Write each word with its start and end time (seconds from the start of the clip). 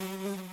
Mm-hmm. 0.00 0.44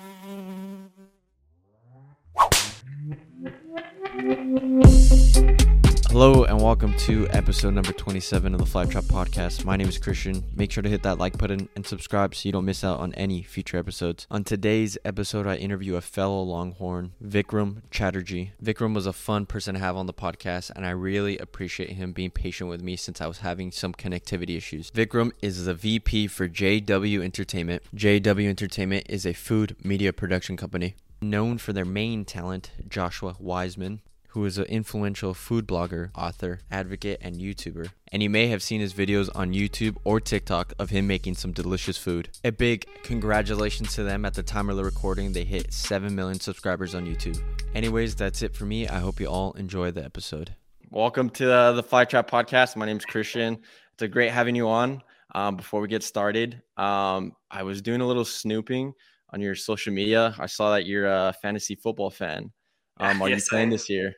Hello 6.15 6.45
and 6.45 6.61
welcome 6.61 6.95
to 6.99 7.27
episode 7.31 7.73
number 7.73 7.91
27 7.91 8.53
of 8.53 8.59
the 8.61 8.65
Fly 8.65 8.85
Trap 8.85 9.03
Podcast. 9.03 9.65
My 9.65 9.75
name 9.75 9.89
is 9.89 9.97
Christian. 9.97 10.45
Make 10.55 10.71
sure 10.71 10.81
to 10.81 10.87
hit 10.87 11.03
that 11.03 11.17
like 11.17 11.37
button 11.37 11.67
and 11.75 11.85
subscribe 11.85 12.33
so 12.33 12.47
you 12.47 12.53
don't 12.53 12.63
miss 12.63 12.85
out 12.85 13.01
on 13.01 13.13
any 13.15 13.43
future 13.43 13.75
episodes. 13.75 14.25
On 14.31 14.41
today's 14.45 14.97
episode, 15.03 15.45
I 15.45 15.57
interview 15.57 15.97
a 15.97 16.01
fellow 16.01 16.41
Longhorn, 16.41 17.11
Vikram 17.21 17.81
Chatterjee. 17.91 18.53
Vikram 18.63 18.95
was 18.95 19.05
a 19.05 19.11
fun 19.11 19.45
person 19.45 19.73
to 19.73 19.81
have 19.81 19.97
on 19.97 20.05
the 20.05 20.13
podcast, 20.13 20.71
and 20.73 20.85
I 20.85 20.91
really 20.91 21.37
appreciate 21.37 21.89
him 21.89 22.13
being 22.13 22.31
patient 22.31 22.69
with 22.69 22.81
me 22.81 22.95
since 22.95 23.19
I 23.19 23.27
was 23.27 23.39
having 23.39 23.73
some 23.73 23.93
connectivity 23.93 24.55
issues. 24.55 24.91
Vikram 24.91 25.33
is 25.41 25.65
the 25.65 25.73
VP 25.73 26.27
for 26.27 26.47
JW 26.47 27.25
Entertainment. 27.25 27.83
JW 27.93 28.47
Entertainment 28.47 29.07
is 29.09 29.25
a 29.25 29.33
food 29.33 29.75
media 29.83 30.13
production 30.13 30.55
company 30.55 30.95
known 31.21 31.57
for 31.57 31.73
their 31.73 31.83
main 31.83 32.23
talent, 32.23 32.71
Joshua 32.87 33.35
Weissman 33.37 33.99
who 34.35 34.43
is 34.43 34.57
an 34.57 34.65
influential 34.65 35.33
food 35.33 35.65
blogger, 35.65 36.09
author, 36.13 36.59
advocate, 36.69 37.17
and 37.21 37.37
YouTuber. 37.37 37.89
And 38.11 38.21
you 38.21 38.29
may 38.29 38.47
have 38.47 38.61
seen 38.61 38.81
his 38.81 38.93
videos 38.93 39.29
on 39.33 39.53
YouTube 39.53 39.95
or 40.03 40.19
TikTok 40.19 40.73
of 40.77 40.89
him 40.89 41.07
making 41.07 41.35
some 41.35 41.53
delicious 41.53 41.97
food. 41.97 42.27
A 42.43 42.51
big 42.51 42.85
congratulations 43.01 43.95
to 43.95 44.03
them 44.03 44.25
at 44.25 44.33
the 44.33 44.43
time 44.43 44.69
of 44.69 44.75
the 44.75 44.83
recording. 44.83 45.31
They 45.31 45.45
hit 45.45 45.71
7 45.71 46.13
million 46.13 46.37
subscribers 46.41 46.93
on 46.93 47.05
YouTube. 47.05 47.41
Anyways, 47.73 48.13
that's 48.13 48.41
it 48.41 48.53
for 48.53 48.65
me. 48.65 48.89
I 48.89 48.99
hope 48.99 49.21
you 49.21 49.27
all 49.27 49.53
enjoy 49.53 49.91
the 49.91 50.03
episode. 50.03 50.53
Welcome 50.91 51.29
to 51.31 51.49
uh, 51.49 51.71
the 51.71 51.83
Fly 51.83 52.03
Trap 52.03 52.29
Podcast. 52.29 52.75
My 52.75 52.85
name 52.85 52.97
is 52.97 53.05
Christian. 53.05 53.59
It's 53.93 54.03
a 54.03 54.07
great 54.09 54.31
having 54.31 54.55
you 54.55 54.67
on. 54.67 55.01
Um, 55.33 55.55
before 55.55 55.79
we 55.79 55.87
get 55.87 56.03
started, 56.03 56.61
um, 56.75 57.31
I 57.49 57.63
was 57.63 57.81
doing 57.81 58.01
a 58.01 58.05
little 58.05 58.25
snooping 58.25 58.95
on 59.29 59.39
your 59.39 59.55
social 59.55 59.93
media. 59.93 60.35
I 60.37 60.47
saw 60.47 60.71
that 60.71 60.85
you're 60.85 61.07
a 61.07 61.33
fantasy 61.41 61.75
football 61.75 62.09
fan. 62.09 62.51
Um, 62.99 63.21
are 63.21 63.29
yes, 63.29 63.45
you 63.45 63.49
playing 63.49 63.69
this 63.69 63.89
year? 63.89 64.13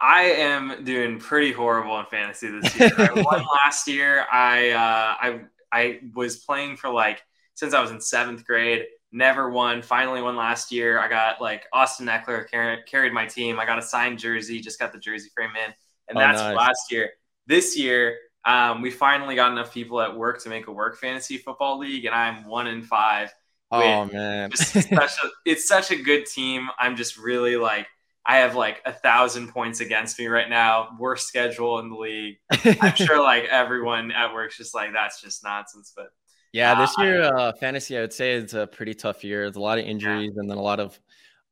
I 0.00 0.22
am 0.22 0.84
doing 0.84 1.18
pretty 1.18 1.52
horrible 1.52 1.98
in 1.98 2.06
fantasy 2.06 2.48
this 2.48 2.78
year. 2.78 2.90
I 2.98 3.20
won 3.20 3.44
last 3.64 3.86
year. 3.86 4.24
I 4.32 4.70
uh, 4.70 5.14
I 5.20 5.40
I 5.70 6.00
was 6.14 6.38
playing 6.38 6.76
for 6.76 6.90
like 6.90 7.22
since 7.54 7.74
I 7.74 7.82
was 7.82 7.90
in 7.90 8.00
seventh 8.00 8.44
grade. 8.46 8.84
Never 9.12 9.50
won. 9.50 9.82
Finally 9.82 10.22
won 10.22 10.36
last 10.36 10.72
year. 10.72 10.98
I 10.98 11.08
got 11.08 11.40
like 11.40 11.66
Austin 11.72 12.06
Ekeler 12.06 12.50
car- 12.50 12.78
carried 12.86 13.12
my 13.12 13.26
team. 13.26 13.60
I 13.60 13.66
got 13.66 13.78
a 13.78 13.82
signed 13.82 14.18
jersey. 14.18 14.60
Just 14.60 14.78
got 14.78 14.92
the 14.92 14.98
jersey 14.98 15.28
frame 15.34 15.50
in, 15.56 15.72
and 16.08 16.16
oh, 16.16 16.20
that's 16.20 16.40
nice. 16.40 16.56
last 16.56 16.92
year. 16.92 17.10
This 17.46 17.76
year, 17.76 18.16
um, 18.44 18.80
we 18.80 18.90
finally 18.90 19.34
got 19.34 19.52
enough 19.52 19.74
people 19.74 20.00
at 20.00 20.16
work 20.16 20.42
to 20.44 20.48
make 20.48 20.68
a 20.68 20.72
work 20.72 20.96
fantasy 20.96 21.36
football 21.36 21.78
league, 21.78 22.06
and 22.06 22.14
I'm 22.14 22.46
one 22.46 22.68
in 22.68 22.82
five. 22.82 23.34
Oh 23.72 24.06
man, 24.06 24.50
such 24.52 24.90
a, 24.92 25.28
it's 25.44 25.68
such 25.68 25.90
a 25.90 25.96
good 25.96 26.26
team. 26.26 26.68
I'm 26.78 26.96
just 26.96 27.18
really 27.18 27.56
like 27.56 27.86
I 28.30 28.36
have 28.36 28.54
like 28.54 28.80
a 28.84 28.92
thousand 28.92 29.48
points 29.48 29.80
against 29.80 30.16
me 30.16 30.28
right 30.28 30.48
now. 30.48 30.90
Worst 31.00 31.26
schedule 31.26 31.80
in 31.80 31.90
the 31.90 31.96
league. 31.96 32.36
I'm 32.80 32.94
sure 32.94 33.20
like 33.20 33.46
everyone 33.46 34.12
at 34.12 34.32
work's 34.32 34.56
just 34.56 34.72
like 34.72 34.92
that's 34.92 35.20
just 35.20 35.42
nonsense. 35.42 35.92
But 35.96 36.10
yeah, 36.52 36.76
this 36.76 36.96
uh, 36.96 37.02
year 37.02 37.22
uh, 37.24 37.52
fantasy, 37.54 37.98
I 37.98 38.02
would 38.02 38.12
say 38.12 38.34
it's 38.34 38.54
a 38.54 38.68
pretty 38.68 38.94
tough 38.94 39.24
year. 39.24 39.40
There's 39.42 39.56
a 39.56 39.60
lot 39.60 39.80
of 39.80 39.84
injuries 39.84 40.30
yeah. 40.32 40.40
and 40.40 40.48
then 40.48 40.58
a 40.58 40.62
lot 40.62 40.78
of 40.78 40.96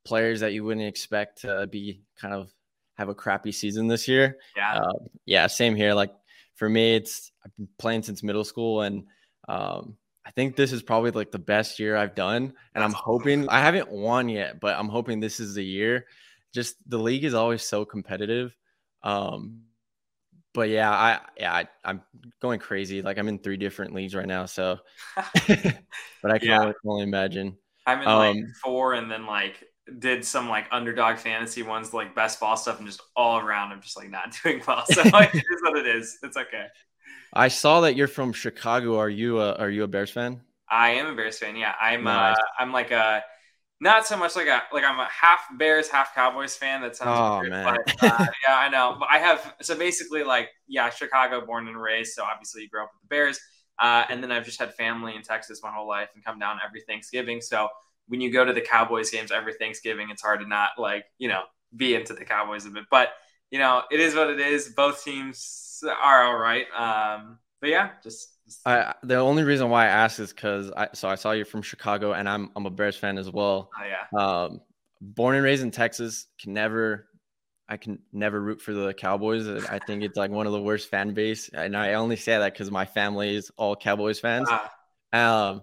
players 0.05 0.39
that 0.39 0.53
you 0.53 0.62
wouldn't 0.62 0.87
expect 0.87 1.41
to 1.41 1.67
be 1.67 2.01
kind 2.17 2.33
of 2.33 2.49
have 2.97 3.09
a 3.09 3.15
crappy 3.15 3.51
season 3.51 3.89
this 3.89 4.06
year. 4.06 4.37
Yeah, 4.56 4.75
uh, 4.77 4.93
yeah, 5.27 5.49
same 5.49 5.75
here. 5.75 5.95
Like 5.95 6.15
for 6.55 6.69
me, 6.69 6.95
it's 6.95 7.33
I've 7.45 7.56
been 7.56 7.69
playing 7.79 8.05
since 8.05 8.23
middle 8.23 8.45
school 8.45 8.83
and. 8.83 9.05
Um, 9.49 9.97
I 10.25 10.31
think 10.33 10.56
this 10.56 10.73
is 10.73 10.83
probably 10.83 11.11
like 11.11 11.31
the 11.31 11.39
best 11.39 11.79
year 11.79 11.97
I've 11.97 12.15
done, 12.15 12.53
and 12.75 12.84
I'm 12.84 12.93
hoping 12.93 13.49
I 13.49 13.61
haven't 13.61 13.91
won 13.91 14.29
yet, 14.29 14.61
but 14.61 14.79
I'm 14.79 14.91
hoping 14.91 15.21
this 15.21 15.41
is 15.41 15.55
the 15.55 15.65
year 15.65 16.05
just 16.59 16.77
the 16.91 16.98
league 16.98 17.25
is 17.25 17.34
always 17.34 17.62
so 17.62 17.84
competitive. 17.84 18.53
Um, 19.05 19.62
but 20.55 20.70
yeah, 20.70 20.91
I 20.91 21.21
yeah, 21.38 21.62
I, 21.84 21.91
am 21.91 22.03
going 22.43 22.59
crazy. 22.59 23.00
Like 23.00 23.16
I'm 23.16 23.28
in 23.28 23.38
three 23.38 23.56
different 23.56 23.94
leagues 23.94 24.12
right 24.12 24.27
now, 24.27 24.44
so 24.47 24.78
but 25.15 26.32
I 26.32 26.38
can 26.38 26.49
yeah. 26.49 26.60
only, 26.60 26.75
only, 26.84 27.03
imagine. 27.05 27.56
I'm 27.87 28.03
in 28.03 28.09
um, 28.09 28.19
like 28.19 28.37
four, 28.65 28.94
and 28.94 29.09
then 29.09 29.25
like 29.25 29.62
did 30.00 30.25
some 30.25 30.49
like 30.49 30.66
underdog 30.72 31.19
fantasy 31.19 31.62
ones, 31.62 31.94
like 31.94 32.12
best 32.16 32.41
ball 32.41 32.56
stuff, 32.56 32.78
and 32.78 32.88
just 32.88 33.00
all 33.15 33.38
around, 33.38 33.71
I'm 33.71 33.81
just 33.81 33.97
like 33.97 34.11
not 34.11 34.34
doing 34.43 34.61
well. 34.66 34.84
So 34.91 35.03
like, 35.12 35.32
it 35.32 35.38
is 35.38 35.62
what 35.62 35.78
it 35.78 35.87
is. 35.87 36.19
It's 36.25 36.37
okay. 36.37 36.66
I 37.32 37.47
saw 37.47 37.82
that 37.82 37.94
you're 37.94 38.09
from 38.09 38.32
Chicago. 38.32 38.99
Are 38.99 39.09
you 39.09 39.41
a 39.41 39.55
Are 39.55 39.71
you 39.71 39.84
a 39.84 39.88
Bears 39.88 40.11
fan? 40.11 40.41
I 40.69 40.91
am 40.91 41.06
a 41.06 41.15
Bears 41.15 41.38
fan. 41.38 41.55
Yeah, 41.55 41.75
I'm. 41.81 42.03
Nice. 42.03 42.37
Uh, 42.37 42.43
I'm 42.59 42.72
like 42.72 42.91
a 42.91 43.22
not 43.81 44.06
so 44.06 44.16
much 44.16 44.34
like 44.34 44.49
a 44.49 44.62
like 44.72 44.84
I'm 44.84 44.99
a 44.99 45.09
half 45.09 45.47
Bears, 45.56 45.89
half 45.89 46.15
Cowboys 46.15 46.56
fan. 46.56 46.83
That 46.83 46.97
sounds 46.97 47.19
oh 47.19 47.39
weird, 47.41 47.50
man. 47.50 47.77
But, 47.87 48.03
uh, 48.03 48.27
yeah, 48.49 48.56
I 48.56 48.69
know. 48.69 48.97
But 48.99 49.09
I 49.11 49.19
have 49.19 49.55
so 49.62 49.77
basically 49.77 50.25
like 50.25 50.49
yeah, 50.66 50.91
Chicago, 50.91 51.44
born 51.44 51.69
and 51.69 51.81
raised. 51.81 52.15
So 52.15 52.25
obviously 52.25 52.62
you 52.62 52.69
grew 52.69 52.83
up 52.83 52.91
with 52.93 53.03
the 53.03 53.15
Bears, 53.15 53.38
uh, 53.78 54.05
and 54.09 54.22
then 54.22 54.33
I've 54.33 54.44
just 54.44 54.59
had 54.59 54.75
family 54.75 55.15
in 55.15 55.22
Texas 55.22 55.61
my 55.62 55.71
whole 55.71 55.87
life 55.87 56.09
and 56.15 56.25
come 56.25 56.38
down 56.38 56.59
every 56.67 56.81
Thanksgiving. 56.81 57.41
So 57.41 57.69
when 58.09 58.21
you 58.21 58.33
go 58.33 58.44
to 58.44 58.53
the 58.53 58.61
Cowboys 58.61 59.11
games 59.11 59.31
every 59.31 59.55
Thanksgiving, 59.55 60.09
it's 60.11 60.22
hard 60.22 60.41
to 60.41 60.49
not 60.49 60.71
like 60.77 61.05
you 61.19 61.28
know 61.28 61.43
be 61.77 61.94
into 61.94 62.15
the 62.15 62.25
Cowboys 62.25 62.67
a 62.67 62.71
bit. 62.71 62.84
But 62.91 63.11
you 63.50 63.61
know 63.61 63.83
it 63.93 64.00
is 64.00 64.15
what 64.17 64.28
it 64.28 64.41
is. 64.41 64.71
Both 64.71 65.05
teams 65.05 65.84
are 65.84 66.25
all 66.25 66.37
right. 66.37 66.67
Um, 66.77 67.38
but 67.61 67.71
yeah, 67.71 67.91
just 68.03 68.38
I, 68.64 68.94
the 69.03 69.16
only 69.16 69.42
reason 69.42 69.70
why 69.70 69.84
I 69.84 69.88
asked 69.88 70.20
is 70.20 70.32
because 70.32 70.70
I 70.76 70.88
so 70.94 71.09
I 71.09 71.14
saw 71.14 71.32
you're 71.32 71.44
from 71.44 71.62
Chicago 71.62 72.12
and 72.12 72.28
I'm 72.28 72.50
I'm 72.56 72.66
a 72.66 72.70
Bears 72.70 72.97
fan 72.97 73.19
as 73.19 73.31
well. 73.31 73.70
Oh 73.78 73.84
yeah. 73.84 74.20
Um, 74.20 74.60
born 75.00 75.36
and 75.36 75.44
raised 75.44 75.62
in 75.62 75.70
Texas, 75.70 76.26
can 76.41 76.53
never 76.53 77.08
I 77.69 77.76
can 77.76 77.98
never 78.12 78.41
root 78.41 78.60
for 78.60 78.72
the 78.72 78.94
Cowboys. 78.94 79.47
I 79.66 79.78
think 79.78 80.03
it's 80.03 80.16
like 80.16 80.31
one 80.31 80.47
of 80.47 80.53
the 80.53 80.62
worst 80.62 80.88
fan 80.88 81.12
base, 81.12 81.50
and 81.50 81.76
I 81.76 81.94
only 81.94 82.16
say 82.16 82.38
that 82.38 82.53
because 82.53 82.70
my 82.70 82.87
family 82.87 83.37
is 83.37 83.50
all 83.56 83.76
Cowboys 83.76 84.20
fans. 84.20 84.48
Ah. 84.50 84.70
Um, 85.12 85.62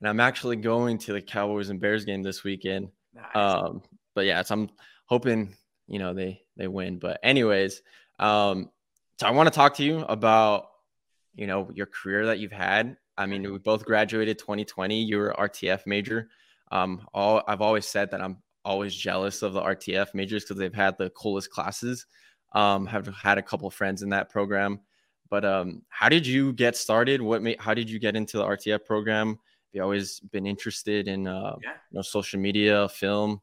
and 0.00 0.08
I'm 0.08 0.20
actually 0.20 0.56
going 0.56 0.98
to 0.98 1.12
the 1.12 1.20
Cowboys 1.22 1.70
and 1.70 1.80
Bears 1.80 2.04
game 2.04 2.22
this 2.22 2.44
weekend. 2.44 2.88
Nice. 3.14 3.24
Um, 3.34 3.82
but 4.14 4.24
yeah, 4.24 4.42
so 4.42 4.54
I'm 4.54 4.70
hoping 5.06 5.56
you 5.88 5.98
know 5.98 6.14
they 6.14 6.42
they 6.56 6.68
win. 6.68 6.98
But 6.98 7.18
anyways, 7.22 7.82
um, 8.18 8.70
so 9.18 9.26
I 9.26 9.30
want 9.30 9.48
to 9.48 9.54
talk 9.54 9.74
to 9.76 9.84
you 9.84 10.00
about 10.00 10.66
you 11.34 11.46
know 11.46 11.70
your 11.74 11.86
career 11.86 12.26
that 12.26 12.38
you've 12.38 12.52
had. 12.52 12.96
I 13.16 13.26
mean, 13.26 13.50
we 13.50 13.58
both 13.58 13.84
graduated 13.84 14.38
2020. 14.38 15.02
You 15.02 15.18
were 15.18 15.34
RTF 15.38 15.86
major. 15.86 16.28
Um, 16.70 17.06
all 17.12 17.42
I've 17.46 17.60
always 17.60 17.86
said 17.86 18.10
that 18.10 18.20
I'm 18.20 18.38
always 18.64 18.94
jealous 18.94 19.42
of 19.42 19.52
the 19.52 19.60
RTF 19.60 20.14
majors 20.14 20.44
because 20.44 20.56
they've 20.56 20.74
had 20.74 20.96
the 20.98 21.10
coolest 21.10 21.50
classes. 21.50 22.06
Um, 22.54 22.86
have 22.86 23.06
had 23.08 23.38
a 23.38 23.42
couple 23.42 23.70
friends 23.70 24.02
in 24.02 24.10
that 24.10 24.28
program. 24.28 24.80
But 25.30 25.46
um, 25.46 25.82
how 25.88 26.10
did 26.10 26.26
you 26.26 26.52
get 26.52 26.76
started? 26.76 27.22
What 27.22 27.42
made, 27.42 27.58
how 27.58 27.72
did 27.72 27.88
you 27.88 27.98
get 27.98 28.14
into 28.16 28.36
the 28.36 28.44
RTF 28.44 28.84
program? 28.84 29.28
Have 29.28 29.36
you 29.72 29.82
always 29.82 30.20
been 30.20 30.46
interested 30.46 31.08
in 31.08 31.26
uh, 31.26 31.56
yeah. 31.62 31.70
you 31.90 31.96
know 31.96 32.02
social 32.02 32.38
media, 32.38 32.88
film? 32.90 33.40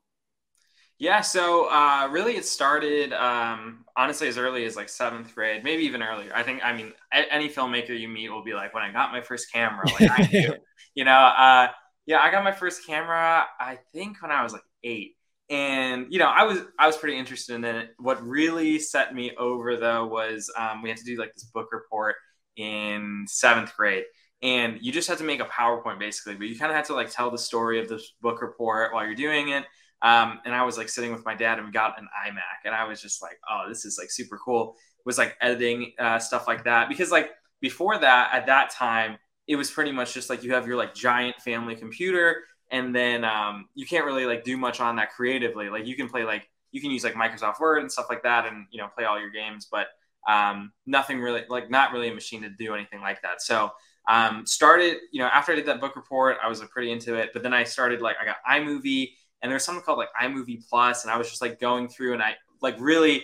Yeah, 0.99 1.21
so 1.21 1.69
uh, 1.71 2.09
really 2.11 2.35
it 2.35 2.45
started 2.45 3.13
um, 3.13 3.85
honestly 3.95 4.27
as 4.27 4.37
early 4.37 4.65
as 4.65 4.75
like 4.75 4.89
seventh 4.89 5.33
grade, 5.33 5.63
maybe 5.63 5.83
even 5.83 6.03
earlier. 6.03 6.31
I 6.35 6.43
think, 6.43 6.59
I 6.63 6.73
mean, 6.73 6.91
any 7.13 7.47
filmmaker 7.47 7.97
you 7.97 8.09
meet 8.09 8.29
will 8.29 8.43
be 8.43 8.53
like, 8.53 8.73
when 8.73 8.83
I 8.83 8.91
got 8.91 9.13
my 9.13 9.21
first 9.21 9.51
camera, 9.53 9.89
like 9.93 10.09
I 10.09 10.27
knew, 10.29 10.53
you 10.95 11.05
know, 11.05 11.11
uh, 11.11 11.69
yeah, 12.05 12.19
I 12.19 12.29
got 12.31 12.43
my 12.43 12.51
first 12.51 12.85
camera, 12.85 13.45
I 13.59 13.77
think 13.93 14.21
when 14.21 14.31
I 14.31 14.43
was 14.43 14.51
like 14.51 14.63
eight. 14.83 15.15
And, 15.49 16.07
you 16.09 16.19
know, 16.19 16.27
I 16.27 16.43
was, 16.43 16.59
I 16.77 16.85
was 16.85 16.97
pretty 16.97 17.17
interested 17.17 17.55
in 17.55 17.63
it. 17.63 17.91
What 17.97 18.21
really 18.21 18.77
set 18.77 19.15
me 19.15 19.31
over 19.37 19.77
though 19.77 20.05
was 20.05 20.51
um, 20.57 20.81
we 20.81 20.89
had 20.89 20.97
to 20.97 21.05
do 21.05 21.17
like 21.17 21.33
this 21.33 21.45
book 21.45 21.69
report 21.71 22.15
in 22.57 23.25
seventh 23.29 23.73
grade 23.77 24.03
and 24.41 24.77
you 24.81 24.91
just 24.91 25.07
had 25.07 25.17
to 25.19 25.23
make 25.23 25.39
a 25.39 25.45
PowerPoint 25.45 25.99
basically, 25.99 26.35
but 26.35 26.47
you 26.47 26.57
kind 26.59 26.71
of 26.71 26.75
had 26.75 26.85
to 26.85 26.93
like 26.93 27.09
tell 27.09 27.31
the 27.31 27.37
story 27.37 27.79
of 27.79 27.87
this 27.87 28.13
book 28.21 28.41
report 28.41 28.93
while 28.93 29.05
you're 29.05 29.15
doing 29.15 29.49
it 29.49 29.65
um, 30.01 30.39
and 30.45 30.53
I 30.53 30.63
was 30.63 30.77
like 30.77 30.89
sitting 30.89 31.11
with 31.11 31.25
my 31.25 31.35
dad 31.35 31.57
and 31.57 31.67
we 31.67 31.73
got 31.73 31.99
an 31.99 32.07
iMac 32.25 32.65
and 32.65 32.73
I 32.73 32.85
was 32.85 33.01
just 33.01 33.21
like, 33.21 33.39
oh, 33.49 33.65
this 33.67 33.85
is 33.85 33.97
like 33.99 34.11
super 34.11 34.37
cool. 34.37 34.75
Was 35.05 35.17
like 35.17 35.35
editing 35.41 35.93
uh, 35.97 36.19
stuff 36.19 36.47
like 36.47 36.63
that 36.65 36.87
because 36.87 37.11
like 37.11 37.31
before 37.61 37.97
that 37.97 38.29
at 38.33 38.45
that 38.45 38.69
time 38.69 39.17
it 39.47 39.55
was 39.55 39.71
pretty 39.71 39.91
much 39.91 40.13
just 40.13 40.29
like 40.29 40.43
you 40.43 40.53
have 40.53 40.67
your 40.67 40.77
like 40.77 40.93
giant 40.93 41.35
family 41.41 41.75
computer 41.75 42.43
and 42.71 42.95
then 42.95 43.23
um, 43.23 43.67
you 43.73 43.85
can't 43.85 44.05
really 44.05 44.25
like 44.25 44.43
do 44.43 44.57
much 44.57 44.79
on 44.79 44.95
that 44.97 45.11
creatively. 45.11 45.69
Like 45.69 45.87
you 45.87 45.95
can 45.95 46.07
play 46.07 46.23
like 46.23 46.47
you 46.71 46.81
can 46.81 46.91
use 46.91 47.03
like 47.03 47.15
Microsoft 47.15 47.59
Word 47.59 47.79
and 47.79 47.91
stuff 47.91 48.05
like 48.09 48.23
that 48.23 48.45
and 48.45 48.67
you 48.71 48.77
know 48.79 48.87
play 48.95 49.05
all 49.05 49.19
your 49.19 49.31
games, 49.31 49.67
but 49.71 49.87
um, 50.27 50.71
nothing 50.85 51.19
really 51.19 51.43
like 51.49 51.69
not 51.69 51.91
really 51.91 52.09
a 52.09 52.13
machine 52.13 52.43
to 52.43 52.49
do 52.49 52.75
anything 52.75 53.01
like 53.01 53.21
that. 53.23 53.41
So 53.41 53.71
um, 54.07 54.45
started 54.45 54.97
you 55.11 55.19
know 55.19 55.27
after 55.27 55.51
I 55.51 55.55
did 55.55 55.65
that 55.65 55.81
book 55.81 55.95
report, 55.95 56.37
I 56.43 56.47
was 56.47 56.59
like, 56.59 56.69
pretty 56.69 56.91
into 56.91 57.15
it. 57.15 57.31
But 57.33 57.43
then 57.43 57.53
I 57.53 57.63
started 57.63 58.01
like 58.01 58.17
I 58.21 58.25
got 58.25 58.37
iMovie 58.49 59.13
and 59.41 59.51
there's 59.51 59.63
something 59.63 59.83
called 59.83 59.97
like 59.97 60.09
iMovie 60.21 60.67
Plus, 60.67 61.03
and 61.03 61.11
I 61.11 61.17
was 61.17 61.29
just 61.29 61.41
like 61.41 61.59
going 61.59 61.87
through 61.87 62.13
and 62.13 62.21
I 62.23 62.35
like 62.61 62.75
really 62.79 63.23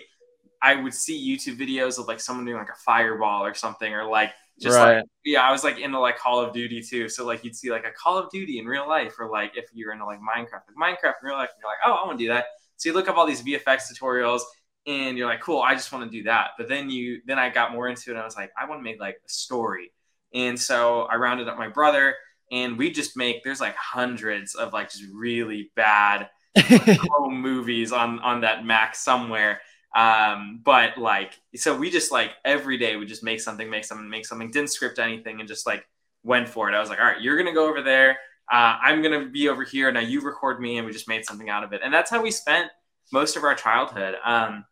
I 0.62 0.74
would 0.74 0.94
see 0.94 1.36
YouTube 1.36 1.58
videos 1.58 1.98
of 1.98 2.08
like 2.08 2.20
someone 2.20 2.44
doing 2.44 2.58
like 2.58 2.70
a 2.70 2.78
fireball 2.84 3.44
or 3.44 3.54
something, 3.54 3.92
or 3.92 4.04
like 4.04 4.32
just 4.60 4.76
right. 4.76 4.96
like 4.96 5.04
yeah, 5.24 5.42
I 5.42 5.52
was 5.52 5.64
like 5.64 5.78
into 5.78 5.98
like 5.98 6.18
Call 6.18 6.40
of 6.40 6.52
Duty 6.52 6.82
too. 6.82 7.08
So 7.08 7.26
like 7.26 7.44
you'd 7.44 7.56
see 7.56 7.70
like 7.70 7.84
a 7.84 7.90
Call 7.90 8.18
of 8.18 8.30
Duty 8.30 8.58
in 8.58 8.66
real 8.66 8.88
life, 8.88 9.14
or 9.18 9.30
like 9.30 9.52
if 9.56 9.66
you're 9.72 9.92
into 9.92 10.06
like 10.06 10.18
Minecraft, 10.20 10.62
like 10.76 10.76
Minecraft 10.96 11.14
in 11.22 11.28
real 11.28 11.36
life, 11.36 11.50
you're 11.60 11.70
like, 11.70 11.78
oh, 11.84 11.92
I 12.02 12.06
want 12.06 12.18
to 12.18 12.24
do 12.24 12.32
that. 12.32 12.46
So 12.76 12.88
you 12.88 12.94
look 12.94 13.08
up 13.08 13.16
all 13.16 13.26
these 13.26 13.42
VFX 13.42 13.92
tutorials, 13.92 14.40
and 14.86 15.18
you're 15.18 15.26
like, 15.26 15.40
cool, 15.40 15.60
I 15.60 15.74
just 15.74 15.92
want 15.92 16.10
to 16.10 16.10
do 16.10 16.24
that. 16.24 16.50
But 16.56 16.68
then 16.68 16.88
you 16.90 17.20
then 17.26 17.38
I 17.38 17.50
got 17.50 17.72
more 17.72 17.88
into 17.88 18.10
it, 18.10 18.14
and 18.14 18.20
I 18.20 18.24
was 18.24 18.36
like, 18.36 18.50
I 18.60 18.66
want 18.66 18.80
to 18.80 18.84
make 18.84 19.00
like 19.00 19.16
a 19.24 19.28
story. 19.28 19.92
And 20.32 20.58
so 20.58 21.02
I 21.02 21.16
rounded 21.16 21.48
up 21.48 21.56
my 21.58 21.68
brother, 21.68 22.14
and 22.50 22.78
we 22.78 22.90
just 22.90 23.16
make 23.16 23.42
there's 23.42 23.60
like 23.60 23.76
hundreds 23.76 24.54
of 24.54 24.72
like 24.72 24.90
just 24.90 25.04
really 25.12 25.70
bad 25.74 26.28
home 26.58 27.40
movies 27.40 27.92
on 27.92 28.18
on 28.20 28.42
that 28.42 28.64
Mac 28.64 28.94
somewhere. 28.94 29.60
Um, 29.94 30.60
but 30.62 30.98
like, 30.98 31.32
so 31.54 31.76
we 31.76 31.90
just 31.90 32.12
like 32.12 32.32
every 32.44 32.76
day 32.76 32.96
we 32.96 33.06
just 33.06 33.24
make 33.24 33.40
something, 33.40 33.68
make 33.68 33.84
something, 33.84 34.08
make 34.08 34.26
something. 34.26 34.50
Didn't 34.50 34.70
script 34.70 34.98
anything 34.98 35.40
and 35.40 35.48
just 35.48 35.66
like 35.66 35.86
went 36.22 36.48
for 36.48 36.68
it. 36.68 36.74
I 36.74 36.80
was 36.80 36.90
like, 36.90 36.98
all 36.98 37.06
right, 37.06 37.20
you're 37.20 37.38
gonna 37.38 37.54
go 37.54 37.68
over 37.68 37.82
there. 37.82 38.18
Uh, 38.50 38.76
I'm 38.82 39.02
gonna 39.02 39.26
be 39.26 39.48
over 39.48 39.64
here. 39.64 39.90
Now 39.90 40.00
you 40.00 40.20
record 40.20 40.60
me, 40.60 40.76
and 40.76 40.86
we 40.86 40.92
just 40.92 41.08
made 41.08 41.24
something 41.24 41.48
out 41.48 41.64
of 41.64 41.72
it. 41.72 41.80
And 41.82 41.92
that's 41.92 42.10
how 42.10 42.22
we 42.22 42.30
spent 42.30 42.70
most 43.12 43.36
of 43.36 43.44
our 43.44 43.54
childhood. 43.54 44.16
Um, 44.24 44.64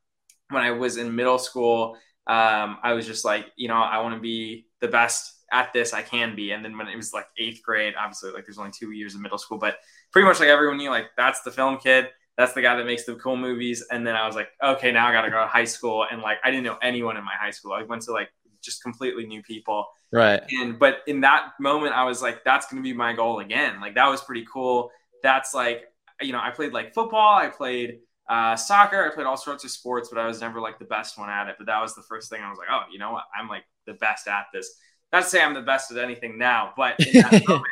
when 0.51 0.63
I 0.63 0.73
was 0.73 0.97
in 0.99 1.15
middle 1.15 1.39
school, 1.39 1.97
um, 2.27 2.79
I 2.83 2.93
was 2.93 3.07
just 3.07 3.25
like, 3.25 3.47
you 3.57 3.69
know, 3.69 3.75
I 3.75 4.01
want 4.01 4.15
to 4.15 4.21
be 4.21 4.67
the 4.81 4.89
best 4.89 5.34
at 5.55 5.73
this 5.73 5.95
I 5.95 6.03
can 6.03 6.37
be. 6.37 6.51
And 6.51 6.63
then 6.65 6.77
when 6.77 6.89
it 6.89 6.97
was 6.97 7.15
like 7.15 7.27
eighth 7.39 7.63
grade, 7.63 7.95
obviously 7.99 8.33
like 8.33 8.45
there's 8.45 8.59
only 8.59 8.73
two 8.73 8.91
years 8.91 9.15
of 9.15 9.21
middle 9.23 9.39
school, 9.39 9.57
but 9.57 9.79
pretty 10.13 10.27
much 10.27 10.41
like 10.41 10.49
everyone 10.51 10.77
knew 10.77 10.91
like 10.91 11.07
that's 11.17 11.43
the 11.43 11.51
film 11.51 11.79
kid. 11.79 12.09
That's 12.37 12.53
the 12.53 12.63
guy 12.63 12.77
that 12.77 12.85
makes 12.85 13.05
the 13.05 13.15
cool 13.15 13.37
movies. 13.37 13.85
And 13.93 14.05
then 14.05 14.17
I 14.17 14.27
was 14.27 14.35
like, 14.35 14.49
okay, 14.61 14.91
now 14.91 15.07
I 15.07 15.13
got 15.13 15.23
to 15.23 15.31
go 15.31 15.41
to 15.41 15.47
high 15.47 15.65
school. 15.65 16.05
And 16.11 16.21
like, 16.21 16.39
I 16.43 16.51
didn't 16.51 16.65
know 16.65 16.77
anyone 16.83 17.17
in 17.17 17.25
my 17.25 17.35
high 17.41 17.53
school. 17.53 17.73
I 17.73 17.85
went 17.85 18.03
to 18.03 18.13
like 18.13 18.29
just 18.61 18.83
completely 18.83 19.25
new 19.25 19.41
people. 19.41 19.87
Right. 20.11 20.43
And, 20.51 20.77
but 20.77 20.99
in 21.07 21.21
that 21.21 21.53
moment, 21.61 21.95
I 21.95 22.03
was 22.03 22.23
like, 22.23 22.43
that's 22.45 22.67
going 22.67 22.83
to 22.83 22.87
be 22.89 22.93
my 22.93 23.13
goal 23.13 23.39
again. 23.39 23.81
Like, 23.81 23.95
that 23.95 24.09
was 24.09 24.21
pretty 24.21 24.45
cool. 24.53 24.91
That's 25.23 25.55
like, 25.55 25.85
you 26.21 26.33
know, 26.33 26.41
I 26.41 26.51
played 26.51 26.73
like 26.73 26.93
football. 26.93 27.37
I 27.37 27.47
played 27.47 28.01
uh, 28.29 28.57
soccer. 28.57 29.09
I 29.09 29.15
played 29.15 29.27
all 29.27 29.37
sorts 29.37 29.63
of 29.63 29.71
sports, 29.71 30.09
but 30.09 30.19
I 30.19 30.27
was 30.27 30.41
never 30.41 30.61
like 30.61 30.81
the 30.81 30.87
best 30.87 31.17
one 31.17 31.31
at 31.31 31.47
it. 31.49 31.55
But 31.57 31.69
that 31.69 31.81
was 31.81 31.95
the 31.95 32.03
first 32.03 32.31
thing 32.31 32.43
I 32.43 32.51
was 32.51 32.59
like, 32.59 32.69
oh, 32.69 32.83
you 32.93 32.99
know 32.99 33.13
what? 33.13 33.25
I'm 33.39 33.49
like 33.49 33.63
the 33.87 33.95
best 33.95 34.27
at 34.27 34.47
this. 34.53 34.75
Not 35.15 35.23
to 35.23 35.29
say 35.29 35.41
I'm 35.41 35.55
the 35.55 35.63
best 35.63 35.93
at 35.93 35.99
anything 35.99 36.39
now, 36.39 36.73
but 36.77 36.99
in 36.99 37.23
that 37.23 37.45
moment, 37.49 37.65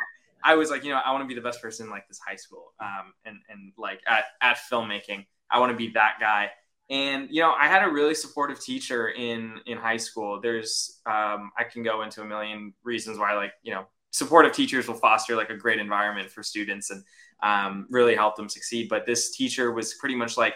I 0.45 0.55
was 0.55 0.69
like, 0.69 0.85
you 0.85 0.91
know, 0.91 1.01
I 1.03 1.11
want 1.11 1.25
to 1.25 1.27
be 1.27 1.33
the 1.33 1.41
best 1.41 1.61
person 1.61 1.87
in 1.87 1.91
like 1.91 2.07
this 2.07 2.17
high 2.25 2.37
school, 2.37 2.71
um, 2.79 3.13
and 3.25 3.37
and 3.49 3.73
like 3.77 3.99
at 4.07 4.23
at 4.39 4.59
filmmaking, 4.71 5.25
I 5.51 5.59
want 5.59 5.73
to 5.73 5.77
be 5.77 5.89
that 5.89 6.19
guy. 6.21 6.51
And 6.89 7.27
you 7.29 7.41
know, 7.41 7.51
I 7.51 7.67
had 7.67 7.85
a 7.85 7.91
really 7.91 8.15
supportive 8.15 8.61
teacher 8.61 9.09
in 9.09 9.59
in 9.65 9.77
high 9.77 9.97
school. 9.97 10.39
There's, 10.39 11.01
um, 11.05 11.51
I 11.57 11.65
can 11.69 11.83
go 11.83 12.03
into 12.03 12.21
a 12.21 12.25
million 12.25 12.73
reasons 12.81 13.17
why, 13.17 13.35
like, 13.35 13.51
you 13.61 13.73
know, 13.73 13.87
supportive 14.11 14.53
teachers 14.53 14.87
will 14.87 14.95
foster 14.95 15.35
like 15.35 15.49
a 15.49 15.57
great 15.57 15.79
environment 15.79 16.31
for 16.31 16.43
students 16.43 16.91
and 16.91 17.03
um, 17.43 17.87
really 17.89 18.15
help 18.15 18.37
them 18.37 18.47
succeed. 18.47 18.87
But 18.87 19.05
this 19.05 19.35
teacher 19.35 19.73
was 19.73 19.95
pretty 19.95 20.15
much 20.15 20.37
like, 20.37 20.55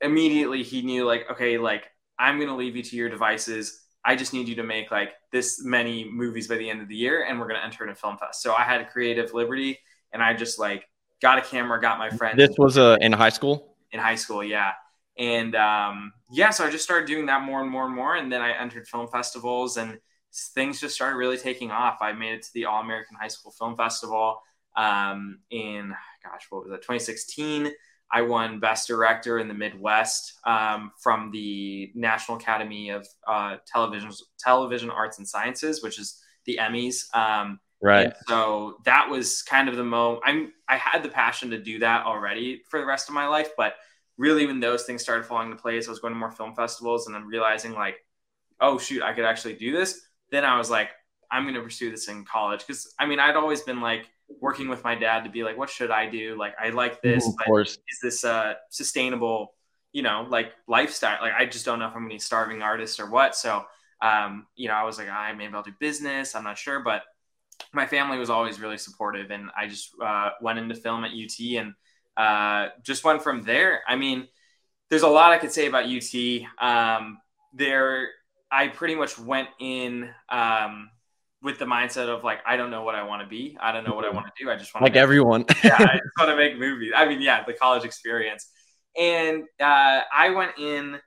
immediately 0.00 0.64
he 0.64 0.82
knew 0.82 1.04
like, 1.04 1.30
okay, 1.30 1.56
like 1.56 1.84
I'm 2.18 2.40
gonna 2.40 2.56
leave 2.56 2.74
you 2.74 2.82
to 2.82 2.96
your 2.96 3.10
devices 3.10 3.85
I 4.06 4.14
just 4.14 4.32
need 4.32 4.48
you 4.48 4.54
to 4.54 4.62
make 4.62 4.90
like 4.90 5.14
this 5.32 5.62
many 5.64 6.08
movies 6.08 6.46
by 6.46 6.56
the 6.56 6.70
end 6.70 6.80
of 6.80 6.88
the 6.88 6.94
year, 6.94 7.24
and 7.24 7.40
we're 7.40 7.48
gonna 7.48 7.64
enter 7.64 7.84
in 7.84 7.90
a 7.90 7.94
film 7.94 8.16
fest. 8.16 8.40
So 8.40 8.54
I 8.54 8.62
had 8.62 8.88
creative 8.90 9.34
liberty, 9.34 9.78
and 10.12 10.22
I 10.22 10.32
just 10.32 10.58
like 10.58 10.88
got 11.20 11.38
a 11.38 11.42
camera, 11.42 11.80
got 11.80 11.98
my 11.98 12.10
friend. 12.10 12.38
This 12.38 12.56
was 12.56 12.78
uh, 12.78 12.96
in 13.00 13.12
high 13.12 13.30
school. 13.30 13.76
In 13.90 13.98
high 13.98 14.14
school, 14.14 14.44
yeah, 14.44 14.72
and 15.18 15.56
um, 15.56 16.12
yeah, 16.30 16.50
so 16.50 16.64
I 16.64 16.70
just 16.70 16.84
started 16.84 17.06
doing 17.06 17.26
that 17.26 17.42
more 17.42 17.60
and 17.60 17.70
more 17.70 17.84
and 17.84 17.94
more, 17.94 18.14
and 18.14 18.32
then 18.32 18.42
I 18.42 18.52
entered 18.52 18.86
film 18.86 19.08
festivals, 19.08 19.76
and 19.76 19.98
things 20.54 20.80
just 20.80 20.94
started 20.94 21.16
really 21.16 21.38
taking 21.38 21.72
off. 21.72 21.98
I 22.00 22.12
made 22.12 22.34
it 22.34 22.42
to 22.42 22.52
the 22.54 22.66
All 22.66 22.80
American 22.80 23.16
High 23.20 23.28
School 23.28 23.52
Film 23.52 23.76
Festival 23.76 24.40
um, 24.76 25.40
in 25.50 25.94
gosh, 26.22 26.46
what 26.50 26.62
was 26.62 26.70
that? 26.70 26.82
2016. 26.82 27.72
I 28.10 28.22
won 28.22 28.60
Best 28.60 28.86
Director 28.86 29.38
in 29.38 29.48
the 29.48 29.54
Midwest 29.54 30.34
um, 30.44 30.92
from 31.02 31.30
the 31.32 31.90
National 31.94 32.38
Academy 32.38 32.90
of 32.90 33.06
uh, 33.26 33.56
Television 33.66 34.10
Television 34.38 34.90
Arts 34.90 35.18
and 35.18 35.26
Sciences, 35.26 35.82
which 35.82 35.98
is 35.98 36.22
the 36.44 36.58
Emmys. 36.60 37.14
Um, 37.14 37.58
right. 37.82 38.12
So 38.28 38.78
that 38.84 39.08
was 39.10 39.42
kind 39.42 39.68
of 39.68 39.76
the 39.76 39.84
mo. 39.84 40.20
I'm 40.24 40.52
I 40.68 40.76
had 40.76 41.02
the 41.02 41.08
passion 41.08 41.50
to 41.50 41.58
do 41.58 41.80
that 41.80 42.06
already 42.06 42.62
for 42.70 42.80
the 42.80 42.86
rest 42.86 43.08
of 43.08 43.14
my 43.14 43.26
life, 43.26 43.50
but 43.56 43.74
really 44.18 44.46
when 44.46 44.60
those 44.60 44.84
things 44.84 45.02
started 45.02 45.26
falling 45.26 45.50
into 45.50 45.60
place, 45.60 45.88
I 45.88 45.90
was 45.90 46.00
going 46.00 46.14
to 46.14 46.18
more 46.18 46.30
film 46.30 46.54
festivals 46.54 47.06
and 47.06 47.14
then 47.14 47.24
realizing 47.24 47.72
like, 47.72 47.96
oh 48.60 48.78
shoot, 48.78 49.02
I 49.02 49.12
could 49.12 49.24
actually 49.24 49.54
do 49.54 49.72
this. 49.72 50.00
Then 50.30 50.44
I 50.44 50.56
was 50.58 50.70
like, 50.70 50.90
I'm 51.30 51.42
going 51.42 51.54
to 51.54 51.62
pursue 51.62 51.90
this 51.90 52.08
in 52.08 52.24
college 52.24 52.60
because 52.66 52.94
I 52.98 53.06
mean 53.06 53.18
I'd 53.18 53.36
always 53.36 53.62
been 53.62 53.80
like 53.80 54.08
working 54.40 54.68
with 54.68 54.82
my 54.84 54.94
dad 54.94 55.24
to 55.24 55.30
be 55.30 55.44
like, 55.44 55.56
what 55.56 55.70
should 55.70 55.90
I 55.90 56.08
do? 56.08 56.36
Like, 56.38 56.54
I 56.62 56.70
like 56.70 57.02
this, 57.02 57.26
of 57.26 57.34
course. 57.44 57.78
is 57.88 57.98
this 58.02 58.24
a 58.24 58.56
sustainable, 58.70 59.54
you 59.92 60.02
know, 60.02 60.26
like 60.28 60.52
lifestyle? 60.66 61.18
Like, 61.20 61.34
I 61.34 61.46
just 61.46 61.64
don't 61.64 61.78
know 61.78 61.86
if 61.86 61.92
I'm 61.92 62.00
going 62.00 62.10
to 62.10 62.14
be 62.14 62.20
starving 62.20 62.62
artist 62.62 63.00
or 63.00 63.08
what. 63.10 63.36
So, 63.36 63.64
um, 64.02 64.46
you 64.56 64.68
know, 64.68 64.74
I 64.74 64.84
was 64.84 64.98
like, 64.98 65.08
I 65.08 65.32
maybe 65.32 65.54
I'll 65.54 65.62
do 65.62 65.72
business. 65.78 66.34
I'm 66.34 66.44
not 66.44 66.58
sure, 66.58 66.80
but 66.80 67.02
my 67.72 67.86
family 67.86 68.18
was 68.18 68.30
always 68.30 68.60
really 68.60 68.78
supportive, 68.78 69.30
and 69.30 69.50
I 69.56 69.66
just 69.66 69.90
uh, 70.02 70.30
went 70.40 70.58
into 70.58 70.74
film 70.74 71.04
at 71.04 71.12
UT 71.12 71.40
and 71.58 71.74
uh, 72.16 72.68
just 72.82 73.04
went 73.04 73.22
from 73.22 73.42
there. 73.42 73.82
I 73.86 73.96
mean, 73.96 74.28
there's 74.90 75.02
a 75.02 75.08
lot 75.08 75.32
I 75.32 75.38
could 75.38 75.52
say 75.52 75.66
about 75.66 75.84
UT. 75.86 76.42
Um, 76.58 77.18
there, 77.52 78.08
I 78.50 78.68
pretty 78.68 78.94
much 78.94 79.18
went 79.18 79.48
in. 79.58 80.10
Um, 80.28 80.90
with 81.42 81.58
the 81.58 81.64
mindset 81.64 82.08
of 82.08 82.24
like 82.24 82.40
I 82.46 82.56
don't 82.56 82.70
know 82.70 82.82
what 82.82 82.94
I 82.94 83.02
want 83.02 83.22
to 83.22 83.28
be. 83.28 83.56
I 83.60 83.72
don't 83.72 83.84
know 83.84 83.94
what 83.94 84.04
I 84.04 84.08
mm-hmm. 84.08 84.16
want 84.16 84.26
to 84.28 84.44
do. 84.44 84.50
I 84.50 84.56
just 84.56 84.74
want 84.74 84.82
like 84.82 84.94
make, 84.94 85.02
everyone. 85.02 85.44
yeah, 85.64 85.76
I 85.78 85.94
just 85.94 86.18
want 86.18 86.30
to 86.30 86.36
make 86.36 86.58
movies. 86.58 86.92
I 86.96 87.06
mean, 87.06 87.20
yeah, 87.20 87.44
the 87.44 87.52
college 87.52 87.84
experience. 87.84 88.50
And 88.98 89.44
uh, 89.60 90.00
I 90.14 90.30
went 90.30 90.52
in 90.58 90.98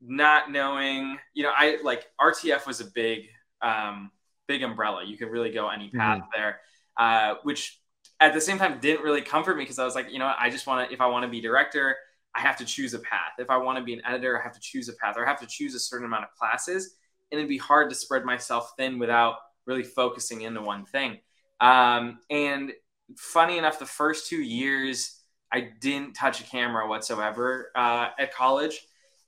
not 0.00 0.50
knowing, 0.50 1.18
you 1.34 1.44
know, 1.44 1.52
I 1.56 1.78
like 1.82 2.06
RTF 2.20 2.66
was 2.66 2.80
a 2.80 2.86
big, 2.86 3.26
um, 3.62 4.10
big 4.46 4.62
umbrella. 4.62 5.04
You 5.04 5.16
could 5.16 5.28
really 5.28 5.50
go 5.50 5.68
any 5.68 5.90
path 5.90 6.18
mm-hmm. 6.18 6.28
there, 6.34 6.60
uh, 6.96 7.34
which 7.44 7.78
at 8.20 8.34
the 8.34 8.40
same 8.40 8.58
time 8.58 8.78
didn't 8.80 9.04
really 9.04 9.22
comfort 9.22 9.56
me 9.56 9.62
because 9.62 9.78
I 9.78 9.84
was 9.84 9.94
like, 9.94 10.10
you 10.10 10.18
know, 10.18 10.32
I 10.38 10.50
just 10.50 10.66
want 10.66 10.88
to. 10.88 10.94
If 10.94 11.00
I 11.00 11.06
want 11.06 11.24
to 11.24 11.28
be 11.28 11.40
director, 11.40 11.96
I 12.34 12.40
have 12.40 12.56
to 12.58 12.64
choose 12.64 12.94
a 12.94 12.98
path. 12.98 13.32
If 13.38 13.50
I 13.50 13.56
want 13.56 13.78
to 13.78 13.84
be 13.84 13.94
an 13.94 14.02
editor, 14.06 14.38
I 14.38 14.42
have 14.42 14.54
to 14.54 14.60
choose 14.60 14.88
a 14.88 14.94
path, 14.94 15.14
or 15.16 15.24
I 15.24 15.28
have 15.28 15.40
to 15.40 15.46
choose 15.46 15.74
a 15.74 15.80
certain 15.80 16.06
amount 16.06 16.24
of 16.24 16.30
classes. 16.38 16.96
And 17.30 17.38
it'd 17.38 17.48
be 17.48 17.58
hard 17.58 17.90
to 17.90 17.94
spread 17.94 18.24
myself 18.24 18.72
thin 18.78 18.98
without 18.98 19.36
really 19.68 19.84
focusing 19.84 20.40
into 20.40 20.62
one 20.62 20.84
thing. 20.86 21.18
Um, 21.60 22.18
and 22.30 22.72
funny 23.16 23.58
enough, 23.58 23.78
the 23.78 23.86
first 23.86 24.28
two 24.28 24.42
years, 24.42 25.20
I 25.52 25.68
didn't 25.80 26.14
touch 26.14 26.40
a 26.40 26.44
camera 26.44 26.88
whatsoever 26.88 27.70
uh, 27.76 28.08
at 28.18 28.34
college. 28.34 28.80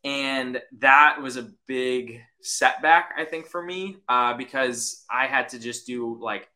And 0.03 0.61
that 0.79 1.21
was 1.21 1.37
a 1.37 1.51
big 1.67 2.23
setback, 2.41 3.11
I 3.17 3.25
think, 3.25 3.47
for 3.47 3.63
me 3.63 3.99
uh, 4.09 4.35
because 4.35 5.05
I 5.11 5.27
had 5.27 5.51
to 5.51 5.59
just 5.59 5.87
do 5.87 6.19
like, 6.21 6.49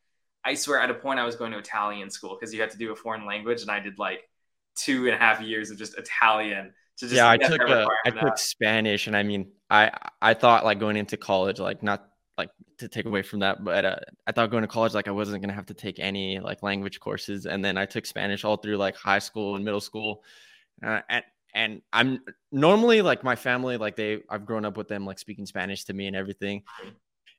I 0.43 0.55
swear 0.55 0.79
at 0.79 0.89
a 0.89 0.95
point 0.95 1.19
I 1.19 1.25
was 1.25 1.35
going 1.35 1.51
to 1.51 1.59
Italian 1.59 2.09
school 2.09 2.35
because 2.39 2.53
you 2.53 2.61
had 2.61 2.71
to 2.71 2.77
do 2.77 2.91
a 2.91 2.95
foreign 2.95 3.25
language. 3.25 3.61
And 3.61 3.69
I 3.69 3.79
did 3.79 3.99
like 3.99 4.27
two 4.75 5.05
and 5.05 5.15
a 5.15 5.17
half 5.17 5.41
years 5.41 5.69
of 5.69 5.77
just 5.77 5.97
Italian. 5.97 6.73
To 6.97 7.05
just 7.05 7.13
yeah, 7.13 7.29
I 7.29 7.37
took 7.37 7.61
a, 7.61 7.87
I 8.05 8.09
took 8.09 8.37
Spanish, 8.37 9.07
and 9.07 9.17
I 9.17 9.23
mean, 9.23 9.51
I 9.69 9.91
I 10.21 10.33
thought 10.33 10.63
like 10.63 10.79
going 10.79 10.95
into 10.95 11.17
college, 11.17 11.59
like 11.59 11.83
not 11.83 12.07
like 12.37 12.49
to 12.79 12.87
take 12.87 13.05
away 13.05 13.21
from 13.21 13.39
that, 13.39 13.63
but 13.63 13.85
uh, 13.85 13.95
I 14.27 14.31
thought 14.31 14.51
going 14.51 14.63
to 14.63 14.67
college 14.67 14.93
like 14.93 15.07
I 15.07 15.11
wasn't 15.11 15.41
gonna 15.41 15.53
have 15.53 15.67
to 15.67 15.73
take 15.73 15.99
any 15.99 16.39
like 16.39 16.63
language 16.63 16.99
courses, 16.99 17.45
and 17.45 17.63
then 17.63 17.77
I 17.77 17.85
took 17.85 18.05
Spanish 18.05 18.43
all 18.43 18.57
through 18.57 18.77
like 18.77 18.95
high 18.95 19.19
school 19.19 19.55
and 19.55 19.63
middle 19.63 19.81
school, 19.81 20.23
uh, 20.85 21.01
and 21.09 21.23
and 21.53 21.81
I'm 21.93 22.19
normally 22.51 23.01
like 23.01 23.23
my 23.23 23.35
family 23.35 23.77
like 23.77 23.95
they 23.95 24.21
I've 24.29 24.45
grown 24.45 24.65
up 24.65 24.75
with 24.75 24.89
them 24.89 25.05
like 25.05 25.19
speaking 25.19 25.45
Spanish 25.45 25.85
to 25.85 25.93
me 25.93 26.07
and 26.07 26.15
everything, 26.15 26.63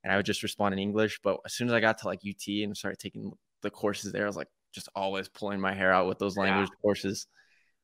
and 0.02 0.12
I 0.12 0.16
would 0.16 0.26
just 0.26 0.42
respond 0.42 0.72
in 0.72 0.78
English. 0.78 1.20
But 1.22 1.40
as 1.44 1.52
soon 1.52 1.68
as 1.68 1.74
I 1.74 1.80
got 1.80 1.98
to 1.98 2.06
like 2.06 2.20
UT 2.26 2.48
and 2.48 2.74
started 2.74 2.98
taking 2.98 3.32
the 3.62 3.70
courses 3.70 4.12
there, 4.12 4.24
I 4.24 4.26
was 4.26 4.36
like 4.36 4.48
just 4.74 4.88
always 4.94 5.28
pulling 5.28 5.60
my 5.60 5.74
hair 5.74 5.92
out 5.92 6.08
with 6.08 6.18
those 6.18 6.36
language 6.38 6.70
yeah. 6.70 6.80
courses. 6.80 7.26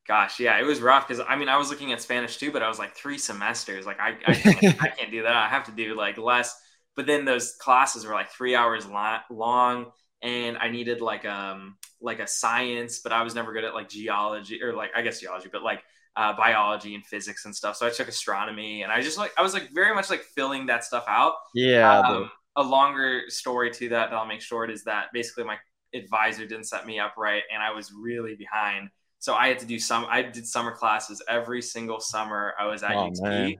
Gosh, 0.09 0.41
yeah, 0.41 0.59
it 0.59 0.65
was 0.65 0.81
rough 0.81 1.07
because 1.07 1.23
I 1.29 1.37
mean 1.37 1.51
I 1.51 1.59
was 1.59 1.69
looking 1.69 1.93
at 1.93 2.01
Spanish 2.01 2.39
too, 2.39 2.51
but 2.51 2.63
I 2.63 2.69
was 2.69 2.79
like 2.79 2.97
three 2.97 3.19
semesters. 3.19 3.85
Like 3.85 4.01
I 4.01 4.17
I 4.27 4.35
can't, 4.35 4.83
I 4.83 4.89
can't 4.89 5.11
do 5.11 5.23
that. 5.25 5.35
I 5.35 5.49
have 5.49 5.65
to 5.65 5.73
do 5.73 5.95
like 5.95 6.17
less 6.17 6.59
but 6.97 7.07
then 7.07 7.25
those 7.25 7.55
classes 7.57 8.05
were 8.05 8.13
like 8.13 8.31
three 8.31 8.55
hours 8.55 8.87
long 9.31 9.87
and 10.23 10.57
I 10.59 10.69
needed 10.69 11.01
like 11.01 11.25
um 11.25 11.77
like 12.01 12.21
a 12.21 12.27
science, 12.27 13.01
but 13.01 13.13
I 13.13 13.23
was 13.23 13.35
never 13.35 13.53
good 13.53 13.65
at 13.65 13.75
like 13.75 13.89
geology 13.89 14.63
or 14.63 14.75
like 14.75 14.91
I 14.97 15.03
guess 15.03 15.21
geology, 15.21 15.49
but 15.53 15.63
like 15.63 15.83
uh, 16.15 16.35
biology 16.35 16.95
and 16.95 17.05
physics 17.07 17.45
and 17.45 17.55
stuff. 17.55 17.77
So 17.77 17.87
I 17.87 17.91
took 17.91 18.09
astronomy, 18.09 18.83
and 18.83 18.93
I 18.93 19.01
just 19.01 19.19
like 19.19 19.33
I 19.39 19.43
was 19.43 19.55
like 19.55 19.71
very 19.73 19.95
much 19.95 20.11
like 20.11 20.23
filling 20.23 20.67
that 20.67 20.85
stuff 20.85 21.05
out. 21.09 21.35
Yeah. 21.55 22.01
Um, 22.01 22.31
a 22.57 22.63
longer 22.63 23.23
story 23.29 23.71
to 23.71 23.89
that 23.91 24.11
that 24.11 24.17
I'll 24.17 24.27
make 24.27 24.43
short 24.43 24.71
is 24.71 24.85
that 24.85 25.07
basically 25.15 25.45
my 25.45 25.57
advisor 25.95 26.47
didn't 26.47 26.65
set 26.65 26.87
me 26.87 26.99
up 26.99 27.15
right, 27.17 27.43
and 27.53 27.63
I 27.63 27.73
was 27.73 27.93
really 27.93 28.35
behind. 28.35 28.91
So 29.19 29.35
I 29.35 29.49
had 29.49 29.59
to 29.61 29.67
do 29.67 29.79
some. 29.79 30.07
I 30.09 30.23
did 30.23 30.47
summer 30.47 30.73
classes 30.73 31.23
every 31.29 31.63
single 31.63 32.01
summer 32.01 32.55
I 32.59 32.67
was 32.67 32.83
at 32.83 32.95
oh, 32.95 33.07
UT 33.07 33.23
man. 33.23 33.57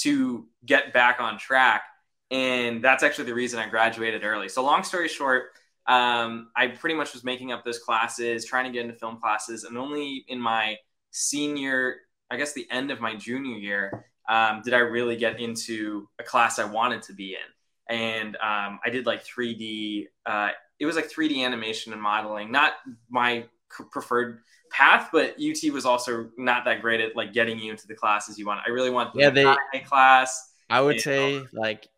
to 0.00 0.46
get 0.64 0.92
back 0.92 1.20
on 1.20 1.38
track 1.38 1.82
and 2.30 2.82
that's 2.82 3.02
actually 3.02 3.26
the 3.26 3.34
reason 3.34 3.58
I 3.58 3.68
graduated 3.68 4.24
early. 4.24 4.48
So 4.48 4.64
long 4.64 4.82
story 4.82 5.08
short, 5.08 5.50
um, 5.86 6.48
I 6.56 6.68
pretty 6.68 6.96
much 6.96 7.12
was 7.12 7.22
making 7.22 7.52
up 7.52 7.64
those 7.64 7.78
classes, 7.78 8.44
trying 8.44 8.64
to 8.64 8.72
get 8.72 8.84
into 8.84 8.98
film 8.98 9.18
classes, 9.20 9.64
and 9.64 9.78
only 9.78 10.24
in 10.28 10.40
my 10.40 10.76
senior, 11.12 11.96
I 12.30 12.36
guess 12.36 12.52
the 12.52 12.66
end 12.70 12.90
of 12.90 13.00
my 13.00 13.14
junior 13.14 13.56
year, 13.56 14.06
um, 14.28 14.62
did 14.64 14.74
I 14.74 14.78
really 14.78 15.16
get 15.16 15.40
into 15.40 16.08
a 16.18 16.24
class 16.24 16.58
I 16.58 16.64
wanted 16.64 17.02
to 17.02 17.12
be 17.12 17.34
in. 17.34 17.96
And 17.96 18.34
um, 18.36 18.80
I 18.84 18.90
did 18.90 19.06
like 19.06 19.24
3D. 19.24 20.06
Uh, 20.24 20.50
it 20.80 20.86
was 20.86 20.96
like 20.96 21.10
3D 21.10 21.44
animation 21.44 21.92
and 21.92 22.02
modeling, 22.02 22.50
not 22.50 22.72
my 23.08 23.44
preferred 23.68 24.40
path, 24.70 25.10
but 25.12 25.36
UT 25.40 25.72
was 25.72 25.86
also 25.86 26.28
not 26.36 26.64
that 26.64 26.82
great 26.82 27.00
at 27.00 27.14
like 27.14 27.32
getting 27.32 27.58
you 27.58 27.70
into 27.70 27.86
the 27.86 27.94
classes 27.94 28.38
you 28.38 28.46
want. 28.46 28.60
I 28.66 28.70
really 28.70 28.90
want 28.90 29.14
the 29.14 29.20
yeah, 29.20 29.30
they, 29.30 29.80
class. 29.80 30.52
I 30.68 30.80
would 30.80 31.00
say 31.00 31.38
know. 31.38 31.46
like 31.52 31.88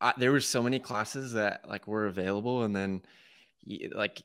I, 0.00 0.12
there 0.16 0.32
were 0.32 0.40
so 0.40 0.62
many 0.62 0.78
classes 0.78 1.32
that 1.32 1.68
like 1.68 1.86
were 1.86 2.06
available, 2.06 2.64
and 2.64 2.74
then 2.74 3.02
like 3.94 4.22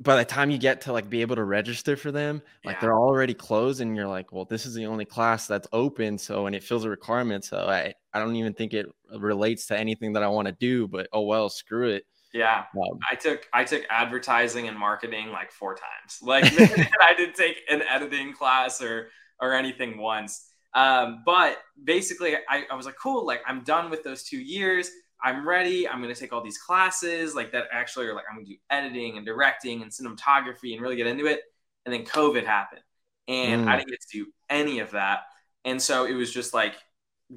by 0.00 0.16
the 0.16 0.24
time 0.24 0.50
you 0.50 0.58
get 0.58 0.82
to 0.82 0.92
like 0.92 1.08
be 1.08 1.22
able 1.22 1.36
to 1.36 1.44
register 1.44 1.96
for 1.96 2.10
them, 2.10 2.42
like 2.64 2.76
yeah. 2.76 2.80
they're 2.80 2.98
already 2.98 3.34
closed, 3.34 3.80
and 3.80 3.96
you're 3.96 4.08
like, 4.08 4.32
well, 4.32 4.44
this 4.44 4.66
is 4.66 4.74
the 4.74 4.86
only 4.86 5.04
class 5.04 5.46
that's 5.46 5.68
open, 5.72 6.18
so 6.18 6.46
and 6.46 6.54
it 6.54 6.62
fills 6.62 6.84
a 6.84 6.90
requirement, 6.90 7.44
so 7.44 7.58
I 7.58 7.94
I 8.12 8.18
don't 8.18 8.36
even 8.36 8.54
think 8.54 8.74
it 8.74 8.86
relates 9.18 9.66
to 9.66 9.78
anything 9.78 10.12
that 10.14 10.22
I 10.22 10.28
want 10.28 10.46
to 10.46 10.52
do, 10.52 10.88
but 10.88 11.08
oh 11.12 11.22
well, 11.22 11.48
screw 11.48 11.90
it. 11.90 12.04
Yeah, 12.32 12.64
um, 12.76 12.98
I 13.10 13.14
took 13.14 13.46
I 13.52 13.62
took 13.64 13.84
advertising 13.88 14.66
and 14.66 14.76
marketing 14.76 15.30
like 15.30 15.52
four 15.52 15.74
times. 15.74 16.18
Like 16.22 16.44
I 17.00 17.14
didn't 17.16 17.36
take 17.36 17.62
an 17.70 17.82
editing 17.82 18.32
class 18.32 18.82
or 18.82 19.08
or 19.40 19.54
anything 19.54 19.98
once. 19.98 20.50
Um, 20.74 21.22
but 21.24 21.58
basically, 21.82 22.34
I, 22.34 22.64
I 22.70 22.74
was 22.74 22.86
like, 22.86 22.96
cool. 23.00 23.24
Like 23.24 23.42
I'm 23.46 23.62
done 23.62 23.90
with 23.90 24.02
those 24.02 24.24
two 24.24 24.38
years. 24.38 24.90
I'm 25.24 25.48
ready. 25.48 25.88
I'm 25.88 26.02
going 26.02 26.14
to 26.14 26.20
take 26.20 26.34
all 26.34 26.44
these 26.44 26.58
classes 26.58 27.34
like 27.34 27.52
that 27.52 27.64
actually 27.72 28.06
are 28.06 28.14
like, 28.14 28.26
I'm 28.30 28.36
going 28.36 28.46
to 28.46 28.52
do 28.52 28.58
editing 28.68 29.16
and 29.16 29.24
directing 29.24 29.80
and 29.80 29.90
cinematography 29.90 30.74
and 30.74 30.82
really 30.82 30.96
get 30.96 31.06
into 31.06 31.26
it. 31.26 31.40
And 31.86 31.94
then 31.94 32.04
COVID 32.04 32.44
happened 32.44 32.82
and 33.26 33.64
mm. 33.64 33.68
I 33.68 33.78
didn't 33.78 33.88
get 33.88 34.02
to 34.02 34.18
do 34.18 34.26
any 34.50 34.80
of 34.80 34.90
that. 34.90 35.20
And 35.64 35.80
so 35.80 36.04
it 36.04 36.12
was 36.12 36.30
just 36.30 36.52
like, 36.52 36.74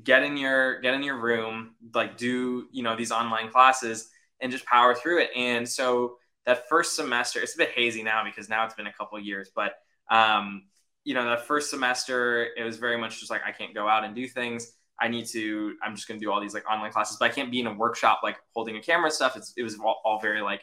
get 0.03 0.22
in 0.22 0.36
your, 0.36 0.82
get 0.82 0.96
in 0.96 1.01
your 1.01 1.17
room, 1.17 1.75
like 1.94 2.17
do, 2.17 2.67
you 2.74 2.84
know, 2.84 2.98
these 2.98 3.13
online 3.13 3.50
classes 3.50 4.10
and 4.41 4.51
just 4.51 4.65
power 4.65 4.94
through 4.94 5.22
it. 5.22 5.29
And 5.34 5.67
so 5.67 6.17
that 6.46 6.67
first 6.67 6.96
semester, 6.96 7.39
it's 7.39 7.56
a 7.56 7.58
bit 7.58 7.72
hazy 7.72 8.03
now 8.03 8.24
because 8.25 8.50
now 8.50 8.65
it's 8.65 8.75
been 8.75 8.88
a 8.88 8.94
couple 8.94 9.17
years, 9.17 9.50
but, 9.56 9.75
um, 10.12 10.63
you 11.06 11.13
know, 11.13 11.24
that 11.24 11.48
first 11.48 11.70
semester, 11.70 12.48
it 12.58 12.63
was 12.63 12.75
very 12.75 12.98
much 12.98 13.20
just 13.20 13.32
like, 13.32 13.41
I 13.46 13.51
can't 13.53 13.74
go 13.74 13.88
out 13.88 14.03
and 14.03 14.13
do 14.13 14.27
things. 14.27 14.74
I 14.99 15.07
need 15.07 15.25
to, 15.27 15.75
I'm 15.83 15.95
just 15.95 16.07
going 16.07 16.19
to 16.19 16.25
do 16.25 16.31
all 16.31 16.41
these 16.41 16.53
like 16.53 16.69
online 16.69 16.91
classes, 16.91 17.17
but 17.19 17.25
I 17.25 17.33
can't 17.33 17.51
be 17.51 17.59
in 17.59 17.67
a 17.67 17.73
workshop, 17.73 18.21
like 18.23 18.37
holding 18.55 18.77
a 18.77 18.81
camera 18.81 19.11
stuff. 19.11 19.35
It's, 19.35 19.53
it 19.57 19.63
was 19.63 19.77
all, 19.79 20.01
all 20.03 20.19
very 20.19 20.41
like 20.41 20.61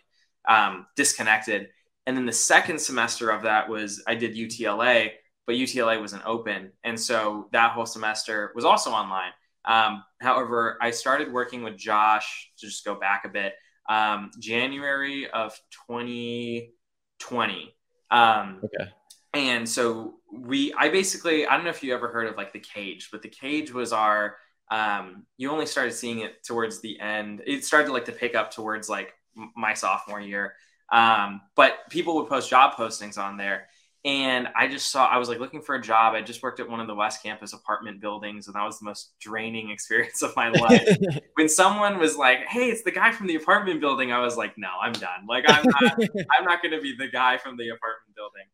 um, 0.48 0.86
disconnected. 0.96 1.68
And 2.06 2.16
then 2.16 2.26
the 2.26 2.32
second 2.32 2.80
semester 2.80 3.30
of 3.30 3.42
that 3.42 3.68
was 3.68 4.02
I 4.06 4.14
did 4.14 4.34
UTLA, 4.34 5.10
but 5.46 5.56
UTLA 5.56 6.00
wasn't 6.00 6.22
open. 6.26 6.72
And 6.82 6.98
so 6.98 7.48
that 7.52 7.72
whole 7.72 7.86
semester 7.86 8.52
was 8.54 8.64
also 8.64 8.90
online. 8.90 9.30
Um, 9.64 10.04
however, 10.20 10.76
I 10.80 10.90
started 10.90 11.32
working 11.32 11.62
with 11.62 11.76
Josh 11.78 12.50
to 12.58 12.66
just 12.66 12.84
go 12.84 12.94
back 12.94 13.24
a 13.24 13.28
bit, 13.28 13.54
um, 13.88 14.30
January 14.38 15.30
of 15.30 15.58
2020. 15.88 17.74
Um, 18.10 18.60
okay. 18.64 18.90
And 19.34 19.68
so 19.68 20.14
we 20.42 20.72
i 20.74 20.88
basically 20.88 21.46
i 21.46 21.54
don't 21.54 21.64
know 21.64 21.70
if 21.70 21.82
you 21.82 21.94
ever 21.94 22.08
heard 22.08 22.26
of 22.26 22.36
like 22.36 22.52
the 22.52 22.58
cage 22.58 23.08
but 23.12 23.22
the 23.22 23.28
cage 23.28 23.72
was 23.72 23.92
our 23.92 24.36
um 24.70 25.24
you 25.36 25.50
only 25.50 25.66
started 25.66 25.92
seeing 25.92 26.20
it 26.20 26.42
towards 26.42 26.80
the 26.80 26.98
end. 26.98 27.42
It 27.46 27.64
started 27.64 27.86
to 27.86 27.92
like 27.92 28.06
to 28.06 28.12
pick 28.12 28.34
up 28.34 28.50
towards 28.50 28.88
like 28.88 29.12
my 29.56 29.74
sophomore 29.74 30.20
year. 30.20 30.54
Um 30.90 31.42
but 31.54 31.78
people 31.90 32.16
would 32.16 32.28
post 32.28 32.48
job 32.48 32.74
postings 32.74 33.18
on 33.18 33.36
there. 33.36 33.68
And 34.06 34.48
i 34.56 34.66
just 34.66 34.90
saw 34.90 35.06
i 35.06 35.18
was 35.18 35.28
like 35.28 35.38
looking 35.38 35.60
for 35.60 35.74
a 35.74 35.82
job. 35.82 36.14
I 36.14 36.22
just 36.22 36.42
worked 36.42 36.60
at 36.60 36.68
one 36.68 36.80
of 36.80 36.86
the 36.86 36.94
west 36.94 37.22
campus 37.22 37.52
apartment 37.52 38.00
buildings 38.00 38.46
and 38.46 38.56
that 38.56 38.64
was 38.64 38.78
the 38.78 38.86
most 38.86 39.12
draining 39.20 39.70
experience 39.76 40.22
of 40.22 40.34
my 40.34 40.48
life. 40.48 40.96
When 41.34 41.48
someone 41.48 41.98
was 41.98 42.16
like 42.16 42.46
hey 42.48 42.70
it's 42.70 42.82
the 42.82 42.90
guy 42.90 43.12
from 43.12 43.26
the 43.26 43.34
apartment 43.34 43.80
building 43.80 44.12
i 44.12 44.18
was 44.18 44.36
like 44.36 44.56
no 44.56 44.70
i'm 44.80 44.94
done. 44.94 45.26
Like 45.28 45.44
i'm 45.46 45.64
not 45.66 45.92
i'm 46.38 46.44
not 46.44 46.62
going 46.62 46.72
to 46.72 46.80
be 46.80 46.96
the 46.96 47.08
guy 47.08 47.36
from 47.36 47.58
the 47.58 47.68
apartment 47.68 48.16
building 48.16 48.46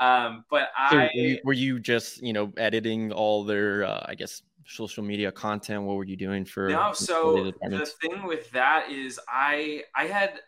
um, 0.00 0.44
but 0.50 0.68
so 0.90 0.98
I 0.98 1.40
were 1.44 1.52
you 1.52 1.80
just 1.80 2.22
you 2.22 2.32
know 2.32 2.52
editing 2.56 3.12
all 3.12 3.44
their 3.44 3.84
uh, 3.84 4.04
I 4.06 4.14
guess 4.14 4.42
social 4.66 5.02
media 5.02 5.32
content. 5.32 5.82
What 5.82 5.96
were 5.96 6.04
you 6.04 6.16
doing 6.16 6.44
for? 6.44 6.68
No, 6.68 6.92
so 6.92 7.52
the 7.62 7.86
thing 8.00 8.26
with 8.26 8.50
that 8.52 8.90
is 8.90 9.18
I 9.28 9.84
I 9.96 10.06
had 10.06 10.40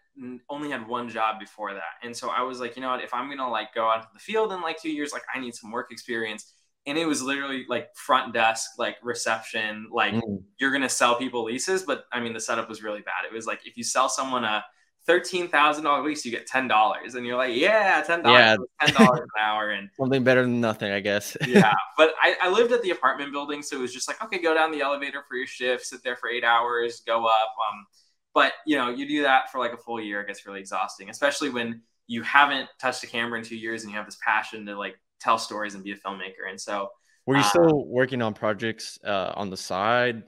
only 0.49 0.71
had 0.71 0.87
one 0.87 1.09
job 1.09 1.41
before 1.41 1.75
that, 1.75 1.99
and 2.03 2.17
so 2.17 2.29
I 2.29 2.43
was 2.43 2.61
like, 2.61 2.77
you 2.77 2.83
know 2.83 2.91
what, 2.91 3.03
if 3.03 3.13
I'm 3.13 3.29
gonna 3.29 3.51
like 3.51 3.75
go 3.75 3.89
out 3.89 4.03
to 4.03 4.09
the 4.13 4.21
field 4.21 4.53
in 4.53 4.61
like 4.61 4.81
two 4.81 4.91
years, 4.91 5.13
like 5.13 5.25
I 5.35 5.41
need 5.41 5.55
some 5.55 5.71
work 5.71 5.91
experience. 5.91 6.53
And 6.87 6.97
it 6.97 7.05
was 7.05 7.21
literally 7.21 7.67
like 7.69 7.95
front 7.95 8.33
desk, 8.33 8.71
like 8.79 8.97
reception, 9.03 9.89
like 9.93 10.15
mm. 10.15 10.43
you're 10.59 10.73
gonna 10.73 10.89
sell 10.89 11.17
people 11.17 11.45
leases. 11.45 11.83
But 11.83 12.05
I 12.11 12.21
mean, 12.21 12.33
the 12.33 12.41
setup 12.41 12.69
was 12.69 12.83
really 12.83 13.03
bad. 13.03 13.27
It 13.31 13.35
was 13.35 13.47
like 13.47 13.67
if 13.67 13.77
you 13.77 13.85
sell 13.85 14.09
someone 14.09 14.45
a 14.45 14.65
thirteen 15.11 15.49
thousand 15.49 15.85
dollar 15.85 16.05
lease, 16.05 16.25
you 16.25 16.31
get 16.31 16.47
ten 16.47 16.69
dollars, 16.69 17.17
and 17.17 17.27
you're 17.27 17.37
like, 17.37 17.57
yeah, 17.57 18.01
ten 18.07 18.23
dollars, 18.23 18.59
yeah. 18.81 18.87
ten 18.87 18.95
dollars 18.95 19.21
an 19.21 19.43
hour, 19.43 19.71
and 19.71 19.91
something 19.99 20.23
better 20.23 20.43
than 20.43 20.61
nothing, 20.61 20.93
I 20.93 21.01
guess. 21.01 21.37
yeah, 21.47 21.75
but 21.97 22.15
I, 22.23 22.37
I 22.43 22.49
lived 22.49 22.71
at 22.71 22.83
the 22.83 22.91
apartment 22.91 23.33
building, 23.33 23.61
so 23.63 23.77
it 23.77 23.81
was 23.81 23.93
just 23.93 24.07
like, 24.07 24.23
okay, 24.23 24.39
go 24.41 24.55
down 24.55 24.71
the 24.71 24.81
elevator 24.81 25.25
for 25.29 25.37
your 25.37 25.49
shift, 25.49 25.85
sit 25.87 26.05
there 26.05 26.15
for 26.15 26.29
eight 26.29 26.45
hours, 26.45 27.03
go 27.05 27.27
up. 27.27 27.55
Um, 27.73 27.87
but 28.35 28.53
you 28.67 28.77
know, 28.77 28.89
you 28.89 29.09
do 29.09 29.23
that 29.23 29.51
for 29.51 29.59
like 29.59 29.73
a 29.73 29.77
full 29.77 30.01
year, 30.01 30.21
it 30.21 30.29
gets 30.29 30.47
really 30.47 30.61
exhausting, 30.61 31.11
especially 31.11 31.51
when 31.51 31.83
you 32.07 32.23
haven't 32.23 32.69
touched 32.81 33.03
a 33.03 33.07
camera 33.09 33.39
in 33.39 33.45
two 33.45 33.57
years 33.57 33.83
and 33.83 33.91
you 33.91 33.97
have 33.97 34.07
this 34.07 34.19
passion 34.25 34.65
to 34.67 34.79
like 34.79 34.97
tell 35.21 35.39
stories 35.39 35.75
and 35.75 35.83
be 35.83 35.93
a 35.93 35.97
filmmaker. 35.97 36.49
And 36.49 36.61
so, 36.61 36.91
were 37.27 37.35
you 37.35 37.43
uh, 37.43 37.49
still 37.49 37.85
working 37.87 38.23
on 38.23 38.33
projects 38.33 38.99
uh, 39.05 39.33
on 39.35 39.51
the 39.51 39.57
side? 39.57 40.23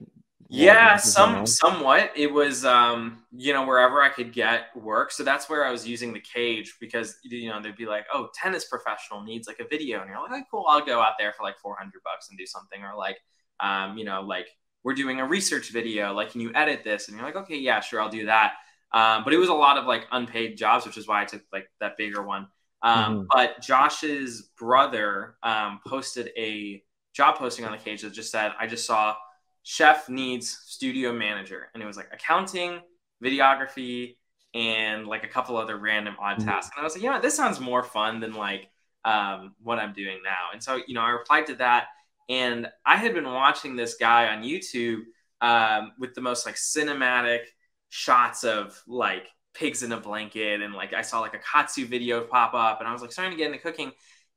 Yeah 0.52 0.96
some 0.96 1.46
somewhat. 1.46 2.10
It 2.14 2.30
was 2.30 2.64
um 2.64 3.24
you 3.32 3.52
know 3.52 3.66
wherever 3.66 4.02
i 4.02 4.08
could 4.10 4.32
get 4.32 4.66
work. 4.76 5.10
So 5.10 5.24
that's 5.24 5.48
where 5.48 5.64
i 5.64 5.70
was 5.70 5.88
using 5.88 6.12
the 6.12 6.20
cage 6.20 6.76
because 6.78 7.16
you 7.24 7.48
know 7.48 7.60
they'd 7.60 7.76
be 7.76 7.86
like 7.86 8.04
oh 8.12 8.28
tennis 8.34 8.66
professional 8.66 9.22
needs 9.22 9.48
like 9.48 9.60
a 9.60 9.66
video. 9.66 10.00
And 10.00 10.10
you're 10.10 10.20
like 10.20 10.30
oh, 10.30 10.42
cool. 10.50 10.64
I'll 10.68 10.84
go 10.84 11.00
out 11.00 11.14
there 11.18 11.32
for 11.32 11.42
like 11.42 11.58
400 11.58 11.92
bucks 12.04 12.28
and 12.28 12.38
do 12.38 12.46
something. 12.46 12.82
Or 12.82 12.96
like 12.96 13.18
um 13.60 13.96
you 13.96 14.04
know 14.04 14.20
like 14.20 14.48
we're 14.84 14.94
doing 14.94 15.20
a 15.20 15.26
research 15.26 15.70
video. 15.70 16.12
Like 16.12 16.32
can 16.32 16.40
you 16.42 16.52
edit 16.54 16.84
this? 16.84 17.08
And 17.08 17.16
you're 17.16 17.26
like 17.26 17.36
okay 17.36 17.56
yeah 17.56 17.80
sure 17.80 18.00
i'll 18.00 18.10
do 18.10 18.26
that. 18.26 18.54
Um, 18.92 19.24
but 19.24 19.32
it 19.32 19.38
was 19.38 19.48
a 19.48 19.54
lot 19.54 19.78
of 19.78 19.86
like 19.86 20.06
unpaid 20.12 20.58
jobs 20.58 20.84
which 20.84 20.98
is 20.98 21.08
why 21.08 21.22
i 21.22 21.24
took 21.24 21.42
like 21.52 21.66
that 21.80 21.96
bigger 21.96 22.22
one. 22.22 22.48
Um, 22.82 22.94
mm-hmm. 22.94 23.24
but 23.32 23.62
josh's 23.62 24.50
brother 24.58 25.36
um, 25.42 25.80
posted 25.86 26.30
a 26.36 26.82
job 27.14 27.36
posting 27.36 27.64
on 27.64 27.72
the 27.72 27.78
cage 27.78 28.02
that 28.02 28.12
just 28.12 28.32
said 28.32 28.52
i 28.58 28.66
just 28.66 28.84
saw 28.84 29.14
chef 29.62 30.08
needs 30.08 30.48
studio 30.66 31.12
manager. 31.12 31.68
And 31.74 31.82
it 31.82 31.86
was 31.86 31.96
like 31.96 32.08
accounting 32.12 32.80
videography 33.22 34.16
and 34.54 35.06
like 35.06 35.24
a 35.24 35.28
couple 35.28 35.56
other 35.56 35.78
random 35.78 36.16
odd 36.20 36.38
mm-hmm. 36.38 36.48
tasks. 36.48 36.74
And 36.76 36.82
i 36.82 36.84
was 36.84 36.94
like 36.94 37.02
you 37.02 37.10
know 37.10 37.20
this 37.20 37.36
sounds 37.36 37.60
more 37.60 37.82
fun 37.82 38.20
than 38.20 38.34
like 38.34 38.68
um, 39.04 39.54
what 39.62 39.78
i'm 39.78 39.92
doing 39.92 40.18
now. 40.24 40.52
And 40.52 40.62
so 40.62 40.80
you 40.86 40.94
know 40.94 41.00
i 41.00 41.10
replied 41.10 41.46
to 41.46 41.54
that. 41.56 41.86
And 42.28 42.68
i 42.84 42.96
had 42.96 43.14
been 43.14 43.24
watching 43.24 43.76
this 43.76 43.94
guy 43.94 44.28
on 44.28 44.42
youtube 44.42 45.02
um, 45.40 45.92
with 45.98 46.14
the 46.14 46.20
most 46.20 46.46
like 46.46 46.56
cinematic 46.56 47.40
shots 47.88 48.44
of 48.44 48.80
like 48.86 49.26
pigs 49.54 49.82
in 49.82 49.92
a 49.92 50.00
blanket. 50.00 50.60
And 50.60 50.74
like 50.74 50.92
i 50.92 51.02
saw 51.02 51.20
like 51.20 51.34
a 51.34 51.38
katsu 51.38 51.86
video 51.86 52.22
pop 52.22 52.54
up. 52.54 52.80
And 52.80 52.88
i 52.88 52.92
was 52.92 53.02
like 53.02 53.12
starting 53.12 53.32
to 53.32 53.38
get 53.38 53.46
into 53.46 53.62
cooking 53.62 53.92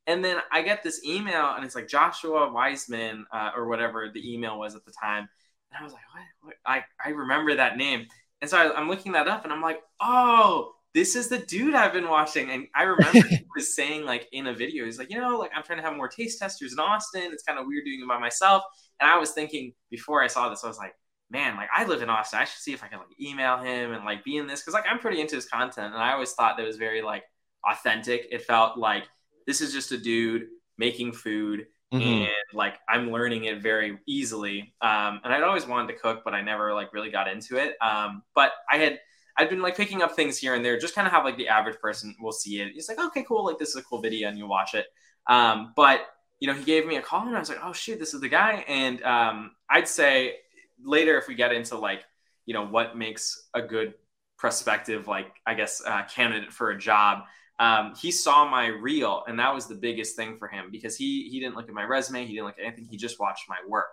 and 0.08 0.24
then 0.24 0.38
I 0.52 0.62
get 0.62 0.84
this 0.84 1.04
email, 1.04 1.54
and 1.56 1.66
it's 1.66 1.76
like 1.76 1.88
Joshua 1.88 2.52
Weissman 2.52 3.26
uh, 3.32 3.52
or 3.56 3.68
whatever 3.68 4.10
the 4.14 4.34
email 4.34 4.60
was 4.60 4.76
at 4.76 4.86
the 4.86 4.92
time. 4.92 5.28
And 5.72 5.80
I 5.80 5.84
was 5.84 5.94
like, 5.94 6.04
what? 6.14 6.24
what? 6.42 6.56
I, 6.66 6.84
I 7.04 7.10
remember 7.10 7.56
that 7.56 7.78
name. 7.78 8.06
And 8.42 8.50
so 8.50 8.58
I, 8.58 8.80
am 8.80 8.88
looking 8.88 9.14
that 9.14 9.28
up, 9.28 9.44
and 9.44 9.52
I'm 9.52 9.62
like, 9.62 9.82
oh, 10.00 10.74
this 10.94 11.16
is 11.16 11.28
the 11.28 11.40
dude 11.40 11.76
I've 11.76 11.92
been 11.92 12.08
watching. 12.08 12.50
And 12.52 12.68
I 12.76 12.84
remember 12.84 13.28
he 13.28 13.46
was 13.56 13.76
saying, 13.76 14.06
like, 14.06 14.28
in 14.32 14.48
a 14.48 14.54
video, 14.54 14.86
he's 14.86 15.00
like, 15.00 15.12
you 15.12 15.20
know, 15.20 15.38
like, 15.38 15.52
I'm 15.56 15.64
trying 15.64 15.80
to 15.80 15.84
have 15.84 15.96
more 15.96 16.08
taste 16.08 16.40
testers 16.40 16.72
in 16.72 16.80
Austin. 16.80 17.32
It's 17.34 17.44
kind 17.44 17.60
of 17.60 17.66
weird 17.68 17.86
doing 17.86 18.02
it 18.02 18.08
by 18.08 18.20
myself. 18.20 18.64
And 19.02 19.10
I 19.10 19.18
was 19.18 19.32
thinking 19.32 19.74
before 19.90 20.24
I 20.24 20.28
saw 20.28 20.50
this, 20.50 20.64
I 20.64 20.68
was 20.68 20.78
like, 20.78 20.94
man, 21.30 21.58
like, 21.58 21.68
I 21.76 21.86
live 21.86 22.02
in 22.02 22.10
Austin. 22.10 22.40
I 22.40 22.46
should 22.46 22.62
see 22.62 22.72
if 22.72 22.82
I 22.82 22.88
can, 22.88 23.00
like, 23.00 23.08
email 23.20 23.58
him 23.58 23.92
and, 23.92 24.06
like, 24.06 24.24
be 24.24 24.38
in 24.38 24.48
this. 24.48 24.64
Cause, 24.64 24.74
like, 24.74 24.86
I'm 24.90 25.00
pretty 25.00 25.20
into 25.20 25.36
his 25.36 25.48
content. 25.48 25.94
And 25.94 26.02
I 26.02 26.14
always 26.14 26.32
thought 26.32 26.56
that 26.58 26.66
was 26.66 26.78
very, 26.78 27.02
like, 27.02 27.24
authentic. 27.70 28.28
It 28.32 28.44
felt 28.44 28.78
like, 28.78 29.04
this 29.46 29.62
is 29.62 29.74
just 29.74 29.92
a 29.92 29.98
dude 29.98 30.48
making 30.78 31.14
food 31.14 31.68
mm-hmm. 31.94 32.24
and 32.24 32.30
like 32.54 32.80
I'm 32.90 33.12
learning 33.12 33.46
it 33.46 33.62
very 33.62 33.98
easily. 34.08 34.74
Um, 34.82 35.22
and 35.24 35.34
I'd 35.34 35.44
always 35.44 35.66
wanted 35.66 35.94
to 35.94 36.00
cook, 36.00 36.22
but 36.24 36.34
I 36.34 36.42
never 36.42 36.74
like 36.74 36.94
really 36.94 37.12
got 37.12 37.28
into 37.28 37.58
it. 37.58 37.76
Um, 37.82 38.24
but 38.34 38.52
I 38.70 38.78
had 38.78 39.00
I'd 39.38 39.50
been 39.50 39.62
like 39.62 39.76
picking 39.76 40.02
up 40.02 40.16
things 40.16 40.38
here 40.38 40.56
and 40.56 40.64
there, 40.64 40.78
just 40.78 40.96
kind 40.96 41.08
of 41.08 41.14
have 41.14 41.26
like 41.26 41.38
the 41.38 41.50
average 41.50 41.80
person 41.80 42.16
will 42.22 42.32
see 42.32 42.62
it. 42.62 42.72
He's 42.74 42.88
like, 42.88 43.00
okay, 43.00 43.24
cool, 43.28 43.46
like 43.46 43.60
this 43.60 43.70
is 43.70 43.76
a 43.76 43.84
cool 43.84 44.02
video, 44.02 44.30
and 44.30 44.38
you 44.38 44.48
watch 44.48 44.74
it. 44.74 44.86
Um, 45.28 45.74
but 45.76 46.02
you 46.40 46.48
know, 46.48 46.54
he 46.54 46.64
gave 46.64 46.86
me 46.86 46.96
a 46.98 47.02
call, 47.02 47.28
and 47.28 47.36
I 47.36 47.40
was 47.40 47.50
like, 47.50 47.60
oh 47.64 47.74
shoot, 47.74 48.00
this 48.00 48.14
is 48.14 48.22
the 48.22 48.30
guy. 48.30 48.64
And 48.68 49.04
um, 49.04 49.52
I'd 49.70 49.88
say 49.88 50.36
later 50.84 51.18
if 51.18 51.28
we 51.28 51.36
get 51.36 51.52
into 51.52 51.78
like 51.78 52.04
you 52.46 52.54
know 52.54 52.66
what 52.66 52.98
makes 52.98 53.48
a 53.54 53.62
good 53.62 53.94
prospective 54.38 55.08
like 55.08 55.28
i 55.46 55.54
guess 55.54 55.82
uh, 55.86 56.04
candidate 56.04 56.52
for 56.52 56.72
a 56.72 56.78
job 56.78 57.24
um, 57.60 57.94
he 58.00 58.12
saw 58.12 58.50
my 58.50 58.68
reel 58.68 59.24
and 59.28 59.40
that 59.40 59.54
was 59.54 59.68
the 59.68 59.76
biggest 59.76 60.16
thing 60.16 60.38
for 60.38 60.48
him 60.48 60.70
because 60.72 60.98
he 60.98 61.30
he 61.30 61.40
didn't 61.40 61.56
look 61.56 61.70
at 61.70 61.74
my 61.74 61.86
resume 61.86 62.26
he 62.26 62.34
didn't 62.34 62.46
look 62.46 62.60
at 62.60 62.66
anything 62.66 62.86
he 62.90 62.98
just 62.98 63.20
watched 63.20 63.48
my 63.48 63.58
work. 63.68 63.88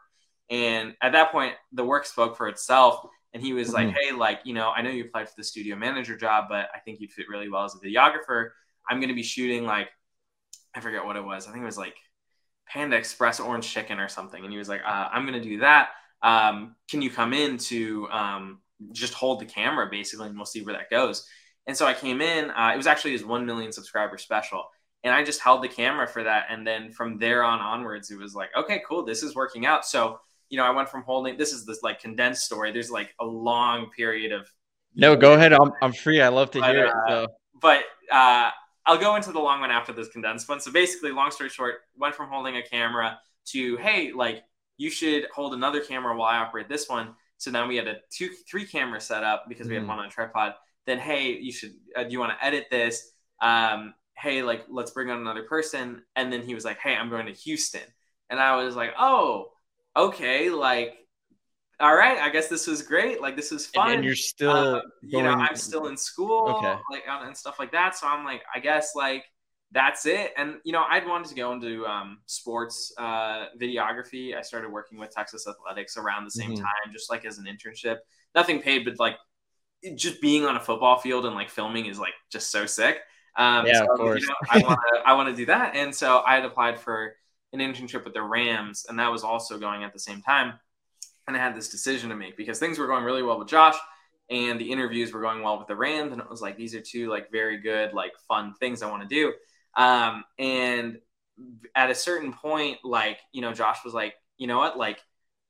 And 0.50 0.94
at 1.00 1.12
that 1.12 1.30
point 1.30 1.54
the 1.72 1.84
work 1.84 2.04
spoke 2.04 2.36
for 2.36 2.48
itself 2.48 3.06
and 3.32 3.42
he 3.42 3.52
was 3.52 3.68
mm-hmm. 3.68 3.86
like 3.86 3.96
hey 3.96 4.12
like 4.12 4.40
you 4.44 4.52
know 4.52 4.70
i 4.70 4.82
know 4.82 4.90
you 4.90 5.04
applied 5.04 5.28
for 5.28 5.34
the 5.36 5.44
studio 5.44 5.76
manager 5.76 6.16
job 6.16 6.46
but 6.48 6.68
i 6.74 6.78
think 6.80 7.00
you'd 7.00 7.12
fit 7.12 7.28
really 7.28 7.48
well 7.48 7.64
as 7.64 7.74
a 7.74 7.78
videographer. 7.78 8.50
I'm 8.88 8.98
going 8.98 9.10
to 9.10 9.14
be 9.14 9.22
shooting 9.22 9.64
like 9.64 9.88
i 10.74 10.80
forget 10.80 11.04
what 11.04 11.16
it 11.16 11.24
was 11.24 11.46
i 11.46 11.52
think 11.52 11.62
it 11.62 11.66
was 11.66 11.78
like 11.78 11.96
panda 12.66 12.96
express 12.96 13.38
orange 13.38 13.68
chicken 13.68 13.98
or 13.98 14.08
something. 14.08 14.42
And 14.42 14.52
he 14.52 14.58
was 14.58 14.68
like 14.68 14.82
uh, 14.84 15.08
i'm 15.12 15.24
going 15.24 15.40
to 15.40 15.48
do 15.48 15.60
that. 15.60 15.90
Um, 16.22 16.76
can 16.88 17.02
you 17.02 17.10
come 17.10 17.32
in 17.32 17.58
to 17.58 18.08
um, 18.10 18.60
just 18.92 19.12
hold 19.12 19.40
the 19.40 19.44
camera 19.44 19.88
basically 19.90 20.28
and 20.28 20.36
we'll 20.36 20.46
see 20.46 20.62
where 20.62 20.74
that 20.74 20.90
goes 20.90 21.26
and 21.66 21.76
so 21.76 21.86
i 21.86 21.94
came 21.94 22.20
in 22.20 22.50
uh, 22.50 22.70
it 22.72 22.76
was 22.76 22.86
actually 22.86 23.12
his 23.12 23.24
1 23.24 23.46
million 23.46 23.72
subscriber 23.72 24.18
special 24.18 24.64
and 25.04 25.14
i 25.14 25.22
just 25.22 25.40
held 25.40 25.62
the 25.62 25.68
camera 25.68 26.06
for 26.06 26.22
that 26.22 26.46
and 26.50 26.66
then 26.66 26.90
from 26.90 27.18
there 27.18 27.42
on 27.42 27.60
onwards 27.60 28.10
it 28.10 28.18
was 28.18 28.34
like 28.34 28.50
okay 28.56 28.82
cool 28.88 29.04
this 29.04 29.22
is 29.22 29.34
working 29.34 29.66
out 29.66 29.84
so 29.84 30.18
you 30.48 30.56
know 30.56 30.64
i 30.64 30.70
went 30.70 30.88
from 30.88 31.02
holding 31.02 31.36
this 31.36 31.52
is 31.52 31.64
this 31.64 31.82
like 31.82 32.00
condensed 32.00 32.44
story 32.44 32.72
there's 32.72 32.90
like 32.90 33.14
a 33.20 33.24
long 33.24 33.90
period 33.96 34.32
of 34.32 34.50
no 34.94 35.16
go 35.16 35.34
ahead 35.34 35.52
i'm, 35.52 35.72
I'm 35.82 35.92
free 35.92 36.20
i 36.20 36.28
love 36.28 36.50
to 36.52 36.60
but, 36.60 36.70
hear 36.70 36.86
it 36.86 36.92
uh, 36.92 37.08
so. 37.08 37.26
but 37.60 37.84
uh, 38.10 38.50
i'll 38.86 38.98
go 38.98 39.16
into 39.16 39.32
the 39.32 39.40
long 39.40 39.60
one 39.60 39.70
after 39.70 39.92
this 39.92 40.08
condensed 40.08 40.48
one 40.48 40.60
so 40.60 40.70
basically 40.70 41.12
long 41.12 41.30
story 41.30 41.48
short 41.50 41.76
went 41.96 42.14
from 42.14 42.28
holding 42.28 42.56
a 42.56 42.62
camera 42.62 43.18
to 43.44 43.76
hey 43.78 44.12
like 44.12 44.42
you 44.82 44.90
should 44.90 45.26
hold 45.32 45.54
another 45.54 45.80
camera 45.80 46.16
while 46.16 46.28
I 46.28 46.38
operate 46.38 46.68
this 46.68 46.88
one. 46.88 47.14
So 47.38 47.50
now 47.50 47.66
we 47.66 47.76
had 47.76 47.86
a 47.86 47.96
two, 48.10 48.30
three 48.50 48.66
camera 48.66 49.00
setup 49.00 49.44
because 49.48 49.68
we 49.68 49.74
mm. 49.74 49.80
had 49.80 49.88
one 49.88 49.98
on 49.98 50.06
a 50.06 50.10
tripod. 50.10 50.54
Then, 50.86 50.98
hey, 50.98 51.38
you 51.38 51.52
should, 51.52 51.72
uh, 51.96 52.04
do 52.04 52.10
you 52.10 52.20
want 52.20 52.32
to 52.38 52.44
edit 52.44 52.66
this? 52.70 53.12
Um, 53.40 53.94
hey, 54.16 54.42
like, 54.42 54.64
let's 54.70 54.90
bring 54.90 55.10
on 55.10 55.20
another 55.20 55.44
person. 55.44 56.02
And 56.16 56.32
then 56.32 56.42
he 56.42 56.54
was 56.54 56.64
like, 56.64 56.78
hey, 56.78 56.94
I'm 56.94 57.10
going 57.10 57.26
to 57.26 57.32
Houston. 57.32 57.82
And 58.30 58.40
I 58.40 58.62
was 58.62 58.74
like, 58.74 58.92
oh, 58.98 59.48
okay. 59.96 60.50
Like, 60.50 60.94
all 61.80 61.94
right, 61.94 62.18
I 62.18 62.30
guess 62.30 62.48
this 62.48 62.66
was 62.66 62.82
great. 62.82 63.20
Like, 63.20 63.36
this 63.36 63.50
was 63.50 63.66
fun. 63.66 63.88
And, 63.88 63.96
and 63.96 64.04
you're 64.04 64.14
still, 64.14 64.50
uh, 64.50 64.80
you 65.02 65.22
know, 65.22 65.32
I'm 65.32 65.56
still 65.56 65.86
in 65.86 65.96
school, 65.96 66.56
okay. 66.58 66.76
like, 66.90 67.02
and 67.08 67.36
stuff 67.36 67.58
like 67.58 67.72
that. 67.72 67.96
So 67.96 68.06
I'm 68.06 68.24
like, 68.24 68.42
I 68.54 68.60
guess, 68.60 68.92
like, 68.94 69.24
that's 69.72 70.04
it. 70.04 70.32
And 70.36 70.56
you 70.64 70.72
know, 70.72 70.84
I'd 70.88 71.06
wanted 71.06 71.28
to 71.28 71.34
go 71.34 71.52
into 71.52 71.86
um, 71.86 72.18
sports 72.26 72.92
uh, 72.98 73.46
videography. 73.60 74.36
I 74.36 74.42
started 74.42 74.70
working 74.70 74.98
with 74.98 75.10
Texas 75.10 75.46
Athletics 75.48 75.96
around 75.96 76.24
the 76.24 76.30
same 76.30 76.52
mm-hmm. 76.52 76.62
time, 76.62 76.92
just 76.92 77.10
like 77.10 77.24
as 77.24 77.38
an 77.38 77.46
internship. 77.46 77.96
Nothing 78.34 78.60
paid, 78.60 78.84
but 78.84 78.98
like 78.98 79.16
just 79.96 80.20
being 80.20 80.44
on 80.44 80.56
a 80.56 80.60
football 80.60 80.98
field 80.98 81.26
and 81.26 81.34
like 81.34 81.50
filming 81.50 81.86
is 81.86 81.98
like 81.98 82.14
just 82.30 82.50
so 82.50 82.66
sick. 82.66 82.98
Um, 83.36 83.66
yeah, 83.66 83.78
so, 83.78 83.92
of 83.92 83.98
course. 83.98 84.22
You 84.22 84.28
know, 84.28 84.34
I 84.50 84.58
want 84.58 84.80
to 84.80 85.00
I 85.06 85.12
want 85.14 85.28
to 85.30 85.36
do 85.36 85.46
that, 85.46 85.74
and 85.74 85.94
so 85.94 86.22
I 86.26 86.34
had 86.34 86.44
applied 86.44 86.78
for 86.78 87.14
an 87.52 87.60
internship 87.60 88.04
with 88.04 88.14
the 88.14 88.22
Rams, 88.22 88.86
and 88.88 88.98
that 88.98 89.10
was 89.10 89.24
also 89.24 89.58
going 89.58 89.84
at 89.84 89.92
the 89.92 89.98
same 89.98 90.22
time. 90.22 90.54
And 91.26 91.36
I 91.36 91.40
had 91.40 91.54
this 91.54 91.68
decision 91.68 92.10
to 92.10 92.16
make 92.16 92.36
because 92.36 92.58
things 92.58 92.78
were 92.78 92.86
going 92.86 93.04
really 93.04 93.22
well 93.22 93.38
with 93.38 93.48
Josh, 93.48 93.76
and 94.28 94.60
the 94.60 94.70
interviews 94.70 95.12
were 95.12 95.20
going 95.20 95.42
well 95.42 95.58
with 95.58 95.68
the 95.68 95.76
Rams, 95.76 96.12
and 96.12 96.20
it 96.20 96.28
was 96.28 96.42
like 96.42 96.56
these 96.56 96.74
are 96.74 96.80
two 96.80 97.08
like 97.08 97.30
very 97.30 97.58
good 97.58 97.94
like 97.94 98.12
fun 98.28 98.54
things 98.60 98.82
I 98.82 98.90
want 98.90 99.02
to 99.02 99.08
do. 99.08 99.32
Um, 99.74 100.24
and 100.38 100.98
at 101.74 101.90
a 101.90 101.94
certain 101.94 102.32
point, 102.32 102.78
like, 102.84 103.18
you 103.32 103.40
know, 103.40 103.52
Josh 103.52 103.78
was 103.84 103.94
like, 103.94 104.14
you 104.36 104.46
know 104.46 104.58
what, 104.58 104.76
like, 104.76 105.00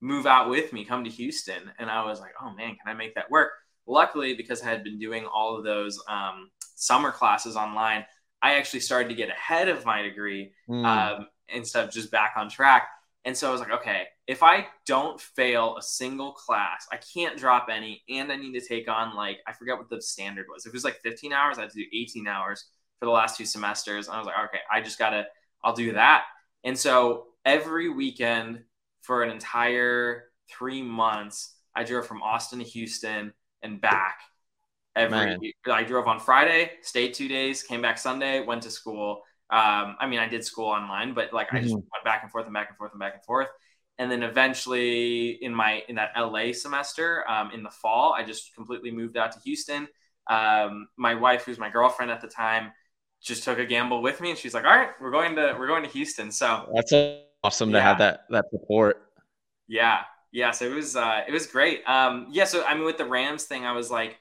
move 0.00 0.26
out 0.26 0.48
with 0.48 0.72
me, 0.72 0.84
come 0.84 1.04
to 1.04 1.10
Houston. 1.10 1.70
And 1.78 1.90
I 1.90 2.04
was 2.04 2.20
like, 2.20 2.32
oh 2.40 2.50
man, 2.50 2.76
can 2.76 2.86
I 2.86 2.94
make 2.94 3.14
that 3.14 3.30
work? 3.30 3.50
Luckily, 3.86 4.34
because 4.34 4.62
I 4.62 4.66
had 4.66 4.84
been 4.84 4.98
doing 4.98 5.26
all 5.26 5.56
of 5.56 5.64
those 5.64 6.02
um, 6.08 6.50
summer 6.74 7.10
classes 7.10 7.56
online, 7.56 8.04
I 8.42 8.54
actually 8.54 8.80
started 8.80 9.08
to 9.08 9.14
get 9.14 9.28
ahead 9.28 9.68
of 9.68 9.84
my 9.84 10.02
degree 10.02 10.52
mm. 10.68 10.84
um, 10.84 11.26
instead 11.48 11.84
of 11.84 11.92
just 11.92 12.10
back 12.10 12.34
on 12.36 12.48
track. 12.48 12.88
And 13.24 13.36
so 13.36 13.48
I 13.48 13.52
was 13.52 13.60
like, 13.60 13.70
okay, 13.70 14.04
if 14.26 14.42
I 14.42 14.66
don't 14.84 15.20
fail 15.20 15.76
a 15.76 15.82
single 15.82 16.32
class, 16.32 16.86
I 16.90 16.96
can't 16.96 17.38
drop 17.38 17.68
any, 17.70 18.02
and 18.08 18.32
I 18.32 18.36
need 18.36 18.58
to 18.58 18.66
take 18.66 18.88
on 18.88 19.14
like 19.14 19.38
I 19.46 19.52
forget 19.52 19.78
what 19.78 19.88
the 19.88 20.02
standard 20.02 20.46
was. 20.52 20.66
If 20.66 20.70
it 20.70 20.74
was 20.74 20.84
like 20.84 21.00
15 21.02 21.32
hours, 21.32 21.58
I 21.58 21.62
had 21.62 21.70
to 21.70 21.78
do 21.78 21.86
18 21.92 22.26
hours 22.26 22.66
for 22.98 23.06
the 23.06 23.12
last 23.12 23.36
two 23.36 23.46
semesters. 23.46 24.08
And 24.08 24.16
I 24.16 24.18
was 24.18 24.26
like, 24.26 24.36
okay, 24.46 24.60
I 24.70 24.80
just 24.80 24.98
gotta, 24.98 25.26
I'll 25.62 25.74
do 25.74 25.92
that. 25.92 26.24
And 26.64 26.78
so 26.78 27.26
every 27.44 27.88
weekend 27.88 28.62
for 29.02 29.22
an 29.22 29.30
entire 29.30 30.24
three 30.50 30.82
months, 30.82 31.54
I 31.74 31.84
drove 31.84 32.06
from 32.06 32.22
Austin 32.22 32.58
to 32.58 32.64
Houston 32.64 33.32
and 33.62 33.80
back. 33.80 34.20
Every 34.94 35.16
Man. 35.16 35.38
I 35.70 35.84
drove 35.84 36.06
on 36.06 36.20
Friday, 36.20 36.72
stayed 36.82 37.14
two 37.14 37.26
days, 37.26 37.62
came 37.62 37.80
back 37.80 37.96
Sunday, 37.96 38.44
went 38.44 38.62
to 38.64 38.70
school. 38.70 39.22
Um, 39.50 39.96
I 39.98 40.06
mean, 40.06 40.18
I 40.18 40.28
did 40.28 40.44
school 40.44 40.66
online, 40.66 41.14
but 41.14 41.32
like 41.32 41.48
mm-hmm. 41.48 41.56
I 41.56 41.60
just 41.60 41.74
mm-hmm. 41.74 41.88
went 41.92 42.04
back 42.04 42.22
and 42.22 42.30
forth 42.30 42.44
and 42.44 42.54
back 42.54 42.68
and 42.68 42.76
forth 42.76 42.92
and 42.92 43.00
back 43.00 43.14
and 43.14 43.24
forth. 43.24 43.48
And 43.98 44.10
then 44.10 44.22
eventually, 44.22 45.30
in 45.42 45.54
my 45.54 45.82
in 45.88 45.96
that 45.96 46.10
LA 46.16 46.52
semester, 46.52 47.28
um, 47.28 47.50
in 47.52 47.62
the 47.62 47.70
fall, 47.70 48.12
I 48.12 48.24
just 48.24 48.54
completely 48.54 48.90
moved 48.90 49.16
out 49.16 49.32
to 49.32 49.38
Houston. 49.44 49.88
Um, 50.28 50.88
my 50.96 51.14
wife, 51.14 51.44
who's 51.44 51.58
my 51.58 51.70
girlfriend 51.70 52.10
at 52.10 52.20
the 52.20 52.28
time, 52.28 52.72
just 53.22 53.44
took 53.44 53.58
a 53.58 53.66
gamble 53.66 54.02
with 54.02 54.20
me 54.20 54.30
and 54.30 54.38
she's 54.38 54.54
like, 54.54 54.64
all 54.64 54.70
right, 54.70 54.90
we're 55.00 55.10
going 55.10 55.36
to, 55.36 55.54
we're 55.58 55.66
going 55.66 55.84
to 55.84 55.88
Houston. 55.90 56.30
So 56.30 56.68
that's 56.74 56.92
awesome 57.44 57.70
yeah. 57.70 57.76
to 57.76 57.82
have 57.82 57.98
that, 57.98 58.24
that 58.30 58.46
support. 58.50 59.02
Yeah. 59.68 60.00
Yeah. 60.32 60.50
So 60.50 60.64
it 60.64 60.74
was, 60.74 60.96
uh, 60.96 61.22
it 61.28 61.32
was 61.32 61.46
great. 61.46 61.86
Um, 61.86 62.26
yeah. 62.30 62.44
So, 62.44 62.64
I 62.64 62.74
mean, 62.74 62.84
with 62.84 62.98
the 62.98 63.04
Rams 63.04 63.44
thing, 63.44 63.64
I 63.64 63.72
was 63.72 63.90
like, 63.90 64.18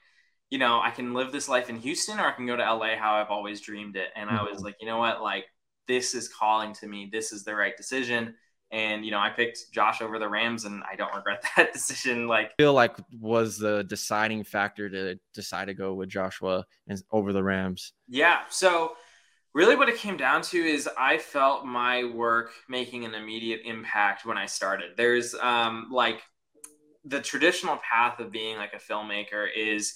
you 0.50 0.58
know, 0.58 0.80
I 0.80 0.90
can 0.90 1.14
live 1.14 1.32
this 1.32 1.48
life 1.48 1.70
in 1.70 1.76
Houston 1.76 2.20
or 2.20 2.26
I 2.26 2.32
can 2.32 2.46
go 2.46 2.54
to 2.54 2.62
LA 2.62 2.96
how 2.96 3.14
I've 3.14 3.30
always 3.30 3.60
dreamed 3.60 3.96
it. 3.96 4.10
And. 4.14 4.30
I 4.30 4.42
was 4.42 4.56
mm-hmm. 4.56 4.64
like, 4.66 4.76
you 4.80 4.86
know 4.86 4.98
what, 4.98 5.22
like 5.22 5.46
this 5.88 6.14
is 6.14 6.28
calling 6.28 6.72
to 6.74 6.86
me. 6.86 7.08
This 7.10 7.32
is 7.32 7.44
the 7.44 7.54
right 7.54 7.76
decision. 7.76 8.34
And 8.70 9.04
you 9.04 9.10
know, 9.10 9.18
I 9.18 9.28
picked 9.28 9.70
Josh 9.70 10.00
over 10.00 10.18
the 10.18 10.28
Rams, 10.28 10.64
and 10.64 10.82
I 10.90 10.96
don't 10.96 11.14
regret 11.14 11.44
that 11.56 11.72
decision. 11.74 12.26
Like, 12.26 12.46
I 12.46 12.62
feel 12.62 12.72
like 12.72 12.96
was 13.20 13.58
the 13.58 13.84
deciding 13.84 14.44
factor 14.44 14.88
to 14.88 15.20
decide 15.34 15.66
to 15.66 15.74
go 15.74 15.92
with 15.92 16.08
Joshua 16.08 16.64
and 16.88 17.02
over 17.12 17.34
the 17.34 17.42
Rams. 17.42 17.92
Yeah. 18.08 18.40
So 18.48 18.94
really 19.54 19.76
what 19.76 19.88
it 19.88 19.98
came 19.98 20.16
down 20.16 20.42
to 20.42 20.58
is 20.58 20.88
I 20.98 21.18
felt 21.18 21.64
my 21.64 22.04
work 22.04 22.52
making 22.68 23.04
an 23.04 23.14
immediate 23.14 23.60
impact 23.64 24.24
when 24.24 24.38
I 24.38 24.46
started. 24.46 24.92
There's 24.96 25.34
um, 25.34 25.88
like 25.90 26.22
the 27.04 27.20
traditional 27.20 27.78
path 27.78 28.18
of 28.20 28.30
being 28.30 28.56
like 28.56 28.72
a 28.74 28.92
filmmaker 28.92 29.46
is 29.54 29.94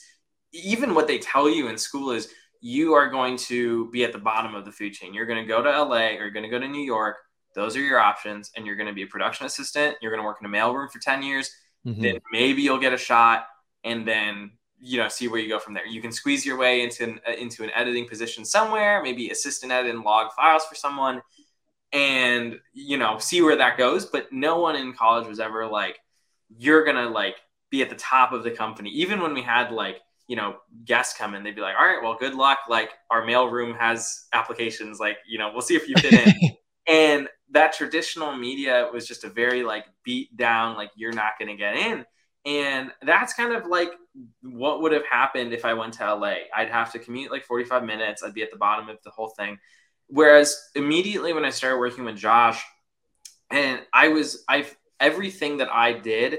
even 0.53 0.95
what 0.95 1.07
they 1.07 1.19
tell 1.19 1.49
you 1.49 1.69
in 1.69 1.79
school 1.79 2.11
is 2.11 2.29
you 2.61 2.95
are 2.95 3.09
going 3.09 3.37
to 3.37 3.91
be 3.91 4.05
at 4.05 4.13
the 4.13 4.19
bottom 4.19 4.55
of 4.55 4.65
the 4.65 4.73
food 4.73 4.93
chain. 4.93 5.15
You're 5.15 5.27
going 5.27 5.43
to 5.43 5.49
go 5.49 5.63
to 5.63 5.71
LA 5.71 6.09
or 6.09 6.23
you're 6.23 6.31
going 6.31 6.45
to 6.45 6.51
go 6.51 6.59
to 6.59 6.69
New 6.69 6.83
York 6.83 7.17
those 7.57 7.75
are 7.75 7.81
your 7.81 7.99
options. 7.99 8.53
And 8.55 8.65
you're 8.65 8.77
going 8.77 8.87
to 8.87 8.93
be 8.93 9.03
a 9.03 9.07
production 9.07 9.47
assistant. 9.47 9.97
You're 10.01 10.13
going 10.13 10.23
to 10.23 10.27
work 10.27 10.39
in 10.41 10.47
a 10.47 10.49
mailroom 10.49 10.91
for 10.93 11.01
10 11.01 11.23
years. 11.25 11.51
Mm-hmm. 11.85 12.03
Then 12.03 12.19
maybe 12.31 12.63
you'll 12.63 12.79
get 12.79 12.93
a 12.93 12.99
shot 12.99 13.47
and 13.83 14.07
then, 14.07 14.53
you 14.81 14.99
know, 14.99 15.09
see 15.09 15.29
where 15.29 15.41
you 15.41 15.49
go 15.49 15.59
from 15.59 15.75
there. 15.75 15.87
You 15.87 16.01
can 16.01 16.13
squeeze 16.13 16.45
your 16.45 16.57
way 16.57 16.83
into 16.83 17.05
an, 17.05 17.21
uh, 17.27 17.33
into 17.33 17.65
an 17.65 17.71
editing 17.75 18.07
position 18.07 18.45
somewhere, 18.45 19.03
maybe 19.03 19.31
assistant 19.31 19.73
edit 19.73 19.95
and 19.95 20.05
log 20.05 20.33
files 20.33 20.65
for 20.67 20.75
someone 20.75 21.23
and, 21.93 22.59
you 22.73 22.99
know, 22.99 23.19
see 23.19 23.43
where 23.43 23.57
that 23.57 23.79
goes. 23.79 24.07
But 24.07 24.33
no 24.33 24.61
one 24.61 24.77
in 24.77 24.93
college 24.93 25.27
was 25.27 25.41
ever 25.41 25.67
like, 25.67 25.99
you're 26.57 26.85
going 26.85 26.97
to 26.97 27.09
like 27.09 27.37
be 27.71 27.83
at 27.83 27.91
the 27.91 27.97
top 27.97 28.33
of 28.33 28.45
the 28.45 28.51
company. 28.51 28.91
Even 28.91 29.21
when 29.21 29.35
we 29.35 29.43
had 29.43 29.71
like, 29.71 30.01
you 30.29 30.37
know, 30.37 30.57
guests 30.85 31.17
come 31.17 31.35
in, 31.35 31.43
they'd 31.43 31.55
be 31.55 31.61
like, 31.61 31.77
all 31.79 31.87
right, 31.87 32.03
well, 32.03 32.17
good 32.19 32.35
luck. 32.35 32.59
Like 32.69 32.91
our 33.11 33.23
mailroom 33.23 33.79
has 33.79 34.27
applications. 34.33 34.99
Like, 34.99 35.19
you 35.27 35.39
know, 35.39 35.51
we'll 35.53 35.63
see 35.63 35.77
if 35.77 35.89
you 35.89 35.95
fit 35.97 36.13
in. 36.13 36.57
and 36.89 37.29
that 37.53 37.73
traditional 37.73 38.35
media 38.37 38.89
was 38.93 39.07
just 39.07 39.25
a 39.25 39.29
very 39.29 39.63
like 39.63 39.87
beat 40.05 40.37
down, 40.37 40.77
like 40.77 40.91
you're 40.97 41.13
not 41.13 41.39
going 41.39 41.49
to 41.49 41.57
get 41.57 41.77
in. 41.77 42.05
And 42.45 42.91
that's 43.03 43.35
kind 43.35 43.53
of 43.53 43.67
like 43.67 43.91
what 44.43 44.83
would 44.83 44.93
have 44.93 45.05
happened 45.05 45.53
if 45.53 45.65
I 45.65 45.75
went 45.75 45.95
to 45.95 46.15
LA. 46.15 46.35
I'd 46.55 46.71
have 46.71 46.93
to 46.93 46.99
commute 46.99 47.31
like 47.31 47.45
45 47.45 47.85
minutes. 47.85 48.23
I'd 48.23 48.35
be 48.35 48.43
at 48.43 48.51
the 48.51 48.57
bottom 48.57 48.89
of 48.89 48.99
the 49.03 49.11
whole 49.11 49.29
thing. 49.29 49.59
Whereas 50.09 50.71
immediately 50.75 51.33
when 51.33 51.45
I 51.45 51.51
started 51.51 51.79
working 51.79 52.05
with 52.05 52.17
Josh, 52.17 52.63
and 53.51 53.81
I 53.93 54.09
was, 54.09 54.45
I 54.49 54.67
everything 54.99 55.59
that 55.59 55.69
I 55.71 55.93
did 55.93 56.39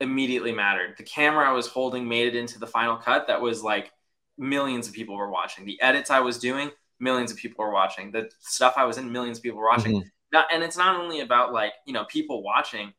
immediately 0.00 0.52
mattered. 0.52 0.94
The 0.96 1.04
camera 1.04 1.48
I 1.48 1.52
was 1.52 1.66
holding 1.66 2.08
made 2.08 2.28
it 2.28 2.34
into 2.34 2.58
the 2.58 2.66
final 2.66 2.96
cut 2.96 3.26
that 3.26 3.40
was 3.40 3.62
like 3.62 3.92
millions 4.38 4.88
of 4.88 4.94
people 4.94 5.16
were 5.16 5.30
watching. 5.30 5.64
The 5.64 5.80
edits 5.80 6.10
I 6.10 6.20
was 6.20 6.38
doing, 6.38 6.70
millions 6.98 7.30
of 7.30 7.36
people 7.36 7.64
were 7.64 7.72
watching. 7.72 8.10
The 8.10 8.30
stuff 8.40 8.74
I 8.76 8.84
was 8.84 8.98
in, 8.98 9.12
millions 9.12 9.38
of 9.38 9.42
people 9.42 9.58
were 9.58 9.68
watching. 9.68 9.96
Mm-hmm. 9.96 10.08
Now, 10.32 10.44
and 10.52 10.62
it's 10.62 10.76
not 10.76 10.98
only 11.00 11.20
about 11.20 11.52
like 11.52 11.72
you 11.86 11.92
know 11.92 12.04
people 12.04 12.42
watching. 12.42 12.92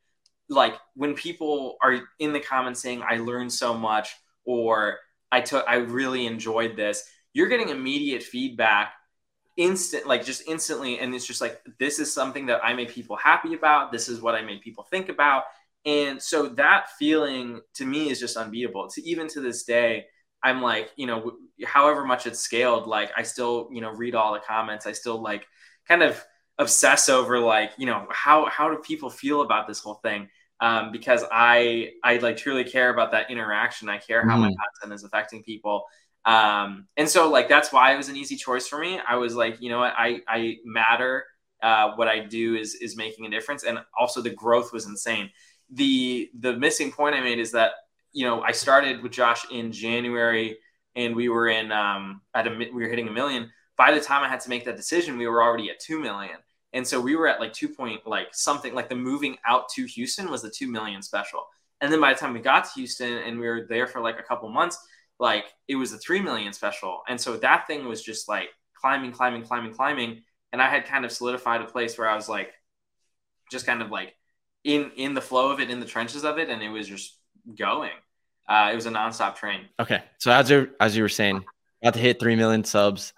Like 0.52 0.74
when 0.94 1.14
people 1.14 1.76
are 1.82 2.00
in 2.18 2.32
the 2.32 2.40
comments 2.40 2.80
saying, 2.82 3.02
"I 3.08 3.18
learned 3.18 3.52
so 3.52 3.74
much," 3.74 4.14
or 4.44 4.98
"I 5.32 5.40
took, 5.40 5.64
I 5.68 5.76
really 5.76 6.26
enjoyed 6.26 6.76
this," 6.76 7.04
you're 7.32 7.48
getting 7.48 7.70
immediate 7.70 8.22
feedback 8.22 8.94
instant 9.56 10.06
like 10.06 10.24
just 10.24 10.42
instantly 10.48 10.98
and 10.98 11.14
it's 11.14 11.26
just 11.26 11.42
like 11.42 11.60
this 11.78 11.98
is 11.98 12.12
something 12.12 12.46
that 12.46 12.64
i 12.64 12.72
made 12.72 12.88
people 12.88 13.16
happy 13.16 13.52
about 13.52 13.92
this 13.92 14.08
is 14.08 14.22
what 14.22 14.34
i 14.34 14.40
made 14.40 14.62
people 14.62 14.82
think 14.84 15.10
about 15.10 15.44
And 15.84 16.22
so 16.22 16.48
that 16.56 16.90
feeling 16.98 17.60
to 17.74 17.84
me 17.84 18.08
is 18.10 18.20
just 18.20 18.36
unbeatable. 18.36 18.88
To 18.90 19.02
even 19.02 19.26
to 19.28 19.40
this 19.40 19.64
day, 19.64 20.06
I'm 20.44 20.62
like, 20.62 20.90
you 20.96 21.06
know, 21.08 21.32
however 21.66 22.04
much 22.04 22.24
it's 22.26 22.38
scaled, 22.38 22.86
like 22.86 23.10
I 23.16 23.24
still, 23.24 23.68
you 23.72 23.80
know, 23.80 23.90
read 23.90 24.14
all 24.14 24.32
the 24.32 24.38
comments. 24.40 24.86
I 24.86 24.92
still 24.92 25.20
like 25.20 25.44
kind 25.88 26.02
of 26.04 26.22
obsess 26.58 27.08
over 27.08 27.38
like, 27.40 27.72
you 27.78 27.86
know, 27.86 28.06
how 28.10 28.46
how 28.46 28.70
do 28.70 28.76
people 28.78 29.10
feel 29.10 29.42
about 29.42 29.66
this 29.66 29.80
whole 29.80 29.98
thing? 30.06 30.28
Um, 30.62 30.92
because 30.92 31.24
I 31.32 31.90
I 32.04 32.18
like 32.18 32.36
truly 32.36 32.62
care 32.62 32.90
about 32.90 33.10
that 33.10 33.32
interaction. 33.32 33.88
I 33.88 33.98
care 33.98 34.24
how 34.24 34.36
mm. 34.36 34.42
my 34.42 34.54
content 34.54 34.94
is 34.94 35.02
affecting 35.02 35.42
people. 35.42 35.84
Um, 36.24 36.86
and 36.96 37.08
so 37.08 37.28
like 37.28 37.48
that's 37.48 37.72
why 37.72 37.92
it 37.92 37.96
was 37.96 38.08
an 38.08 38.16
easy 38.16 38.36
choice 38.36 38.68
for 38.68 38.78
me. 38.78 39.00
I 39.06 39.16
was 39.16 39.34
like, 39.34 39.60
you 39.60 39.70
know 39.70 39.80
what, 39.80 39.92
I 39.98 40.20
I 40.28 40.58
matter. 40.64 41.24
Uh, 41.60 41.94
what 41.96 42.06
I 42.06 42.20
do 42.20 42.54
is 42.54 42.76
is 42.76 42.96
making 42.96 43.26
a 43.26 43.30
difference, 43.30 43.64
and 43.64 43.80
also 43.98 44.22
the 44.22 44.30
growth 44.30 44.72
was 44.72 44.86
insane. 44.86 45.30
The 45.70 46.30
the 46.38 46.56
missing 46.56 46.92
point 46.92 47.16
I 47.16 47.20
made 47.20 47.40
is 47.40 47.50
that 47.52 47.72
you 48.12 48.24
know 48.24 48.40
I 48.42 48.52
started 48.52 49.02
with 49.02 49.10
Josh 49.10 49.44
in 49.50 49.72
January, 49.72 50.58
and 50.94 51.16
we 51.16 51.28
were 51.28 51.48
in 51.48 51.72
um, 51.72 52.20
at 52.34 52.46
a 52.46 52.50
we 52.50 52.70
were 52.70 52.88
hitting 52.88 53.08
a 53.08 53.12
million. 53.12 53.50
By 53.76 53.92
the 53.92 54.00
time 54.00 54.22
I 54.22 54.28
had 54.28 54.40
to 54.42 54.48
make 54.48 54.64
that 54.66 54.76
decision, 54.76 55.18
we 55.18 55.26
were 55.26 55.42
already 55.42 55.70
at 55.70 55.80
two 55.80 56.00
million, 56.00 56.36
and 56.72 56.86
so 56.86 57.00
we 57.00 57.16
were 57.16 57.28
at 57.28 57.40
like 57.40 57.52
two 57.52 57.68
point 57.68 58.06
like 58.06 58.28
something 58.32 58.74
like 58.74 58.88
the 58.88 58.96
moving 58.96 59.36
out 59.46 59.68
to 59.70 59.84
Houston 59.86 60.30
was 60.30 60.42
the 60.42 60.50
two 60.50 60.68
million 60.68 61.02
special, 61.02 61.46
and 61.80 61.92
then 61.92 62.00
by 62.00 62.12
the 62.12 62.18
time 62.18 62.32
we 62.32 62.40
got 62.40 62.64
to 62.64 62.70
Houston 62.76 63.18
and 63.18 63.38
we 63.38 63.46
were 63.46 63.66
there 63.68 63.86
for 63.86 64.00
like 64.00 64.18
a 64.18 64.22
couple 64.22 64.48
months 64.48 64.78
like 65.22 65.54
it 65.68 65.76
was 65.76 65.92
a 65.92 65.98
3 65.98 66.20
million 66.20 66.52
special. 66.52 67.02
And 67.08 67.18
so 67.18 67.36
that 67.38 67.66
thing 67.68 67.86
was 67.86 68.02
just 68.02 68.28
like 68.28 68.48
climbing, 68.74 69.12
climbing, 69.12 69.42
climbing, 69.42 69.72
climbing. 69.72 70.22
And 70.52 70.60
I 70.60 70.68
had 70.68 70.84
kind 70.84 71.04
of 71.04 71.12
solidified 71.12 71.62
a 71.62 71.64
place 71.64 71.96
where 71.96 72.08
I 72.08 72.16
was 72.16 72.28
like, 72.28 72.52
just 73.50 73.64
kind 73.64 73.82
of 73.82 73.90
like 73.90 74.14
in, 74.64 74.90
in 74.96 75.14
the 75.14 75.20
flow 75.20 75.52
of 75.52 75.60
it, 75.60 75.70
in 75.70 75.78
the 75.78 75.86
trenches 75.86 76.24
of 76.24 76.38
it. 76.38 76.50
And 76.50 76.60
it 76.60 76.68
was 76.68 76.88
just 76.88 77.16
going. 77.56 77.92
Uh, 78.48 78.70
it 78.72 78.74
was 78.74 78.86
a 78.86 78.90
nonstop 78.90 79.36
train. 79.36 79.68
Okay. 79.78 80.02
So 80.18 80.32
as 80.32 80.50
you, 80.50 80.70
as 80.80 80.96
you 80.96 81.04
were 81.04 81.08
saying, 81.08 81.44
about 81.80 81.94
to 81.94 82.00
hit 82.00 82.18
3 82.18 82.34
million 82.34 82.64
subs. 82.64 83.12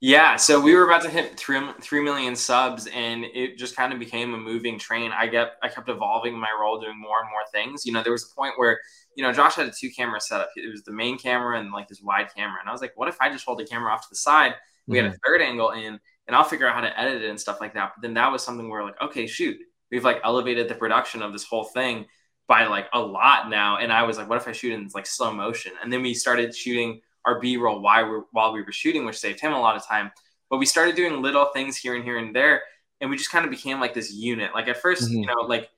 Yeah, 0.00 0.36
so 0.36 0.60
we 0.60 0.74
were 0.74 0.84
about 0.84 1.02
to 1.02 1.10
hit 1.10 1.38
three, 1.38 1.58
three 1.80 2.02
million 2.02 2.36
subs, 2.36 2.86
and 2.88 3.24
it 3.24 3.56
just 3.56 3.74
kind 3.74 3.94
of 3.94 3.98
became 3.98 4.34
a 4.34 4.36
moving 4.36 4.78
train. 4.78 5.10
I 5.10 5.26
get 5.26 5.52
I 5.62 5.68
kept 5.68 5.88
evolving 5.88 6.38
my 6.38 6.50
role, 6.60 6.78
doing 6.78 7.00
more 7.00 7.20
and 7.20 7.30
more 7.30 7.44
things. 7.50 7.86
You 7.86 7.92
know, 7.92 8.02
there 8.02 8.12
was 8.12 8.30
a 8.30 8.34
point 8.34 8.54
where 8.56 8.78
you 9.16 9.22
know 9.22 9.32
Josh 9.32 9.54
had 9.54 9.66
a 9.66 9.72
two 9.72 9.90
camera 9.90 10.20
setup. 10.20 10.50
It 10.54 10.70
was 10.70 10.82
the 10.82 10.92
main 10.92 11.16
camera 11.16 11.58
and 11.58 11.72
like 11.72 11.88
this 11.88 12.02
wide 12.02 12.28
camera, 12.36 12.60
and 12.60 12.68
I 12.68 12.72
was 12.72 12.82
like, 12.82 12.92
what 12.96 13.08
if 13.08 13.16
I 13.22 13.30
just 13.30 13.46
hold 13.46 13.58
the 13.58 13.64
camera 13.64 13.90
off 13.90 14.02
to 14.02 14.08
the 14.10 14.16
side? 14.16 14.52
We 14.86 14.98
mm-hmm. 14.98 15.04
had 15.04 15.12
a 15.12 15.16
mm-hmm. 15.16 15.26
third 15.26 15.40
angle 15.40 15.70
in, 15.70 15.98
and 16.26 16.36
I'll 16.36 16.44
figure 16.44 16.68
out 16.68 16.74
how 16.74 16.82
to 16.82 17.00
edit 17.00 17.22
it 17.22 17.30
and 17.30 17.40
stuff 17.40 17.58
like 17.62 17.72
that. 17.72 17.92
But 17.96 18.02
then 18.02 18.14
that 18.14 18.30
was 18.30 18.42
something 18.42 18.68
where 18.68 18.84
like, 18.84 19.00
okay, 19.00 19.26
shoot, 19.26 19.56
we've 19.90 20.04
like 20.04 20.20
elevated 20.24 20.68
the 20.68 20.74
production 20.74 21.22
of 21.22 21.32
this 21.32 21.44
whole 21.44 21.64
thing 21.64 22.04
by 22.46 22.66
like 22.66 22.86
a 22.92 23.00
lot 23.00 23.48
now. 23.48 23.78
And 23.78 23.90
I 23.90 24.02
was 24.02 24.18
like, 24.18 24.28
what 24.28 24.36
if 24.36 24.46
I 24.46 24.52
shoot 24.52 24.72
in 24.72 24.88
like 24.94 25.06
slow 25.06 25.32
motion? 25.32 25.72
And 25.82 25.90
then 25.90 26.02
we 26.02 26.12
started 26.12 26.54
shooting 26.54 27.00
our 27.26 27.40
B 27.40 27.56
roll 27.56 27.80
while 27.80 28.08
we 28.08 28.20
while 28.30 28.52
we 28.52 28.62
were 28.62 28.72
shooting, 28.72 29.04
which 29.04 29.18
saved 29.18 29.40
him 29.40 29.52
a 29.52 29.60
lot 29.60 29.76
of 29.76 29.86
time. 29.86 30.10
But 30.48 30.58
we 30.58 30.66
started 30.66 30.94
doing 30.94 31.20
little 31.20 31.46
things 31.46 31.76
here 31.76 31.94
and 31.94 32.04
here 32.04 32.18
and 32.18 32.34
there, 32.34 32.62
and 33.00 33.10
we 33.10 33.16
just 33.16 33.30
kind 33.30 33.44
of 33.44 33.50
became 33.50 33.80
like 33.80 33.94
this 33.94 34.12
unit. 34.12 34.52
Like 34.54 34.68
at 34.68 34.82
1st 34.82 35.02
mm-hmm. 35.02 35.18
you 35.18 35.26
know, 35.26 35.40
like 35.46 35.68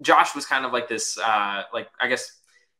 Josh 0.00 0.34
was 0.34 0.46
kind 0.46 0.64
of 0.64 0.72
like 0.72 0.88
this, 0.88 1.18
uh, 1.18 1.64
like 1.72 1.88
I 2.00 2.08
guess 2.08 2.30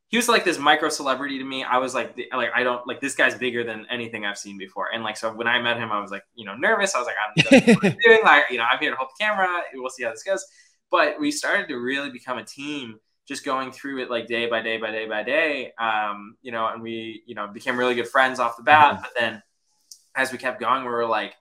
he 0.07 0.17
was 0.17 0.29
like 0.29 0.45
this 0.45 0.59
micro 0.59 0.89
celebrity 0.89 1.39
to 1.39 1.43
me. 1.43 1.63
I 1.63 1.77
was 1.77 1.93
like, 1.93 2.17
like 2.33 2.51
I 2.55 2.63
don't 2.63 2.85
like 2.87 3.01
this 3.01 3.15
guy's 3.15 3.35
bigger 3.35 3.63
than 3.63 3.85
anything 3.89 4.25
I've 4.25 4.37
seen 4.37 4.57
before. 4.57 4.89
And 4.93 5.03
like, 5.03 5.17
so 5.17 5.33
when 5.33 5.47
I 5.47 5.61
met 5.61 5.77
him, 5.77 5.91
I 5.91 5.99
was 5.99 6.11
like, 6.11 6.23
you 6.35 6.45
know, 6.45 6.55
nervous. 6.55 6.95
I 6.95 6.99
was 6.99 7.07
like, 7.07 7.15
I'm 7.19 7.95
doing 8.05 8.19
like, 8.23 8.45
you 8.49 8.57
know, 8.57 8.65
I'm 8.69 8.79
here 8.79 8.91
to 8.91 8.95
hold 8.95 9.09
the 9.09 9.23
camera. 9.23 9.47
We'll 9.73 9.89
see 9.89 10.03
how 10.03 10.11
this 10.11 10.23
goes. 10.23 10.45
But 10.91 11.19
we 11.19 11.31
started 11.31 11.67
to 11.69 11.75
really 11.75 12.11
become 12.11 12.37
a 12.37 12.45
team 12.45 12.99
just 13.27 13.43
going 13.43 13.71
through 13.71 14.01
it 14.03 14.09
like 14.09 14.27
day 14.27 14.47
by 14.47 14.61
day 14.61 14.77
by 14.77 14.91
day 14.91 15.07
by 15.07 15.23
day 15.23 15.73
um, 15.79 16.37
you 16.41 16.51
know 16.51 16.67
and 16.67 16.81
we 16.81 17.23
you 17.25 17.35
know 17.35 17.47
became 17.47 17.77
really 17.77 17.95
good 17.95 18.07
friends 18.07 18.39
off 18.39 18.57
the 18.57 18.63
bat. 18.63 18.93
Mm-hmm. 18.93 19.01
but 19.01 19.11
then 19.19 19.43
as 20.15 20.31
we 20.31 20.37
kept 20.37 20.59
going 20.59 20.83
we 20.83 20.89
were 20.89 21.05
like 21.05 21.35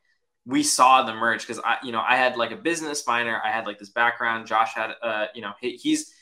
we 0.46 0.62
saw 0.62 1.02
the 1.02 1.14
merge. 1.14 1.46
Because 1.46 1.60
i 1.64 1.76
you 1.82 1.92
know 1.92 2.02
i 2.06 2.16
had 2.16 2.36
like 2.36 2.50
a 2.50 2.56
business 2.56 3.06
minor. 3.06 3.40
I 3.44 3.50
had 3.50 3.66
like 3.66 3.78
this 3.78 3.90
background. 3.90 4.46
Josh 4.46 4.74
had 4.74 4.94
uh 5.02 5.26
you 5.34 5.42
know 5.42 5.52
he, 5.60 5.76
he's 5.76 6.12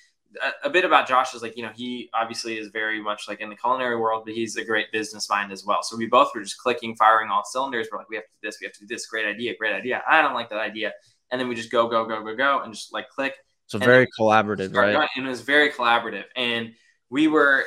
a, 0.42 0.68
a, 0.68 0.70
bit 0.70 0.86
about 0.86 1.06
josh 1.06 1.34
is 1.34 1.42
like 1.42 1.58
you 1.58 1.62
know 1.62 1.70
he 1.74 2.08
obviously 2.14 2.56
is 2.56 2.68
very 2.68 3.02
much 3.02 3.28
like 3.28 3.40
in 3.40 3.50
the 3.50 3.56
culinary 3.56 3.96
world 3.96 4.22
but 4.24 4.32
he's 4.32 4.56
a 4.56 4.64
great 4.64 4.90
business 4.90 5.28
mind 5.28 5.52
as 5.52 5.64
well. 5.64 5.82
So 5.82 5.96
we 5.96 6.06
both 6.06 6.30
were 6.34 6.42
just 6.42 6.58
clicking 6.58 6.96
firing 6.96 7.30
all 7.30 7.44
cylinders. 7.44 7.88
We're 7.90 7.98
like 7.98 8.08
we 8.08 8.16
have 8.16 8.24
to 8.24 8.32
do 8.40 8.48
this. 8.48 8.58
We 8.60 8.66
have 8.66 8.74
to 8.74 8.80
do 8.80 8.86
this. 8.86 9.06
Great 9.06 9.26
idea. 9.26 9.54
Great 9.56 9.74
idea. 9.74 10.02
I 10.08 10.22
don't 10.22 10.34
like 10.34 10.50
that 10.50 10.58
idea. 10.58 10.92
And 11.30 11.40
then 11.40 11.48
we 11.48 11.54
just 11.54 11.70
go 11.70 11.88
go 11.88 12.04
go 12.04 12.22
go 12.22 12.34
go 12.34 12.62
and 12.62 12.72
just 12.74 12.92
like 12.92 13.08
click 13.08 13.34
so 13.66 13.78
very 13.78 14.06
collaborative, 14.18 14.74
right? 14.74 15.08
And 15.16 15.26
it 15.26 15.28
was 15.28 15.40
very 15.40 15.70
collaborative. 15.70 16.24
And 16.36 16.72
we 17.10 17.28
were 17.28 17.64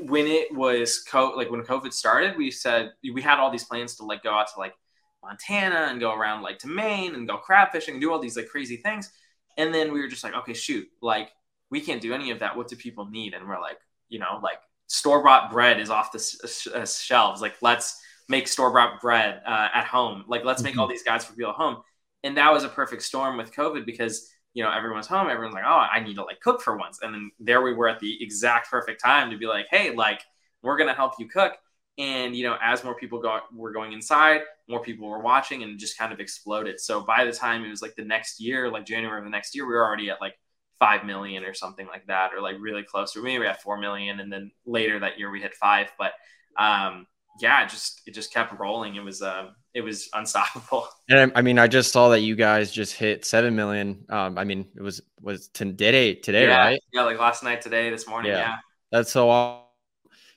when 0.00 0.26
it 0.26 0.54
was 0.54 1.02
co- 1.02 1.34
like 1.36 1.50
when 1.50 1.62
COVID 1.62 1.92
started, 1.92 2.36
we 2.36 2.50
said 2.50 2.90
we 3.12 3.22
had 3.22 3.38
all 3.38 3.50
these 3.50 3.64
plans 3.64 3.96
to 3.96 4.04
like 4.04 4.22
go 4.22 4.32
out 4.32 4.48
to 4.54 4.58
like 4.58 4.74
Montana 5.22 5.88
and 5.90 6.00
go 6.00 6.14
around 6.14 6.42
like 6.42 6.58
to 6.60 6.68
Maine 6.68 7.14
and 7.14 7.26
go 7.26 7.36
crab 7.36 7.72
fishing 7.72 7.94
and 7.94 8.00
do 8.00 8.12
all 8.12 8.18
these 8.18 8.36
like 8.36 8.48
crazy 8.48 8.76
things. 8.78 9.10
And 9.56 9.74
then 9.74 9.92
we 9.92 10.00
were 10.00 10.08
just 10.08 10.22
like, 10.22 10.34
okay, 10.34 10.54
shoot, 10.54 10.86
like 11.00 11.30
we 11.70 11.80
can't 11.80 12.00
do 12.00 12.12
any 12.14 12.30
of 12.30 12.40
that. 12.40 12.56
What 12.56 12.68
do 12.68 12.76
people 12.76 13.06
need? 13.06 13.34
And 13.34 13.48
we're 13.48 13.60
like, 13.60 13.78
you 14.08 14.18
know, 14.18 14.40
like 14.42 14.58
store 14.86 15.22
bought 15.22 15.50
bread 15.50 15.80
is 15.80 15.90
off 15.90 16.12
the 16.12 16.72
uh, 16.74 16.86
shelves. 16.86 17.40
Like 17.40 17.56
let's 17.62 18.00
make 18.28 18.48
store 18.48 18.72
bought 18.72 19.00
bread 19.00 19.40
uh, 19.46 19.68
at 19.74 19.84
home. 19.86 20.24
Like 20.28 20.44
let's 20.44 20.62
make 20.62 20.72
mm-hmm. 20.72 20.80
all 20.80 20.88
these 20.88 21.02
guides 21.02 21.24
for 21.24 21.34
people 21.34 21.50
at 21.50 21.56
home. 21.56 21.78
And 22.22 22.36
that 22.36 22.52
was 22.52 22.64
a 22.64 22.68
perfect 22.68 23.02
storm 23.02 23.36
with 23.36 23.52
COVID 23.52 23.86
because 23.86 24.30
you 24.56 24.62
know, 24.62 24.72
everyone's 24.72 25.06
home, 25.06 25.28
everyone's 25.28 25.52
like, 25.52 25.66
oh, 25.66 25.86
I 25.92 26.00
need 26.00 26.14
to 26.14 26.24
like 26.24 26.40
cook 26.40 26.62
for 26.62 26.78
once. 26.78 27.00
And 27.02 27.12
then 27.12 27.30
there 27.38 27.60
we 27.60 27.74
were 27.74 27.90
at 27.90 28.00
the 28.00 28.16
exact 28.24 28.70
perfect 28.70 29.04
time 29.04 29.30
to 29.30 29.36
be 29.36 29.46
like, 29.46 29.66
hey, 29.70 29.94
like, 29.94 30.22
we're 30.62 30.78
to 30.78 30.94
help 30.94 31.12
you 31.18 31.28
cook. 31.28 31.52
And, 31.98 32.34
you 32.34 32.44
know, 32.44 32.56
as 32.62 32.82
more 32.82 32.94
people 32.94 33.20
got, 33.20 33.54
were 33.54 33.70
going 33.70 33.92
inside, 33.92 34.40
more 34.66 34.80
people 34.80 35.10
were 35.10 35.20
watching 35.20 35.62
and 35.62 35.78
just 35.78 35.98
kind 35.98 36.10
of 36.10 36.20
exploded. 36.20 36.80
So 36.80 37.02
by 37.02 37.26
the 37.26 37.32
time 37.32 37.66
it 37.66 37.68
was 37.68 37.82
like 37.82 37.96
the 37.96 38.04
next 38.06 38.40
year, 38.40 38.70
like 38.70 38.86
January 38.86 39.18
of 39.18 39.24
the 39.24 39.30
next 39.30 39.54
year, 39.54 39.66
we 39.66 39.74
were 39.74 39.84
already 39.84 40.08
at 40.08 40.22
like 40.22 40.38
5 40.78 41.04
million 41.04 41.44
or 41.44 41.52
something 41.52 41.86
like 41.86 42.06
that, 42.06 42.32
or 42.32 42.40
like 42.40 42.56
really 42.58 42.82
close. 42.82 43.14
Or 43.14 43.20
maybe 43.20 43.40
we 43.40 43.46
had 43.46 43.60
4 43.60 43.76
million. 43.76 44.20
And 44.20 44.32
then 44.32 44.52
later 44.64 44.98
that 45.00 45.18
year 45.18 45.30
we 45.30 45.42
hit 45.42 45.54
five. 45.54 45.92
But, 45.98 46.12
um, 46.58 47.06
yeah, 47.40 47.64
it 47.64 47.70
just, 47.70 48.02
it 48.06 48.14
just 48.14 48.32
kept 48.32 48.58
rolling. 48.58 48.96
It 48.96 49.04
was, 49.04 49.22
um, 49.22 49.54
it 49.74 49.82
was 49.82 50.08
unstoppable. 50.14 50.88
And 51.08 51.32
I, 51.34 51.42
mean, 51.42 51.58
I 51.58 51.68
just 51.68 51.92
saw 51.92 52.08
that 52.10 52.20
you 52.20 52.34
guys 52.34 52.72
just 52.72 52.94
hit 52.94 53.24
seven 53.24 53.54
million. 53.54 54.04
Um, 54.08 54.38
I 54.38 54.44
mean, 54.44 54.66
it 54.76 54.82
was 54.82 55.00
was 55.20 55.48
today 55.48 56.14
today, 56.14 56.46
yeah, 56.46 56.56
right? 56.56 56.80
Yeah, 56.92 57.02
like 57.02 57.18
last 57.18 57.42
night, 57.42 57.60
today, 57.60 57.90
this 57.90 58.08
morning. 58.08 58.32
Yeah, 58.32 58.38
yeah. 58.38 58.56
that's 58.90 59.10
so. 59.10 59.30
Awesome. 59.30 59.62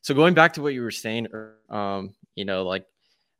So 0.01 0.13
going 0.13 0.33
back 0.33 0.53
to 0.53 0.61
what 0.61 0.73
you 0.73 0.81
were 0.81 0.91
saying, 0.91 1.27
um, 1.69 2.15
you 2.35 2.45
know, 2.45 2.63
like 2.63 2.85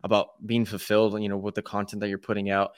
about 0.03 0.45
being 0.45 0.65
fulfilled, 0.65 1.21
you 1.21 1.29
know, 1.29 1.37
with 1.37 1.55
the 1.55 1.61
content 1.61 2.01
that 2.01 2.09
you're 2.09 2.17
putting 2.17 2.49
out. 2.49 2.71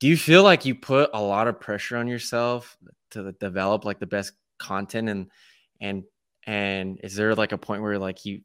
Do 0.00 0.08
you 0.08 0.16
feel 0.16 0.42
like 0.42 0.64
you 0.64 0.74
put 0.74 1.10
a 1.14 1.20
lot 1.20 1.48
of 1.48 1.60
pressure 1.60 1.96
on 1.96 2.08
yourself 2.08 2.76
to 3.12 3.32
develop 3.32 3.84
like 3.84 3.98
the 3.98 4.06
best 4.06 4.32
content 4.58 5.08
and 5.08 5.30
and 5.80 6.04
and 6.46 7.00
is 7.02 7.14
there 7.14 7.34
like 7.34 7.52
a 7.52 7.58
point 7.58 7.82
where 7.82 7.98
like 7.98 8.24
you 8.24 8.40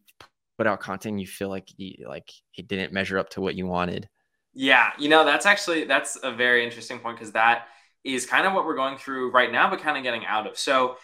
put 0.60 0.68
out 0.68 0.80
content 0.82 1.20
you 1.20 1.26
feel 1.26 1.48
like 1.48 1.70
you, 1.78 2.06
like 2.08 2.30
it 2.58 2.68
didn't 2.68 2.92
measure 2.92 3.18
up 3.18 3.30
to 3.30 3.42
what 3.42 3.56
you 3.56 3.66
wanted? 3.66 4.10
Yeah 4.54 4.92
you 5.00 5.10
know 5.10 5.24
that's 5.24 5.46
actually 5.46 5.86
that's 5.86 6.18
a 6.22 6.32
very 6.32 6.66
interesting 6.66 7.00
point 7.00 7.18
because 7.18 7.32
that 7.32 7.68
is 8.04 8.26
kind 8.26 8.46
of 8.46 8.54
what 8.54 8.66
we're 8.66 8.76
going 8.76 8.98
through 8.98 9.32
right 9.32 9.52
now 9.52 9.70
but 9.70 9.80
kind 9.80 9.98
of 9.98 10.04
getting 10.04 10.26
out 10.26 10.48
of. 10.48 10.58
So 10.58 10.98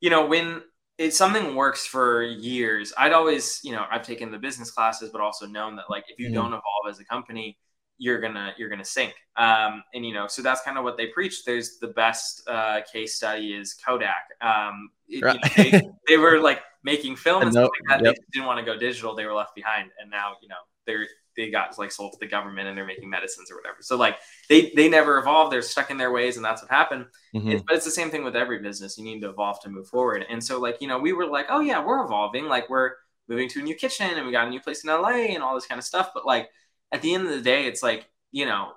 you 0.00 0.08
know 0.08 0.24
when 0.26 0.62
it 0.98 1.14
something 1.14 1.56
works 1.56 1.86
for 1.86 2.22
years 2.22 2.92
i'd 2.98 3.14
always 3.14 3.60
you 3.64 3.72
know 3.72 3.86
i've 3.90 4.02
taken 4.02 4.30
the 4.30 4.38
business 4.38 4.70
classes 4.70 5.08
but 5.10 5.22
also 5.22 5.46
known 5.46 5.74
that 5.74 5.86
like 5.88 6.04
if 6.08 6.18
you 6.18 6.28
mm 6.28 6.34
don't 6.34 6.48
evolve 6.48 6.86
as 6.90 7.00
a 7.00 7.04
company 7.04 7.56
you're 8.02 8.20
gonna 8.20 8.52
you're 8.58 8.68
gonna 8.68 8.84
sink. 8.84 9.14
Um, 9.36 9.84
and 9.94 10.04
you 10.04 10.12
know 10.12 10.26
so 10.26 10.42
that's 10.42 10.60
kind 10.62 10.76
of 10.76 10.82
what 10.82 10.96
they 10.96 11.06
preach. 11.06 11.44
There's 11.44 11.78
the 11.78 11.86
best 11.86 12.46
uh, 12.48 12.80
case 12.92 13.14
study 13.14 13.52
is 13.52 13.74
kodak. 13.74 14.24
Um, 14.40 14.90
it, 15.08 15.22
right. 15.22 15.38
you 15.56 15.70
know, 15.70 15.70
they, 15.70 15.90
they, 16.08 16.16
were 16.16 16.40
like 16.40 16.60
making 16.84 17.16
film 17.16 17.42
and 17.42 17.52
stuff 17.52 17.70
like 17.88 17.98
that 17.98 18.04
yep. 18.04 18.14
they 18.14 18.22
didn't 18.32 18.46
want 18.46 18.58
to 18.58 18.64
go 18.64 18.78
digital 18.78 19.14
they 19.14 19.24
were 19.24 19.34
left 19.34 19.54
behind 19.54 19.90
and 20.00 20.10
now 20.10 20.32
you 20.42 20.48
know 20.48 20.56
they're 20.86 21.06
they 21.36 21.50
got 21.50 21.78
like 21.78 21.90
sold 21.90 22.12
to 22.12 22.18
the 22.20 22.26
government 22.26 22.68
and 22.68 22.76
they're 22.76 22.86
making 22.86 23.08
medicines 23.08 23.50
or 23.50 23.56
whatever 23.56 23.76
so 23.80 23.96
like 23.96 24.16
they 24.48 24.72
they 24.76 24.88
never 24.88 25.18
evolved 25.18 25.52
they're 25.52 25.62
stuck 25.62 25.90
in 25.90 25.96
their 25.96 26.12
ways 26.12 26.36
and 26.36 26.44
that's 26.44 26.60
what 26.60 26.70
happened 26.70 27.06
mm-hmm. 27.34 27.52
it, 27.52 27.62
but 27.66 27.76
it's 27.76 27.84
the 27.84 27.90
same 27.90 28.10
thing 28.10 28.24
with 28.24 28.36
every 28.36 28.58
business 28.58 28.98
you 28.98 29.04
need 29.04 29.20
to 29.20 29.30
evolve 29.30 29.60
to 29.60 29.70
move 29.70 29.86
forward 29.86 30.26
and 30.28 30.42
so 30.42 30.60
like 30.60 30.76
you 30.80 30.88
know 30.88 30.98
we 30.98 31.12
were 31.12 31.26
like 31.26 31.46
oh 31.48 31.60
yeah 31.60 31.82
we're 31.82 32.04
evolving 32.04 32.46
like 32.46 32.68
we're 32.68 32.92
moving 33.28 33.48
to 33.48 33.60
a 33.60 33.62
new 33.62 33.74
kitchen 33.74 34.10
and 34.16 34.26
we 34.26 34.32
got 34.32 34.46
a 34.46 34.50
new 34.50 34.60
place 34.60 34.84
in 34.84 34.90
la 34.90 35.08
and 35.08 35.42
all 35.42 35.54
this 35.54 35.66
kind 35.66 35.78
of 35.78 35.84
stuff 35.84 36.10
but 36.14 36.26
like 36.26 36.50
at 36.92 37.00
the 37.00 37.14
end 37.14 37.26
of 37.26 37.32
the 37.32 37.40
day, 37.40 37.66
it's 37.66 37.82
like, 37.82 38.06
you 38.30 38.44
know, 38.44 38.72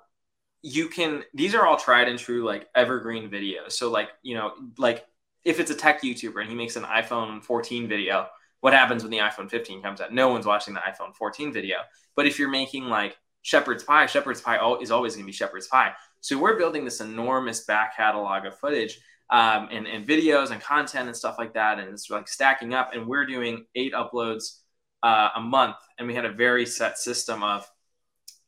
you 0.62 0.88
can, 0.88 1.22
these 1.34 1.54
are 1.54 1.64
all 1.64 1.76
tried 1.76 2.08
and 2.08 2.18
true, 2.18 2.44
like 2.44 2.66
evergreen 2.74 3.30
videos. 3.30 3.72
So, 3.72 3.90
like, 3.90 4.08
you 4.22 4.34
know, 4.34 4.52
like 4.78 5.04
if 5.46 5.60
it's 5.60 5.70
a 5.70 5.74
tech 5.74 6.02
YouTuber 6.02 6.40
and 6.40 6.50
he 6.50 6.56
makes 6.56 6.74
an 6.74 6.82
iPhone 6.82 7.42
14 7.42 7.88
video, 7.88 8.26
what 8.60 8.72
happens 8.72 9.04
when 9.04 9.12
the 9.12 9.18
iPhone 9.18 9.48
15 9.48 9.80
comes 9.80 10.00
out? 10.00 10.12
No 10.12 10.28
one's 10.28 10.44
watching 10.44 10.74
the 10.74 10.80
iPhone 10.80 11.14
14 11.14 11.52
video. 11.52 11.76
But 12.16 12.26
if 12.26 12.36
you're 12.36 12.50
making 12.50 12.84
like 12.86 13.16
shepherd's 13.42 13.84
pie, 13.84 14.06
shepherd's 14.06 14.40
pie 14.40 14.58
is 14.80 14.90
always 14.90 15.14
going 15.14 15.24
to 15.24 15.26
be 15.26 15.32
shepherd's 15.32 15.68
pie. 15.68 15.92
So 16.20 16.36
we're 16.36 16.58
building 16.58 16.84
this 16.84 17.00
enormous 17.00 17.64
back 17.64 17.96
catalog 17.96 18.44
of 18.44 18.58
footage 18.58 18.98
um, 19.30 19.68
and, 19.70 19.86
and 19.86 20.04
videos 20.04 20.50
and 20.50 20.60
content 20.60 21.06
and 21.06 21.16
stuff 21.16 21.36
like 21.38 21.54
that. 21.54 21.78
And 21.78 21.90
it's 21.90 22.10
like 22.10 22.26
stacking 22.26 22.74
up. 22.74 22.90
And 22.92 23.06
we're 23.06 23.26
doing 23.26 23.66
eight 23.76 23.92
uploads 23.92 24.62
uh, 25.04 25.28
a 25.36 25.40
month. 25.40 25.76
And 25.96 26.08
we 26.08 26.14
had 26.16 26.24
a 26.24 26.32
very 26.32 26.66
set 26.66 26.98
system 26.98 27.44
of, 27.44 27.70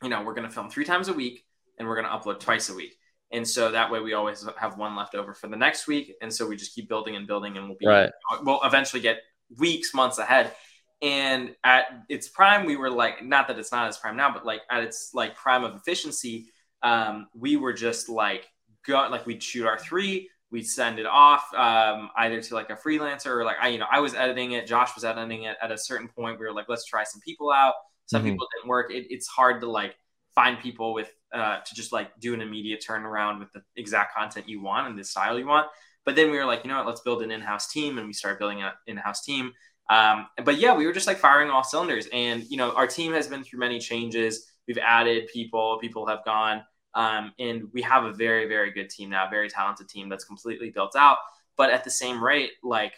you 0.03 0.09
know, 0.09 0.25
we're 0.25 0.35
going 0.35 0.49
to 0.49 0.53
film 0.53 0.69
three 0.69 0.85
times 0.85 1.07
a 1.07 1.15
week 1.15 1.45
and 1.79 1.87
we're 1.87 1.95
going 1.95 2.09
to 2.09 2.13
upload 2.13 2.41
twice 2.41 2.71
a 2.71 2.75
week. 2.75 2.98
And 3.31 3.47
so 3.47 3.71
that 3.71 3.91
way 3.91 4.01
we 4.01 4.15
always 4.15 4.47
have 4.59 4.79
one 4.79 4.97
left 4.97 5.15
over 5.15 5.35
for 5.35 5.49
the 5.49 5.57
next 5.57 5.87
week. 5.87 6.15
And 6.23 6.33
so 6.33 6.47
we 6.47 6.57
just 6.57 6.75
keep 6.75 6.89
building 6.89 7.17
and 7.17 7.27
building 7.27 7.57
and 7.59 7.69
we'll 7.69 7.77
be, 7.79 7.87
right. 7.87 8.11
we'll 8.43 8.61
eventually 8.63 9.03
get 9.03 9.21
weeks, 9.59 9.93
months 9.93 10.19
ahead. 10.19 10.55
And 11.03 11.55
at 11.63 11.85
its 12.09 12.29
prime, 12.29 12.65
we 12.65 12.77
were 12.77 12.91
like, 12.91 13.25
not 13.25 13.49
that 13.49 13.59
it's 13.59 13.71
not 13.71 13.87
as 13.87 13.99
prime 13.99 14.17
now, 14.17 14.33
but 14.33 14.47
like 14.47 14.63
at 14.71 14.83
its 14.83 15.11
like 15.15 15.37
prime 15.37 15.63
of 15.63 15.77
efficiency, 15.77 16.51
um, 16.83 17.29
we 17.35 17.57
were 17.57 17.73
just 17.73 18.09
like, 18.09 18.49
go, 18.87 19.07
like 19.11 19.27
we'd 19.27 19.43
shoot 19.43 19.67
our 19.67 19.79
three, 19.79 20.31
we'd 20.51 20.67
send 20.67 20.99
it 20.99 21.07
off 21.07 21.53
um, 21.55 22.11
either 22.17 22.41
to 22.41 22.55
like 22.55 22.71
a 22.71 22.77
freelancer 22.77 23.27
or 23.27 23.45
like 23.45 23.57
I, 23.61 23.69
you 23.69 23.79
know, 23.79 23.87
I 23.91 24.01
was 24.01 24.15
editing 24.15 24.53
it, 24.53 24.67
Josh 24.67 24.95
was 24.95 25.05
editing 25.05 25.45
it. 25.45 25.57
At 25.63 25.71
a 25.71 25.79
certain 25.79 26.09
point, 26.09 26.41
we 26.41 26.47
were 26.47 26.53
like, 26.53 26.69
let's 26.69 26.87
try 26.87 27.05
some 27.05 27.21
people 27.21 27.53
out. 27.53 27.75
Some 28.07 28.23
mm-hmm. 28.23 28.33
people 28.33 28.49
didn't 28.57 28.69
work. 28.69 28.91
It, 28.91 29.07
it's 29.11 29.27
hard 29.27 29.61
to 29.61 29.71
like 29.71 29.95
find 30.35 30.59
people 30.59 30.95
with 30.95 31.13
uh, 31.33 31.59
to 31.61 31.75
just 31.75 31.93
like 31.93 32.19
do 32.21 32.35
an 32.35 32.41
immediate 32.41 32.85
turnaround 32.87 33.39
with 33.39 33.53
the 33.53 33.63
exact 33.77 34.15
content 34.15 34.49
you 34.49 34.63
want 34.63 34.87
and 34.89 34.99
the 34.99 35.05
style 35.05 35.39
you 35.39 35.47
want. 35.47 35.67
But 36.05 36.17
then 36.17 36.31
we 36.31 36.39
were 36.39 36.47
like, 36.47 36.65
you 36.65 36.71
know 36.71 36.79
what, 36.79 36.87
let's 36.87 37.03
build 37.03 37.23
an 37.23 37.31
in-house 37.31 37.69
team, 37.69 37.99
and 37.99 38.07
we 38.07 38.13
started 38.13 38.39
building 38.39 38.63
an 38.63 38.73
in-house 38.87 39.25
team. 39.25 39.53
Um, 39.91 40.27
but 40.45 40.59
yeah, 40.59 40.75
we 40.75 40.87
were 40.87 40.93
just 40.93 41.07
like 41.07 41.19
firing 41.19 41.51
all 41.51 41.65
cylinders, 41.65 42.09
and 42.13 42.45
you 42.51 42.57
know, 42.57 42.73
our 42.73 42.87
team 42.87 43.13
has 43.13 43.27
been 43.27 43.43
through 43.45 43.61
many 43.61 43.79
changes. 43.79 44.51
We've 44.67 44.79
added 44.79 45.29
people, 45.33 45.79
people 45.81 46.07
have 46.07 46.25
gone. 46.25 46.63
Um, 46.95 47.33
and 47.39 47.69
we 47.73 47.83
have 47.83 48.05
a 48.05 48.13
very, 48.13 48.49
very 48.49 48.73
good 48.73 48.91
team 48.91 49.11
now, 49.11 49.29
very 49.31 49.49
talented 49.49 49.89
team 49.89 50.09
that's 50.09 50.25
completely 50.25 50.71
built 50.71 50.97
out. 50.97 51.19
But 51.57 51.71
at 51.71 51.85
the 51.85 51.91
same 51.91 52.23
rate, 52.23 52.53
like 52.63 52.95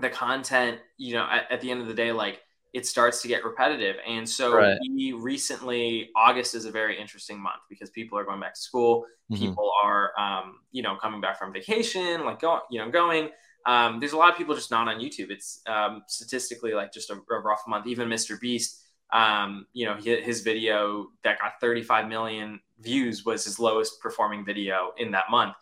the 0.00 0.08
content, 0.08 0.80
you 0.96 1.14
know, 1.14 1.26
at, 1.30 1.50
at 1.50 1.60
the 1.60 1.70
end 1.70 1.82
of 1.82 1.88
the 1.88 1.94
day, 1.94 2.12
like 2.12 2.40
it 2.76 2.84
starts 2.84 3.22
to 3.22 3.28
get 3.28 3.42
repetitive. 3.42 3.96
And 4.06 4.28
so 4.28 4.52
right. 4.54 4.76
we 4.82 5.14
recently, 5.14 6.10
August 6.14 6.54
is 6.54 6.66
a 6.66 6.70
very 6.70 7.00
interesting 7.00 7.40
month 7.40 7.62
because 7.70 7.88
people 7.88 8.18
are 8.18 8.24
going 8.24 8.38
back 8.38 8.52
to 8.52 8.60
school. 8.60 9.06
Mm-hmm. 9.32 9.42
People 9.42 9.72
are, 9.82 10.10
um, 10.20 10.58
you 10.72 10.82
know, 10.82 10.94
coming 10.96 11.22
back 11.22 11.38
from 11.38 11.54
vacation, 11.54 12.26
like 12.26 12.38
going, 12.38 12.60
you 12.70 12.78
know, 12.78 12.90
going. 12.90 13.30
Um, 13.64 13.98
there's 13.98 14.12
a 14.12 14.18
lot 14.18 14.30
of 14.30 14.36
people 14.36 14.54
just 14.54 14.70
not 14.70 14.88
on 14.88 15.00
YouTube. 15.00 15.30
It's 15.30 15.62
um, 15.66 16.02
statistically 16.06 16.74
like 16.74 16.92
just 16.92 17.08
a, 17.08 17.14
a 17.14 17.40
rough 17.40 17.62
month. 17.66 17.86
Even 17.86 18.10
Mr. 18.10 18.38
Beast, 18.38 18.82
um, 19.10 19.64
you 19.72 19.86
know, 19.86 19.94
his 19.94 20.42
video 20.42 21.06
that 21.24 21.38
got 21.38 21.52
35 21.62 22.08
million 22.08 22.60
views 22.80 23.24
was 23.24 23.42
his 23.46 23.58
lowest 23.58 24.02
performing 24.02 24.44
video 24.44 24.92
in 24.98 25.12
that 25.12 25.30
month. 25.30 25.54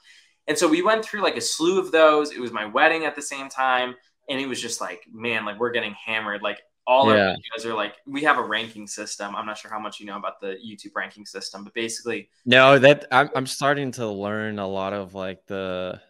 And 0.48 0.58
so 0.58 0.66
we 0.66 0.82
went 0.82 1.04
through 1.04 1.22
like 1.22 1.36
a 1.36 1.40
slew 1.40 1.78
of 1.78 1.92
those. 1.92 2.32
It 2.32 2.40
was 2.40 2.50
my 2.50 2.66
wedding 2.66 3.04
at 3.04 3.14
the 3.14 3.22
same 3.22 3.48
time. 3.48 3.94
And 4.28 4.40
it 4.40 4.48
was 4.48 4.60
just 4.60 4.80
like, 4.80 5.02
man, 5.12 5.44
like 5.44 5.60
we're 5.60 5.70
getting 5.70 5.94
hammered. 5.94 6.42
Like 6.42 6.58
all 6.86 7.14
yeah. 7.14 7.30
our 7.30 7.36
videos 7.36 7.64
are 7.64 7.74
like, 7.74 7.94
we 8.06 8.22
have 8.22 8.38
a 8.38 8.42
ranking 8.42 8.86
system. 8.86 9.34
I'm 9.34 9.46
not 9.46 9.58
sure 9.58 9.70
how 9.70 9.78
much 9.78 10.00
you 10.00 10.06
know 10.06 10.16
about 10.16 10.40
the 10.40 10.56
YouTube 10.64 10.94
ranking 10.94 11.26
system, 11.26 11.64
but 11.64 11.74
basically. 11.74 12.28
No, 12.44 12.78
that 12.78 13.06
I'm, 13.10 13.30
I'm 13.34 13.46
starting 13.46 13.92
to 13.92 14.06
learn 14.08 14.58
a 14.58 14.66
lot 14.66 14.92
of 14.92 15.14
like 15.14 15.46
the, 15.46 16.00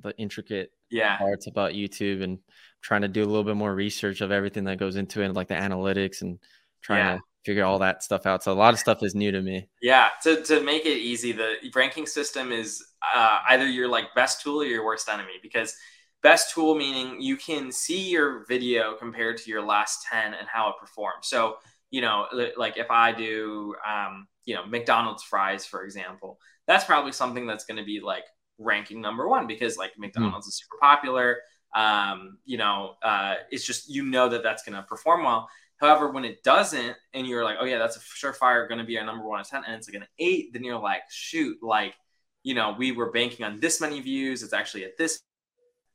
the 0.00 0.16
intricate 0.16 0.72
yeah. 0.90 1.18
parts 1.18 1.46
about 1.46 1.72
YouTube 1.72 2.22
and 2.22 2.38
trying 2.80 3.02
to 3.02 3.08
do 3.08 3.22
a 3.22 3.26
little 3.26 3.44
bit 3.44 3.56
more 3.56 3.74
research 3.74 4.20
of 4.20 4.30
everything 4.30 4.64
that 4.64 4.78
goes 4.78 4.96
into 4.96 5.22
it, 5.22 5.32
like 5.34 5.48
the 5.48 5.54
analytics 5.54 6.22
and 6.22 6.38
trying 6.80 7.06
yeah. 7.06 7.16
to 7.16 7.20
figure 7.44 7.64
all 7.64 7.80
that 7.80 8.02
stuff 8.02 8.26
out. 8.26 8.42
So 8.42 8.52
a 8.52 8.54
lot 8.54 8.72
of 8.72 8.80
stuff 8.80 9.02
is 9.02 9.14
new 9.14 9.32
to 9.32 9.42
me. 9.42 9.68
Yeah, 9.82 10.08
to, 10.22 10.42
to 10.44 10.62
make 10.62 10.86
it 10.86 10.98
easy, 10.98 11.32
the 11.32 11.54
ranking 11.74 12.06
system 12.06 12.52
is 12.52 12.84
uh, 13.14 13.40
either 13.48 13.66
your 13.66 13.88
like 13.88 14.14
best 14.14 14.42
tool 14.42 14.60
or 14.60 14.64
your 14.64 14.84
worst 14.84 15.08
enemy 15.08 15.34
because 15.42 15.74
best 16.22 16.54
tool 16.54 16.74
meaning 16.74 17.20
you 17.20 17.36
can 17.36 17.72
see 17.72 18.08
your 18.10 18.44
video 18.46 18.94
compared 18.94 19.38
to 19.38 19.50
your 19.50 19.62
last 19.62 20.06
10 20.10 20.34
and 20.34 20.46
how 20.52 20.68
it 20.68 20.74
performs. 20.80 21.28
So, 21.28 21.56
you 21.90 22.00
know, 22.00 22.26
like 22.56 22.76
if 22.76 22.90
I 22.90 23.12
do, 23.12 23.74
um, 23.88 24.28
you 24.44 24.54
know, 24.54 24.66
McDonald's 24.66 25.22
fries, 25.22 25.66
for 25.66 25.84
example, 25.84 26.38
that's 26.66 26.84
probably 26.84 27.12
something 27.12 27.46
that's 27.46 27.64
going 27.64 27.78
to 27.78 27.84
be 27.84 28.00
like 28.00 28.24
ranking 28.58 29.00
number 29.00 29.28
one 29.28 29.46
because 29.46 29.76
like 29.76 29.94
hmm. 29.94 30.02
McDonald's 30.02 30.46
mm. 30.46 30.50
is 30.50 30.58
super 30.58 30.76
popular. 30.80 31.38
Um, 31.74 32.38
you 32.44 32.58
know, 32.58 32.96
uh, 33.02 33.36
it's 33.50 33.64
just, 33.64 33.88
you 33.88 34.04
know, 34.04 34.28
that 34.28 34.42
that's 34.42 34.62
going 34.62 34.76
to 34.76 34.82
perform 34.82 35.24
well. 35.24 35.48
However, 35.80 36.10
when 36.10 36.26
it 36.26 36.42
doesn't, 36.42 36.96
and 37.14 37.26
you're 37.26 37.42
like, 37.42 37.56
oh 37.58 37.64
yeah, 37.64 37.78
that's 37.78 37.96
a 37.96 38.00
surefire 38.00 38.68
going 38.68 38.80
to 38.80 38.84
be 38.84 38.98
our 38.98 39.06
number 39.06 39.26
one 39.26 39.42
ten, 39.44 39.62
and 39.66 39.76
it's 39.76 39.88
like 39.88 40.02
an 40.02 40.06
eight, 40.18 40.52
then 40.52 40.62
you're 40.62 40.78
like, 40.78 41.02
shoot, 41.08 41.56
like, 41.62 41.94
you 42.42 42.54
know, 42.54 42.74
we 42.78 42.92
were 42.92 43.10
banking 43.10 43.46
on 43.46 43.60
this 43.60 43.80
many 43.80 44.00
views. 44.00 44.42
It's 44.42 44.52
actually 44.52 44.84
at 44.84 44.98
this. 44.98 45.20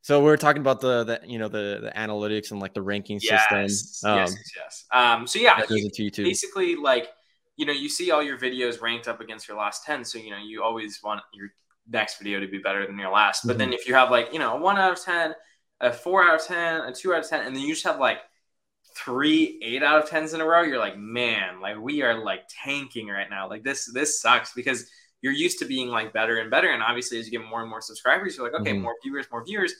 So 0.06 0.22
we 0.22 0.30
are 0.30 0.36
talking 0.36 0.60
about 0.60 0.80
the, 0.80 1.02
the 1.02 1.20
you 1.26 1.40
know 1.40 1.48
the 1.48 1.80
the 1.82 1.92
analytics 1.96 2.52
and 2.52 2.60
like 2.60 2.74
the 2.74 2.80
ranking 2.80 3.18
yes, 3.20 3.42
system. 3.72 4.08
Um, 4.08 4.18
yes, 4.18 4.36
yes. 4.56 4.84
Um, 4.92 5.26
so 5.26 5.40
yeah, 5.40 5.60
you, 5.68 5.90
basically 6.12 6.76
like 6.76 7.08
you 7.56 7.66
know 7.66 7.72
you 7.72 7.88
see 7.88 8.12
all 8.12 8.22
your 8.22 8.38
videos 8.38 8.80
ranked 8.80 9.08
up 9.08 9.20
against 9.20 9.48
your 9.48 9.56
last 9.56 9.84
ten, 9.84 10.04
so 10.04 10.16
you 10.18 10.30
know 10.30 10.36
you 10.36 10.62
always 10.62 11.00
want 11.02 11.22
your 11.34 11.48
next 11.90 12.18
video 12.18 12.38
to 12.38 12.46
be 12.46 12.58
better 12.58 12.86
than 12.86 12.96
your 12.96 13.10
last. 13.10 13.48
But 13.48 13.54
mm-hmm. 13.54 13.58
then 13.58 13.72
if 13.72 13.88
you 13.88 13.94
have 13.94 14.12
like 14.12 14.32
you 14.32 14.38
know 14.38 14.56
a 14.56 14.60
one 14.60 14.78
out 14.78 14.92
of 14.92 15.04
ten, 15.04 15.34
a 15.80 15.92
four 15.92 16.22
out 16.22 16.36
of 16.36 16.46
ten, 16.46 16.82
a 16.82 16.92
two 16.92 17.12
out 17.12 17.24
of 17.24 17.28
ten, 17.28 17.44
and 17.44 17.56
then 17.56 17.64
you 17.64 17.72
just 17.72 17.84
have 17.84 17.98
like 17.98 18.18
three 18.96 19.58
eight 19.60 19.82
out 19.82 20.04
of 20.04 20.08
tens 20.08 20.34
in 20.34 20.40
a 20.40 20.46
row, 20.46 20.62
you're 20.62 20.78
like, 20.78 20.96
man, 20.96 21.60
like 21.60 21.80
we 21.80 22.02
are 22.02 22.22
like 22.22 22.42
tanking 22.62 23.08
right 23.08 23.28
now. 23.28 23.48
Like 23.48 23.64
this, 23.64 23.90
this 23.92 24.20
sucks 24.20 24.52
because 24.54 24.88
you're 25.20 25.32
used 25.32 25.58
to 25.58 25.64
being 25.64 25.88
like 25.88 26.12
better 26.12 26.38
and 26.38 26.48
better. 26.48 26.68
And 26.68 26.80
obviously, 26.80 27.18
as 27.18 27.26
you 27.26 27.36
get 27.36 27.44
more 27.44 27.60
and 27.60 27.68
more 27.68 27.80
subscribers, 27.80 28.36
you're 28.36 28.46
like, 28.48 28.60
okay, 28.60 28.70
mm-hmm. 28.70 28.82
more 28.82 28.94
viewers, 29.02 29.26
more 29.32 29.44
viewers. 29.44 29.74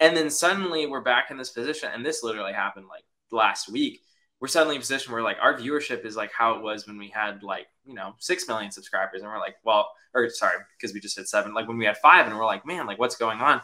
And 0.00 0.16
then 0.16 0.30
suddenly 0.30 0.86
we're 0.86 1.02
back 1.02 1.30
in 1.30 1.36
this 1.36 1.50
position. 1.50 1.90
And 1.92 2.04
this 2.04 2.22
literally 2.22 2.52
happened 2.52 2.86
like 2.88 3.04
last 3.30 3.70
week. 3.70 4.00
We're 4.40 4.48
suddenly 4.48 4.76
in 4.76 4.80
a 4.80 4.80
position 4.80 5.12
where 5.12 5.22
like 5.22 5.36
our 5.40 5.54
viewership 5.54 6.06
is 6.06 6.16
like 6.16 6.32
how 6.32 6.54
it 6.54 6.62
was 6.62 6.86
when 6.86 6.96
we 6.96 7.08
had 7.08 7.42
like, 7.42 7.66
you 7.84 7.94
know, 7.94 8.14
six 8.18 8.48
million 8.48 8.70
subscribers. 8.70 9.20
And 9.20 9.30
we're 9.30 9.38
like, 9.38 9.56
well, 9.62 9.90
or 10.14 10.30
sorry, 10.30 10.56
because 10.78 10.94
we 10.94 11.00
just 11.00 11.18
hit 11.18 11.28
seven, 11.28 11.52
like 11.52 11.68
when 11.68 11.76
we 11.76 11.84
had 11.84 11.98
five 11.98 12.26
and 12.26 12.34
we're 12.34 12.46
like, 12.46 12.64
man, 12.64 12.86
like 12.86 12.98
what's 12.98 13.16
going 13.16 13.40
on? 13.40 13.60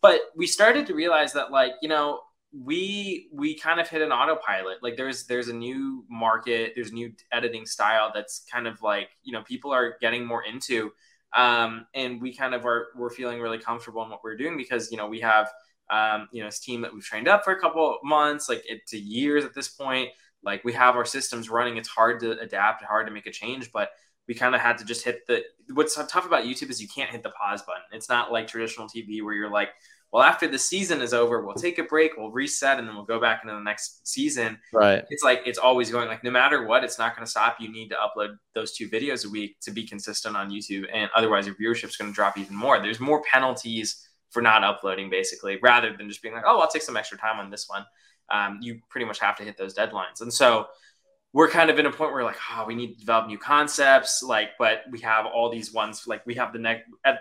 But 0.00 0.20
we 0.34 0.46
started 0.46 0.86
to 0.86 0.94
realize 0.94 1.34
that 1.34 1.50
like, 1.50 1.72
you 1.82 1.88
know, 1.88 2.20
we 2.62 3.28
we 3.32 3.56
kind 3.56 3.80
of 3.80 3.88
hit 3.88 4.00
an 4.00 4.12
autopilot 4.12 4.80
like 4.80 4.96
there's 4.96 5.26
there's 5.26 5.48
a 5.48 5.52
new 5.52 6.04
market 6.08 6.70
there's 6.76 6.92
new 6.92 7.12
editing 7.32 7.66
style 7.66 8.12
that's 8.14 8.44
kind 8.50 8.68
of 8.68 8.80
like 8.80 9.08
you 9.24 9.32
know 9.32 9.42
people 9.42 9.72
are 9.72 9.96
getting 10.00 10.24
more 10.24 10.44
into 10.44 10.92
um, 11.34 11.86
and 11.94 12.22
we 12.22 12.32
kind 12.32 12.54
of 12.54 12.64
are 12.64 12.88
we're 12.96 13.10
feeling 13.10 13.40
really 13.40 13.58
comfortable 13.58 14.04
in 14.04 14.10
what 14.10 14.22
we're 14.22 14.36
doing 14.36 14.56
because 14.56 14.90
you 14.92 14.96
know 14.96 15.08
we 15.08 15.18
have 15.20 15.50
um, 15.90 16.28
you 16.32 16.40
know 16.40 16.48
this 16.48 16.60
team 16.60 16.80
that 16.82 16.92
we've 16.92 17.04
trained 17.04 17.28
up 17.28 17.44
for 17.44 17.52
a 17.52 17.60
couple 17.60 17.98
months 18.02 18.48
like 18.48 18.62
it 18.66 18.86
to 18.88 18.98
years 18.98 19.44
at 19.44 19.54
this 19.54 19.68
point 19.68 20.08
like 20.42 20.64
we 20.64 20.72
have 20.72 20.96
our 20.96 21.04
systems 21.04 21.50
running 21.50 21.76
it's 21.76 21.88
hard 21.88 22.20
to 22.20 22.38
adapt 22.40 22.82
hard 22.84 23.06
to 23.06 23.12
make 23.12 23.26
a 23.26 23.30
change 23.30 23.70
but 23.72 23.90
we 24.26 24.34
kind 24.34 24.54
of 24.54 24.60
had 24.60 24.78
to 24.78 24.84
just 24.84 25.04
hit 25.04 25.26
the 25.26 25.42
what's 25.74 25.94
tough 25.94 26.26
about 26.26 26.44
youtube 26.44 26.70
is 26.70 26.80
you 26.80 26.88
can't 26.88 27.10
hit 27.10 27.22
the 27.22 27.30
pause 27.30 27.62
button 27.62 27.82
it's 27.92 28.08
not 28.08 28.32
like 28.32 28.46
traditional 28.46 28.88
tv 28.88 29.22
where 29.22 29.34
you're 29.34 29.50
like 29.50 29.70
well, 30.14 30.22
after 30.22 30.46
the 30.46 30.60
season 30.60 31.00
is 31.02 31.12
over, 31.12 31.44
we'll 31.44 31.56
take 31.56 31.80
a 31.80 31.82
break, 31.82 32.16
we'll 32.16 32.30
reset, 32.30 32.78
and 32.78 32.86
then 32.86 32.94
we'll 32.94 33.04
go 33.04 33.18
back 33.18 33.40
into 33.42 33.52
the 33.52 33.60
next 33.60 34.06
season. 34.06 34.60
Right. 34.72 35.02
It's 35.10 35.24
like 35.24 35.42
it's 35.44 35.58
always 35.58 35.90
going. 35.90 36.06
Like 36.06 36.22
no 36.22 36.30
matter 36.30 36.68
what, 36.68 36.84
it's 36.84 37.00
not 37.00 37.16
going 37.16 37.26
to 37.26 37.30
stop. 37.30 37.56
You 37.58 37.68
need 37.68 37.88
to 37.88 37.96
upload 37.96 38.36
those 38.54 38.76
two 38.76 38.88
videos 38.88 39.26
a 39.26 39.28
week 39.28 39.58
to 39.62 39.72
be 39.72 39.84
consistent 39.84 40.36
on 40.36 40.50
YouTube, 40.50 40.84
and 40.94 41.10
otherwise 41.16 41.46
your 41.48 41.56
viewership 41.56 41.88
is 41.88 41.96
going 41.96 42.12
to 42.12 42.14
drop 42.14 42.38
even 42.38 42.54
more. 42.54 42.80
There's 42.80 43.00
more 43.00 43.24
penalties 43.24 44.08
for 44.34 44.42
not 44.42 44.62
uploading, 44.62 45.08
basically, 45.08 45.58
rather 45.62 45.96
than 45.96 46.08
just 46.08 46.20
being 46.20 46.34
like, 46.34 46.44
oh, 46.46 46.60
I'll 46.60 46.68
take 46.68 46.82
some 46.82 46.96
extra 46.96 47.16
time 47.16 47.40
on 47.40 47.50
this 47.50 47.68
one. 47.68 47.86
Um, 48.30 48.58
you 48.60 48.80
pretty 48.90 49.06
much 49.06 49.18
have 49.20 49.36
to 49.36 49.44
hit 49.44 49.56
those 49.56 49.74
deadlines, 49.74 50.20
and 50.20 50.32
so 50.32 50.66
we're 51.34 51.48
kind 51.48 51.68
of 51.68 51.80
in 51.80 51.86
a 51.86 51.90
point 51.90 52.12
where 52.12 52.22
like, 52.22 52.38
oh, 52.52 52.64
we 52.64 52.76
need 52.76 52.94
to 52.94 53.00
develop 53.00 53.26
new 53.26 53.36
concepts, 53.36 54.22
like, 54.22 54.50
but 54.56 54.84
we 54.92 55.00
have 55.00 55.26
all 55.26 55.50
these 55.50 55.72
ones. 55.72 56.06
Like 56.06 56.24
we 56.26 56.34
have 56.34 56.52
the 56.52 56.60
next 56.60 56.84
at 57.04 57.20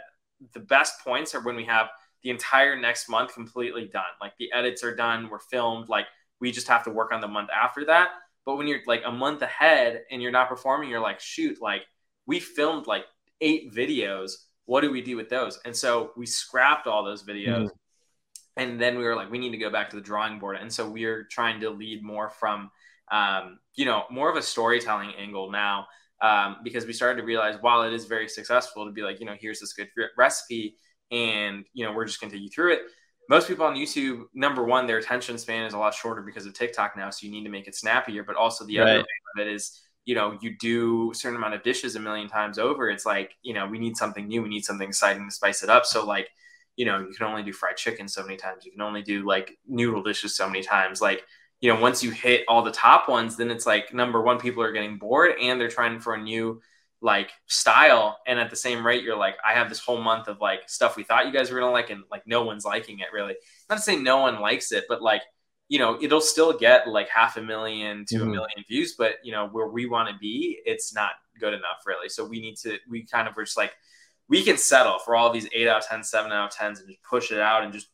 the 0.54 0.60
best 0.60 1.00
points 1.04 1.34
are 1.34 1.42
when 1.42 1.56
we 1.56 1.66
have 1.66 1.88
the 2.22 2.30
entire 2.30 2.80
next 2.80 3.10
month 3.10 3.34
completely 3.34 3.86
done. 3.92 4.04
Like 4.22 4.34
the 4.38 4.52
edits 4.54 4.84
are 4.84 4.96
done, 4.96 5.30
we're 5.30 5.40
filmed. 5.40 5.90
Like 5.90 6.06
we 6.40 6.52
just 6.52 6.68
have 6.68 6.84
to 6.84 6.92
work 6.92 7.12
on 7.12 7.22
the 7.22 7.28
month 7.28 7.50
after 7.50 7.86
that. 7.86 8.10
But 8.46 8.58
when 8.58 8.68
you're 8.68 8.82
like 8.86 9.02
a 9.04 9.12
month 9.12 9.42
ahead 9.42 10.04
and 10.12 10.22
you're 10.22 10.32
not 10.32 10.48
performing, 10.48 10.90
you're 10.90 11.00
like, 11.00 11.20
shoot, 11.20 11.60
like 11.60 11.82
we 12.28 12.40
filmed 12.40 12.86
like 12.86 13.06
eight 13.42 13.74
videos. 13.74 14.34
What 14.66 14.82
do 14.82 14.92
we 14.92 15.02
do 15.02 15.16
with 15.18 15.30
those? 15.30 15.60
And 15.66 15.76
so 15.76 16.12
we 16.16 16.26
scrapped 16.26 16.88
all 16.88 17.04
those 17.04 17.24
videos. 17.24 17.66
Mm-hmm. 17.66 17.68
And 18.56 18.80
then 18.80 18.98
we 18.98 19.04
were 19.04 19.16
like, 19.16 19.32
we 19.32 19.40
need 19.40 19.52
to 19.52 19.58
go 19.58 19.72
back 19.72 19.90
to 19.90 19.96
the 19.96 20.02
drawing 20.02 20.40
board. 20.40 20.58
And 20.58 20.72
so 20.72 20.88
we're 20.88 21.24
trying 21.24 21.60
to 21.62 21.70
lead 21.72 22.04
more 22.04 22.30
from, 22.30 22.70
um, 23.12 23.60
you 23.76 23.86
know, 23.86 24.04
more 24.12 24.30
of 24.30 24.36
a 24.36 24.42
storytelling 24.42 25.14
angle 25.18 25.52
now. 25.52 25.88
Um, 26.22 26.58
because 26.64 26.86
we 26.86 26.94
started 26.94 27.20
to 27.20 27.26
realize 27.26 27.56
while 27.60 27.82
it 27.84 27.92
is 27.92 28.06
very 28.06 28.30
successful 28.30 28.86
to 28.86 28.92
be 28.92 29.02
like, 29.02 29.20
you 29.20 29.26
know, 29.26 29.36
here's 29.38 29.60
this 29.60 29.74
good 29.74 29.90
recipe, 30.16 30.78
and 31.14 31.64
you 31.74 31.86
know 31.86 31.94
we're 31.94 32.06
just 32.06 32.20
going 32.20 32.30
to 32.30 32.36
take 32.36 32.44
you 32.44 32.50
through 32.50 32.74
it 32.74 32.82
most 33.30 33.48
people 33.48 33.66
on 33.66 33.76
youtube 33.76 34.24
number 34.34 34.64
one 34.64 34.88
their 34.88 34.98
attention 34.98 35.38
span 35.38 35.66
is 35.66 35.74
a 35.74 35.78
lot 35.78 35.94
shorter 35.94 36.22
because 36.22 36.46
of 36.46 36.54
tiktok 36.54 36.98
now 36.98 37.10
so 37.10 37.26
you 37.26 37.32
need 37.32 37.44
to 37.44 37.50
make 37.50 37.68
it 37.68 37.76
snappier 37.76 38.24
but 38.24 38.36
also 38.36 38.66
the 38.66 38.80
right. 38.80 38.90
other 38.90 39.00
of 39.36 39.48
it 39.48 39.48
is 39.48 39.80
you 40.06 40.16
know 40.16 40.38
you 40.42 40.56
do 40.58 41.12
a 41.12 41.16
certain 41.16 41.38
amount 41.38 41.54
of 41.54 41.64
dishes 41.64 41.96
a 41.96 42.00
million 42.00 42.28
times 42.28 42.60
over 42.60 42.90
it's 42.90 43.06
like 43.06 43.32
you 43.42 43.54
know 43.54 43.66
we 43.68 43.80
need 43.80 43.96
something 43.96 44.28
new 44.28 44.42
we 44.42 44.50
need 44.50 44.66
something 44.66 44.88
exciting 44.88 45.28
to 45.28 45.34
spice 45.34 45.64
it 45.64 45.70
up 45.70 45.86
so 45.86 46.06
like 46.06 46.30
you 46.76 46.86
know, 46.86 47.00
you 47.00 47.14
can 47.14 47.28
only 47.28 47.44
do 47.44 47.54
fried 47.54 47.78
chicken 47.78 48.08
so 48.08 48.24
many 48.24 48.38
times. 48.38 48.66
You 48.66 48.72
can 48.72 48.82
only 48.82 49.02
do 49.02 49.26
like 49.26 49.58
noodle 49.68 50.02
dishes 50.02 50.36
so 50.36 50.48
many 50.48 50.64
times. 50.64 51.02
Like, 51.02 51.24
you 51.62 51.72
know, 51.72 51.80
once 51.80 52.04
you 52.04 52.12
hit 52.12 52.44
all 52.48 52.64
the 52.64 52.72
top 52.72 53.08
ones, 53.08 53.38
then 53.38 53.52
it's 53.52 53.66
like 53.66 53.94
number 53.94 54.22
one, 54.22 54.40
people 54.40 54.64
are 54.64 54.72
getting 54.72 54.98
bored 54.98 55.36
and 55.40 55.60
they're 55.60 55.70
trying 55.70 56.00
for 56.00 56.16
a 56.16 56.22
new 56.22 56.62
like 57.02 57.32
style. 57.48 58.18
And 58.26 58.40
at 58.40 58.50
the 58.50 58.56
same 58.56 58.86
rate, 58.86 59.04
you're 59.04 59.18
like, 59.18 59.36
I 59.46 59.54
have 59.54 59.70
this 59.70 59.80
whole 59.80 60.02
month 60.02 60.28
of 60.28 60.42
like 60.42 60.68
stuff 60.68 60.98
we 60.98 61.04
thought 61.04 61.28
you 61.28 61.34
guys 61.34 61.52
were 61.52 61.60
gonna 61.60 61.72
like, 61.72 61.90
and 61.90 62.04
like 62.10 62.26
no 62.26 62.44
one's 62.44 62.66
liking 62.66 63.00
it 63.00 63.08
really. 63.14 63.36
Not 63.70 63.76
to 63.76 63.82
say 63.82 63.96
no 63.96 64.18
one 64.18 64.40
likes 64.40 64.72
it, 64.72 64.86
but 64.90 65.02
like, 65.02 65.22
you 65.70 65.80
know, 65.80 65.98
it'll 66.02 66.22
still 66.22 66.54
get 66.54 66.88
like 66.88 67.10
half 67.10 67.38
a 67.38 67.42
million 67.42 68.06
to 68.08 68.16
mm-hmm. 68.16 68.28
a 68.28 68.32
million 68.32 68.64
views, 68.68 68.96
but 68.98 69.16
you 69.24 69.32
know, 69.32 69.48
where 69.48 69.68
we 69.68 69.86
want 69.86 70.10
to 70.10 70.16
be, 70.18 70.60
it's 70.66 70.94
not 70.94 71.12
good 71.40 71.54
enough 71.54 71.84
really. 71.86 72.10
So 72.10 72.26
we 72.26 72.40
need 72.42 72.58
to, 72.58 72.78
we 72.90 73.06
kind 73.06 73.28
of 73.28 73.36
were 73.36 73.44
just 73.44 73.58
like, 73.58 73.74
we 74.30 74.44
can 74.44 74.58
settle 74.58 75.00
for 75.00 75.16
all 75.16 75.32
these 75.32 75.48
eight 75.54 75.68
out 75.68 75.84
of 75.84 75.88
10, 75.88 76.04
seven 76.04 76.32
out 76.32 76.54
of 76.54 76.58
10s 76.58 76.80
and 76.80 76.88
just 76.88 77.04
push 77.04 77.32
it 77.32 77.40
out 77.40 77.64
and 77.64 77.74
just 77.74 77.88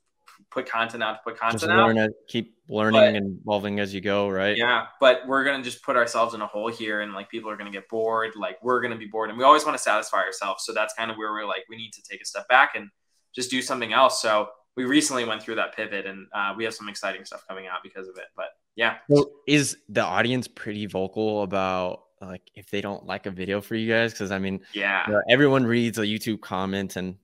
put 0.52 0.70
content 0.70 1.04
out 1.04 1.14
to 1.14 1.20
put 1.24 1.40
content 1.40 1.62
just 1.62 1.72
learn 1.72 1.98
out. 1.98 2.10
It, 2.10 2.16
keep 2.28 2.56
learning 2.68 3.00
but, 3.00 3.16
and 3.16 3.40
evolving 3.42 3.80
as 3.80 3.94
you 3.94 4.02
go, 4.02 4.30
right? 4.30 4.56
Yeah, 4.58 4.86
but 5.00 5.22
we're 5.28 5.44
gonna 5.44 5.64
just 5.64 5.84
put 5.84 5.96
ourselves 5.96 6.34
in 6.34 6.42
a 6.42 6.48
hole 6.48 6.70
here, 6.70 7.02
and 7.02 7.14
like 7.14 7.30
people 7.30 7.50
are 7.50 7.58
gonna 7.58 7.72
get 7.72 7.88
bored. 7.90 8.36
Like 8.36 8.58
we're 8.64 8.82
gonna 8.82 8.98
be 8.98 9.06
bored, 9.06 9.30
and 9.30 9.38
we 9.38 9.44
always 9.44 9.66
want 9.66 9.78
to 9.78 9.84
satisfy 9.84 10.18
ourselves. 10.18 10.66
So 10.66 10.74
that's 10.74 10.94
kind 10.94 11.12
of 11.12 11.18
where 11.18 11.32
we're 11.32 11.48
like, 11.48 11.64
we 11.70 11.78
need 11.78 11.92
to 11.94 12.02
take 12.02 12.22
a 12.22 12.26
step 12.26 12.48
back 12.48 12.74
and 12.76 12.90
just 13.36 13.52
do 13.52 13.62
something 13.62 13.94
else. 13.94 14.22
So 14.22 14.50
we 14.76 14.86
recently 14.86 15.26
went 15.26 15.42
through 15.42 15.56
that 15.56 15.76
pivot, 15.76 16.06
and 16.06 16.28
uh, 16.34 16.54
we 16.56 16.64
have 16.64 16.74
some 16.74 16.90
exciting 16.90 17.26
stuff 17.26 17.46
coming 17.48 17.68
out 17.68 17.80
because 17.84 18.08
of 18.08 18.18
it. 18.18 18.28
But 18.36 18.48
yeah, 18.76 18.98
so 19.12 19.32
is 19.48 19.78
the 19.90 20.04
audience 20.04 20.48
pretty 20.48 20.86
vocal 20.86 21.44
about 21.44 22.04
like 22.22 22.42
if 22.56 22.70
they 22.70 22.82
don't 22.82 23.06
like 23.06 23.26
a 23.26 23.32
video 23.32 23.62
for 23.62 23.76
you 23.76 23.92
guys? 23.92 24.12
Because 24.12 24.32
i 24.32 24.40
mean 24.40 24.62
yeah. 24.74 25.04
you 25.08 25.14
know, 25.14 25.22
everyone 25.30 25.66
reads 25.66 25.98
a 25.98 26.04
youtube 26.04 26.42
comment 26.42 26.96
and 26.96 27.16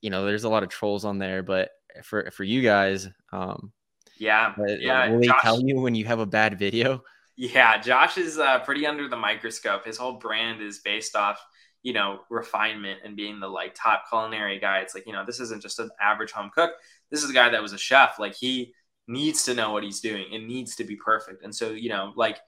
you 0.00 0.10
know 0.10 0.24
there's 0.24 0.44
a 0.44 0.48
lot 0.48 0.62
of 0.62 0.68
trolls 0.68 1.04
on 1.04 1.18
there 1.18 1.42
but 1.42 1.70
for 2.02 2.30
for 2.30 2.44
you 2.44 2.62
guys 2.62 3.08
um 3.32 3.72
yeah. 4.18 4.52
but, 4.56 4.80
yeah 4.80 5.10
will 5.10 5.20
they 5.20 5.26
josh, 5.26 5.42
tell 5.42 5.60
you 5.60 5.80
when 5.80 5.94
you 5.94 6.04
have 6.04 6.18
a 6.18 6.26
bad 6.26 6.58
video? 6.58 7.02
Yeah 7.36 7.80
josh 7.80 8.18
is 8.18 8.38
uh, 8.38 8.58
pretty 8.60 8.86
under 8.86 9.08
the 9.08 9.16
microscope. 9.16 9.84
His 9.84 9.96
whole 9.96 10.14
brand 10.14 10.60
is 10.60 10.80
based 10.80 11.14
off 11.14 11.40
you 11.82 11.92
know 11.92 12.20
refinement 12.30 13.00
and 13.04 13.16
being 13.16 13.40
the 13.40 13.48
like 13.48 13.74
top 13.74 14.04
culinary 14.08 14.58
guy 14.58 14.78
it's 14.80 14.94
like 14.94 15.06
you 15.06 15.12
know 15.12 15.24
this 15.24 15.40
isn't 15.40 15.62
just 15.62 15.78
an 15.78 15.90
average 16.00 16.32
home 16.32 16.50
cook 16.54 16.72
this 17.10 17.22
is 17.22 17.30
a 17.30 17.34
guy 17.34 17.48
that 17.48 17.62
was 17.62 17.72
a 17.72 17.78
chef 17.78 18.18
like 18.18 18.34
he 18.34 18.72
needs 19.06 19.44
to 19.44 19.54
know 19.54 19.72
what 19.72 19.82
he's 19.82 20.00
doing 20.00 20.26
it 20.32 20.40
needs 20.40 20.76
to 20.76 20.84
be 20.84 20.96
perfect 20.96 21.42
and 21.44 21.54
so 21.54 21.70
you 21.70 21.88
know 21.88 22.12
like 22.16 22.38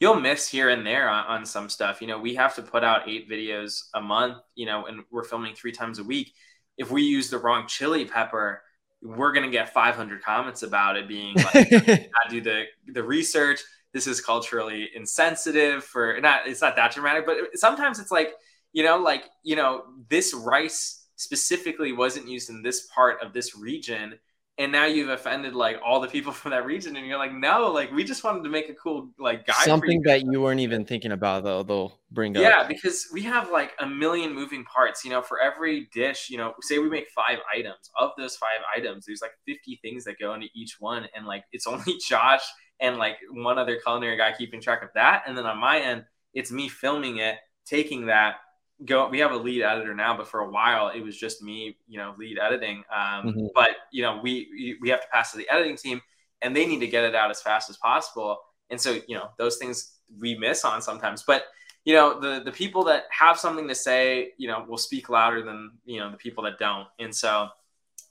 you'll 0.00 0.20
miss 0.20 0.48
here 0.48 0.70
and 0.70 0.86
there 0.86 1.08
on, 1.08 1.24
on, 1.26 1.46
some 1.46 1.68
stuff. 1.68 2.00
You 2.00 2.08
know, 2.08 2.18
we 2.18 2.34
have 2.34 2.54
to 2.56 2.62
put 2.62 2.84
out 2.84 3.08
eight 3.08 3.30
videos 3.30 3.84
a 3.94 4.00
month, 4.00 4.38
you 4.54 4.66
know, 4.66 4.86
and 4.86 5.04
we're 5.10 5.24
filming 5.24 5.54
three 5.54 5.72
times 5.72 5.98
a 5.98 6.04
week. 6.04 6.34
If 6.76 6.90
we 6.90 7.02
use 7.02 7.30
the 7.30 7.38
wrong 7.38 7.66
chili 7.68 8.04
pepper, 8.04 8.62
we're 9.02 9.32
going 9.32 9.46
to 9.46 9.52
get 9.52 9.72
500 9.72 10.22
comments 10.22 10.62
about 10.62 10.96
it 10.96 11.08
being 11.08 11.36
like, 11.36 11.72
I 11.72 12.28
do 12.28 12.40
the, 12.40 12.64
the 12.88 13.02
research. 13.02 13.60
This 13.92 14.06
is 14.06 14.20
culturally 14.20 14.90
insensitive 14.94 15.84
for 15.84 16.20
not, 16.20 16.48
it's 16.48 16.60
not 16.60 16.74
that 16.76 16.92
dramatic, 16.92 17.24
but 17.24 17.36
sometimes 17.54 18.00
it's 18.00 18.10
like, 18.10 18.32
you 18.74 18.84
know, 18.84 18.98
like, 18.98 19.24
you 19.42 19.56
know, 19.56 19.84
this 20.10 20.34
rice 20.34 21.06
specifically 21.16 21.92
wasn't 21.92 22.28
used 22.28 22.50
in 22.50 22.62
this 22.62 22.86
part 22.94 23.22
of 23.22 23.32
this 23.32 23.56
region 23.56 24.18
and 24.56 24.70
now 24.70 24.84
you've 24.84 25.08
offended 25.08 25.54
like 25.54 25.80
all 25.84 26.00
the 26.00 26.08
people 26.08 26.32
from 26.40 26.52
that 26.52 26.64
region 26.64 26.96
and 26.96 27.06
you're 27.06 27.18
like 27.18 27.32
no 27.32 27.70
like 27.72 27.90
we 27.92 28.04
just 28.04 28.24
wanted 28.24 28.42
to 28.44 28.50
make 28.50 28.68
a 28.68 28.74
cool 28.74 29.10
like 29.18 29.46
guy 29.46 29.52
something 29.64 30.02
you. 30.02 30.02
that 30.04 30.24
you 30.24 30.40
weren't 30.40 30.60
even 30.60 30.84
thinking 30.84 31.12
about 31.12 31.44
though 31.44 31.62
they'll 31.62 31.98
bring 32.10 32.36
up 32.36 32.42
yeah 32.42 32.66
because 32.66 33.08
we 33.12 33.22
have 33.22 33.50
like 33.50 33.72
a 33.80 33.86
million 33.86 34.34
moving 34.34 34.64
parts 34.64 35.04
you 35.04 35.10
know 35.10 35.22
for 35.22 35.40
every 35.40 35.88
dish 35.92 36.28
you 36.30 36.36
know 36.36 36.52
say 36.60 36.78
we 36.78 36.88
make 36.88 37.08
five 37.14 37.38
items 37.54 37.90
of 37.98 38.10
those 38.16 38.36
five 38.36 38.60
items 38.76 39.06
there's 39.06 39.22
like 39.22 39.32
50 39.46 39.78
things 39.82 40.04
that 40.04 40.18
go 40.18 40.34
into 40.34 40.48
each 40.54 40.76
one 40.78 41.06
and 41.14 41.26
like 41.26 41.44
it's 41.52 41.66
only 41.68 41.98
josh 42.06 42.42
and 42.80 42.96
like 42.96 43.16
one 43.30 43.58
other 43.58 43.76
culinary 43.76 44.16
guy 44.16 44.32
keeping 44.36 44.60
track 44.60 44.82
of 44.82 44.90
that 44.94 45.22
and 45.26 45.36
then 45.36 45.46
on 45.46 45.58
my 45.58 45.80
end 45.80 46.04
it's 46.32 46.50
me 46.50 46.68
filming 46.68 47.18
it 47.18 47.36
taking 47.66 48.06
that 48.06 48.36
go 48.84 49.08
we 49.08 49.18
have 49.18 49.32
a 49.32 49.36
lead 49.36 49.62
editor 49.62 49.94
now 49.94 50.16
but 50.16 50.28
for 50.28 50.40
a 50.40 50.50
while 50.50 50.88
it 50.88 51.00
was 51.00 51.16
just 51.16 51.42
me 51.42 51.76
you 51.88 51.98
know 51.98 52.14
lead 52.18 52.38
editing 52.38 52.84
um, 52.92 53.26
mm-hmm. 53.26 53.46
but 53.54 53.70
you 53.90 54.02
know 54.02 54.20
we 54.22 54.76
we 54.80 54.88
have 54.88 55.00
to 55.00 55.06
pass 55.12 55.32
to 55.32 55.38
the 55.38 55.48
editing 55.50 55.76
team 55.76 56.00
and 56.42 56.54
they 56.54 56.66
need 56.66 56.80
to 56.80 56.86
get 56.86 57.04
it 57.04 57.14
out 57.14 57.30
as 57.30 57.40
fast 57.40 57.70
as 57.70 57.76
possible 57.76 58.38
and 58.70 58.80
so 58.80 58.98
you 59.06 59.16
know 59.16 59.28
those 59.38 59.56
things 59.56 59.98
we 60.20 60.36
miss 60.36 60.64
on 60.64 60.82
sometimes 60.82 61.22
but 61.22 61.44
you 61.84 61.94
know 61.94 62.18
the 62.20 62.42
the 62.44 62.52
people 62.52 62.84
that 62.84 63.04
have 63.10 63.38
something 63.38 63.68
to 63.68 63.74
say 63.74 64.32
you 64.36 64.48
know 64.48 64.64
will 64.68 64.78
speak 64.78 65.08
louder 65.08 65.42
than 65.42 65.72
you 65.84 66.00
know 66.00 66.10
the 66.10 66.16
people 66.16 66.44
that 66.44 66.58
don't 66.58 66.86
and 66.98 67.14
so 67.14 67.48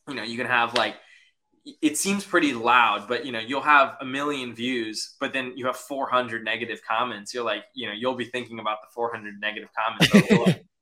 you 0.08 0.16
know 0.16 0.24
you 0.24 0.38
can 0.38 0.48
have 0.48 0.74
like 0.76 0.96
it 1.66 1.98
seems 1.98 2.26
pretty 2.26 2.54
loud, 2.54 3.08
but 3.08 3.26
you 3.26 3.32
know, 3.32 3.40
you'll 3.40 3.62
have 3.62 3.96
a 4.02 4.06
million 4.06 4.54
views, 4.54 5.16
but 5.20 5.32
then 5.32 5.54
you 5.56 5.66
have 5.66 5.78
400 5.78 6.44
negative 6.44 6.82
comments. 6.88 7.34
You're 7.34 7.46
like, 7.46 7.64
you 7.74 7.88
know, 7.88 7.94
you'll 7.94 8.16
be 8.16 8.26
thinking 8.26 8.60
about 8.60 8.82
the 8.82 8.88
400 8.94 9.40
negative 9.40 9.70
comments, 9.78 10.12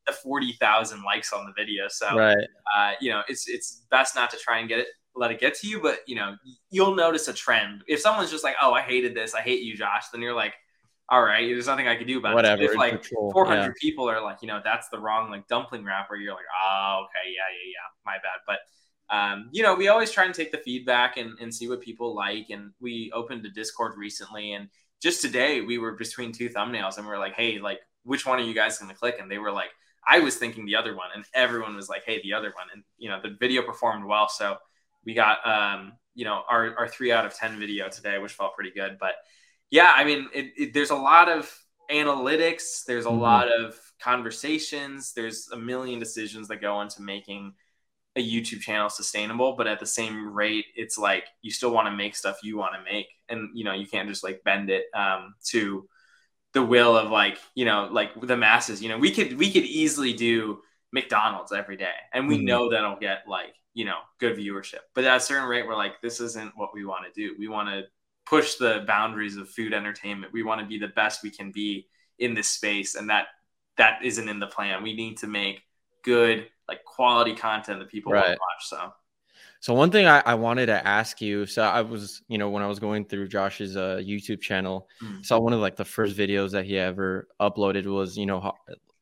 the 0.07 0.13
40,000 0.23 1.03
likes 1.03 1.33
on 1.33 1.45
the 1.45 1.53
video. 1.55 1.87
So, 1.87 2.15
right. 2.17 2.47
uh, 2.75 2.93
you 2.99 3.11
know, 3.11 3.21
it's 3.27 3.47
it's 3.47 3.83
best 3.91 4.15
not 4.15 4.31
to 4.31 4.37
try 4.37 4.57
and 4.57 4.67
get 4.67 4.79
it, 4.79 4.87
let 5.15 5.29
it 5.29 5.39
get 5.39 5.53
to 5.55 5.67
you, 5.67 5.81
but 5.81 5.99
you 6.07 6.15
know, 6.15 6.35
you'll 6.71 6.95
notice 6.95 7.27
a 7.27 7.33
trend. 7.33 7.83
If 7.87 7.99
someone's 7.99 8.31
just 8.31 8.43
like, 8.43 8.55
oh, 8.59 8.73
I 8.73 8.81
hated 8.81 9.13
this, 9.13 9.35
I 9.35 9.41
hate 9.41 9.61
you, 9.61 9.77
Josh, 9.77 10.05
then 10.11 10.21
you're 10.21 10.33
like, 10.33 10.55
all 11.09 11.21
right, 11.21 11.47
there's 11.47 11.67
nothing 11.67 11.87
I 11.87 11.95
can 11.95 12.07
do 12.07 12.17
about 12.17 12.33
Whatever, 12.33 12.63
it. 12.63 12.71
If 12.71 12.75
like 12.77 13.03
400 13.03 13.61
yeah. 13.61 13.69
people 13.79 14.09
are 14.09 14.21
like, 14.21 14.37
you 14.41 14.47
know, 14.47 14.61
that's 14.63 14.89
the 14.89 14.97
wrong 14.97 15.29
like 15.29 15.47
dumpling 15.47 15.83
wrapper, 15.83 16.15
you're 16.15 16.33
like, 16.33 16.45
oh, 16.63 17.05
okay, 17.05 17.29
yeah, 17.29 17.43
yeah, 17.51 17.71
yeah, 17.71 17.87
my 18.03 18.13
bad. 18.13 18.39
But 18.47 18.59
um, 19.11 19.49
you 19.51 19.61
know, 19.61 19.75
we 19.75 19.89
always 19.89 20.09
try 20.09 20.25
and 20.25 20.33
take 20.33 20.51
the 20.51 20.57
feedback 20.57 21.17
and, 21.17 21.37
and 21.39 21.53
see 21.53 21.67
what 21.67 21.81
people 21.81 22.15
like. 22.15 22.49
And 22.49 22.71
we 22.79 23.11
opened 23.13 23.45
a 23.45 23.49
Discord 23.49 23.97
recently, 23.97 24.53
and 24.53 24.69
just 25.01 25.21
today 25.21 25.61
we 25.61 25.77
were 25.77 25.91
between 25.91 26.31
two 26.31 26.49
thumbnails, 26.49 26.97
and 26.97 27.05
we 27.05 27.11
are 27.11 27.19
like, 27.19 27.33
hey, 27.33 27.59
like, 27.59 27.79
which 28.03 28.25
one 28.25 28.39
are 28.39 28.43
you 28.43 28.55
guys 28.55 28.77
going 28.77 28.89
to 28.89 28.97
click? 28.97 29.17
And 29.19 29.29
they 29.29 29.37
were 29.37 29.51
like, 29.51 29.69
I 30.07 30.19
was 30.19 30.37
thinking 30.37 30.65
the 30.65 30.77
other 30.77 30.95
one, 30.95 31.09
and 31.13 31.25
everyone 31.33 31.75
was 31.75 31.89
like, 31.89 32.03
hey, 32.05 32.21
the 32.23 32.33
other 32.33 32.51
one. 32.55 32.67
And 32.73 32.83
you 32.97 33.09
know, 33.09 33.19
the 33.21 33.35
video 33.39 33.61
performed 33.61 34.05
well, 34.05 34.29
so 34.29 34.57
we 35.05 35.13
got 35.13 35.45
um, 35.45 35.93
you 36.15 36.25
know 36.25 36.43
our 36.49 36.75
our 36.77 36.87
three 36.87 37.11
out 37.11 37.25
of 37.25 37.35
ten 37.35 37.59
video 37.59 37.89
today, 37.89 38.17
which 38.17 38.33
felt 38.33 38.55
pretty 38.55 38.71
good. 38.71 38.97
But 38.99 39.15
yeah, 39.69 39.91
I 39.93 40.03
mean, 40.03 40.29
it, 40.33 40.53
it, 40.57 40.73
there's 40.73 40.89
a 40.89 40.95
lot 40.95 41.29
of 41.29 41.53
analytics, 41.91 42.85
there's 42.85 43.05
a 43.05 43.09
mm-hmm. 43.09 43.19
lot 43.19 43.47
of 43.47 43.77
conversations, 44.01 45.13
there's 45.13 45.49
a 45.51 45.57
million 45.57 45.99
decisions 45.99 46.47
that 46.47 46.61
go 46.61 46.81
into 46.81 47.01
making 47.01 47.53
a 48.15 48.21
YouTube 48.21 48.59
channel 48.59 48.89
sustainable, 48.89 49.55
but 49.55 49.67
at 49.67 49.79
the 49.79 49.85
same 49.85 50.33
rate, 50.33 50.65
it's 50.75 50.97
like 50.97 51.25
you 51.41 51.51
still 51.51 51.71
want 51.71 51.87
to 51.87 51.95
make 51.95 52.15
stuff 52.15 52.39
you 52.43 52.57
want 52.57 52.75
to 52.75 52.91
make, 52.91 53.07
and 53.29 53.49
you 53.53 53.63
know 53.63 53.73
you 53.73 53.87
can't 53.87 54.09
just 54.09 54.23
like 54.23 54.43
bend 54.43 54.69
it 54.69 54.85
um, 54.93 55.35
to 55.45 55.87
the 56.53 56.63
will 56.63 56.97
of 56.97 57.09
like 57.09 57.37
you 57.55 57.65
know 57.65 57.87
like 57.91 58.09
the 58.21 58.37
masses. 58.37 58.81
You 58.81 58.89
know, 58.89 58.97
we 58.97 59.11
could 59.11 59.37
we 59.37 59.51
could 59.51 59.63
easily 59.63 60.13
do 60.13 60.59
McDonald's 60.91 61.53
every 61.53 61.77
day, 61.77 61.93
and 62.13 62.27
we 62.27 62.37
mm-hmm. 62.37 62.45
know 62.45 62.69
that'll 62.69 62.99
get 62.99 63.23
like 63.27 63.55
you 63.73 63.85
know 63.85 63.99
good 64.19 64.37
viewership. 64.37 64.81
But 64.93 65.05
at 65.05 65.17
a 65.17 65.21
certain 65.21 65.47
rate, 65.47 65.65
we're 65.65 65.77
like, 65.77 66.01
this 66.01 66.19
isn't 66.19 66.51
what 66.55 66.73
we 66.73 66.85
want 66.85 67.05
to 67.05 67.11
do. 67.13 67.35
We 67.39 67.47
want 67.47 67.69
to 67.69 67.83
push 68.25 68.55
the 68.55 68.83
boundaries 68.85 69.37
of 69.37 69.49
food 69.49 69.73
entertainment. 69.73 70.33
We 70.33 70.43
want 70.43 70.61
to 70.61 70.67
be 70.67 70.77
the 70.77 70.89
best 70.89 71.23
we 71.23 71.29
can 71.31 71.51
be 71.51 71.87
in 72.19 72.33
this 72.33 72.49
space, 72.49 72.95
and 72.95 73.09
that 73.09 73.27
that 73.77 74.03
isn't 74.03 74.27
in 74.27 74.39
the 74.39 74.47
plan. 74.47 74.83
We 74.83 74.95
need 74.95 75.17
to 75.19 75.27
make 75.27 75.61
good 76.03 76.47
like 76.71 76.85
quality 76.85 77.35
content 77.35 77.79
that 77.79 77.89
people 77.89 78.13
right. 78.13 78.21
want 78.21 78.33
to 78.33 78.39
watch. 78.39 78.65
So, 78.69 78.93
so 79.59 79.73
one 79.73 79.91
thing 79.91 80.07
I, 80.07 80.23
I, 80.25 80.35
wanted 80.35 80.67
to 80.67 80.87
ask 80.87 81.21
you, 81.21 81.45
so 81.45 81.63
I 81.63 81.81
was, 81.81 82.23
you 82.29 82.37
know, 82.37 82.49
when 82.49 82.63
I 82.63 82.67
was 82.67 82.79
going 82.79 83.05
through 83.05 83.27
Josh's 83.27 83.75
uh, 83.75 84.01
YouTube 84.01 84.41
channel, 84.41 84.87
mm. 85.03 85.23
saw 85.25 85.37
one 85.37 85.53
of 85.53 85.59
like 85.59 85.75
the 85.75 85.85
first 85.85 86.15
videos 86.15 86.51
that 86.51 86.65
he 86.65 86.77
ever 86.77 87.27
uploaded 87.41 87.85
was, 87.85 88.17
you 88.17 88.25
know, 88.25 88.53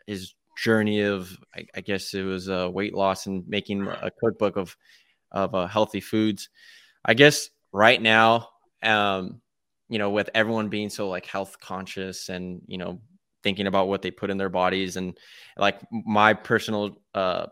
his 0.07 0.33
journey 0.57 1.01
of, 1.01 1.37
I, 1.55 1.65
I 1.75 1.81
guess 1.81 2.13
it 2.15 2.23
was 2.23 2.49
uh, 2.49 2.69
weight 2.71 2.95
loss 2.95 3.27
and 3.27 3.47
making 3.47 3.87
a 3.87 4.09
cookbook 4.19 4.57
of 4.57 4.75
of 5.31 5.53
uh, 5.53 5.67
healthy 5.67 6.01
foods. 6.01 6.49
I 7.05 7.13
guess 7.13 7.51
right 7.71 8.01
now, 8.01 8.49
um, 8.81 9.41
you 9.89 9.99
know, 9.99 10.09
with 10.09 10.31
everyone 10.33 10.69
being 10.69 10.89
so 10.89 11.07
like 11.07 11.27
health 11.27 11.59
conscious 11.59 12.29
and 12.29 12.61
you 12.67 12.79
know 12.79 12.99
thinking 13.43 13.67
about 13.67 13.87
what 13.87 14.01
they 14.01 14.11
put 14.11 14.29
in 14.29 14.37
their 14.37 14.49
bodies 14.49 14.97
and 14.97 15.17
like 15.57 15.79
my 15.91 16.33
personal 16.33 16.97
uh 17.15 17.47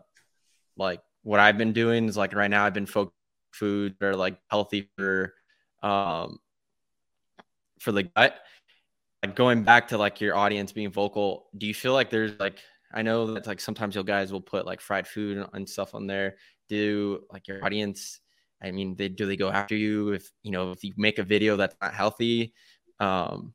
like 0.78 1.00
what 1.22 1.40
I've 1.40 1.58
been 1.58 1.72
doing 1.72 2.06
is 2.06 2.16
like 2.16 2.34
right 2.34 2.50
now 2.50 2.64
I've 2.64 2.74
been 2.74 2.86
focused 2.86 3.14
food 3.52 3.96
that 3.98 4.06
are 4.06 4.16
like 4.16 4.38
healthy 4.50 4.88
for 4.96 5.34
um 5.82 6.38
for 7.80 7.92
the 7.92 8.04
gut. 8.04 8.38
Like 9.22 9.34
going 9.34 9.64
back 9.64 9.88
to 9.88 9.98
like 9.98 10.20
your 10.20 10.36
audience 10.36 10.72
being 10.72 10.92
vocal, 10.92 11.48
do 11.56 11.66
you 11.66 11.74
feel 11.74 11.92
like 11.92 12.10
there's 12.10 12.38
like 12.38 12.58
I 12.92 13.02
know 13.02 13.34
that 13.34 13.46
like 13.46 13.60
sometimes 13.60 13.96
you 13.96 14.04
guys 14.04 14.32
will 14.32 14.40
put 14.40 14.64
like 14.64 14.80
fried 14.80 15.06
food 15.06 15.46
and 15.52 15.68
stuff 15.68 15.94
on 15.94 16.06
there. 16.06 16.36
Do 16.68 17.20
like 17.32 17.48
your 17.48 17.64
audience 17.64 18.20
I 18.62 18.72
mean, 18.72 18.96
they 18.96 19.08
do 19.08 19.26
they 19.26 19.36
go 19.36 19.50
after 19.50 19.76
you 19.76 20.12
if 20.12 20.30
you 20.42 20.50
know 20.50 20.72
if 20.72 20.82
you 20.82 20.92
make 20.96 21.18
a 21.18 21.22
video 21.22 21.56
that's 21.56 21.76
not 21.80 21.94
healthy? 21.94 22.54
Um 23.00 23.54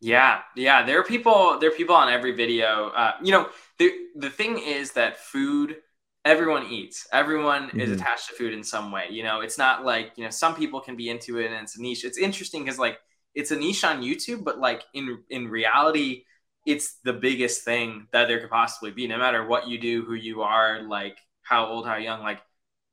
yeah, 0.00 0.40
yeah. 0.54 0.84
There 0.84 1.00
are 1.00 1.04
people. 1.04 1.58
There 1.58 1.70
are 1.70 1.74
people 1.74 1.94
on 1.94 2.12
every 2.12 2.32
video. 2.32 2.90
Uh, 2.90 3.12
you 3.22 3.32
know, 3.32 3.48
the 3.78 3.90
the 4.16 4.28
thing 4.28 4.58
is 4.58 4.92
that 4.92 5.18
food 5.18 5.76
everyone 6.24 6.66
eats. 6.66 7.06
Everyone 7.12 7.68
mm-hmm. 7.68 7.80
is 7.80 7.90
attached 7.90 8.28
to 8.28 8.34
food 8.34 8.52
in 8.52 8.64
some 8.64 8.90
way. 8.90 9.06
You 9.10 9.22
know, 9.22 9.40
it's 9.40 9.58
not 9.58 9.84
like, 9.84 10.12
you 10.16 10.24
know, 10.24 10.30
some 10.30 10.54
people 10.54 10.80
can 10.80 10.96
be 10.96 11.10
into 11.10 11.38
it 11.38 11.46
and 11.46 11.62
it's 11.62 11.76
a 11.76 11.82
niche. 11.82 12.04
It's 12.04 12.18
interesting 12.18 12.64
because 12.64 12.78
like 12.78 12.98
it's 13.34 13.50
a 13.50 13.56
niche 13.56 13.84
on 13.84 14.02
YouTube, 14.02 14.44
but 14.44 14.58
like 14.58 14.82
in 14.94 15.18
in 15.28 15.48
reality, 15.48 16.24
it's 16.66 16.98
the 17.04 17.12
biggest 17.12 17.64
thing 17.64 18.06
that 18.12 18.28
there 18.28 18.40
could 18.40 18.50
possibly 18.50 18.90
be. 18.90 19.06
No 19.06 19.18
matter 19.18 19.46
what 19.46 19.68
you 19.68 19.78
do, 19.78 20.04
who 20.04 20.14
you 20.14 20.42
are, 20.42 20.82
like 20.82 21.18
how 21.42 21.66
old, 21.66 21.86
how 21.86 21.96
young, 21.96 22.22
like 22.22 22.40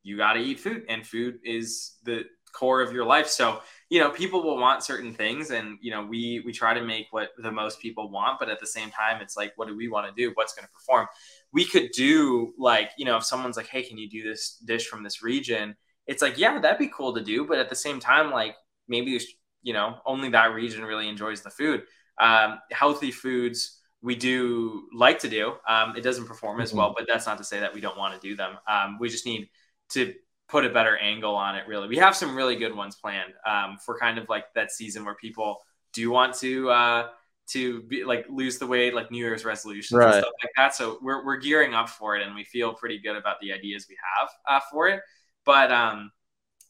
you 0.04 0.18
got 0.18 0.34
to 0.34 0.40
eat 0.40 0.60
food, 0.60 0.84
and 0.90 1.06
food 1.06 1.40
is 1.44 1.94
the 2.04 2.26
core 2.54 2.82
of 2.82 2.92
your 2.92 3.06
life. 3.06 3.28
So 3.28 3.62
you 3.90 4.00
know, 4.00 4.10
people 4.10 4.42
will 4.42 4.58
want 4.58 4.84
certain 4.84 5.14
things, 5.14 5.52
and 5.52 5.78
you 5.82 5.92
know, 5.92 6.06
we 6.06 6.42
we 6.46 6.52
try 6.52 6.74
to 6.74 6.82
make 6.82 7.08
what 7.12 7.30
the 7.38 7.52
most 7.52 7.80
people 7.80 8.10
want, 8.10 8.40
but 8.40 8.50
at 8.50 8.60
the 8.60 8.68
same 8.68 8.90
time, 8.90 9.22
it's 9.22 9.38
like, 9.38 9.54
what 9.58 9.68
do 9.68 9.76
we 9.76 9.88
want 9.90 10.08
to 10.08 10.22
do? 10.22 10.32
What's 10.34 10.54
going 10.54 10.66
to 10.66 10.72
perform? 10.72 11.08
We 11.54 11.66
could 11.66 11.92
do 11.92 12.54
like, 12.58 12.92
you 12.98 13.06
know, 13.06 13.18
if 13.18 13.24
someone's 13.24 13.58
like, 13.58 13.68
hey, 13.68 13.84
can 13.84 13.98
you 13.98 14.10
do 14.10 14.24
this 14.24 14.58
dish 14.64 14.88
from 14.88 15.04
this 15.04 15.22
region? 15.22 15.76
It's 16.08 16.22
like, 16.22 16.38
yeah, 16.38 16.60
that'd 16.60 16.80
be 16.80 16.88
cool 16.88 17.14
to 17.14 17.24
do, 17.24 17.46
but 17.46 17.60
at 17.60 17.70
the 17.70 17.76
same 17.76 18.00
time, 18.00 18.32
like 18.32 18.56
maybe 18.88 19.20
you 19.64 19.74
know, 19.74 19.98
only 20.06 20.30
that 20.30 20.54
region 20.54 20.84
really 20.84 21.08
enjoys 21.08 21.42
the 21.42 21.50
food. 21.50 21.84
Um, 22.20 22.60
healthy 22.72 23.12
foods 23.12 23.80
we 24.02 24.16
do 24.16 24.88
like 24.94 25.20
to 25.20 25.30
do. 25.30 25.54
Um, 25.68 25.96
it 25.96 26.02
doesn't 26.02 26.26
perform 26.26 26.62
as 26.62 26.74
well, 26.74 26.88
mm-hmm. 26.88 26.96
but 26.98 27.08
that's 27.08 27.26
not 27.26 27.38
to 27.38 27.44
say 27.44 27.60
that 27.60 27.74
we 27.74 27.82
don't 27.82 27.98
want 27.98 28.20
to 28.20 28.28
do 28.28 28.36
them. 28.36 28.58
Um, 28.68 28.98
we 29.00 29.10
just 29.10 29.26
need 29.26 29.50
to 29.90 30.14
put 30.50 30.66
a 30.66 30.70
better 30.70 30.98
angle 30.98 31.36
on 31.36 31.56
it. 31.56 31.68
Really, 31.68 31.88
we 31.88 31.98
have 31.98 32.16
some 32.16 32.36
really 32.36 32.56
good 32.56 32.76
ones 32.76 32.96
planned 32.96 33.34
um, 33.46 33.78
for 33.86 33.98
kind 33.98 34.18
of 34.18 34.28
like 34.28 34.46
that 34.56 34.72
season 34.72 35.06
where 35.06 35.16
people 35.16 35.58
do 35.94 36.10
want 36.10 36.36
to 36.36 36.70
uh, 36.70 37.08
to 37.50 37.84
be 37.84 38.04
like 38.04 38.26
lose 38.30 38.58
the 38.58 38.68
weight, 38.68 38.94
like 38.94 39.12
New 39.12 39.18
Year's 39.18 39.44
resolutions 39.44 39.98
right. 39.98 40.16
and 40.16 40.24
stuff 40.24 40.34
like 40.44 40.52
that. 40.56 40.76
So 40.76 41.00
we're 41.02 41.26
we're 41.26 41.38
gearing 41.38 41.74
up 41.74 41.90
for 41.90 42.16
it, 42.16 42.26
and 42.26 42.36
we 42.36 42.44
feel 42.44 42.74
pretty 42.74 43.00
good 43.00 43.16
about 43.16 43.38
the 43.42 43.52
ideas 43.52 43.88
we 43.90 43.98
have 44.18 44.30
uh, 44.48 44.60
for 44.72 44.88
it. 44.88 45.02
But 45.46 45.72
um, 45.72 46.12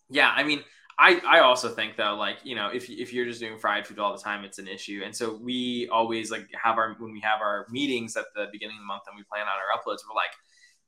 yeah, 0.10 0.34
I 0.36 0.44
mean, 0.44 0.64
I, 0.98 1.20
I 1.28 1.40
also 1.40 1.70
think 1.70 1.96
though, 1.96 2.16
like, 2.16 2.38
you 2.44 2.56
know, 2.56 2.70
if, 2.72 2.88
if 2.90 3.12
you're 3.12 3.26
just 3.26 3.40
doing 3.40 3.58
fried 3.58 3.88
food 3.88 3.98
all 3.98 4.16
the 4.16 4.22
time, 4.22 4.44
it's 4.44 4.60
an 4.60 4.68
issue. 4.68 5.02
And 5.04 5.16
so 5.16 5.34
we 5.34 5.90
always 5.92 6.30
like 6.30 6.48
have 6.62 6.78
our, 6.78 6.96
when 7.00 7.12
we 7.12 7.20
have 7.22 7.42
our 7.42 7.66
meetings 7.72 8.16
at 8.16 8.26
the 8.36 8.48
beginning 8.52 8.76
of 8.76 8.82
the 8.82 8.86
month 8.86 9.04
and 9.08 9.18
we 9.18 9.24
plan 9.24 9.48
out 9.48 9.56
our 9.56 9.76
uploads, 9.76 10.00
we're 10.08 10.16
like, 10.16 10.32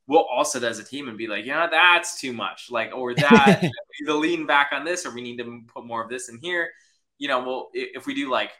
we'll 0.05 0.25
also 0.25 0.61
as 0.61 0.77
a 0.77 0.83
team 0.83 1.07
and 1.07 1.17
be 1.17 1.27
like, 1.27 1.45
you 1.45 1.51
know, 1.51 1.67
that's 1.71 2.21
too 2.21 2.33
much. 2.33 2.67
Like, 2.69 2.91
or 2.93 3.15
that 3.15 3.59
we 3.61 3.67
need 3.67 4.07
to 4.07 4.15
lean 4.15 4.45
back 4.45 4.69
on 4.71 4.85
this, 4.85 5.05
or 5.05 5.11
we 5.11 5.21
need 5.21 5.37
to 5.37 5.61
put 5.73 5.85
more 5.85 6.03
of 6.03 6.09
this 6.09 6.29
in 6.29 6.37
here. 6.37 6.69
You 7.17 7.27
know, 7.27 7.39
well, 7.39 7.69
if 7.73 8.05
we 8.05 8.13
do 8.13 8.29
like 8.29 8.51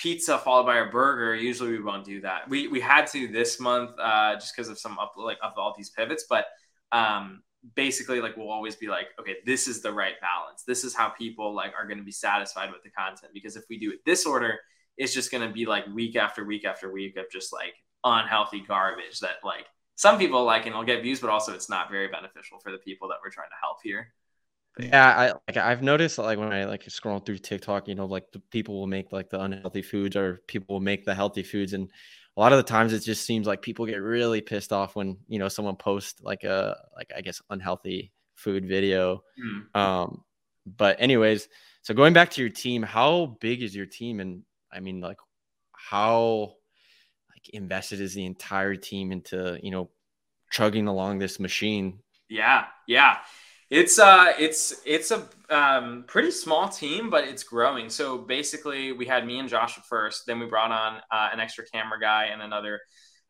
pizza 0.00 0.38
followed 0.38 0.64
by 0.64 0.78
a 0.78 0.86
burger, 0.86 1.34
usually 1.34 1.72
we 1.72 1.82
won't 1.82 2.04
do 2.04 2.20
that. 2.22 2.48
We, 2.48 2.68
we 2.68 2.80
had 2.80 3.06
to 3.08 3.28
this 3.28 3.60
month, 3.60 3.90
uh, 4.00 4.34
just 4.34 4.54
because 4.54 4.68
of 4.68 4.78
some 4.78 4.98
up, 4.98 5.14
like 5.16 5.38
of 5.42 5.52
all 5.56 5.74
these 5.76 5.90
pivots, 5.90 6.24
but, 6.28 6.46
um, 6.92 7.42
basically 7.74 8.20
like 8.20 8.36
we'll 8.36 8.50
always 8.50 8.76
be 8.76 8.86
like 8.86 9.08
okay 9.18 9.34
this 9.44 9.66
is 9.66 9.82
the 9.82 9.92
right 9.92 10.14
balance. 10.20 10.62
This 10.62 10.84
is 10.84 10.94
how 10.94 11.08
people 11.08 11.52
like 11.52 11.72
are 11.76 11.86
going 11.86 11.98
to 11.98 12.04
be 12.04 12.12
satisfied 12.12 12.70
with 12.70 12.84
the 12.84 12.90
content. 12.90 13.32
Because 13.34 13.56
if 13.56 13.64
we 13.68 13.78
do 13.78 13.90
it 13.90 13.98
this 14.06 14.24
order 14.24 14.60
it's 14.98 15.14
just 15.14 15.30
going 15.30 15.46
to 15.46 15.52
be 15.52 15.64
like 15.64 15.86
week 15.86 16.16
after 16.16 16.44
week 16.44 16.64
after 16.64 16.92
week 16.92 17.16
of 17.16 17.24
just 17.30 17.52
like 17.52 17.74
unhealthy 18.04 18.62
garbage 18.66 19.20
that 19.20 19.36
like 19.44 19.64
some 19.94 20.18
people 20.18 20.44
like 20.44 20.66
and 20.66 20.74
will 20.74 20.84
get 20.84 21.02
views 21.02 21.20
but 21.20 21.30
also 21.30 21.54
it's 21.54 21.70
not 21.70 21.90
very 21.90 22.08
beneficial 22.08 22.58
for 22.58 22.70
the 22.70 22.78
people 22.78 23.08
that 23.08 23.16
we're 23.24 23.30
trying 23.30 23.48
to 23.48 23.56
help 23.60 23.78
here 23.82 24.12
yeah 24.78 25.08
i 25.16 25.32
like 25.48 25.56
i've 25.56 25.82
noticed 25.82 26.16
that, 26.16 26.22
like 26.22 26.38
when 26.38 26.52
i 26.52 26.64
like 26.64 26.84
scroll 26.88 27.18
through 27.18 27.38
tiktok 27.38 27.88
you 27.88 27.94
know 27.94 28.06
like 28.06 28.30
the 28.32 28.38
people 28.50 28.78
will 28.78 28.86
make 28.86 29.12
like 29.12 29.28
the 29.30 29.40
unhealthy 29.40 29.82
foods 29.82 30.16
or 30.16 30.40
people 30.46 30.76
will 30.76 30.80
make 30.80 31.04
the 31.04 31.14
healthy 31.14 31.42
foods 31.42 31.72
and 31.72 31.90
a 32.36 32.40
lot 32.40 32.52
of 32.52 32.58
the 32.58 32.62
times 32.62 32.92
it 32.92 33.00
just 33.00 33.26
seems 33.26 33.48
like 33.48 33.62
people 33.62 33.84
get 33.84 33.96
really 33.96 34.40
pissed 34.40 34.72
off 34.72 34.94
when 34.94 35.16
you 35.26 35.40
know 35.40 35.48
someone 35.48 35.74
posts 35.74 36.22
like 36.22 36.44
a 36.44 36.76
like 36.96 37.10
I 37.16 37.20
guess 37.20 37.42
unhealthy 37.50 38.12
food 38.36 38.64
video. 38.64 39.24
Mm. 39.38 39.78
Um, 39.78 40.24
but 40.64 41.00
anyways, 41.00 41.48
so 41.82 41.94
going 41.94 42.12
back 42.12 42.30
to 42.30 42.40
your 42.40 42.50
team, 42.50 42.82
how 42.82 43.36
big 43.40 43.62
is 43.62 43.74
your 43.74 43.86
team? 43.86 44.20
And 44.20 44.42
I 44.72 44.78
mean, 44.80 45.00
like, 45.00 45.18
how 45.72 46.54
like 47.30 47.48
invested 47.52 48.00
is 48.00 48.14
the 48.14 48.24
entire 48.24 48.76
team 48.76 49.10
into 49.10 49.58
you 49.62 49.72
know 49.72 49.90
chugging 50.50 50.86
along 50.86 51.18
this 51.18 51.40
machine? 51.40 51.98
Yeah, 52.28 52.66
yeah. 52.86 53.18
It's 53.70 53.98
uh 53.98 54.32
it's 54.38 54.80
it's 54.86 55.10
a 55.10 55.28
um, 55.50 56.04
pretty 56.06 56.30
small 56.30 56.68
team, 56.68 57.10
but 57.10 57.24
it's 57.24 57.42
growing. 57.42 57.88
So 57.90 58.18
basically, 58.18 58.92
we 58.92 59.06
had 59.06 59.26
me 59.26 59.38
and 59.38 59.48
Josh 59.48 59.78
at 59.78 59.84
first. 59.84 60.24
Then 60.26 60.40
we 60.40 60.46
brought 60.46 60.70
on 60.72 61.00
uh, 61.10 61.28
an 61.32 61.40
extra 61.40 61.64
camera 61.66 61.98
guy 62.00 62.26
and 62.26 62.42
another 62.42 62.80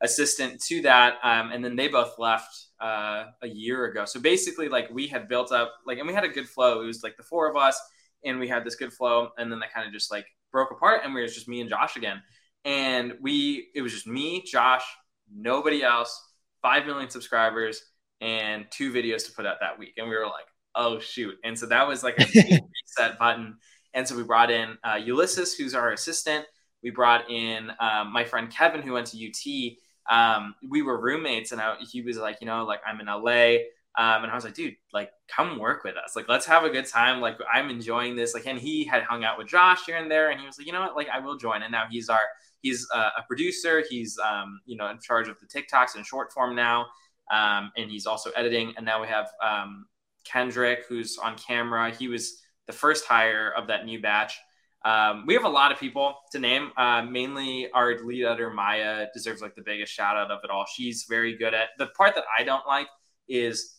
assistant 0.01 0.61
to 0.65 0.83
that, 0.83 1.15
um, 1.23 1.51
and 1.53 1.65
then 1.65 1.77
they 1.77 1.89
both 1.89 2.19
left 2.19 2.67
uh, 2.81 3.25
a 3.43 3.49
year 3.49 3.87
ago. 3.87 4.05
So 4.05 4.21
basically, 4.21 4.69
like 4.69 4.89
we 4.91 5.07
had 5.07 5.29
built 5.29 5.53
up 5.53 5.73
like, 5.87 5.99
and 5.99 6.07
we 6.07 6.15
had 6.15 6.25
a 6.25 6.29
good 6.29 6.49
flow. 6.49 6.83
It 6.83 6.87
was 6.87 7.03
like 7.03 7.17
the 7.17 7.23
four 7.23 7.49
of 7.51 7.57
us, 7.57 7.81
and 8.25 8.39
we 8.39 8.49
had 8.49 8.65
this 8.65 8.77
good 8.77 8.93
flow, 8.93 9.31
and 9.39 9.51
then 9.51 9.59
that 9.61 9.73
kind 9.73 9.87
of 9.87 9.93
just 9.93 10.11
like 10.11 10.27
broke 10.53 10.71
apart, 10.71 11.03
and 11.05 11.15
we 11.15 11.23
was 11.23 11.35
just 11.35 11.49
me 11.49 11.61
and 11.61 11.71
Josh 11.71 11.97
again. 11.97 12.23
And 12.65 13.15
we, 13.21 13.69
it 13.75 13.83
was 13.83 13.93
just 13.93 14.07
me, 14.07 14.43
Josh, 14.43 14.85
nobody 15.33 15.83
else, 15.83 16.21
five 16.63 16.87
million 16.87 17.11
subscribers 17.11 17.83
and 18.21 18.67
two 18.71 18.93
videos 18.93 19.27
to 19.27 19.33
put 19.33 19.47
out 19.47 19.59
that 19.61 19.79
week. 19.79 19.95
And 19.97 20.09
we 20.09 20.17
were 20.17 20.27
like, 20.27 20.47
oh 20.75 20.99
shoot. 20.99 21.35
And 21.45 21.59
so 21.59 21.67
that 21.67 21.87
was 21.87 22.03
like 22.03 22.19
a 22.19 22.25
reset 22.95 23.19
button. 23.19 23.57
And 23.95 24.07
so 24.07 24.17
we 24.17 24.23
brought 24.23 24.51
in 24.51 24.77
uh, 24.85 24.99
Ulysses, 25.05 25.55
who's 25.55 25.75
our 25.75 25.93
assistant. 25.93 26.45
We 26.83 26.91
brought 26.91 27.31
in 27.31 27.71
um, 27.81 28.13
my 28.13 28.25
friend 28.25 28.51
Kevin, 28.51 28.83
who 28.83 28.93
went 28.93 29.09
to 29.09 29.27
UT. 29.27 29.77
Um, 30.11 30.55
we 30.69 30.83
were 30.83 31.01
roommates, 31.01 31.53
and 31.53 31.61
I, 31.61 31.77
he 31.81 32.03
was 32.03 32.17
like, 32.17 32.39
you 32.41 32.47
know, 32.47 32.65
like 32.65 32.81
I'm 32.87 33.01
in 33.01 33.07
LA. 33.07 33.65
Um, 33.99 34.23
and 34.23 34.31
I 34.31 34.35
was 34.37 34.45
like, 34.45 34.55
dude, 34.55 34.77
like, 34.93 35.11
come 35.27 35.59
work 35.59 35.83
with 35.83 35.97
us. 35.97 36.15
Like, 36.15 36.29
let's 36.29 36.47
have 36.47 36.63
a 36.63 36.71
good 36.71 36.87
time. 36.87 37.21
Like, 37.21 37.37
I'm 37.53 37.69
enjoying 37.69 38.15
this. 38.15 38.33
Like, 38.33 38.47
and 38.47 38.57
he 38.57 38.85
had 38.85 39.03
hung 39.03 39.25
out 39.25 39.37
with 39.39 39.49
Josh 39.49 39.87
here 39.87 39.97
and 39.97 40.09
there, 40.09 40.31
and 40.31 40.39
he 40.39 40.47
was 40.47 40.57
like, 40.57 40.69
you 40.69 40.73
know 40.73 40.83
what? 40.83 40.95
Like, 40.95 41.09
I 41.13 41.19
will 41.19 41.37
join. 41.37 41.63
And 41.63 41.73
now 41.73 41.87
he's 41.91 42.09
our, 42.09 42.23
he's 42.61 42.87
uh, 42.95 43.11
a 43.19 43.23
producer. 43.27 43.83
He's, 43.91 44.17
um, 44.19 44.61
you 44.67 44.77
know, 44.77 44.89
in 44.89 45.01
charge 45.01 45.27
of 45.27 45.37
the 45.41 45.47
TikToks 45.47 45.97
and 45.97 46.07
short 46.07 46.33
form 46.33 46.55
now 46.55 46.87
um, 47.31 47.73
and 47.77 47.91
he's 47.91 48.07
also 48.07 48.31
editing. 48.31 48.75
And 48.77 48.85
now 48.85 49.01
we 49.01 49.09
have 49.09 49.31
um, 49.43 49.87
Kendrick, 50.25 50.85
who's 50.89 51.19
on 51.19 51.37
camera. 51.37 51.91
He 51.91 52.09
was 52.09 52.41
the 52.67 52.73
first 52.73 53.07
hire 53.07 53.53
of 53.57 53.67
that 53.69 53.85
new 53.85 54.01
batch. 54.01 54.39
Um, 54.85 55.25
we 55.27 55.35
have 55.35 55.45
a 55.45 55.49
lot 55.49 55.73
of 55.73 55.79
people 55.79 56.15
to 56.33 56.39
name. 56.39 56.71
Uh, 56.77 57.03
mainly, 57.03 57.71
our 57.73 57.99
lead 58.05 58.25
editor 58.25 58.51
Maya 58.51 59.07
deserves 59.13 59.43
like 59.43 59.55
the 59.55 59.63
biggest 59.63 59.93
shout 59.93 60.17
out 60.17 60.31
of 60.31 60.41
it 60.45 60.51
all. 60.51 60.65
She's 60.73 61.07
very 61.09 61.37
good 61.37 61.55
at 61.55 61.71
the 61.79 61.87
part 61.89 62.15
that 62.15 62.25
I 62.39 62.45
don't 62.45 62.67
like 62.67 62.89
is 63.29 63.79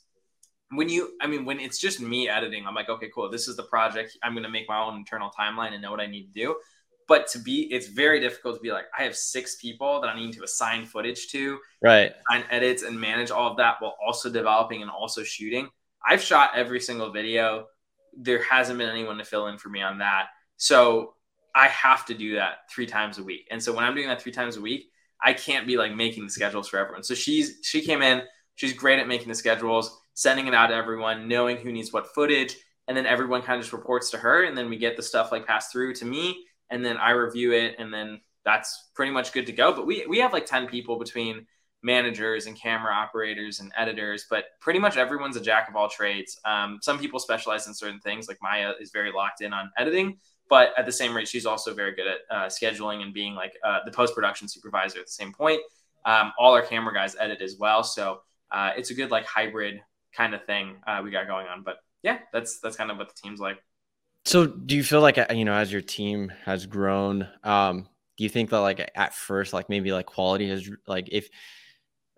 when 0.72 0.88
you 0.88 1.12
i 1.22 1.28
mean 1.28 1.45
when 1.45 1.60
it's 1.60 1.80
just 1.80 2.00
me 2.00 2.30
editing 2.30 2.66
i'm 2.68 2.76
like 2.76 2.89
okay 2.89 3.10
cool 3.14 3.30
this 3.30 3.47
is 3.47 3.56
the 3.56 3.64
project 3.64 4.18
i'm 4.24 4.34
going 4.34 4.43
to 4.43 4.50
make 4.50 4.70
my 4.70 4.80
own 4.80 4.95
internal 4.95 5.32
timeline 5.38 5.74
and 5.74 5.82
know 5.82 5.91
what 5.91 6.00
i 6.00 6.06
need 6.06 6.32
to 6.32 6.32
do 6.32 6.56
but 7.10 7.28
to 7.30 7.39
be, 7.39 7.64
it's 7.74 7.88
very 7.88 8.22
difficult 8.22 8.55
to 8.55 8.62
be 8.62 8.72
like, 8.72 8.86
I 8.97 9.03
have 9.03 9.18
six 9.18 9.55
people 9.55 9.99
that 9.99 10.07
I 10.07 10.18
need 10.18 10.32
to 10.34 10.43
assign 10.43 10.86
footage 10.86 11.28
to, 11.32 11.60
right? 11.82 12.14
Assign 12.30 12.45
edits 12.49 12.84
and 12.84 12.97
manage 12.97 13.32
all 13.32 13.51
of 13.51 13.57
that 13.57 13.78
while 13.80 13.97
also 14.05 14.30
developing 14.30 14.82
and 14.82 14.91
also 14.91 15.24
shooting. 15.24 15.68
I've 16.07 16.22
shot 16.22 16.51
every 16.55 16.80
single 16.80 17.12
video. 17.12 17.66
There 18.16 18.41
hasn't 18.43 18.80
been 18.80 18.89
anyone 18.89 19.18
to 19.18 19.26
fill 19.26 19.47
in 19.47 19.57
for 19.57 19.70
me 19.70 19.82
on 19.82 19.97
that. 19.97 20.28
So 20.55 21.16
I 21.55 21.68
have 21.68 22.05
to 22.05 22.14
do 22.14 22.36
that 22.36 22.70
three 22.70 22.86
times 22.86 23.18
a 23.18 23.24
week. 23.24 23.47
And 23.51 23.62
so 23.62 23.74
when 23.74 23.84
I'm 23.84 23.95
doing 23.95 24.07
that 24.07 24.22
three 24.22 24.32
times 24.32 24.55
a 24.55 24.62
week, 24.62 24.91
I 25.22 25.34
can't 25.34 25.68
be 25.68 25.78
like 25.78 25.93
making 25.93 26.24
the 26.24 26.30
schedules 26.30 26.70
for 26.70 26.78
everyone. 26.78 27.03
So 27.03 27.16
she's 27.16 27.57
she 27.64 27.82
came 27.82 28.01
in, 28.01 28.22
she's 28.55 28.74
great 28.74 28.99
at 28.99 29.07
making 29.07 29.28
the 29.28 29.36
schedules, 29.36 29.99
sending 30.14 30.47
it 30.47 30.53
out 30.53 30.68
to 30.68 30.76
everyone, 30.76 31.28
knowing 31.28 31.57
who 31.57 31.72
needs 31.72 31.91
what 31.91 32.14
footage, 32.14 32.55
and 32.88 32.95
then 32.95 33.05
everyone 33.05 33.41
kind 33.41 33.57
of 33.57 33.64
just 33.64 33.74
reports 33.74 34.12
to 34.12 34.18
her, 34.18 34.43
and 34.43 34.57
then 34.57 34.70
we 34.70 34.78
get 34.78 34.95
the 34.95 35.03
stuff 35.03 35.32
like 35.32 35.45
passed 35.45 35.72
through 35.72 35.93
to 35.95 36.05
me, 36.05 36.45
and 36.70 36.84
then 36.84 36.97
I 36.97 37.11
review 37.11 37.53
it, 37.53 37.76
and 37.80 37.93
then 37.93 38.22
that's 38.45 38.89
pretty 38.95 39.11
much 39.11 39.34
good 39.34 39.45
to 39.47 39.51
go. 39.51 39.74
But 39.74 39.86
we 39.86 40.05
we 40.07 40.20
have 40.20 40.34
like 40.34 40.45
ten 40.45 40.67
people 40.67 40.97
between 40.97 41.45
managers 41.82 42.45
and 42.45 42.59
camera 42.59 42.93
operators 42.93 43.59
and 43.59 43.72
editors, 43.78 44.26
but 44.30 44.45
pretty 44.59 44.80
much 44.80 44.97
everyone's 44.97 45.38
a 45.38 45.41
jack 45.41 45.70
of 45.70 45.76
all 45.76 45.89
trades. 45.89 46.38
Um, 46.45 46.80
some 46.82 46.99
people 46.99 47.20
specialize 47.20 47.67
in 47.67 47.74
certain 47.74 47.99
things, 48.01 48.28
like 48.28 48.38
Maya 48.41 48.74
is 48.82 48.91
very 48.91 49.11
locked 49.11 49.41
in 49.41 49.53
on 49.53 49.72
editing, 49.78 50.17
but 50.49 50.74
at 50.78 50.86
the 50.86 50.91
same 50.91 51.15
rate, 51.15 51.28
she's 51.28 51.45
also 51.45 51.74
very 51.74 51.93
good 51.95 52.07
at 52.07 52.17
uh, 52.30 52.45
scheduling 52.47 53.01
and 53.01 53.13
being 53.13 53.34
like 53.34 53.53
uh, 53.63 53.80
the 53.86 53.91
post 53.91 54.13
production 54.13 54.47
supervisor 54.47 54.99
at 54.99 55.05
the 55.05 55.11
same 55.11 55.32
point. 55.32 55.61
Um, 56.05 56.34
all 56.38 56.53
our 56.53 56.61
camera 56.61 56.93
guys 56.93 57.15
edit 57.20 57.41
as 57.41 57.57
well, 57.57 57.84
so 57.84 58.22
uh, 58.51 58.72
it's 58.76 58.89
a 58.89 58.93
good 58.93 59.11
like 59.11 59.26
hybrid 59.26 59.82
kind 60.13 60.34
of 60.34 60.43
thing 60.45 60.78
uh, 60.88 61.01
we 61.03 61.11
got 61.11 61.28
going 61.28 61.47
on. 61.47 61.63
But 61.63 61.78
yeah, 62.03 62.20
that's 62.34 62.59
that's 62.59 62.76
kind 62.76 62.91
of 62.91 62.97
what 62.97 63.09
the 63.09 63.15
team's 63.22 63.39
like. 63.39 63.57
So 64.30 64.45
do 64.45 64.75
you 64.75 64.84
feel 64.84 65.01
like 65.01 65.17
uh, 65.17 65.25
you 65.34 65.43
know 65.43 65.55
as 65.55 65.71
your 65.71 65.82
team 65.82 66.32
has 66.45 66.67
grown, 66.67 67.27
um, 67.43 67.89
do 68.15 68.23
you 68.23 68.30
think 68.30 68.51
that 68.51 68.59
like 68.59 68.91
at 68.93 69.15
first 69.15 69.53
like 69.53 69.69
maybe 69.69 69.91
like 69.91 70.05
quality 70.05 70.47
has 70.49 70.69
like 70.86 71.09
if 71.11 71.30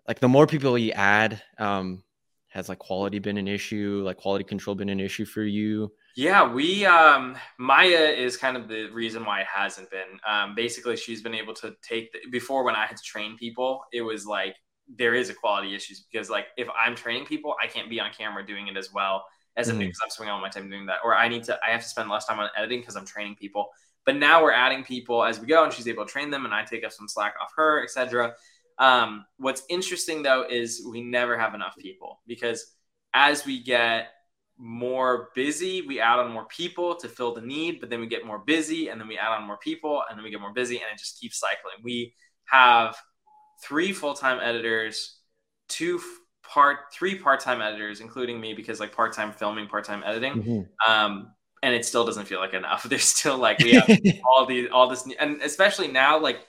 like 0.06 0.20
the 0.20 0.28
more 0.28 0.46
people 0.46 0.76
you 0.76 0.92
add, 0.92 1.40
um, 1.56 2.04
has 2.48 2.68
like 2.68 2.78
quality 2.78 3.18
been 3.18 3.38
an 3.38 3.48
issue, 3.48 4.02
like 4.04 4.18
quality 4.18 4.44
control 4.44 4.76
been 4.76 4.90
an 4.90 5.00
issue 5.00 5.24
for 5.24 5.42
you? 5.42 5.90
Yeah, 6.14 6.52
we 6.52 6.84
um 6.84 7.34
Maya 7.58 8.12
is 8.14 8.36
kind 8.36 8.58
of 8.58 8.68
the 8.68 8.90
reason 8.90 9.24
why 9.24 9.40
it 9.40 9.46
hasn't 9.46 9.90
been. 9.90 10.20
Um 10.28 10.54
basically 10.54 10.98
she's 10.98 11.22
been 11.22 11.34
able 11.34 11.54
to 11.54 11.74
take 11.80 12.12
the, 12.12 12.18
before 12.30 12.62
when 12.62 12.74
I 12.74 12.84
had 12.84 12.98
to 12.98 13.02
train 13.02 13.38
people, 13.38 13.84
it 13.90 14.02
was 14.02 14.26
like 14.26 14.54
there 14.98 15.14
is 15.14 15.30
a 15.30 15.34
quality 15.34 15.74
issues 15.74 16.04
because 16.12 16.28
like 16.28 16.48
if 16.58 16.68
I'm 16.78 16.94
training 16.94 17.24
people, 17.24 17.54
I 17.62 17.68
can't 17.68 17.88
be 17.88 18.00
on 18.00 18.10
camera 18.12 18.44
doing 18.46 18.68
it 18.68 18.76
as 18.76 18.92
well 18.92 19.24
as 19.56 19.68
mm-hmm. 19.68 19.78
because 19.78 19.98
I'm 20.02 20.10
spending 20.10 20.32
all 20.32 20.40
my 20.40 20.48
time 20.48 20.70
doing 20.70 20.86
that, 20.86 20.98
or 21.04 21.14
I 21.14 21.28
need 21.28 21.44
to 21.44 21.58
I 21.66 21.70
have 21.70 21.82
to 21.82 21.88
spend 21.88 22.08
less 22.08 22.26
time 22.26 22.38
on 22.38 22.48
editing 22.56 22.80
because 22.80 22.96
I'm 22.96 23.06
training 23.06 23.36
people. 23.36 23.68
But 24.04 24.16
now 24.16 24.42
we're 24.42 24.52
adding 24.52 24.82
people 24.82 25.22
as 25.22 25.38
we 25.38 25.46
go, 25.46 25.64
and 25.64 25.72
she's 25.72 25.88
able 25.88 26.04
to 26.04 26.10
train 26.10 26.30
them, 26.30 26.44
and 26.44 26.54
I 26.54 26.64
take 26.64 26.84
up 26.84 26.92
some 26.92 27.08
slack 27.08 27.34
off 27.40 27.52
her, 27.56 27.82
etc. 27.82 28.34
Um, 28.78 29.24
what's 29.36 29.62
interesting 29.68 30.22
though 30.22 30.44
is 30.48 30.86
we 30.90 31.02
never 31.02 31.38
have 31.38 31.54
enough 31.54 31.76
people 31.78 32.20
because 32.26 32.74
as 33.14 33.44
we 33.44 33.62
get 33.62 34.08
more 34.58 35.28
busy, 35.34 35.82
we 35.82 36.00
add 36.00 36.18
on 36.18 36.32
more 36.32 36.46
people 36.46 36.94
to 36.96 37.08
fill 37.08 37.34
the 37.34 37.40
need, 37.40 37.80
but 37.80 37.90
then 37.90 38.00
we 38.00 38.06
get 38.06 38.24
more 38.24 38.38
busy, 38.38 38.88
and 38.88 39.00
then 39.00 39.08
we 39.08 39.18
add 39.18 39.32
on 39.32 39.46
more 39.46 39.58
people, 39.58 40.02
and 40.08 40.18
then 40.18 40.24
we 40.24 40.30
get 40.30 40.40
more 40.40 40.52
busy, 40.52 40.76
and 40.76 40.86
it 40.92 40.98
just 40.98 41.20
keeps 41.20 41.38
cycling. 41.38 41.74
We 41.82 42.14
have 42.46 42.96
three 43.62 43.92
full-time 43.92 44.40
editors, 44.42 45.18
two 45.68 46.00
part, 46.42 46.92
three 46.92 47.16
part-time 47.16 47.60
editors, 47.60 48.00
including 48.00 48.40
me, 48.40 48.54
because 48.54 48.80
like 48.80 48.94
part-time 48.94 49.32
filming, 49.32 49.66
part-time 49.66 50.02
editing. 50.04 50.34
Mm-hmm. 50.34 50.92
Um, 50.92 51.32
and 51.62 51.74
it 51.74 51.84
still 51.84 52.04
doesn't 52.04 52.26
feel 52.26 52.40
like 52.40 52.54
enough. 52.54 52.82
There's 52.88 53.04
still 53.04 53.38
like 53.38 53.58
we 53.60 53.72
have 53.72 53.88
all 54.24 54.46
these, 54.46 54.68
all 54.72 54.88
this, 54.88 55.06
and 55.18 55.40
especially 55.42 55.88
now, 55.88 56.18
like 56.18 56.40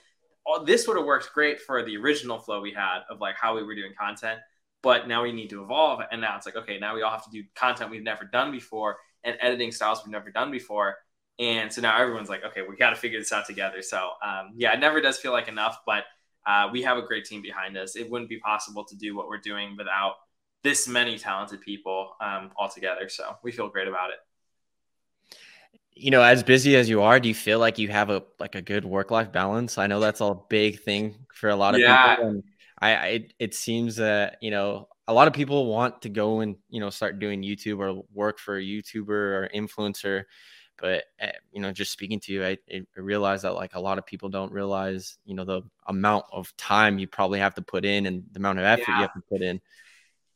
all, 0.44 0.64
this 0.64 0.86
would 0.86 0.96
have 0.96 1.06
worked 1.06 1.32
great 1.32 1.60
for 1.60 1.82
the 1.82 1.96
original 1.96 2.38
flow 2.38 2.60
we 2.60 2.72
had 2.72 3.00
of 3.08 3.20
like 3.20 3.36
how 3.40 3.54
we 3.54 3.62
were 3.62 3.74
doing 3.74 3.92
content, 3.98 4.40
but 4.82 5.08
now 5.08 5.22
we 5.22 5.32
need 5.32 5.50
to 5.50 5.62
evolve, 5.62 6.00
and 6.10 6.20
now 6.20 6.36
it's 6.36 6.46
like 6.46 6.56
okay, 6.56 6.78
now 6.78 6.94
we 6.94 7.02
all 7.02 7.10
have 7.10 7.24
to 7.24 7.30
do 7.30 7.44
content 7.54 7.90
we've 7.90 8.02
never 8.02 8.24
done 8.24 8.50
before 8.50 8.96
and 9.22 9.36
editing 9.40 9.72
styles 9.72 10.00
we've 10.04 10.12
never 10.12 10.30
done 10.30 10.50
before, 10.50 10.96
and 11.38 11.72
so 11.72 11.80
now 11.80 11.98
everyone's 11.98 12.28
like, 12.28 12.44
okay, 12.44 12.62
we 12.68 12.76
got 12.76 12.90
to 12.90 12.96
figure 12.96 13.18
this 13.18 13.32
out 13.32 13.46
together. 13.46 13.82
So 13.82 14.10
um, 14.22 14.52
yeah, 14.56 14.72
it 14.74 14.80
never 14.80 15.00
does 15.00 15.18
feel 15.18 15.32
like 15.32 15.48
enough, 15.48 15.80
but 15.86 16.04
uh, 16.46 16.68
we 16.72 16.82
have 16.82 16.98
a 16.98 17.02
great 17.02 17.24
team 17.24 17.42
behind 17.42 17.76
us. 17.76 17.96
It 17.96 18.10
wouldn't 18.10 18.28
be 18.28 18.38
possible 18.38 18.84
to 18.84 18.96
do 18.96 19.16
what 19.16 19.28
we're 19.28 19.38
doing 19.38 19.76
without 19.76 20.14
this 20.62 20.88
many 20.88 21.18
talented 21.18 21.60
people 21.60 22.16
um, 22.20 22.50
all 22.56 22.68
together. 22.68 23.08
So 23.08 23.36
we 23.42 23.52
feel 23.52 23.68
great 23.68 23.88
about 23.88 24.10
it. 24.10 24.16
You 25.94 26.10
know, 26.10 26.22
as 26.22 26.42
busy 26.42 26.74
as 26.76 26.88
you 26.88 27.02
are, 27.02 27.20
do 27.20 27.28
you 27.28 27.34
feel 27.34 27.60
like 27.60 27.78
you 27.78 27.88
have 27.88 28.10
a 28.10 28.24
like 28.40 28.56
a 28.56 28.62
good 28.62 28.84
work 28.84 29.10
life 29.10 29.30
balance? 29.30 29.78
I 29.78 29.86
know 29.86 30.00
that's 30.00 30.20
a 30.20 30.36
big 30.48 30.80
thing 30.80 31.14
for 31.32 31.50
a 31.50 31.56
lot 31.56 31.74
of 31.74 31.80
yeah. 31.80 32.16
people. 32.16 32.30
And 32.30 32.42
I, 32.80 32.94
I 32.94 33.06
it, 33.06 33.34
it 33.38 33.54
seems 33.54 33.96
that 33.96 34.38
you 34.40 34.50
know 34.50 34.88
a 35.06 35.14
lot 35.14 35.28
of 35.28 35.34
people 35.34 35.66
want 35.66 36.02
to 36.02 36.08
go 36.08 36.40
and 36.40 36.56
you 36.68 36.80
know 36.80 36.90
start 36.90 37.20
doing 37.20 37.42
YouTube 37.42 37.78
or 37.78 38.02
work 38.12 38.38
for 38.38 38.56
a 38.58 38.62
YouTuber 38.62 39.08
or 39.08 39.50
influencer 39.54 40.24
but 40.80 41.04
uh, 41.22 41.26
you 41.52 41.60
know 41.60 41.72
just 41.72 41.92
speaking 41.92 42.20
to 42.20 42.32
you 42.32 42.44
I, 42.44 42.58
I 42.72 42.82
realize 42.96 43.42
that 43.42 43.54
like 43.54 43.74
a 43.74 43.80
lot 43.80 43.98
of 43.98 44.06
people 44.06 44.28
don't 44.28 44.52
realize 44.52 45.18
you 45.24 45.34
know 45.34 45.44
the 45.44 45.62
amount 45.86 46.26
of 46.32 46.54
time 46.56 46.98
you 46.98 47.06
probably 47.06 47.38
have 47.38 47.54
to 47.54 47.62
put 47.62 47.84
in 47.84 48.06
and 48.06 48.24
the 48.32 48.38
amount 48.38 48.58
of 48.58 48.64
effort 48.64 48.84
yeah. 48.88 48.96
you 48.96 49.02
have 49.02 49.14
to 49.14 49.22
put 49.30 49.42
in. 49.42 49.60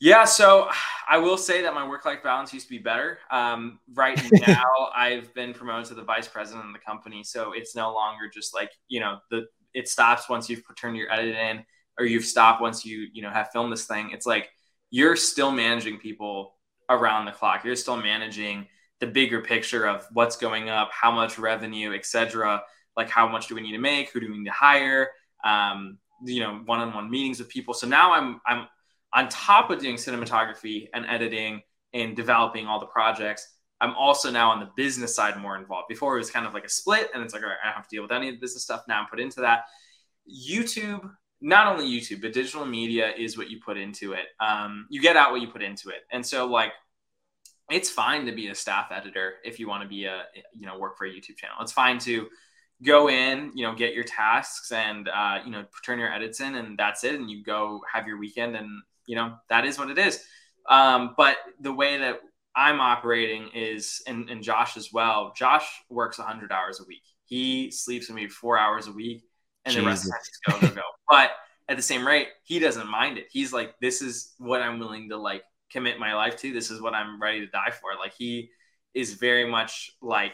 Yeah 0.01 0.25
so 0.25 0.69
i 1.09 1.19
will 1.19 1.39
say 1.39 1.63
that 1.63 1.75
my 1.75 1.89
work-life 1.89 2.23
balance 2.23 2.53
used 2.53 2.67
to 2.67 2.71
be 2.71 2.79
better. 2.79 3.19
Um, 3.31 3.81
right 3.95 4.21
now 4.47 4.91
i've 4.95 5.33
been 5.35 5.55
promoted 5.55 5.87
to 5.87 5.95
the 5.95 6.05
vice 6.05 6.29
president 6.29 6.67
of 6.67 6.73
the 6.73 6.81
company 6.81 7.25
so 7.25 7.53
it's 7.53 7.75
no 7.75 7.93
longer 7.93 8.31
just 8.33 8.55
like 8.55 8.71
you 8.89 9.01
know 9.01 9.19
the 9.31 9.47
it 9.75 9.89
stops 9.89 10.29
once 10.29 10.49
you've 10.49 10.63
turned 10.77 10.97
your 10.97 11.13
edit 11.13 11.37
in 11.37 11.65
or 11.99 12.07
you've 12.07 12.25
stopped 12.25 12.61
once 12.61 12.85
you 12.85 13.09
you 13.13 13.23
know 13.23 13.31
have 13.31 13.51
filmed 13.53 13.73
this 13.73 13.87
thing. 13.87 14.11
It's 14.13 14.27
like 14.27 14.49
you're 14.91 15.17
still 15.17 15.51
managing 15.51 15.99
people 15.99 16.55
around 16.89 17.27
the 17.27 17.33
clock. 17.33 17.65
You're 17.65 17.77
still 17.77 17.97
managing 17.97 18.67
the 19.01 19.07
bigger 19.07 19.41
picture 19.41 19.87
of 19.87 20.07
what's 20.13 20.37
going 20.37 20.69
up, 20.69 20.91
how 20.93 21.11
much 21.11 21.39
revenue, 21.39 21.95
et 21.95 22.05
cetera. 22.05 22.63
Like 22.97 23.09
how 23.09 23.29
much 23.29 23.47
do 23.47 23.55
we 23.55 23.61
need 23.61 23.73
to 23.73 23.79
make? 23.79 24.11
Who 24.11 24.21
do 24.21 24.29
we 24.29 24.39
need 24.39 24.47
to 24.47 24.51
hire? 24.51 25.11
Um, 25.45 25.99
you 26.25 26.41
know, 26.41 26.63
one-on-one 26.65 27.09
meetings 27.09 27.39
with 27.39 27.49
people. 27.49 27.75
So 27.75 27.87
now 27.87 28.13
I'm 28.13 28.41
I'm 28.45 28.67
on 29.13 29.29
top 29.29 29.71
of 29.71 29.81
doing 29.81 29.97
cinematography 29.97 30.89
and 30.93 31.07
editing 31.07 31.63
and 31.95 32.17
developing 32.17 32.67
all 32.67 32.81
the 32.81 32.87
projects. 32.87 33.49
I'm 33.81 33.95
also 33.95 34.31
now 34.31 34.51
on 34.51 34.59
the 34.59 34.71
business 34.77 35.15
side 35.15 35.37
more 35.39 35.57
involved. 35.57 35.87
Before 35.89 36.17
it 36.17 36.19
was 36.19 36.31
kind 36.31 36.45
of 36.45 36.53
like 36.53 36.65
a 36.65 36.69
split, 36.69 37.09
and 37.15 37.23
it's 37.23 37.33
like, 37.33 37.45
all 37.45 37.49
right, 37.49 37.59
I 37.63 37.69
don't 37.69 37.77
have 37.77 37.89
to 37.89 37.95
deal 37.95 38.03
with 38.03 38.11
any 38.11 38.29
of 38.29 38.35
the 38.35 38.41
business 38.41 38.65
stuff. 38.65 38.83
Now 38.89 39.01
I'm 39.01 39.07
put 39.07 39.21
into 39.21 39.41
that. 39.43 39.67
YouTube, 40.29 41.09
not 41.41 41.69
only 41.69 41.89
YouTube, 41.89 42.21
but 42.21 42.33
digital 42.33 42.67
media 42.67 43.13
is 43.17 43.39
what 43.39 43.49
you 43.49 43.61
put 43.65 43.79
into 43.79 44.13
it. 44.15 44.27
Um, 44.41 44.89
you 44.91 45.01
get 45.01 45.17
out 45.17 45.31
what 45.31 45.41
you 45.41 45.47
put 45.47 45.63
into 45.63 45.91
it. 45.91 46.03
And 46.11 46.27
so, 46.27 46.47
like, 46.47 46.73
it's 47.71 47.91
fine 47.91 48.27
to 48.27 48.33
be 48.33 48.49
a 48.49 48.55
staff 48.55 48.91
editor 48.91 49.35
if 49.45 49.61
you 49.61 49.69
want 49.69 49.83
to 49.83 49.89
be 49.89 50.05
a 50.05 50.25
you 50.55 50.67
know 50.67 50.79
work 50.79 50.97
for 50.97 51.07
a 51.07 51.11
youtube 51.11 51.37
channel. 51.37 51.57
It's 51.61 51.73
fine 51.73 51.99
to 52.01 52.29
go 52.83 53.09
in 53.09 53.51
you 53.55 53.65
know 53.65 53.75
get 53.75 53.95
your 53.95 54.05
tasks 54.05 54.71
and 54.73 55.09
uh, 55.09 55.41
you 55.45 55.51
know 55.51 55.65
turn 55.85 55.99
your 55.99 56.13
edits 56.13 56.41
in 56.41 56.55
and 56.55 56.79
that's 56.79 57.05
it 57.05 57.15
and 57.15 57.31
you 57.31 57.43
go 57.43 57.81
have 57.93 58.07
your 58.07 58.19
weekend 58.19 58.57
and 58.57 58.69
you 59.07 59.17
know 59.17 59.35
that 59.49 59.65
is 59.65 59.79
what 59.79 59.91
it 59.91 59.99
is. 59.99 60.25
Um, 60.69 61.15
but 61.17 61.37
the 61.61 61.73
way 61.73 61.99
that 61.99 62.21
i'm 62.57 62.81
operating 62.81 63.49
is 63.55 64.03
and, 64.07 64.29
and 64.31 64.43
josh 64.43 64.77
as 64.77 64.93
well 64.93 65.33
josh 65.37 65.67
works 65.91 66.19
100 66.19 66.51
hours 66.51 66.81
a 66.81 66.85
week. 66.85 67.05
He 67.25 67.71
sleeps 67.71 68.09
maybe 68.11 68.29
four 68.29 68.59
hours 68.59 68.87
a 68.87 68.93
week 68.93 69.23
and 69.65 69.75
Jesus. 69.75 69.83
the 69.83 69.87
rest 69.87 70.05
of 70.05 70.11
the 70.11 70.53
time 70.53 70.61
he's 70.61 70.71
go 70.71 70.75
go 70.75 70.83
go. 70.83 70.89
But 71.09 71.31
at 71.69 71.77
the 71.77 71.83
same 71.83 72.07
rate 72.07 72.29
he 72.45 72.59
doesn't 72.59 72.89
mind 72.89 73.19
it. 73.19 73.27
He's 73.31 73.53
like 73.53 73.75
this 73.81 74.01
is 74.01 74.35
what 74.39 74.63
i'm 74.63 74.79
willing 74.79 75.11
to 75.11 75.17
like 75.17 75.43
commit 75.71 75.99
my 75.99 76.15
life 76.15 76.37
to. 76.39 76.53
This 76.53 76.71
is 76.71 76.81
what 76.81 76.95
I'm 76.95 77.21
ready 77.21 77.41
to 77.41 77.47
die 77.47 77.71
for. 77.71 77.91
Like 77.99 78.15
he 78.15 78.51
is 78.95 79.15
very 79.15 79.49
much 79.49 79.93
like, 80.01 80.33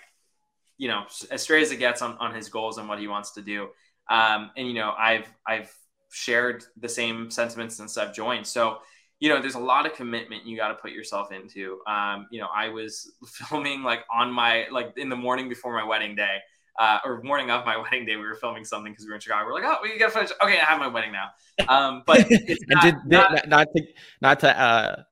you 0.79 0.89
know, 0.89 1.05
as 1.31 1.43
straight 1.43 1.63
as 1.63 1.71
it 1.71 1.77
gets 1.77 2.03
on, 2.03 2.17
on 2.19 2.35
his 2.35 2.49
goals 2.49 2.79
and 2.79 2.89
what 2.89 2.99
he 2.99 3.09
wants 3.09 3.33
to 3.33 3.43
do. 3.43 3.69
Um, 4.11 4.51
and 4.57 4.67
you 4.69 4.75
know, 4.75 4.93
I've 4.99 5.27
I've 5.47 5.73
shared 6.11 6.65
the 6.77 6.89
same 6.89 7.31
sentiments 7.31 7.77
since 7.77 7.97
I've 7.99 8.15
joined. 8.15 8.47
So, 8.47 8.79
you 9.21 9.29
know, 9.29 9.41
there's 9.41 9.55
a 9.55 9.61
lot 9.61 9.87
of 9.87 9.95
commitment 9.95 10.47
you 10.47 10.57
got 10.57 10.69
to 10.69 10.75
put 10.75 10.93
yourself 10.93 11.33
into. 11.33 11.81
Um, 11.87 12.27
you 12.31 12.41
know, 12.41 12.49
I 12.55 12.69
was 12.69 13.13
filming 13.27 13.83
like 13.83 14.05
on 14.13 14.33
my 14.33 14.67
like 14.71 14.97
in 14.97 15.09
the 15.09 15.17
morning 15.17 15.49
before 15.49 15.75
my 15.75 15.85
wedding 15.85 16.15
day. 16.15 16.39
Uh, 16.77 16.99
or 17.05 17.23
morning 17.23 17.53
of 17.53 17.65
my 17.65 17.77
wedding 17.83 18.05
day, 18.05 18.17
we 18.17 18.25
were 18.25 18.35
filming 18.35 18.65
something 18.65 18.93
because 18.93 19.05
we 19.05 19.11
were 19.11 19.15
in 19.15 19.21
Chicago. 19.21 19.47
We're 19.47 19.55
like, 19.55 19.65
oh, 19.65 19.77
we 19.83 19.97
gotta 19.97 20.11
finish. 20.11 20.31
Okay, 20.43 20.59
I 20.59 20.65
have 20.65 20.81
my 20.81 20.89
wedding 20.89 21.13
now. 21.13 21.31
Um, 21.69 22.03
but 22.05 22.27
it's 22.29 22.65
not, 22.67 22.83
did, 22.83 22.95
not, 23.07 23.49
not, 23.49 23.69
to 23.77 23.83
not 24.21 24.41
to 24.41 24.61
uh, 24.61 25.03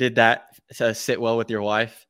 did 0.00 0.14
that 0.14 0.46
uh, 0.80 0.94
sit 0.94 1.20
well 1.20 1.36
with 1.36 1.50
your 1.50 1.60
wife? 1.60 2.06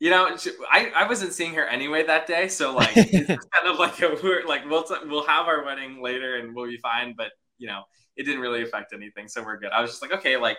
You 0.00 0.08
know, 0.08 0.36
I, 0.70 0.90
I 0.96 1.06
wasn't 1.06 1.34
seeing 1.34 1.52
her 1.52 1.66
anyway 1.66 2.02
that 2.06 2.26
day, 2.26 2.48
so 2.48 2.74
like 2.74 2.92
it's 2.96 3.46
kind 3.46 3.68
of 3.68 3.78
like 3.78 4.00
a, 4.00 4.18
we're 4.22 4.46
like 4.46 4.64
we'll 4.68 4.84
t- 4.84 5.06
we'll 5.06 5.26
have 5.26 5.46
our 5.46 5.64
wedding 5.64 6.02
later 6.02 6.36
and 6.36 6.54
we'll 6.54 6.66
be 6.66 6.78
fine. 6.78 7.14
But 7.16 7.32
you 7.58 7.66
know, 7.66 7.82
it 8.16 8.24
didn't 8.24 8.40
really 8.40 8.62
affect 8.62 8.94
anything, 8.94 9.28
so 9.28 9.42
we're 9.42 9.58
good. 9.58 9.70
I 9.70 9.82
was 9.82 9.90
just 9.90 10.00
like, 10.00 10.12
okay, 10.12 10.38
like 10.38 10.56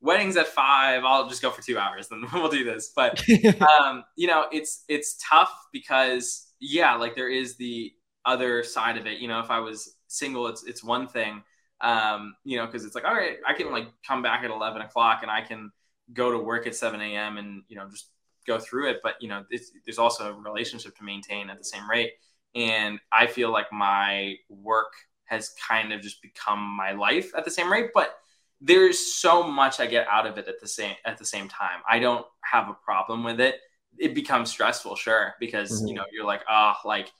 wedding's 0.00 0.36
at 0.36 0.46
five, 0.46 1.02
I'll 1.04 1.28
just 1.28 1.42
go 1.42 1.50
for 1.50 1.62
two 1.62 1.78
hours, 1.78 2.06
then 2.06 2.24
we'll 2.32 2.48
do 2.48 2.62
this. 2.62 2.92
But 2.94 3.20
um, 3.60 4.04
you 4.14 4.28
know, 4.28 4.46
it's 4.52 4.84
it's 4.88 5.16
tough 5.28 5.52
because 5.72 6.46
yeah, 6.60 6.94
like 6.94 7.16
there 7.16 7.30
is 7.30 7.56
the 7.56 7.92
other 8.24 8.62
side 8.62 8.96
of 8.96 9.06
it. 9.08 9.18
You 9.18 9.26
know, 9.26 9.40
if 9.40 9.50
I 9.50 9.58
was 9.58 9.96
single, 10.06 10.46
it's 10.46 10.62
it's 10.64 10.84
one 10.84 11.08
thing, 11.08 11.42
um, 11.80 12.34
you 12.44 12.56
know, 12.56 12.66
because 12.66 12.84
it's 12.84 12.94
like 12.94 13.04
all 13.04 13.14
right, 13.14 13.38
I 13.46 13.54
can 13.54 13.72
like 13.72 13.88
come 14.06 14.22
back 14.22 14.44
at 14.44 14.50
eleven 14.50 14.80
o'clock 14.80 15.22
and 15.22 15.30
I 15.30 15.40
can 15.40 15.72
go 16.12 16.30
to 16.30 16.38
work 16.38 16.66
at 16.66 16.74
7 16.74 17.00
a.m. 17.00 17.38
and 17.38 17.62
you 17.68 17.76
know 17.76 17.88
just 17.90 18.10
go 18.46 18.58
through 18.58 18.90
it. 18.90 18.98
But 19.02 19.14
you 19.20 19.28
know, 19.28 19.44
there's 19.84 19.98
also 19.98 20.32
a 20.32 20.40
relationship 20.40 20.96
to 20.96 21.04
maintain 21.04 21.50
at 21.50 21.58
the 21.58 21.64
same 21.64 21.88
rate. 21.88 22.12
And 22.54 22.98
I 23.12 23.26
feel 23.26 23.52
like 23.52 23.72
my 23.72 24.36
work 24.48 24.92
has 25.26 25.54
kind 25.68 25.92
of 25.92 26.00
just 26.00 26.22
become 26.22 26.60
my 26.60 26.92
life 26.92 27.30
at 27.36 27.44
the 27.44 27.50
same 27.50 27.70
rate. 27.70 27.90
But 27.94 28.16
there's 28.60 29.14
so 29.14 29.44
much 29.44 29.78
I 29.78 29.86
get 29.86 30.08
out 30.08 30.26
of 30.26 30.38
it 30.38 30.48
at 30.48 30.60
the 30.60 30.66
same 30.66 30.96
at 31.04 31.18
the 31.18 31.24
same 31.24 31.48
time. 31.48 31.80
I 31.88 32.00
don't 32.00 32.26
have 32.40 32.68
a 32.68 32.74
problem 32.74 33.22
with 33.22 33.40
it. 33.40 33.56
It 33.98 34.14
becomes 34.14 34.50
stressful, 34.50 34.96
sure, 34.96 35.34
because 35.38 35.70
mm-hmm. 35.70 35.88
you 35.88 35.94
know 35.94 36.04
you're 36.10 36.26
like, 36.26 36.42
oh, 36.50 36.74
like 36.84 37.12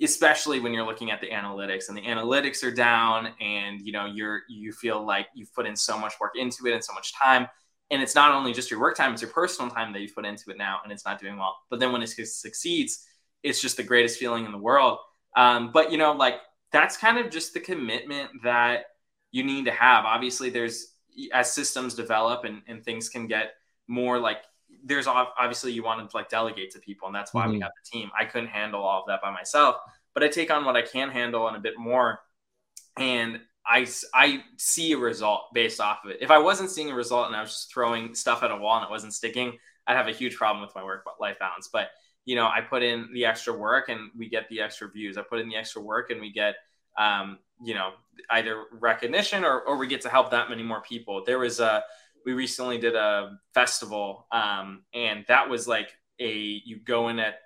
especially 0.00 0.60
when 0.60 0.72
you're 0.72 0.86
looking 0.86 1.10
at 1.10 1.20
the 1.20 1.28
analytics 1.28 1.88
and 1.88 1.96
the 1.98 2.02
analytics 2.02 2.62
are 2.62 2.70
down 2.70 3.30
and 3.40 3.80
you 3.80 3.92
know 3.92 4.06
you're 4.06 4.42
you 4.48 4.72
feel 4.72 5.04
like 5.04 5.26
you've 5.34 5.52
put 5.54 5.66
in 5.66 5.74
so 5.74 5.98
much 5.98 6.14
work 6.20 6.32
into 6.36 6.66
it 6.66 6.72
and 6.72 6.84
so 6.84 6.92
much 6.92 7.12
time 7.14 7.48
and 7.90 8.02
it's 8.02 8.14
not 8.14 8.32
only 8.32 8.52
just 8.52 8.70
your 8.70 8.80
work 8.80 8.96
time 8.96 9.12
it's 9.12 9.22
your 9.22 9.30
personal 9.30 9.70
time 9.70 9.92
that 9.92 10.00
you 10.00 10.08
put 10.14 10.24
into 10.24 10.50
it 10.50 10.58
now 10.58 10.80
and 10.82 10.92
it's 10.92 11.04
not 11.04 11.20
doing 11.20 11.36
well. 11.38 11.56
But 11.70 11.80
then 11.80 11.92
when 11.92 12.02
it 12.02 12.08
succeeds 12.08 13.04
it's 13.42 13.60
just 13.60 13.76
the 13.76 13.82
greatest 13.82 14.18
feeling 14.18 14.44
in 14.44 14.52
the 14.52 14.58
world. 14.58 14.98
Um, 15.36 15.70
but 15.72 15.92
you 15.92 15.98
know 15.98 16.12
like 16.12 16.36
that's 16.72 16.96
kind 16.96 17.18
of 17.18 17.30
just 17.30 17.54
the 17.54 17.60
commitment 17.60 18.30
that 18.42 18.86
you 19.30 19.44
need 19.44 19.64
to 19.66 19.72
have. 19.72 20.04
Obviously 20.04 20.50
there's 20.50 20.94
as 21.32 21.52
systems 21.52 21.94
develop 21.94 22.44
and, 22.44 22.62
and 22.68 22.84
things 22.84 23.08
can 23.08 23.26
get 23.26 23.52
more 23.88 24.18
like 24.18 24.38
there's 24.84 25.06
obviously 25.06 25.72
you 25.72 25.82
want 25.82 26.08
to 26.08 26.16
like 26.16 26.28
delegate 26.28 26.70
to 26.70 26.78
people 26.78 27.06
and 27.06 27.14
that's 27.14 27.34
why 27.34 27.42
mm-hmm. 27.42 27.52
we 27.52 27.60
have 27.60 27.72
the 27.82 27.98
team. 27.98 28.10
I 28.18 28.24
couldn't 28.24 28.48
handle 28.48 28.82
all 28.82 29.00
of 29.00 29.06
that 29.08 29.20
by 29.20 29.30
myself 29.32 29.76
but 30.18 30.24
i 30.24 30.28
take 30.28 30.50
on 30.50 30.64
what 30.64 30.76
i 30.76 30.82
can 30.82 31.10
handle 31.10 31.46
and 31.46 31.56
a 31.56 31.60
bit 31.60 31.78
more. 31.78 32.20
And 32.96 33.40
I, 33.68 33.86
I 34.14 34.42
see 34.56 34.92
a 34.92 34.98
result 34.98 35.52
based 35.52 35.80
off 35.80 35.98
of 36.04 36.10
it. 36.10 36.18
If 36.20 36.30
I 36.30 36.38
wasn't 36.38 36.70
seeing 36.70 36.90
a 36.90 36.94
result 36.94 37.26
and 37.26 37.36
I 37.36 37.42
was 37.42 37.50
just 37.50 37.72
throwing 37.72 38.14
stuff 38.14 38.42
at 38.42 38.50
a 38.50 38.56
wall 38.56 38.76
and 38.76 38.84
it 38.84 38.90
wasn't 38.90 39.12
sticking, 39.12 39.58
I'd 39.86 39.96
have 39.96 40.08
a 40.08 40.12
huge 40.12 40.36
problem 40.36 40.64
with 40.64 40.74
my 40.74 40.82
work 40.82 41.04
life 41.20 41.38
balance. 41.38 41.68
But 41.72 41.90
you 42.28 42.36
know, 42.36 42.46
I 42.46 42.60
put 42.60 42.82
in 42.82 43.08
the 43.14 43.24
extra 43.24 43.56
work 43.56 43.88
and 43.88 44.10
we 44.14 44.28
get 44.28 44.50
the 44.50 44.60
extra 44.60 44.90
views. 44.90 45.16
I 45.16 45.22
put 45.22 45.40
in 45.40 45.48
the 45.48 45.56
extra 45.56 45.80
work 45.80 46.10
and 46.10 46.20
we 46.20 46.30
get, 46.30 46.56
um, 46.98 47.38
you 47.64 47.72
know, 47.72 47.92
either 48.28 48.64
recognition 48.70 49.44
or, 49.44 49.60
or 49.60 49.78
we 49.78 49.86
get 49.86 50.02
to 50.02 50.10
help 50.10 50.30
that 50.32 50.50
many 50.50 50.62
more 50.62 50.82
people. 50.82 51.22
There 51.24 51.38
was 51.38 51.58
a, 51.58 51.84
we 52.26 52.34
recently 52.34 52.76
did 52.76 52.94
a 52.96 53.38
festival 53.54 54.26
um, 54.30 54.82
and 54.92 55.24
that 55.28 55.48
was 55.48 55.66
like 55.66 55.90
a, 56.20 56.30
you 56.30 56.78
go 56.84 57.08
in 57.08 57.18
at 57.18 57.36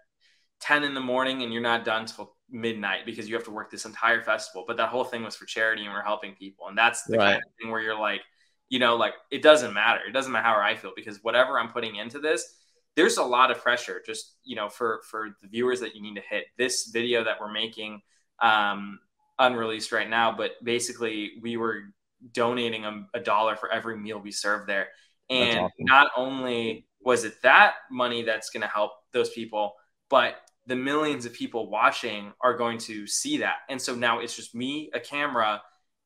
10 0.62 0.83
in 0.83 0.95
the 0.95 1.01
morning 1.01 1.43
and 1.43 1.53
you're 1.53 1.62
not 1.62 1.85
done 1.85 2.07
till 2.07 2.35
midnight 2.53 3.07
because 3.07 3.28
you 3.28 3.34
have 3.34 3.44
to 3.44 3.50
work 3.50 3.70
this 3.70 3.84
entire 3.84 4.22
festival. 4.22 4.64
But 4.66 4.76
that 4.76 4.90
whole 4.90 5.05
thing 5.05 5.22
was 5.24 5.34
for 5.34 5.46
charity 5.46 5.84
and 5.84 5.92
we're 5.92 6.03
helping 6.03 6.34
people. 6.34 6.68
And 6.68 6.76
that's 6.76 7.03
the 7.05 7.16
right. 7.16 7.32
kind 7.32 7.36
of 7.36 7.53
thing 7.61 7.70
where 7.70 7.80
you're 7.80 7.98
like, 7.98 8.20
you 8.68 8.78
know, 8.78 8.96
like 8.96 9.14
it 9.30 9.42
doesn't 9.42 9.72
matter. 9.72 10.00
It 10.07 10.12
doesn't 10.12 10.30
matter 10.30 10.46
how 10.46 10.61
I 10.61 10.76
feel 10.76 10.92
because 10.94 11.22
whatever 11.22 11.59
I'm 11.59 11.68
putting 11.68 11.96
into 11.96 12.18
this, 12.18 12.57
there's 12.94 13.16
a 13.16 13.22
lot 13.22 13.50
of 13.50 13.59
pressure 13.59 14.03
just, 14.05 14.36
you 14.44 14.55
know, 14.55 14.68
for, 14.68 15.00
for 15.11 15.30
the 15.40 15.48
viewers 15.48 15.80
that 15.80 15.94
you 15.94 16.03
need 16.03 16.14
to 16.16 16.22
hit 16.22 16.44
this 16.59 16.90
video 16.92 17.24
that 17.24 17.40
we're 17.40 17.50
making, 17.50 18.03
um, 18.40 19.00
unreleased 19.38 19.92
right 19.92 20.09
now, 20.09 20.30
but 20.30 20.53
basically 20.62 21.32
we 21.40 21.57
were 21.57 21.84
donating 22.32 22.84
a, 22.84 23.07
a 23.14 23.20
dollar 23.20 23.57
for 23.57 23.72
every 23.72 23.96
meal 23.96 24.18
we 24.18 24.30
serve 24.30 24.66
there. 24.66 24.88
And 25.30 25.59
awesome. 25.59 25.72
not 25.80 26.11
only 26.16 26.86
was 27.00 27.24
it 27.24 27.40
that 27.42 27.74
money 27.90 28.22
that's 28.22 28.50
going 28.50 28.61
to 28.61 28.68
help 28.68 28.92
those 29.12 29.30
people, 29.30 29.74
but 30.09 30.36
the 30.66 30.76
millions 30.76 31.26
of 31.26 31.32
people 31.32 31.70
watching 31.70 32.32
are 32.40 32.56
going 32.56 32.78
to 32.78 33.06
see 33.06 33.38
that. 33.38 33.56
And 33.68 33.80
so 33.80 33.94
now 33.94 34.20
it's 34.20 34.36
just 34.36 34.54
me, 34.54 34.90
a 34.94 35.00
camera, 35.00 35.62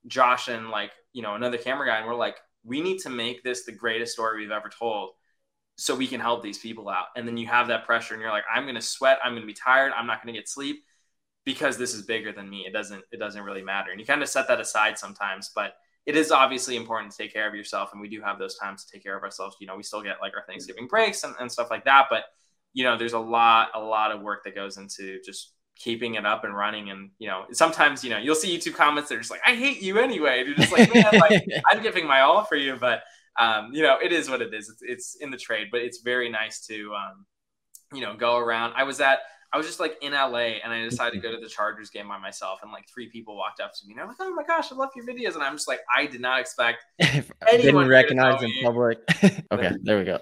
Josh, 0.07 0.49
and 0.49 0.71
like, 0.71 0.93
you 1.13 1.23
know, 1.23 1.35
another 1.35 1.59
camera 1.59 1.87
guy. 1.87 1.99
And 1.99 2.07
we're 2.07 2.15
like, 2.15 2.37
we 2.65 2.81
need 2.81 2.99
to 3.01 3.11
make 3.11 3.43
this 3.43 3.65
the 3.65 3.73
greatest 3.73 4.13
story 4.13 4.41
we've 4.41 4.51
ever 4.51 4.71
told 4.71 5.11
so 5.77 5.95
we 5.95 6.07
can 6.07 6.21
help 6.21 6.43
these 6.43 6.59
people 6.59 6.89
out. 6.89 7.07
And 7.17 7.29
then 7.29 7.37
you 7.37 7.47
have 7.49 7.69
that 7.69 7.85
pressure 7.85 8.15
and 8.15 8.21
you're 8.21 8.31
like, 8.31 8.45
I'm 8.53 8.63
going 8.63 8.77
to 8.77 8.81
sweat. 8.81 9.19
I'm 9.23 9.33
going 9.33 9.43
to 9.43 9.47
be 9.47 9.53
tired. 9.53 9.93
I'm 9.95 10.07
not 10.07 10.23
going 10.23 10.35
to 10.35 10.39
get 10.39 10.49
sleep 10.49 10.85
because 11.45 11.77
this 11.77 11.95
is 11.95 12.03
bigger 12.03 12.33
than 12.33 12.49
me. 12.49 12.65
It 12.67 12.73
doesn't, 12.73 13.05
it 13.13 13.19
doesn't 13.19 13.43
really 13.43 13.63
matter. 13.63 13.91
And 13.91 14.01
you 14.01 14.07
kind 14.07 14.23
of 14.23 14.29
set 14.29 14.49
that 14.49 14.61
aside 14.61 14.99
sometimes, 14.99 15.51
but 15.55 15.75
it 16.07 16.17
is 16.17 16.33
obviously 16.33 16.77
important 16.77 17.13
to 17.13 17.19
take 17.19 17.33
care 17.33 17.47
of 17.47 17.55
yourself. 17.55 17.91
And 17.93 18.01
we 18.01 18.09
do 18.09 18.23
have 18.23 18.39
those 18.39 18.57
times 18.57 18.85
to 18.85 18.93
take 18.93 19.03
care 19.03 19.17
of 19.17 19.23
ourselves. 19.23 19.57
You 19.61 19.67
know, 19.67 19.77
we 19.77 19.83
still 19.83 20.03
get 20.03 20.17
like 20.21 20.33
our 20.35 20.45
Thanksgiving 20.47 20.87
breaks 20.87 21.25
and, 21.25 21.35
and 21.39 21.53
stuff 21.53 21.71
like 21.71 21.85
that, 21.85 22.07
but 22.09 22.25
you 22.77 22.85
know, 22.85 22.99
there's 22.99 23.15
a 23.15 23.19
lot, 23.19 23.71
a 23.75 23.81
lot 23.81 24.13
of 24.13 24.21
work 24.21 24.45
that 24.45 24.55
goes 24.55 24.77
into 24.77 25.19
just 25.25 25.55
keeping 25.77 26.17
it 26.17 26.27
up 26.27 26.45
and 26.45 26.55
running. 26.55 26.91
And, 26.91 27.09
you 27.19 27.27
know, 27.27 27.47
sometimes, 27.53 28.05
you 28.05 28.11
know, 28.11 28.19
you'll 28.19 28.35
see 28.35 28.55
YouTube 28.55 28.75
comments 28.75 29.09
that 29.09 29.15
are 29.15 29.19
just 29.19 29.31
like, 29.31 29.41
I 29.47 29.55
hate 29.55 29.81
you 29.81 29.99
anyway. 29.99 30.41
And 30.41 30.49
you're 30.49 30.57
just 30.59 30.73
like, 30.73 30.95
man, 30.95 31.19
like, 31.19 31.43
I'm 31.73 31.83
giving 31.83 32.07
my 32.07 32.21
all 32.21 32.45
for 32.45 32.55
you. 32.55 32.77
But, 32.77 33.03
um, 33.41 33.71
you 33.73 33.81
know, 33.81 33.97
it 33.99 34.13
is 34.13 34.29
what 34.29 34.43
it 34.43 34.53
is. 34.53 34.69
It's, 34.69 34.83
it's 34.83 35.15
in 35.23 35.31
the 35.31 35.39
trade, 35.39 35.69
but 35.73 35.81
it's 35.81 36.03
very 36.03 36.29
nice 36.29 36.67
to, 36.67 36.93
um, 36.95 37.25
you 37.95 38.03
know, 38.03 38.15
go 38.15 38.37
around. 38.37 38.75
I 38.77 38.83
was 38.83 39.01
at, 39.01 39.21
I 39.57 39.59
was 39.59 39.67
just 39.67 39.81
like 39.81 39.97
in 40.03 40.13
LA 40.13 40.59
and 40.63 40.71
I 40.71 40.83
decided 40.83 41.15
to 41.15 41.27
go 41.27 41.35
to 41.35 41.41
the 41.41 41.49
Chargers 41.49 41.89
game 41.89 42.09
by 42.09 42.19
myself. 42.19 42.59
And 42.63 42.71
like 42.71 42.87
three 42.93 43.09
people 43.09 43.39
walked 43.39 43.59
up 43.59 43.73
to 43.73 43.87
me 43.87 43.93
and 43.95 44.01
they're 44.01 44.07
like, 44.07 44.19
oh 44.21 44.35
my 44.35 44.43
gosh, 44.45 44.71
I 44.71 44.75
love 44.75 44.91
your 44.95 45.07
videos. 45.07 45.33
And 45.33 45.43
I'm 45.43 45.55
just 45.55 45.67
like, 45.67 45.81
I 45.97 46.05
did 46.05 46.21
not 46.21 46.41
expect 46.41 46.85
anyone 46.99 47.31
didn't 47.41 47.89
recognize 47.89 48.43
in 48.43 48.53
public. 48.63 48.99
okay, 49.51 49.73
there 49.83 49.97
we 49.99 50.05
go. 50.05 50.19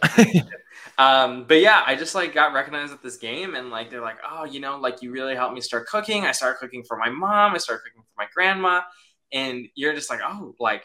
um, 0.99 1.47
but 1.49 1.61
yeah, 1.61 1.82
I 1.85 1.97
just 1.97 2.14
like 2.14 2.32
got 2.32 2.53
recognized 2.53 2.93
at 2.93 3.03
this 3.03 3.16
game 3.16 3.57
and 3.57 3.70
like 3.70 3.91
they're 3.91 4.01
like, 4.01 4.18
oh, 4.24 4.45
you 4.45 4.61
know, 4.61 4.78
like 4.78 5.03
you 5.03 5.11
really 5.11 5.35
helped 5.35 5.57
me 5.57 5.61
start 5.61 5.89
cooking. 5.89 6.24
I 6.24 6.30
started 6.30 6.59
cooking 6.61 6.85
for 6.85 6.97
my 6.97 7.11
mom. 7.11 7.57
I 7.57 7.59
started 7.59 7.82
cooking 7.82 8.03
for 8.03 8.22
my 8.22 8.28
grandma. 8.32 8.82
And 9.32 9.66
you're 9.74 9.95
just 9.95 10.11
like, 10.11 10.20
oh, 10.24 10.55
like 10.61 10.85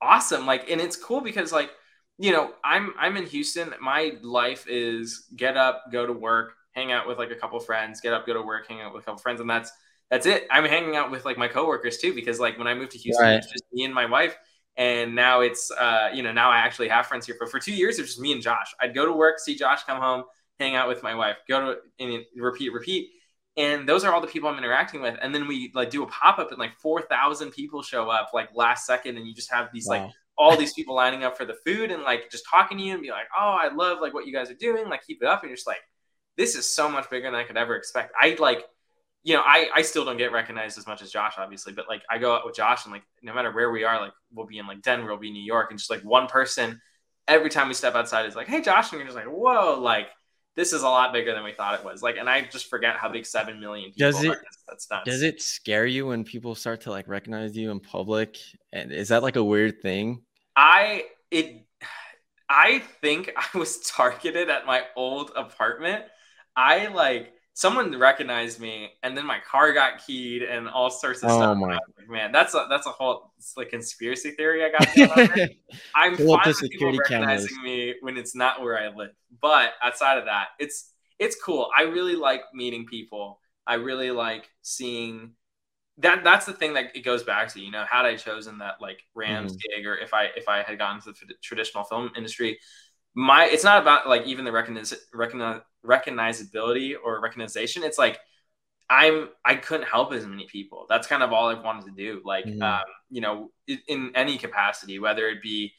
awesome. 0.00 0.46
Like, 0.46 0.70
and 0.70 0.80
it's 0.80 0.94
cool 0.94 1.22
because 1.22 1.50
like, 1.50 1.72
you 2.18 2.30
know, 2.30 2.52
I'm 2.62 2.94
I'm 2.96 3.16
in 3.16 3.26
Houston. 3.26 3.74
My 3.80 4.12
life 4.22 4.66
is 4.68 5.26
get 5.34 5.56
up, 5.56 5.86
go 5.90 6.06
to 6.06 6.12
work, 6.12 6.52
hang 6.80 6.92
out 6.92 7.06
with 7.06 7.18
like 7.18 7.30
a 7.30 7.34
couple 7.34 7.60
friends, 7.60 8.00
get 8.00 8.12
up, 8.12 8.26
go 8.26 8.34
to 8.34 8.42
work, 8.42 8.66
hang 8.68 8.80
out 8.80 8.92
with 8.92 9.02
a 9.02 9.04
couple 9.04 9.20
friends, 9.20 9.40
and 9.40 9.50
that's 9.50 9.70
that's 10.10 10.26
it. 10.26 10.46
I'm 10.50 10.64
hanging 10.64 10.96
out 10.96 11.10
with 11.10 11.24
like 11.24 11.38
my 11.38 11.48
coworkers 11.48 11.98
too 11.98 12.14
because 12.14 12.40
like 12.40 12.58
when 12.58 12.66
I 12.66 12.74
moved 12.74 12.92
to 12.92 12.98
Houston, 12.98 13.24
right. 13.24 13.34
it's 13.34 13.50
just 13.50 13.64
me 13.72 13.84
and 13.84 13.94
my 13.94 14.06
wife, 14.06 14.36
and 14.76 15.14
now 15.14 15.40
it's 15.40 15.70
uh 15.70 16.10
you 16.12 16.22
know 16.22 16.32
now 16.32 16.50
I 16.50 16.58
actually 16.58 16.88
have 16.88 17.06
friends 17.06 17.26
here. 17.26 17.36
But 17.38 17.50
for 17.50 17.60
two 17.60 17.74
years, 17.74 17.98
it 17.98 18.02
was 18.02 18.10
just 18.10 18.20
me 18.20 18.32
and 18.32 18.42
Josh. 18.42 18.74
I'd 18.80 18.94
go 18.94 19.06
to 19.06 19.12
work, 19.12 19.38
see 19.38 19.54
Josh, 19.54 19.84
come 19.84 20.00
home, 20.00 20.24
hang 20.58 20.74
out 20.74 20.88
with 20.88 21.02
my 21.02 21.14
wife, 21.14 21.36
go 21.48 21.60
to 21.60 21.78
and 21.98 22.24
repeat, 22.36 22.72
repeat. 22.72 23.10
And 23.56 23.86
those 23.86 24.04
are 24.04 24.14
all 24.14 24.20
the 24.20 24.26
people 24.26 24.48
I'm 24.48 24.56
interacting 24.58 25.02
with. 25.02 25.18
And 25.20 25.34
then 25.34 25.46
we 25.46 25.70
like 25.74 25.90
do 25.90 26.02
a 26.02 26.06
pop 26.06 26.38
up 26.38 26.50
and 26.50 26.58
like 26.58 26.78
4,000 26.78 27.50
people 27.50 27.82
show 27.82 28.08
up 28.08 28.30
like 28.32 28.48
last 28.54 28.86
second. 28.86 29.16
And 29.16 29.26
you 29.26 29.34
just 29.34 29.50
have 29.50 29.68
these 29.72 29.86
wow. 29.86 30.04
like 30.04 30.10
all 30.38 30.56
these 30.56 30.72
people 30.72 30.94
lining 30.94 31.24
up 31.24 31.36
for 31.36 31.44
the 31.44 31.56
food 31.66 31.90
and 31.90 32.02
like 32.02 32.30
just 32.30 32.44
talking 32.48 32.78
to 32.78 32.84
you 32.84 32.94
and 32.94 33.02
be 33.02 33.10
like, 33.10 33.26
oh, 33.38 33.58
I 33.60 33.68
love 33.74 33.98
like 34.00 34.14
what 34.14 34.26
you 34.26 34.32
guys 34.32 34.50
are 34.50 34.54
doing. 34.54 34.88
Like 34.88 35.04
keep 35.06 35.20
it 35.20 35.28
up. 35.28 35.42
And 35.42 35.50
you're 35.50 35.56
just 35.56 35.66
like, 35.66 35.80
this 36.40 36.54
is 36.54 36.66
so 36.66 36.88
much 36.88 37.10
bigger 37.10 37.30
than 37.30 37.34
I 37.34 37.44
could 37.44 37.58
ever 37.58 37.76
expect. 37.76 38.14
I 38.18 38.34
like, 38.38 38.64
you 39.22 39.34
know, 39.34 39.42
I, 39.44 39.68
I 39.74 39.82
still 39.82 40.06
don't 40.06 40.16
get 40.16 40.32
recognized 40.32 40.78
as 40.78 40.86
much 40.86 41.02
as 41.02 41.10
Josh, 41.12 41.34
obviously, 41.36 41.74
but 41.74 41.86
like 41.86 42.02
I 42.08 42.16
go 42.16 42.34
out 42.34 42.46
with 42.46 42.54
Josh 42.54 42.86
and 42.86 42.92
like 42.94 43.02
no 43.22 43.34
matter 43.34 43.52
where 43.52 43.70
we 43.70 43.84
are, 43.84 44.00
like 44.00 44.12
we'll 44.32 44.46
be 44.46 44.56
in 44.56 44.66
like 44.66 44.80
Denver, 44.80 45.08
we'll 45.08 45.18
be 45.18 45.28
in 45.28 45.34
New 45.34 45.44
York, 45.44 45.70
and 45.70 45.78
just 45.78 45.90
like 45.90 46.00
one 46.00 46.28
person 46.28 46.80
every 47.28 47.50
time 47.50 47.68
we 47.68 47.74
step 47.74 47.94
outside 47.94 48.24
is 48.24 48.34
like, 48.34 48.48
hey 48.48 48.62
Josh, 48.62 48.90
and 48.90 48.98
you're 48.98 49.06
just 49.06 49.16
like, 49.16 49.26
whoa, 49.26 49.78
like 49.78 50.08
this 50.56 50.72
is 50.72 50.82
a 50.82 50.88
lot 50.88 51.12
bigger 51.12 51.34
than 51.34 51.44
we 51.44 51.52
thought 51.52 51.78
it 51.78 51.84
was. 51.84 52.02
Like, 52.02 52.16
and 52.16 52.28
I 52.28 52.40
just 52.40 52.70
forget 52.70 52.96
how 52.96 53.10
big 53.10 53.26
seven 53.26 53.60
million 53.60 53.92
people 53.92 54.10
does 54.10 54.24
it, 54.24 54.30
are. 54.30 54.42
That's 54.66 54.90
nuts. 54.90 55.04
Does 55.04 55.22
it 55.22 55.42
scare 55.42 55.84
you 55.84 56.06
when 56.06 56.24
people 56.24 56.54
start 56.54 56.80
to 56.82 56.90
like 56.90 57.06
recognize 57.06 57.54
you 57.54 57.70
in 57.70 57.80
public? 57.80 58.38
And 58.72 58.92
is 58.92 59.08
that 59.08 59.22
like 59.22 59.36
a 59.36 59.44
weird 59.44 59.82
thing? 59.82 60.22
I 60.56 61.04
it 61.30 61.66
I 62.48 62.78
think 63.02 63.30
I 63.36 63.58
was 63.58 63.80
targeted 63.80 64.48
at 64.48 64.64
my 64.64 64.84
old 64.96 65.32
apartment 65.36 66.06
I 66.60 66.88
like 66.88 67.32
someone 67.54 67.98
recognized 67.98 68.60
me 68.60 68.90
and 69.02 69.16
then 69.16 69.24
my 69.24 69.38
car 69.50 69.72
got 69.72 70.04
keyed 70.06 70.42
and 70.42 70.68
all 70.68 70.90
sorts 70.90 71.22
of 71.22 71.30
oh 71.30 71.36
stuff. 71.36 71.56
My. 71.56 71.68
Like, 71.68 72.08
man, 72.08 72.32
that's 72.32 72.52
a 72.54 72.66
that's 72.68 72.86
a 72.86 72.90
whole 72.90 73.32
it's 73.38 73.56
like 73.56 73.70
conspiracy 73.70 74.32
theory 74.32 74.62
I 74.62 74.70
got. 74.70 75.50
I'm 75.94 76.16
fine 76.16 76.26
with 76.46 76.70
people 76.70 76.92
recognizing 76.98 77.48
cameras. 77.48 77.64
me 77.64 77.94
when 78.02 78.18
it's 78.18 78.34
not 78.34 78.60
where 78.60 78.78
I 78.78 78.94
live. 78.94 79.12
But 79.40 79.72
outside 79.82 80.18
of 80.18 80.26
that, 80.26 80.48
it's 80.58 80.92
it's 81.18 81.36
cool. 81.42 81.70
I 81.76 81.82
really 81.82 82.14
like 82.14 82.42
meeting 82.52 82.84
people. 82.84 83.40
I 83.66 83.74
really 83.74 84.10
like 84.10 84.50
seeing 84.60 85.32
that 85.98 86.24
that's 86.24 86.44
the 86.46 86.52
thing 86.52 86.74
that 86.74 86.94
it 86.94 87.04
goes 87.04 87.22
back 87.22 87.48
to 87.48 87.60
you 87.60 87.70
know 87.70 87.84
had 87.90 88.06
i 88.06 88.16
chosen 88.16 88.56
that 88.58 88.74
like 88.80 89.00
rams 89.14 89.52
mm-hmm. 89.52 89.76
gig 89.76 89.86
or 89.86 89.96
if 89.96 90.14
i 90.14 90.28
if 90.34 90.48
i 90.48 90.62
had 90.62 90.78
gone 90.78 90.98
to 91.00 91.12
the 91.26 91.34
traditional 91.42 91.84
film 91.84 92.10
industry 92.16 92.58
my 93.14 93.46
it's 93.46 93.64
not 93.64 93.82
about 93.82 94.08
like 94.08 94.26
even 94.26 94.44
the 94.44 94.50
recogniz- 94.50 94.94
recogniz- 95.14 95.62
recognizability 95.84 96.94
or 97.02 97.20
recognition. 97.20 97.82
It's 97.82 97.98
like 97.98 98.18
i'm 98.88 99.28
i 99.44 99.54
couldn't 99.54 99.86
help 99.86 100.12
as 100.12 100.26
many 100.26 100.46
people. 100.46 100.86
That's 100.88 101.06
kind 101.06 101.22
of 101.22 101.32
all 101.32 101.48
I've 101.48 101.64
wanted 101.64 101.86
to 101.86 101.92
do. 101.92 102.20
Like 102.24 102.44
mm-hmm. 102.44 102.62
um, 102.62 102.82
you 103.08 103.20
know 103.20 103.50
in, 103.66 103.78
in, 103.88 104.12
any 104.14 104.38
capacity 104.38 104.98
whether 104.98 105.28
it 105.28 105.42
be 105.42 105.72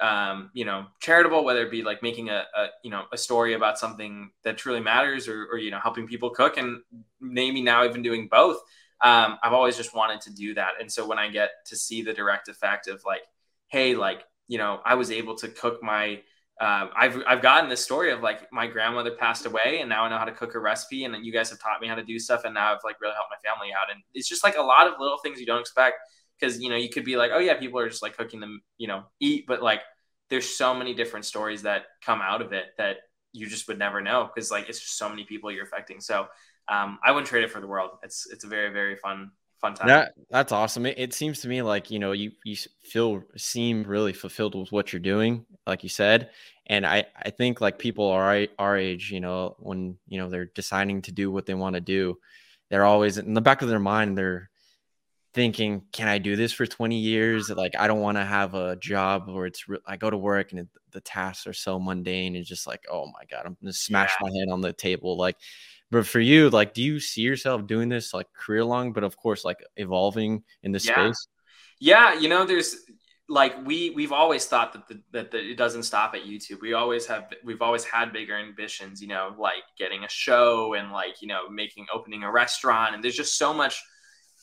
um, 0.00 0.50
you 0.52 0.64
know 0.64 0.86
charitable 1.00 1.44
whether 1.44 1.62
it 1.62 1.70
be 1.70 1.82
like 1.82 2.02
making 2.02 2.28
a, 2.30 2.44
a, 2.56 2.66
you 2.84 2.90
know 2.90 3.04
a 3.12 3.18
story 3.18 3.54
about 3.54 3.78
something 3.78 4.30
that 4.44 4.56
truly 4.56 4.80
matters 4.80 5.28
or, 5.28 5.46
or 5.50 5.58
you 5.58 5.70
know 5.70 5.80
helping 5.80 6.06
people 6.06 6.30
cook 6.30 6.56
and 6.56 6.82
maybe 7.20 7.60
now 7.60 7.84
even 7.84 8.02
doing 8.02 8.28
both 8.30 8.58
um, 9.00 9.38
i've 9.42 9.52
always 9.52 9.76
just 9.76 9.94
wanted 9.94 10.20
to 10.20 10.32
do 10.32 10.54
that. 10.54 10.74
And 10.80 10.90
so 10.90 11.06
when 11.06 11.18
i 11.18 11.28
get 11.28 11.50
to 11.66 11.76
see 11.76 12.02
the 12.02 12.12
direct 12.12 12.48
effect 12.48 12.86
of 12.86 13.02
like 13.04 13.22
hey 13.66 13.96
like 13.96 14.22
you 14.46 14.58
know 14.58 14.80
i 14.84 14.94
was 14.94 15.10
able 15.10 15.34
to 15.36 15.48
cook 15.48 15.82
my 15.82 16.20
uh, 16.60 16.88
I've 16.96 17.22
I've 17.26 17.42
gotten 17.42 17.70
this 17.70 17.84
story 17.84 18.10
of 18.10 18.20
like 18.20 18.52
my 18.52 18.66
grandmother 18.66 19.12
passed 19.12 19.46
away 19.46 19.78
and 19.80 19.88
now 19.88 20.04
I 20.04 20.08
know 20.08 20.18
how 20.18 20.24
to 20.24 20.32
cook 20.32 20.54
a 20.54 20.58
recipe 20.58 21.04
and 21.04 21.14
then 21.14 21.22
you 21.24 21.32
guys 21.32 21.50
have 21.50 21.60
taught 21.60 21.80
me 21.80 21.86
how 21.86 21.94
to 21.94 22.04
do 22.04 22.18
stuff 22.18 22.44
and 22.44 22.54
now 22.54 22.72
I've 22.72 22.80
like 22.84 23.00
really 23.00 23.14
helped 23.14 23.30
my 23.30 23.48
family 23.48 23.72
out. 23.72 23.90
And 23.92 24.02
it's 24.14 24.28
just 24.28 24.42
like 24.42 24.56
a 24.56 24.62
lot 24.62 24.86
of 24.86 24.94
little 24.98 25.18
things 25.18 25.38
you 25.38 25.46
don't 25.46 25.60
expect 25.60 25.96
because 26.38 26.60
you 26.60 26.68
know 26.68 26.76
you 26.76 26.88
could 26.88 27.04
be 27.04 27.16
like 27.16 27.30
oh 27.32 27.38
yeah 27.38 27.54
people 27.54 27.78
are 27.78 27.88
just 27.88 28.02
like 28.02 28.16
cooking 28.16 28.38
them 28.38 28.62
you 28.76 28.86
know 28.86 29.02
eat 29.18 29.44
but 29.48 29.60
like 29.60 29.80
there's 30.30 30.48
so 30.48 30.74
many 30.74 30.94
different 30.94 31.24
stories 31.24 31.62
that 31.62 31.84
come 32.04 32.20
out 32.20 32.42
of 32.42 32.52
it 32.52 32.66
that 32.76 32.98
you 33.32 33.46
just 33.46 33.68
would 33.68 33.78
never 33.78 34.00
know 34.00 34.28
because 34.32 34.50
like 34.50 34.68
it's 34.68 34.80
just 34.80 34.98
so 34.98 35.08
many 35.08 35.24
people 35.24 35.50
you're 35.50 35.64
affecting. 35.64 36.00
So 36.00 36.26
um, 36.68 36.98
I 37.04 37.12
wouldn't 37.12 37.28
trade 37.28 37.44
it 37.44 37.50
for 37.50 37.60
the 37.60 37.66
world. 37.66 37.90
It's 38.02 38.26
it's 38.30 38.44
a 38.44 38.48
very 38.48 38.72
very 38.72 38.96
fun 38.96 39.30
fun 39.60 39.74
time. 39.74 39.88
That 39.88 40.14
that's 40.30 40.52
awesome. 40.52 40.86
It, 40.86 40.98
it, 40.98 41.14
seems 41.14 41.40
to 41.40 41.48
me 41.48 41.62
like 41.62 41.90
you 41.90 41.98
know 41.98 42.12
you 42.12 42.32
you 42.44 42.56
feel 42.82 43.22
seem 43.36 43.82
really 43.84 44.12
fulfilled 44.12 44.54
with 44.54 44.72
what 44.72 44.92
you're 44.92 45.00
doing, 45.00 45.44
like 45.66 45.82
you 45.82 45.88
said, 45.88 46.30
and 46.66 46.86
I 46.86 47.06
I 47.16 47.30
think 47.30 47.60
like 47.60 47.78
people 47.78 48.08
our 48.08 48.46
our 48.58 48.76
age, 48.76 49.10
you 49.10 49.20
know, 49.20 49.56
when 49.58 49.96
you 50.08 50.18
know 50.18 50.28
they're 50.28 50.46
deciding 50.46 51.02
to 51.02 51.12
do 51.12 51.30
what 51.30 51.46
they 51.46 51.54
want 51.54 51.74
to 51.74 51.80
do, 51.80 52.18
they're 52.70 52.84
always 52.84 53.18
in 53.18 53.34
the 53.34 53.40
back 53.40 53.62
of 53.62 53.68
their 53.68 53.78
mind 53.78 54.16
they're 54.16 54.50
thinking, 55.34 55.82
can 55.92 56.08
I 56.08 56.18
do 56.18 56.36
this 56.36 56.52
for 56.52 56.66
20 56.66 56.98
years? 56.98 57.50
Like 57.50 57.76
I 57.78 57.86
don't 57.86 58.00
want 58.00 58.18
to 58.18 58.24
have 58.24 58.54
a 58.54 58.76
job 58.76 59.28
where 59.28 59.46
it's 59.46 59.68
re- 59.68 59.78
I 59.86 59.96
go 59.96 60.10
to 60.10 60.16
work 60.16 60.52
and 60.52 60.60
it, 60.60 60.68
the 60.90 61.00
tasks 61.00 61.46
are 61.46 61.52
so 61.52 61.78
mundane 61.78 62.34
and 62.34 62.44
just 62.44 62.66
like 62.66 62.84
oh 62.90 63.06
my 63.06 63.24
god, 63.30 63.46
I'm 63.46 63.56
gonna 63.60 63.72
smash 63.72 64.12
yeah. 64.20 64.28
my 64.28 64.38
head 64.38 64.48
on 64.50 64.60
the 64.60 64.72
table 64.72 65.16
like 65.16 65.36
but 65.90 66.06
for 66.06 66.20
you, 66.20 66.50
like, 66.50 66.74
do 66.74 66.82
you 66.82 67.00
see 67.00 67.22
yourself 67.22 67.66
doing 67.66 67.88
this 67.88 68.12
like 68.12 68.26
career 68.32 68.64
long, 68.64 68.92
but 68.92 69.04
of 69.04 69.16
course, 69.16 69.44
like 69.44 69.58
evolving 69.76 70.42
in 70.62 70.72
this 70.72 70.86
yeah. 70.86 70.94
space? 70.94 71.28
Yeah, 71.80 72.18
you 72.18 72.28
know, 72.28 72.44
there's 72.44 72.76
like 73.28 73.54
we 73.66 73.90
we've 73.90 74.12
always 74.12 74.46
thought 74.46 74.72
that 74.72 74.88
the, 74.88 75.02
that 75.12 75.30
the, 75.30 75.38
it 75.38 75.56
doesn't 75.56 75.84
stop 75.84 76.14
at 76.14 76.24
YouTube. 76.24 76.60
We 76.60 76.74
always 76.74 77.06
have 77.06 77.32
we've 77.44 77.62
always 77.62 77.84
had 77.84 78.12
bigger 78.12 78.36
ambitions, 78.36 79.00
you 79.00 79.08
know, 79.08 79.34
like 79.38 79.64
getting 79.78 80.04
a 80.04 80.08
show 80.08 80.74
and 80.74 80.92
like 80.92 81.22
you 81.22 81.28
know 81.28 81.48
making 81.48 81.86
opening 81.92 82.22
a 82.22 82.30
restaurant. 82.30 82.94
And 82.94 83.02
there's 83.02 83.16
just 83.16 83.38
so 83.38 83.54
much 83.54 83.82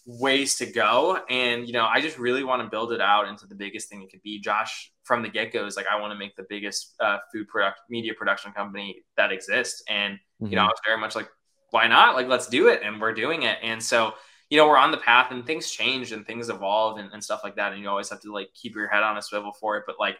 ways 0.06 0.56
to 0.58 0.66
go. 0.66 1.20
And, 1.30 1.68
you 1.68 1.74
know, 1.74 1.86
I 1.86 2.00
just 2.00 2.18
really 2.18 2.44
want 2.44 2.62
to 2.62 2.70
build 2.70 2.92
it 2.92 3.02
out 3.02 3.28
into 3.28 3.48
the 3.48 3.56
biggest 3.56 3.90
thing 3.90 4.02
it 4.04 4.12
could 4.12 4.22
be. 4.22 4.40
Josh, 4.40 4.92
from 5.04 5.24
the 5.24 5.30
get 5.30 5.52
go, 5.52 5.66
is 5.66 5.76
like, 5.76 5.88
I 5.92 6.00
want 6.00 6.12
to 6.14 6.18
make 6.18 6.36
the 6.36 6.46
biggest 6.48 6.94
uh, 7.00 7.18
food 7.34 7.48
product 7.48 7.80
media 7.90 8.14
production 8.14 8.52
company 8.52 9.04
that 9.18 9.32
exists. 9.32 9.84
And, 9.90 10.16
mm-hmm. 10.16 10.48
you 10.48 10.56
know, 10.56 10.64
I 10.64 10.68
was 10.68 10.80
very 10.86 11.00
much 11.00 11.16
like, 11.16 11.28
why 11.76 11.88
not? 11.88 12.16
Like, 12.16 12.30
let's 12.30 12.48
do 12.48 12.70
it. 12.70 12.82
And 12.84 13.02
we're 13.02 13.14
doing 13.14 13.44
it. 13.44 13.58
And 13.62 13.84
so, 13.84 14.14
you 14.50 14.58
know, 14.58 14.66
we're 14.66 14.78
on 14.78 14.92
the 14.92 14.98
path 14.98 15.30
and 15.32 15.46
things 15.46 15.70
change 15.70 16.14
and 16.14 16.26
things 16.26 16.48
evolve 16.48 17.00
and, 17.00 17.12
and 17.12 17.22
stuff 17.22 17.42
like 17.44 17.58
that. 17.58 17.74
And 17.74 17.82
you 17.82 17.90
always 17.90 18.10
have 18.10 18.22
to 18.22 18.32
like 18.32 18.54
keep 18.54 18.76
your 18.76 18.88
head 18.88 19.04
on 19.04 19.18
a 19.18 19.22
swivel 19.22 19.52
for 19.52 19.76
it. 19.76 19.84
But 19.86 19.98
like, 20.00 20.18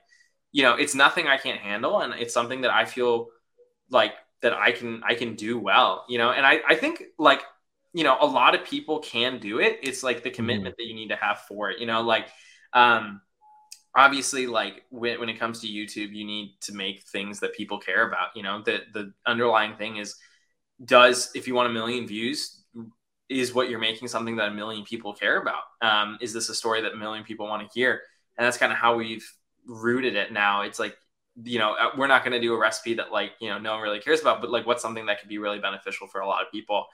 you 0.52 0.64
know, 0.64 0.76
it's 0.76 0.96
nothing 0.96 1.28
I 1.28 1.38
can't 1.38 1.62
handle. 1.62 2.02
And 2.02 2.14
it's 2.14 2.34
something 2.34 2.60
that 2.62 2.74
I 2.74 2.84
feel 2.84 3.30
like 3.90 4.16
that 4.42 4.52
I 4.52 4.74
can, 4.74 5.02
I 5.08 5.16
can 5.16 5.36
do 5.36 5.58
well, 5.58 6.04
you 6.10 6.18
know? 6.18 6.32
And 6.32 6.46
I, 6.46 6.60
I 6.68 6.76
think 6.76 7.04
like, 7.18 7.42
you 7.94 8.04
know, 8.04 8.18
a 8.20 8.26
lot 8.26 8.54
of 8.54 8.66
people 8.66 9.00
can 9.00 9.40
do 9.40 9.62
it. 9.62 9.80
It's 9.82 10.04
like 10.04 10.24
the 10.24 10.30
mm-hmm. 10.30 10.36
commitment 10.36 10.76
mm. 10.76 10.78
that 10.80 10.88
you 10.88 10.94
need 10.94 11.08
to 11.08 11.16
have 11.16 11.40
for 11.48 11.72
it, 11.72 11.80
you 11.80 11.86
know, 11.86 12.02
like, 12.02 12.28
um, 12.74 13.22
obviously 13.96 14.46
like 14.46 14.84
when, 14.90 15.22
when 15.22 15.30
it 15.30 15.40
comes 15.40 15.62
to 15.62 15.68
youtube 15.68 16.14
you 16.14 16.26
need 16.26 16.58
to 16.60 16.74
make 16.74 17.04
things 17.04 17.40
that 17.40 17.56
people 17.56 17.80
care 17.80 18.06
about 18.06 18.28
you 18.36 18.44
know 18.44 18.62
the 18.62 18.80
the 18.94 19.14
underlying 19.26 19.74
thing 19.78 19.96
is 19.96 20.18
does 20.84 21.32
if 21.36 21.48
you 21.48 21.56
want 21.56 21.70
a 21.70 21.74
million 21.74 22.06
views 22.08 22.64
is 23.30 23.54
what 23.54 23.70
you're 23.70 23.80
making 23.80 24.08
something 24.08 24.36
that 24.36 24.50
a 24.50 24.54
million 24.54 24.84
people 24.84 25.14
care 25.14 25.42
about. 25.42 25.64
Um, 25.82 26.18
is 26.22 26.34
this 26.34 26.50
a 26.50 26.56
story 26.56 26.82
that 26.82 26.94
a 26.94 26.98
million 26.98 27.24
people 27.24 27.48
want 27.48 27.68
to 27.68 27.74
hear? 27.74 28.02
And 28.38 28.46
that's 28.46 28.58
kind 28.58 28.72
of 28.72 28.78
how 28.78 28.96
we've 28.96 29.28
rooted 29.66 30.16
it 30.16 30.32
now. 30.32 30.62
It's 30.62 30.80
like 30.80 30.96
you 31.44 31.60
know 31.60 31.74
uh, 31.74 31.90
we're 31.98 32.08
not 32.08 32.24
going 32.24 32.34
to 32.34 32.40
do 32.40 32.54
a 32.54 32.58
recipe 32.58 32.94
that 32.96 33.12
like 33.12 33.32
you 33.40 33.50
know 33.50 33.58
no 33.60 33.74
one 33.74 33.82
really 33.82 34.00
cares 34.00 34.22
about 34.22 34.40
but 34.40 34.50
like 34.50 34.66
what's 34.66 34.82
something 34.82 35.06
that 35.08 35.20
could 35.20 35.28
be 35.28 35.38
really 35.38 35.60
beneficial 35.60 36.08
for 36.08 36.22
a 36.22 36.28
lot 36.28 36.46
of 36.46 36.52
people? 36.52 36.86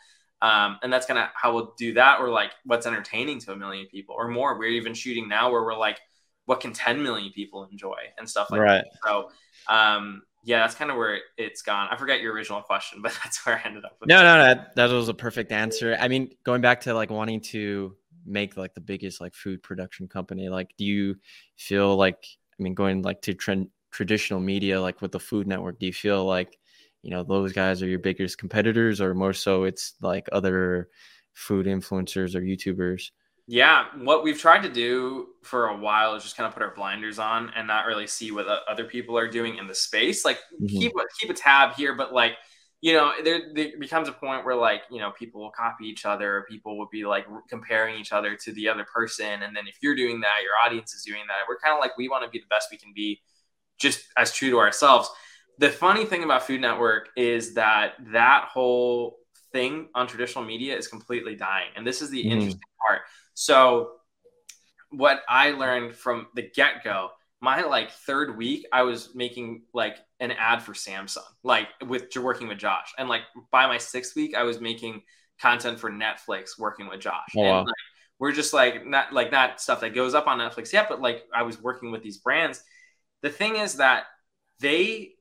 Um, 0.42 0.80
and 0.82 0.92
that's 0.92 1.06
kind 1.06 1.20
of 1.20 1.28
how 1.36 1.54
we'll 1.54 1.76
do 1.78 1.94
that 1.94 2.20
or 2.20 2.30
like 2.30 2.52
what's 2.66 2.88
entertaining 2.88 3.40
to 3.42 3.52
a 3.52 3.56
million 3.56 3.86
people 3.88 4.16
or 4.18 4.28
more. 4.28 4.58
We're 4.58 4.70
even 4.70 4.94
shooting 4.94 5.28
now 5.28 5.52
where 5.52 5.64
we're 5.64 5.78
like 5.78 6.00
what 6.46 6.60
can 6.60 6.74
10 6.74 7.02
million 7.04 7.32
people 7.32 7.64
enjoy 7.66 7.98
and 8.18 8.28
stuff 8.28 8.50
like 8.50 8.62
right. 8.62 8.84
that 8.84 9.00
so 9.06 9.30
um, 9.68 10.24
yeah, 10.44 10.60
that's 10.60 10.76
kind 10.76 10.90
of 10.90 10.98
where 10.98 11.20
it's 11.38 11.62
gone. 11.62 11.88
I 11.92 11.98
forget 11.98 12.22
your 12.22 12.34
original 12.34 12.62
question, 12.62 13.02
but 13.02 13.18
that's 13.24 13.46
where 13.46 13.58
I 13.58 13.68
ended 13.68 13.86
up. 13.86 13.98
With. 14.00 14.10
No, 14.10 14.24
no, 14.24 14.54
no, 14.54 14.64
that 14.76 14.90
was 14.90 15.10
a 15.10 15.14
perfect 15.14 15.52
answer. 15.52 15.98
I 16.00 16.08
mean, 16.08 16.32
going 16.44 16.62
back 16.62 16.82
to 16.82 16.94
like 16.94 17.10
wanting 17.10 17.42
to 17.42 17.96
make 18.26 18.58
like 18.58 18.74
the 18.74 18.82
biggest 18.82 19.22
like 19.22 19.34
food 19.34 19.62
production 19.64 20.08
company, 20.08 20.50
like, 20.50 20.74
do 20.78 20.86
you 20.86 21.16
feel 21.58 21.96
like, 21.96 22.26
I 22.60 22.64
mean, 22.64 22.74
going 22.74 23.02
like 23.02 23.22
to 23.24 23.34
trend 23.34 23.70
traditional 23.92 24.40
media, 24.40 24.82
like 24.82 25.02
with 25.02 25.12
the 25.12 25.20
Food 25.20 25.48
Network, 25.48 25.80
do 25.80 25.86
you 25.86 25.94
feel 25.94 26.26
like, 26.26 26.58
you 27.04 27.12
know, 27.12 27.24
those 27.24 27.52
guys 27.52 27.82
are 27.82 27.88
your 27.88 28.00
biggest 28.00 28.38
competitors, 28.38 29.02
or 29.02 29.14
more 29.14 29.34
so 29.34 29.64
it's 29.64 29.96
like 30.02 30.28
other 30.32 30.90
food 31.34 31.66
influencers 31.66 32.36
or 32.36 32.42
YouTubers? 32.42 33.12
Yeah, 33.48 33.86
what 33.98 34.24
we've 34.24 34.40
tried 34.40 34.64
to 34.64 34.70
do 34.70 35.30
for 35.44 35.68
a 35.68 35.78
while 35.78 36.16
is 36.16 36.24
just 36.24 36.38
kind 36.38 36.48
of 36.48 36.54
put 36.54 36.64
our 36.64 36.74
blinders 36.74 37.20
on 37.20 37.52
and 37.56 37.68
not 37.68 37.86
really 37.86 38.08
see 38.08 38.32
what 38.32 38.46
other 38.48 38.86
people 38.86 39.18
are 39.18 39.28
doing 39.28 39.58
in 39.58 39.68
the 39.68 39.76
space. 39.76 40.24
Like 40.24 40.38
mm-hmm. 40.54 40.68
keep 40.68 40.94
keep 41.20 41.30
a 41.30 41.34
tab 41.34 41.76
here, 41.76 41.96
but 41.96 42.14
like 42.14 42.34
you 42.82 42.94
know, 42.94 43.12
there, 43.24 43.42
there 43.54 43.68
becomes 43.80 44.08
a 44.08 44.12
point 44.12 44.44
where 44.44 44.56
like 44.56 44.82
you 44.90 45.00
know 45.00 45.12
people 45.12 45.42
will 45.42 45.52
copy 45.52 45.86
each 45.86 46.06
other. 46.06 46.46
People 46.50 46.78
will 46.78 46.88
be 46.92 47.06
like 47.06 47.28
comparing 47.50 48.00
each 48.00 48.12
other 48.12 48.36
to 48.36 48.52
the 48.54 48.68
other 48.68 48.86
person, 48.86 49.44
and 49.44 49.56
then 49.56 49.68
if 49.68 49.78
you're 49.82 49.96
doing 49.96 50.22
that, 50.22 50.40
your 50.44 50.54
audience 50.66 50.94
is 50.94 51.04
doing 51.04 51.22
that. 51.28 51.44
We're 51.48 51.60
kind 51.60 51.76
of 51.76 51.80
like 51.80 51.98
we 51.98 52.10
want 52.10 52.24
to 52.24 52.30
be 52.30 52.40
the 52.40 52.48
best 52.50 52.70
we 52.72 52.78
can 52.78 52.92
be, 52.96 53.22
just 53.80 54.04
as 54.18 54.34
true 54.34 54.50
to 54.50 54.60
ourselves. 54.60 55.10
The 55.60 55.70
funny 55.70 56.06
thing 56.06 56.24
about 56.24 56.44
Food 56.44 56.62
Network 56.62 57.10
is 57.16 57.54
that 57.54 57.94
that 58.14 58.46
whole 58.52 59.18
thing 59.52 59.90
on 59.94 60.08
traditional 60.08 60.44
media 60.44 60.76
is 60.76 60.88
completely 60.88 61.36
dying, 61.36 61.70
and 61.76 61.86
this 61.86 62.02
is 62.02 62.10
the 62.10 62.20
mm-hmm. 62.20 62.32
interesting 62.32 62.62
part 62.88 63.02
so 63.42 63.94
what 64.92 65.24
I 65.28 65.50
learned 65.50 65.96
from 65.96 66.28
the 66.36 66.44
get 66.44 66.84
go, 66.84 67.10
my 67.40 67.64
like 67.64 67.90
third 67.90 68.38
week, 68.38 68.68
I 68.72 68.84
was 68.84 69.16
making 69.16 69.64
like 69.74 69.98
an 70.20 70.30
ad 70.30 70.62
for 70.62 70.74
Samsung, 70.74 71.24
like 71.42 71.68
with 71.88 72.16
working 72.18 72.48
with 72.48 72.60
Josh. 72.60 72.94
And 73.00 73.10
like 73.10 73.24
by 73.52 73.66
my 73.66 73.80
sixth 73.80 74.16
week, 74.16 74.36
I 74.36 74.44
was 74.44 74.62
making 74.62 75.02
content 75.40 75.80
for 75.80 75.90
Netflix 75.90 76.50
working 76.60 76.88
with 76.88 77.00
Josh. 77.00 77.30
Oh, 77.36 77.42
wow. 77.42 77.58
And 77.58 77.68
like, 77.68 77.76
we're 78.20 78.32
just 78.32 78.54
like 78.54 78.86
not 78.86 79.12
like 79.12 79.32
not 79.32 79.60
stuff 79.60 79.82
that 79.82 79.96
goes 79.96 80.14
up 80.14 80.28
on 80.28 80.38
Netflix 80.38 80.72
yet, 80.72 80.88
but 80.88 81.02
like 81.02 81.24
I 81.34 81.42
was 81.42 81.60
working 81.60 81.92
with 81.92 82.04
these 82.04 82.20
brands. 82.20 82.64
The 83.24 83.32
thing 83.32 83.56
is 83.56 83.78
that 83.78 84.04
they 84.60 85.14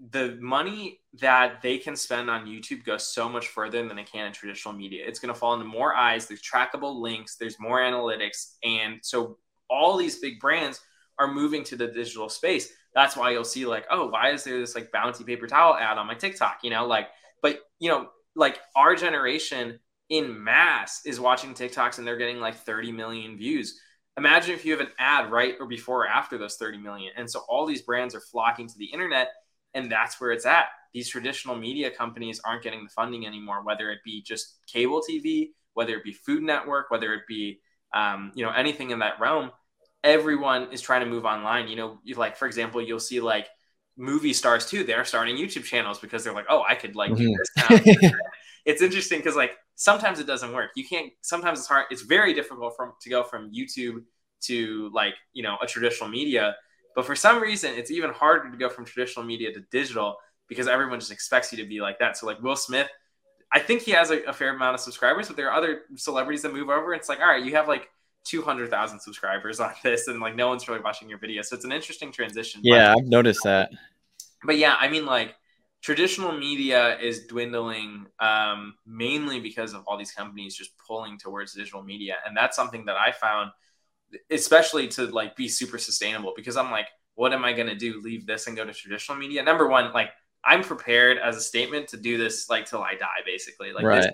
the 0.00 0.38
money 0.40 1.00
that 1.20 1.62
they 1.62 1.78
can 1.78 1.96
spend 1.96 2.30
on 2.30 2.46
YouTube 2.46 2.84
goes 2.84 3.06
so 3.06 3.28
much 3.28 3.48
further 3.48 3.86
than 3.86 3.96
they 3.96 4.04
can 4.04 4.26
in 4.26 4.32
traditional 4.32 4.74
media. 4.74 5.04
It's 5.06 5.18
going 5.18 5.32
to 5.32 5.38
fall 5.38 5.54
into 5.54 5.66
more 5.66 5.94
eyes. 5.94 6.26
There's 6.26 6.42
trackable 6.42 7.00
links. 7.00 7.36
There's 7.36 7.58
more 7.58 7.78
analytics, 7.78 8.54
and 8.64 8.98
so 9.02 9.38
all 9.70 9.96
these 9.96 10.18
big 10.18 10.40
brands 10.40 10.80
are 11.18 11.32
moving 11.32 11.64
to 11.64 11.76
the 11.76 11.88
digital 11.88 12.28
space. 12.28 12.72
That's 12.94 13.16
why 13.16 13.30
you'll 13.30 13.44
see 13.44 13.66
like, 13.66 13.86
oh, 13.90 14.08
why 14.08 14.30
is 14.30 14.44
there 14.44 14.58
this 14.58 14.74
like 14.74 14.92
bounty 14.92 15.24
paper 15.24 15.46
towel 15.46 15.74
ad 15.74 15.98
on 15.98 16.06
my 16.06 16.14
TikTok? 16.14 16.60
You 16.62 16.70
know, 16.70 16.86
like, 16.86 17.08
but 17.42 17.60
you 17.78 17.90
know, 17.90 18.08
like 18.34 18.58
our 18.76 18.94
generation 18.94 19.78
in 20.08 20.42
mass 20.42 21.04
is 21.04 21.20
watching 21.20 21.54
TikToks 21.54 21.98
and 21.98 22.06
they're 22.06 22.16
getting 22.16 22.40
like 22.40 22.56
30 22.56 22.92
million 22.92 23.36
views. 23.36 23.80
Imagine 24.16 24.54
if 24.54 24.64
you 24.64 24.72
have 24.72 24.80
an 24.80 24.92
ad 24.98 25.30
right 25.30 25.54
or 25.60 25.66
before 25.66 26.04
or 26.04 26.08
after 26.08 26.38
those 26.38 26.56
30 26.56 26.78
million. 26.78 27.12
And 27.16 27.30
so 27.30 27.40
all 27.48 27.66
these 27.66 27.82
brands 27.82 28.14
are 28.14 28.20
flocking 28.20 28.66
to 28.68 28.78
the 28.78 28.86
internet 28.86 29.28
and 29.74 29.92
that's 29.92 30.20
where 30.20 30.32
it's 30.32 30.46
at. 30.46 30.66
These 30.92 31.08
traditional 31.08 31.56
media 31.56 31.90
companies 31.90 32.40
aren't 32.44 32.62
getting 32.62 32.84
the 32.84 32.90
funding 32.90 33.26
anymore, 33.26 33.62
whether 33.62 33.90
it 33.90 33.98
be 34.04 34.22
just 34.22 34.58
cable 34.66 35.02
TV, 35.08 35.50
whether 35.74 35.94
it 35.94 36.04
be 36.04 36.12
Food 36.12 36.42
Network, 36.42 36.90
whether 36.90 37.12
it 37.14 37.22
be 37.28 37.60
um, 37.94 38.32
you 38.34 38.44
know 38.44 38.50
anything 38.50 38.90
in 38.90 38.98
that 39.00 39.20
realm. 39.20 39.50
Everyone 40.04 40.72
is 40.72 40.80
trying 40.80 41.00
to 41.00 41.06
move 41.06 41.24
online. 41.24 41.68
You 41.68 41.76
know, 41.76 41.98
like 42.16 42.36
for 42.36 42.46
example, 42.46 42.80
you'll 42.80 43.00
see 43.00 43.20
like 43.20 43.48
movie 43.96 44.32
stars 44.32 44.66
too. 44.66 44.84
They're 44.84 45.04
starting 45.04 45.36
YouTube 45.36 45.64
channels 45.64 45.98
because 45.98 46.24
they're 46.24 46.34
like, 46.34 46.46
oh, 46.48 46.62
I 46.66 46.74
could 46.74 46.96
like 46.96 47.10
mm-hmm. 47.12 47.26
do 47.26 47.36
this 47.36 48.00
now. 48.00 48.10
it's 48.64 48.82
interesting 48.82 49.18
because 49.18 49.36
like 49.36 49.56
sometimes 49.74 50.20
it 50.20 50.26
doesn't 50.26 50.52
work. 50.52 50.70
You 50.76 50.86
can't. 50.86 51.12
Sometimes 51.20 51.58
it's 51.58 51.68
hard. 51.68 51.86
It's 51.90 52.02
very 52.02 52.34
difficult 52.34 52.74
from 52.76 52.92
to 53.02 53.10
go 53.10 53.24
from 53.24 53.52
YouTube 53.52 54.04
to 54.40 54.90
like 54.94 55.14
you 55.32 55.42
know 55.42 55.56
a 55.60 55.66
traditional 55.66 56.08
media 56.08 56.54
but 56.98 57.06
for 57.06 57.14
some 57.14 57.40
reason, 57.40 57.74
it's 57.76 57.92
even 57.92 58.10
harder 58.10 58.50
to 58.50 58.56
go 58.56 58.68
from 58.68 58.84
traditional 58.84 59.24
media 59.24 59.52
to 59.52 59.60
digital 59.70 60.16
because 60.48 60.68
everyone 60.68 61.00
just 61.00 61.12
expects 61.12 61.52
you 61.52 61.62
to 61.62 61.68
be 61.68 61.80
like 61.80 61.98
that. 61.98 62.16
So 62.16 62.26
like 62.26 62.40
Will 62.42 62.56
Smith, 62.56 62.88
I 63.52 63.60
think 63.60 63.82
he 63.82 63.92
has 63.92 64.10
a, 64.10 64.22
a 64.24 64.32
fair 64.32 64.54
amount 64.54 64.74
of 64.74 64.80
subscribers, 64.80 65.28
but 65.28 65.36
there 65.36 65.50
are 65.50 65.56
other 65.56 65.82
celebrities 65.96 66.42
that 66.42 66.52
move 66.52 66.68
over. 66.68 66.92
And 66.92 67.00
it's 67.00 67.08
like, 67.08 67.20
all 67.20 67.26
right, 67.26 67.44
you 67.44 67.54
have 67.56 67.68
like 67.68 67.88
200,000 68.24 69.00
subscribers 69.00 69.60
on 69.60 69.72
this 69.82 70.08
and 70.08 70.20
like 70.20 70.36
no 70.36 70.48
one's 70.48 70.68
really 70.68 70.80
watching 70.80 71.08
your 71.08 71.18
video. 71.18 71.42
So 71.42 71.56
it's 71.56 71.64
an 71.64 71.72
interesting 71.72 72.12
transition. 72.12 72.60
Yeah, 72.64 72.94
but, 72.94 73.02
I've 73.02 73.08
noticed 73.08 73.40
that. 73.44 73.70
But 74.44 74.56
yeah, 74.56 74.76
I 74.78 74.88
mean 74.88 75.06
like 75.06 75.34
traditional 75.80 76.32
media 76.32 76.98
is 76.98 77.26
dwindling 77.26 78.06
um, 78.20 78.74
mainly 78.86 79.40
because 79.40 79.74
of 79.74 79.84
all 79.86 79.96
these 79.96 80.12
companies 80.12 80.56
just 80.56 80.72
pulling 80.86 81.18
towards 81.18 81.54
digital 81.54 81.82
media. 81.82 82.16
And 82.26 82.36
that's 82.36 82.56
something 82.56 82.84
that 82.86 82.96
I 82.96 83.12
found– 83.12 83.50
especially 84.30 84.88
to 84.88 85.06
like 85.06 85.36
be 85.36 85.48
super 85.48 85.78
sustainable 85.78 86.32
because 86.36 86.56
I'm 86.56 86.70
like, 86.70 86.88
what 87.14 87.32
am 87.32 87.44
I 87.44 87.52
going 87.52 87.68
to 87.68 87.74
do? 87.74 88.00
Leave 88.00 88.26
this 88.26 88.46
and 88.46 88.56
go 88.56 88.64
to 88.64 88.72
traditional 88.72 89.18
media? 89.18 89.42
Number 89.42 89.68
one, 89.68 89.92
like 89.92 90.10
I'm 90.48 90.62
prepared 90.62 91.18
as 91.18 91.36
a 91.36 91.40
statement 91.40 91.88
to 91.88 91.98
do 91.98 92.16
this 92.16 92.48
like 92.48 92.64
till 92.64 92.82
I 92.82 92.94
die, 92.94 93.20
basically. 93.26 93.72
Like 93.72 93.84
right. 93.84 94.10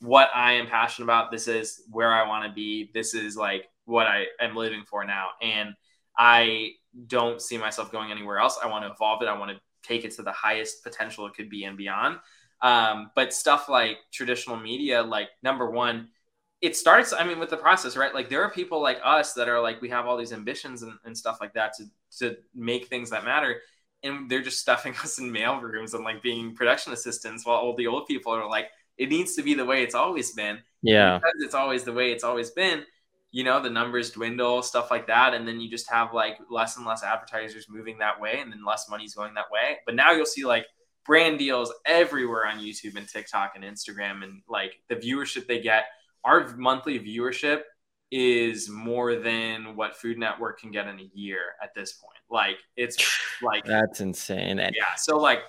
what 0.00 0.28
I 0.34 0.54
am 0.54 0.66
passionate 0.66 1.06
about. 1.06 1.30
This 1.30 1.46
is 1.46 1.82
where 1.90 2.12
I 2.12 2.26
want 2.26 2.44
to 2.44 2.52
be. 2.52 2.90
This 2.92 3.14
is 3.14 3.36
like 3.36 3.68
what 3.84 4.08
I 4.08 4.26
am 4.40 4.56
living 4.56 4.82
for 4.84 5.04
now. 5.04 5.28
And 5.40 5.74
I 6.18 6.72
don't 7.06 7.40
see 7.40 7.56
myself 7.56 7.92
going 7.92 8.10
anywhere 8.10 8.38
else. 8.38 8.58
I 8.62 8.66
want 8.66 8.84
to 8.84 8.90
evolve 8.90 9.22
it. 9.22 9.28
I 9.28 9.38
want 9.38 9.52
to 9.52 9.60
take 9.82 10.04
it 10.04 10.10
to 10.16 10.22
the 10.22 10.32
highest 10.32 10.82
potential 10.82 11.26
it 11.26 11.34
could 11.34 11.48
be 11.48 11.62
and 11.64 11.76
beyond. 11.76 12.18
Um, 12.62 13.12
but 13.14 13.32
stuff 13.32 13.68
like 13.68 13.98
traditional 14.12 14.56
media, 14.56 15.02
like 15.02 15.28
number 15.42 15.70
one, 15.70 16.08
it 16.60 16.76
starts 16.76 17.14
i 17.14 17.24
mean 17.24 17.38
with 17.38 17.48
the 17.48 17.56
process 17.56 17.96
right 17.96 18.14
like 18.14 18.28
there 18.28 18.42
are 18.42 18.50
people 18.50 18.82
like 18.82 18.98
us 19.02 19.32
that 19.32 19.48
are 19.48 19.62
like 19.62 19.80
we 19.80 19.88
have 19.88 20.06
all 20.06 20.16
these 20.16 20.32
ambitions 20.32 20.82
and, 20.82 20.92
and 21.04 21.16
stuff 21.16 21.38
like 21.40 21.54
that 21.54 21.72
to 21.74 21.84
to 22.18 22.36
make 22.54 22.86
things 22.88 23.08
that 23.08 23.24
matter 23.24 23.62
and 24.02 24.30
they're 24.30 24.42
just 24.42 24.60
stuffing 24.60 24.94
us 25.02 25.18
in 25.18 25.30
mail 25.30 25.60
rooms 25.60 25.94
and 25.94 26.04
like 26.04 26.22
being 26.22 26.54
production 26.54 26.92
assistants 26.92 27.46
while 27.46 27.58
all 27.58 27.76
the 27.76 27.86
old 27.86 28.06
people 28.06 28.32
are 28.32 28.48
like 28.48 28.68
it 28.98 29.08
needs 29.08 29.34
to 29.34 29.42
be 29.42 29.54
the 29.54 29.64
way 29.64 29.82
it's 29.82 29.94
always 29.94 30.32
been. 30.32 30.58
Yeah. 30.82 31.18
Because 31.18 31.34
it's 31.40 31.54
always 31.54 31.84
the 31.84 31.92
way 31.92 32.12
it's 32.12 32.24
always 32.24 32.50
been 32.50 32.84
you 33.32 33.44
know 33.44 33.62
the 33.62 33.70
numbers 33.70 34.10
dwindle 34.10 34.62
stuff 34.62 34.90
like 34.90 35.06
that 35.06 35.34
and 35.34 35.46
then 35.46 35.60
you 35.60 35.70
just 35.70 35.88
have 35.90 36.12
like 36.12 36.38
less 36.50 36.76
and 36.76 36.86
less 36.86 37.04
advertisers 37.04 37.66
moving 37.68 37.98
that 37.98 38.20
way 38.20 38.40
and 38.40 38.52
then 38.52 38.64
less 38.64 38.88
money's 38.88 39.14
going 39.14 39.34
that 39.34 39.50
way. 39.50 39.78
But 39.86 39.94
now 39.94 40.12
you'll 40.12 40.26
see 40.26 40.44
like 40.44 40.66
brand 41.06 41.38
deals 41.38 41.72
everywhere 41.86 42.46
on 42.46 42.58
youtube 42.58 42.94
and 42.96 43.08
tiktok 43.08 43.52
and 43.54 43.64
instagram 43.64 44.22
and 44.22 44.42
like 44.48 44.80
the 44.88 44.96
viewership 44.96 45.46
they 45.46 45.60
get. 45.60 45.84
Our 46.24 46.54
monthly 46.56 46.98
viewership 46.98 47.62
is 48.10 48.68
more 48.68 49.16
than 49.16 49.76
what 49.76 49.96
Food 49.96 50.18
Network 50.18 50.60
can 50.60 50.70
get 50.70 50.86
in 50.86 50.98
a 50.98 51.10
year 51.14 51.40
at 51.62 51.74
this 51.74 51.92
point. 51.92 52.18
Like 52.30 52.58
it's 52.76 52.96
like 53.42 53.64
that's 53.64 54.00
insane. 54.00 54.58
Yeah, 54.58 54.94
so 54.96 55.18
like 55.18 55.40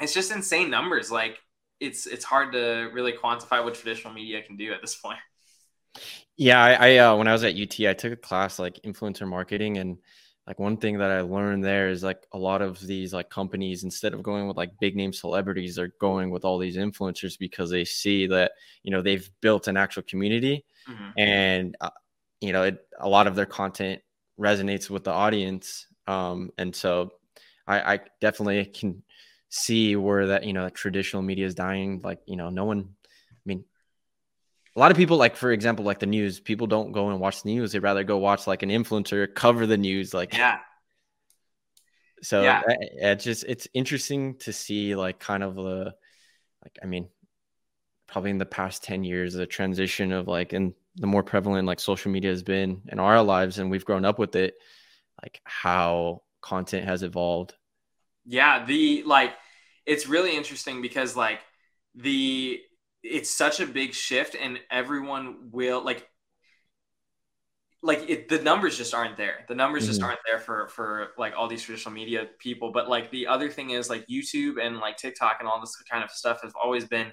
it's 0.00 0.14
just 0.14 0.32
insane 0.32 0.70
numbers. 0.70 1.10
Like 1.10 1.38
it's 1.80 2.06
it's 2.06 2.24
hard 2.24 2.52
to 2.52 2.90
really 2.92 3.12
quantify 3.12 3.64
what 3.64 3.74
traditional 3.74 4.12
media 4.12 4.42
can 4.42 4.56
do 4.56 4.72
at 4.72 4.80
this 4.80 4.94
point. 4.94 5.18
Yeah, 6.36 6.62
I, 6.62 6.72
I 6.72 6.96
uh, 6.98 7.16
when 7.16 7.28
I 7.28 7.32
was 7.32 7.44
at 7.44 7.54
UT, 7.54 7.80
I 7.80 7.94
took 7.94 8.12
a 8.12 8.16
class 8.16 8.58
like 8.58 8.80
influencer 8.84 9.28
marketing, 9.28 9.78
and 9.78 9.98
like 10.50 10.58
one 10.58 10.76
thing 10.76 10.98
that 10.98 11.12
I 11.12 11.20
learned 11.20 11.62
there 11.62 11.90
is 11.90 12.02
like 12.02 12.26
a 12.32 12.38
lot 12.38 12.60
of 12.60 12.80
these 12.80 13.12
like 13.12 13.30
companies 13.30 13.84
instead 13.84 14.12
of 14.14 14.20
going 14.24 14.48
with 14.48 14.56
like 14.56 14.72
big 14.80 14.96
name 14.96 15.12
celebrities, 15.12 15.76
they're 15.76 15.92
going 16.00 16.32
with 16.32 16.44
all 16.44 16.58
these 16.58 16.76
influencers 16.76 17.38
because 17.38 17.70
they 17.70 17.84
see 17.84 18.26
that 18.26 18.50
you 18.82 18.90
know 18.90 19.00
they've 19.00 19.30
built 19.42 19.68
an 19.68 19.76
actual 19.76 20.02
community, 20.02 20.64
mm-hmm. 20.88 21.10
and 21.16 21.76
uh, 21.80 21.90
you 22.40 22.52
know 22.52 22.64
it, 22.64 22.84
a 22.98 23.08
lot 23.08 23.28
of 23.28 23.36
their 23.36 23.46
content 23.46 24.02
resonates 24.40 24.90
with 24.90 25.04
the 25.04 25.12
audience, 25.12 25.86
um, 26.08 26.50
and 26.58 26.74
so 26.74 27.12
I, 27.68 27.94
I 27.94 28.00
definitely 28.20 28.64
can 28.64 29.04
see 29.50 29.94
where 29.94 30.26
that 30.26 30.42
you 30.42 30.52
know 30.52 30.68
traditional 30.70 31.22
media 31.22 31.46
is 31.46 31.54
dying. 31.54 32.00
Like 32.02 32.18
you 32.26 32.34
know, 32.34 32.50
no 32.50 32.64
one. 32.64 32.96
A 34.76 34.78
lot 34.78 34.90
of 34.90 34.96
people 34.96 35.16
like 35.16 35.36
for 35.36 35.52
example 35.52 35.84
like 35.84 35.98
the 35.98 36.06
news 36.06 36.40
people 36.40 36.66
don't 36.66 36.92
go 36.92 37.10
and 37.10 37.20
watch 37.20 37.42
the 37.42 37.52
news. 37.52 37.72
They'd 37.72 37.80
rather 37.80 38.04
go 38.04 38.18
watch 38.18 38.46
like 38.46 38.62
an 38.62 38.70
influencer 38.70 39.32
cover 39.34 39.66
the 39.66 39.76
news 39.76 40.14
like 40.14 40.34
yeah. 40.34 40.58
So 42.22 42.42
yeah. 42.42 42.62
it's 42.68 43.24
just 43.24 43.44
it's 43.48 43.66
interesting 43.74 44.36
to 44.38 44.52
see 44.52 44.94
like 44.94 45.18
kind 45.18 45.42
of 45.42 45.54
the 45.54 45.94
like 46.62 46.78
i 46.82 46.86
mean 46.86 47.08
probably 48.06 48.30
in 48.30 48.38
the 48.38 48.46
past 48.46 48.82
10 48.84 49.04
years 49.04 49.34
the 49.34 49.46
transition 49.46 50.12
of 50.12 50.28
like 50.28 50.52
and 50.52 50.74
the 50.96 51.06
more 51.06 51.22
prevalent 51.22 51.66
like 51.66 51.80
social 51.80 52.10
media 52.10 52.30
has 52.30 52.42
been 52.42 52.82
in 52.88 52.98
our 52.98 53.22
lives 53.22 53.58
and 53.58 53.70
we've 53.70 53.84
grown 53.84 54.04
up 54.04 54.18
with 54.18 54.34
it 54.36 54.54
like 55.22 55.40
how 55.44 56.22
content 56.40 56.86
has 56.86 57.02
evolved. 57.02 57.54
Yeah 58.26 58.64
the 58.64 59.02
like 59.04 59.32
it's 59.86 60.06
really 60.06 60.36
interesting 60.36 60.82
because 60.82 61.16
like 61.16 61.40
the 61.94 62.60
it's 63.02 63.30
such 63.30 63.60
a 63.60 63.66
big 63.66 63.94
shift 63.94 64.36
and 64.40 64.58
everyone 64.70 65.50
will 65.50 65.82
like 65.82 66.06
like 67.82 68.10
it, 68.10 68.28
the 68.28 68.38
numbers 68.38 68.76
just 68.76 68.92
aren't 68.92 69.16
there. 69.16 69.44
The 69.48 69.54
numbers 69.54 69.84
mm-hmm. 69.84 69.90
just 69.90 70.02
aren't 70.02 70.20
there 70.26 70.38
for 70.38 70.68
for 70.68 71.08
like 71.16 71.32
all 71.36 71.48
these 71.48 71.62
traditional 71.62 71.94
media 71.94 72.26
people. 72.38 72.72
But 72.72 72.88
like 72.90 73.10
the 73.10 73.26
other 73.26 73.50
thing 73.50 73.70
is 73.70 73.88
like 73.88 74.06
youtube 74.06 74.62
and 74.62 74.78
like 74.78 74.96
tiktok 74.96 75.36
and 75.40 75.48
all 75.48 75.60
this 75.60 75.76
kind 75.90 76.04
of 76.04 76.10
stuff 76.10 76.42
have 76.42 76.52
always 76.62 76.84
been 76.84 77.12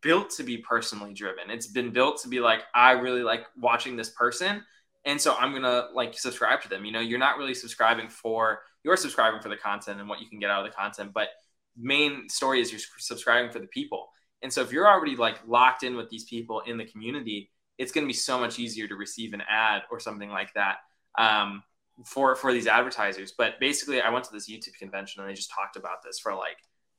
built 0.00 0.30
to 0.30 0.42
be 0.42 0.58
personally 0.58 1.12
driven. 1.12 1.50
It's 1.50 1.66
been 1.66 1.92
built 1.92 2.22
to 2.22 2.28
be 2.28 2.40
like 2.40 2.62
i 2.74 2.92
really 2.92 3.22
like 3.22 3.44
watching 3.58 3.96
this 3.96 4.10
person 4.10 4.62
and 5.04 5.20
so 5.20 5.34
i'm 5.38 5.52
gonna 5.52 5.88
like 5.92 6.18
subscribe 6.18 6.62
to 6.62 6.68
them. 6.68 6.84
You 6.84 6.92
know 6.92 7.00
you're 7.00 7.18
not 7.18 7.36
really 7.36 7.54
subscribing 7.54 8.08
for 8.08 8.60
you're 8.84 8.96
subscribing 8.96 9.42
for 9.42 9.50
the 9.50 9.56
content 9.56 10.00
and 10.00 10.08
what 10.08 10.20
you 10.20 10.28
can 10.28 10.38
get 10.38 10.50
out 10.50 10.64
of 10.64 10.70
the 10.70 10.76
content 10.76 11.12
but 11.12 11.28
main 11.76 12.28
story 12.28 12.60
is 12.60 12.70
you're 12.70 12.80
subscribing 12.98 13.50
for 13.50 13.58
the 13.58 13.66
people 13.66 14.08
and 14.44 14.52
so 14.52 14.60
if 14.60 14.70
you're 14.70 14.86
already 14.86 15.16
like 15.16 15.40
locked 15.46 15.82
in 15.82 15.96
with 15.96 16.10
these 16.10 16.24
people 16.24 16.60
in 16.60 16.76
the 16.76 16.84
community, 16.84 17.50
it's 17.78 17.90
going 17.90 18.04
to 18.04 18.08
be 18.08 18.12
so 18.12 18.38
much 18.38 18.58
easier 18.58 18.86
to 18.86 18.94
receive 18.94 19.32
an 19.32 19.42
ad 19.48 19.82
or 19.90 19.98
something 19.98 20.28
like 20.28 20.52
that 20.52 20.76
um, 21.18 21.62
for 22.04 22.36
for 22.36 22.52
these 22.52 22.66
advertisers. 22.66 23.32
But 23.36 23.58
basically, 23.58 24.02
I 24.02 24.10
went 24.10 24.26
to 24.26 24.32
this 24.32 24.48
YouTube 24.48 24.74
convention 24.78 25.22
and 25.22 25.30
they 25.30 25.34
just 25.34 25.50
talked 25.50 25.76
about 25.76 26.02
this 26.04 26.18
for 26.18 26.34
like 26.34 26.58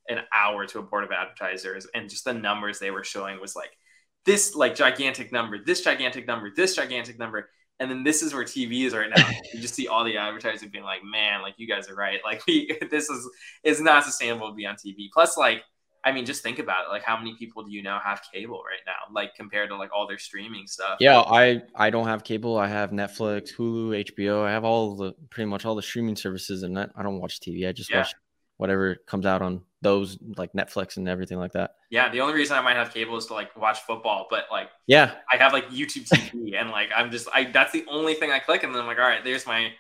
an 0.10 0.22
hour 0.34 0.66
to 0.66 0.80
a 0.80 0.82
board 0.82 1.04
of 1.04 1.12
advertisers, 1.12 1.86
and 1.94 2.10
just 2.10 2.26
the 2.26 2.34
numbers 2.34 2.80
they 2.80 2.90
were 2.90 3.04
showing 3.04 3.40
was 3.40 3.56
like 3.56 3.78
this 4.26 4.56
like 4.56 4.74
gigantic 4.74 5.32
number, 5.32 5.64
this 5.64 5.82
gigantic 5.82 6.26
number, 6.26 6.50
this 6.54 6.76
gigantic 6.76 7.20
number. 7.20 7.48
And 7.80 7.92
then 7.92 8.04
this 8.04 8.24
is 8.24 8.34
where 8.34 8.46
TV 8.46 8.86
is 8.86 8.96
right 8.96 9.10
now. 9.16 9.28
you 9.54 9.60
just 9.60 9.76
see 9.76 9.88
all 9.88 10.04
the 10.04 10.18
advertisers 10.18 10.70
being 10.72 10.84
like, 10.84 11.04
"Man, 11.04 11.44
like 11.44 11.54
you 11.58 11.68
guys 11.68 11.90
are 11.92 11.96
right. 11.96 12.22
Like 12.26 12.42
we, 12.48 12.76
this 12.90 13.08
is 13.08 13.30
is 13.64 13.82
not 13.82 14.04
sustainable 14.04 14.50
to 14.50 14.56
be 14.56 14.66
on 14.66 14.78
TV." 14.78 15.10
Plus, 15.14 15.38
like 15.38 15.62
I 16.06 16.12
mean, 16.12 16.26
just 16.26 16.44
think 16.44 16.60
about 16.60 16.86
it. 16.86 16.90
Like, 16.90 17.02
how 17.02 17.18
many 17.18 17.36
people 17.36 17.64
do 17.64 17.72
you 17.72 17.82
now 17.82 18.00
have 18.00 18.22
cable 18.32 18.62
right 18.64 18.80
now? 18.86 19.12
Like, 19.12 19.36
compared 19.36 19.70
to 19.70 19.76
like 19.76 19.90
all 19.94 20.08
their 20.08 20.20
streaming 20.20 20.68
stuff. 20.68 20.98
Yeah, 21.00 21.20
I 21.20 21.64
I 21.76 21.90
don't 21.90 22.08
have 22.08 22.24
cable. 22.24 22.58
I 22.58 22.68
have 22.68 22.92
Netflix, 22.92 23.54
Hulu, 23.56 24.06
HBO. 24.14 24.44
I 24.44 24.52
have 24.52 24.64
all 24.64 24.96
the 24.96 25.14
pretty 25.32 25.50
much 25.50 25.66
all 25.66 25.74
the 25.74 25.82
streaming 25.82 26.16
services, 26.16 26.62
and 26.62 26.78
I 26.78 27.04
don't 27.04 27.20
watch 27.20 27.40
TV. 27.40 27.68
I 27.68 27.72
just 27.72 27.90
yeah. 27.90 28.00
watch 28.00 28.14
whatever 28.58 28.96
comes 29.08 29.26
out 29.26 29.42
on 29.42 29.62
those, 29.82 30.18
like 30.38 30.54
Netflix 30.54 30.98
and 30.98 31.10
everything 31.10 31.38
like 31.40 31.54
that. 31.54 31.76
Yeah, 31.90 32.10
the 32.10 32.22
only 32.22 32.36
reason 32.36 32.56
I 32.56 32.62
might 32.62 32.76
have 32.76 32.94
cable 32.94 33.18
is 33.18 33.26
to 33.28 33.34
like 33.34 33.56
watch 33.58 33.82
football, 33.82 34.28
but 34.30 34.46
like, 34.52 34.70
yeah, 34.88 35.16
I 35.32 35.38
have 35.38 35.54
like 35.54 35.70
YouTube 35.70 36.08
TV, 36.08 36.56
and 36.60 36.70
like 36.70 36.90
I'm 36.96 37.12
just 37.12 37.28
I 37.34 37.46
that's 37.46 37.72
the 37.72 37.86
only 37.90 38.14
thing 38.14 38.32
I 38.32 38.40
click, 38.40 38.64
and 38.64 38.74
then 38.74 38.82
I'm 38.82 38.88
like, 38.88 39.00
all 39.00 39.06
right, 39.06 39.24
there's 39.24 39.48
my 39.48 39.72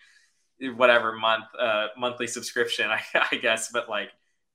whatever 0.75 1.13
month 1.13 1.45
uh 1.59 1.87
monthly 1.97 2.27
subscription, 2.27 2.89
I, 2.89 3.01
I 3.31 3.35
guess, 3.35 3.69
but 3.71 3.89
like 3.89 4.09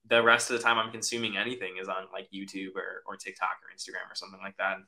the 0.09 0.23
rest 0.23 0.51
of 0.51 0.57
the 0.57 0.63
time 0.63 0.79
I'm 0.79 0.91
consuming 0.91 1.37
anything 1.37 1.77
is 1.81 1.89
on 1.89 2.07
like 2.13 2.29
YouTube 2.35 2.75
or, 2.77 3.03
or 3.07 3.17
TikTok 3.17 3.51
or 3.63 3.75
Instagram 3.75 4.11
or 4.11 4.15
something 4.15 4.41
like 4.43 4.57
that. 4.59 4.79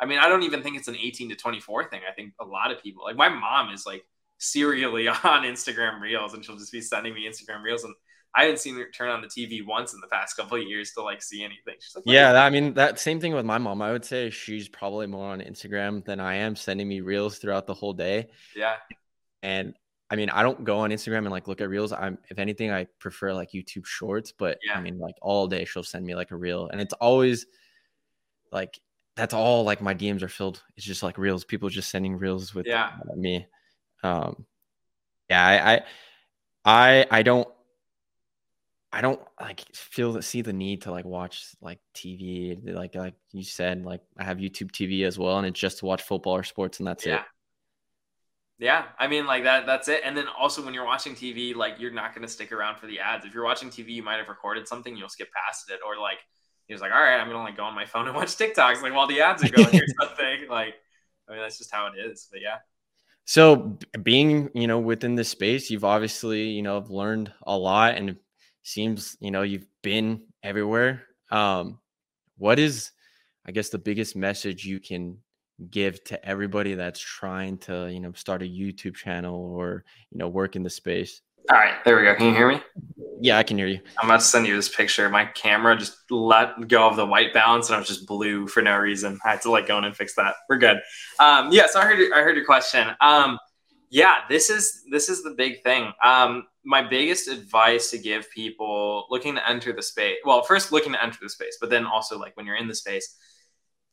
I 0.00 0.06
mean, 0.06 0.18
I 0.18 0.28
don't 0.28 0.42
even 0.42 0.62
think 0.62 0.76
it's 0.76 0.88
an 0.88 0.96
18 0.96 1.28
to 1.30 1.36
24 1.36 1.88
thing. 1.88 2.00
I 2.08 2.12
think 2.12 2.32
a 2.40 2.44
lot 2.44 2.72
of 2.72 2.82
people, 2.82 3.04
like 3.04 3.16
my 3.16 3.28
mom, 3.28 3.72
is 3.72 3.86
like 3.86 4.04
serially 4.38 5.08
on 5.08 5.44
Instagram 5.44 6.00
Reels, 6.00 6.34
and 6.34 6.44
she'll 6.44 6.56
just 6.56 6.72
be 6.72 6.80
sending 6.80 7.14
me 7.14 7.28
Instagram 7.28 7.62
Reels, 7.62 7.84
and 7.84 7.94
I 8.34 8.44
haven't 8.44 8.58
seen 8.58 8.76
her 8.76 8.90
turn 8.90 9.10
on 9.10 9.22
the 9.22 9.28
TV 9.28 9.64
once 9.64 9.94
in 9.94 10.00
the 10.00 10.08
past 10.08 10.36
couple 10.36 10.60
of 10.60 10.64
years 10.64 10.92
to 10.92 11.02
like 11.02 11.22
see 11.22 11.44
anything. 11.44 11.76
Like, 11.94 12.04
yeah, 12.06 12.32
I 12.32 12.50
mean 12.50 12.74
that 12.74 12.98
same 12.98 13.20
thing 13.20 13.32
with 13.32 13.44
my 13.44 13.58
mom. 13.58 13.80
I 13.80 13.92
would 13.92 14.04
say 14.04 14.30
she's 14.30 14.68
probably 14.68 15.06
more 15.06 15.30
on 15.30 15.40
Instagram 15.40 16.04
than 16.04 16.18
I 16.18 16.36
am, 16.36 16.56
sending 16.56 16.88
me 16.88 17.00
reels 17.00 17.38
throughout 17.38 17.68
the 17.68 17.74
whole 17.74 17.92
day. 17.92 18.30
Yeah, 18.56 18.74
and 19.42 19.74
I 20.14 20.16
mean, 20.16 20.30
I 20.30 20.44
don't 20.44 20.62
go 20.62 20.78
on 20.78 20.90
Instagram 20.90 21.18
and 21.18 21.30
like 21.30 21.48
look 21.48 21.60
at 21.60 21.68
reels. 21.68 21.92
I'm 21.92 22.18
if 22.30 22.38
anything, 22.38 22.70
I 22.70 22.86
prefer 23.00 23.32
like 23.34 23.50
YouTube 23.50 23.84
shorts, 23.84 24.30
but 24.30 24.58
yeah. 24.62 24.78
I 24.78 24.80
mean, 24.80 24.96
like 24.96 25.16
all 25.20 25.48
day 25.48 25.64
she'll 25.64 25.82
send 25.82 26.06
me 26.06 26.14
like 26.14 26.30
a 26.30 26.36
reel. 26.36 26.68
And 26.68 26.80
it's 26.80 26.92
always 26.94 27.46
like 28.52 28.78
that's 29.16 29.34
all 29.34 29.64
like 29.64 29.82
my 29.82 29.92
DMs 29.92 30.22
are 30.22 30.28
filled. 30.28 30.62
It's 30.76 30.86
just 30.86 31.02
like 31.02 31.18
reels, 31.18 31.44
people 31.44 31.68
just 31.68 31.90
sending 31.90 32.16
reels 32.16 32.54
with 32.54 32.64
yeah. 32.64 32.92
me. 33.16 33.44
Um 34.04 34.46
yeah, 35.28 35.44
I, 35.44 35.74
I 35.74 35.82
I 36.64 37.06
I 37.10 37.22
don't 37.24 37.48
I 38.92 39.00
don't 39.00 39.20
like 39.40 39.64
feel 39.74 40.22
see 40.22 40.42
the 40.42 40.52
need 40.52 40.82
to 40.82 40.92
like 40.92 41.06
watch 41.06 41.44
like 41.60 41.80
TV 41.92 42.72
like 42.72 42.94
like 42.94 43.14
you 43.32 43.42
said 43.42 43.84
like 43.84 44.02
I 44.16 44.22
have 44.22 44.38
YouTube 44.38 44.70
TV 44.70 45.04
as 45.04 45.18
well 45.18 45.38
and 45.38 45.46
it's 45.48 45.58
just 45.58 45.78
to 45.78 45.86
watch 45.86 46.02
football 46.02 46.36
or 46.36 46.44
sports 46.44 46.78
and 46.78 46.86
that's 46.86 47.04
yeah. 47.04 47.16
it. 47.16 47.22
Yeah, 48.58 48.84
I 48.98 49.08
mean, 49.08 49.26
like 49.26 49.44
that. 49.44 49.66
That's 49.66 49.88
it. 49.88 50.02
And 50.04 50.16
then 50.16 50.26
also, 50.28 50.64
when 50.64 50.74
you're 50.74 50.84
watching 50.84 51.14
TV, 51.14 51.56
like 51.56 51.74
you're 51.78 51.92
not 51.92 52.14
going 52.14 52.22
to 52.22 52.32
stick 52.32 52.52
around 52.52 52.78
for 52.78 52.86
the 52.86 53.00
ads. 53.00 53.24
If 53.24 53.34
you're 53.34 53.44
watching 53.44 53.68
TV, 53.68 53.90
you 53.90 54.02
might 54.02 54.18
have 54.18 54.28
recorded 54.28 54.68
something, 54.68 54.96
you'll 54.96 55.08
skip 55.08 55.28
past 55.32 55.70
it, 55.70 55.80
or 55.84 56.00
like 56.00 56.18
he 56.68 56.74
was 56.74 56.80
like, 56.80 56.92
"All 56.92 57.02
right, 57.02 57.18
I'm 57.18 57.26
going 57.26 57.38
to 57.38 57.42
like 57.42 57.56
go 57.56 57.64
on 57.64 57.74
my 57.74 57.84
phone 57.84 58.06
and 58.06 58.14
watch 58.14 58.36
TikToks 58.36 58.80
like 58.80 58.94
while 58.94 59.08
the 59.08 59.20
ads 59.20 59.42
are 59.44 59.48
going 59.48 59.74
or 59.74 59.86
something." 60.00 60.48
Like, 60.48 60.74
I 61.28 61.32
mean, 61.32 61.40
that's 61.40 61.58
just 61.58 61.72
how 61.72 61.88
it 61.88 61.98
is. 61.98 62.28
But 62.30 62.42
yeah. 62.42 62.58
So, 63.24 63.78
being 64.02 64.50
you 64.54 64.68
know 64.68 64.78
within 64.78 65.16
this 65.16 65.30
space, 65.30 65.68
you've 65.68 65.84
obviously 65.84 66.50
you 66.50 66.62
know 66.62 66.84
learned 66.88 67.32
a 67.42 67.56
lot, 67.56 67.96
and 67.96 68.10
it 68.10 68.16
seems 68.62 69.16
you 69.18 69.32
know 69.32 69.42
you've 69.42 69.66
been 69.82 70.22
everywhere. 70.44 71.02
Um, 71.32 71.80
what 72.38 72.60
is, 72.60 72.92
I 73.44 73.50
guess, 73.50 73.70
the 73.70 73.78
biggest 73.78 74.14
message 74.14 74.64
you 74.64 74.78
can 74.78 75.18
give 75.70 76.02
to 76.04 76.24
everybody 76.26 76.74
that's 76.74 77.00
trying 77.00 77.58
to 77.58 77.90
you 77.90 78.00
know 78.00 78.12
start 78.12 78.42
a 78.42 78.44
youtube 78.44 78.96
channel 78.96 79.36
or 79.36 79.84
you 80.10 80.18
know 80.18 80.28
work 80.28 80.56
in 80.56 80.62
the 80.62 80.70
space? 80.70 81.20
All 81.50 81.56
right 81.56 81.74
there 81.84 81.96
we 81.96 82.04
go. 82.04 82.14
Can 82.14 82.26
you 82.26 82.34
hear 82.34 82.48
me? 82.48 82.60
Yeah 83.20 83.38
i 83.38 83.42
can 83.42 83.58
hear 83.58 83.66
you. 83.66 83.80
I'm 83.98 84.08
about 84.08 84.20
to 84.20 84.26
send 84.26 84.46
you 84.46 84.56
this 84.56 84.74
picture. 84.74 85.08
My 85.08 85.26
camera 85.26 85.76
just 85.76 85.96
let 86.10 86.68
go 86.68 86.88
of 86.88 86.96
the 86.96 87.06
white 87.06 87.32
balance 87.32 87.68
and 87.68 87.76
i 87.76 87.78
was 87.78 87.88
just 87.88 88.06
blue 88.06 88.46
for 88.46 88.62
no 88.62 88.76
reason. 88.78 89.18
I 89.24 89.32
had 89.32 89.42
to 89.42 89.50
like 89.50 89.66
go 89.66 89.78
in 89.78 89.84
and 89.84 89.96
fix 89.96 90.14
that. 90.14 90.34
We're 90.48 90.58
good. 90.58 90.78
Um 91.20 91.50
yeah 91.52 91.66
so 91.66 91.80
i 91.80 91.84
heard 91.84 91.98
i 92.12 92.22
heard 92.22 92.36
your 92.36 92.46
question. 92.46 92.88
Um 93.00 93.38
yeah 93.90 94.20
this 94.28 94.50
is 94.50 94.82
this 94.90 95.08
is 95.08 95.22
the 95.22 95.34
big 95.36 95.62
thing. 95.62 95.92
Um 96.02 96.46
my 96.64 96.82
biggest 96.82 97.28
advice 97.28 97.90
to 97.90 97.98
give 97.98 98.30
people 98.30 99.06
looking 99.10 99.34
to 99.34 99.48
enter 99.48 99.72
the 99.72 99.82
space 99.82 100.16
well 100.24 100.42
first 100.42 100.72
looking 100.72 100.92
to 100.92 101.02
enter 101.02 101.18
the 101.20 101.28
space 101.28 101.58
but 101.60 101.70
then 101.70 101.84
also 101.84 102.18
like 102.18 102.34
when 102.36 102.46
you're 102.46 102.56
in 102.56 102.68
the 102.68 102.74
space 102.74 103.16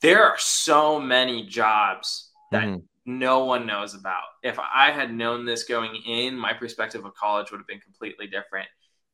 there 0.02 0.24
are 0.24 0.38
so 0.38 1.00
many 1.00 1.46
jobs 1.46 2.32
that 2.52 2.64
mm-hmm. 2.64 2.80
no 3.06 3.46
one 3.46 3.66
knows 3.66 3.94
about. 3.94 4.24
If 4.44 4.58
I 4.60 4.92
had 4.92 5.14
known 5.14 5.46
this 5.46 5.64
going 5.64 5.96
in, 6.08 6.36
my 6.36 6.54
perspective 6.54 7.06
of 7.06 7.16
college 7.16 7.52
would 7.52 7.60
have 7.60 7.68
been 7.68 7.80
completely 7.80 8.28
different. 8.28 8.68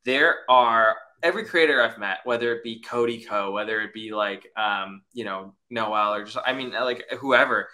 There 0.05 0.37
are 0.49 0.95
every 1.21 1.45
creator 1.45 1.81
I've 1.81 1.97
met, 1.97 2.19
whether 2.23 2.53
it 2.53 2.63
be 2.63 2.81
Cody 2.81 3.23
Ko, 3.23 3.51
whether 3.51 3.81
it 3.81 3.93
be 3.93 4.13
like 4.13 4.47
um, 4.55 5.01
you 5.13 5.25
know 5.25 5.53
Noel 5.69 6.13
or 6.13 6.23
just 6.23 6.37
I 6.45 6.53
mean 6.53 6.71
like 6.71 7.03
whoever, 7.19 7.69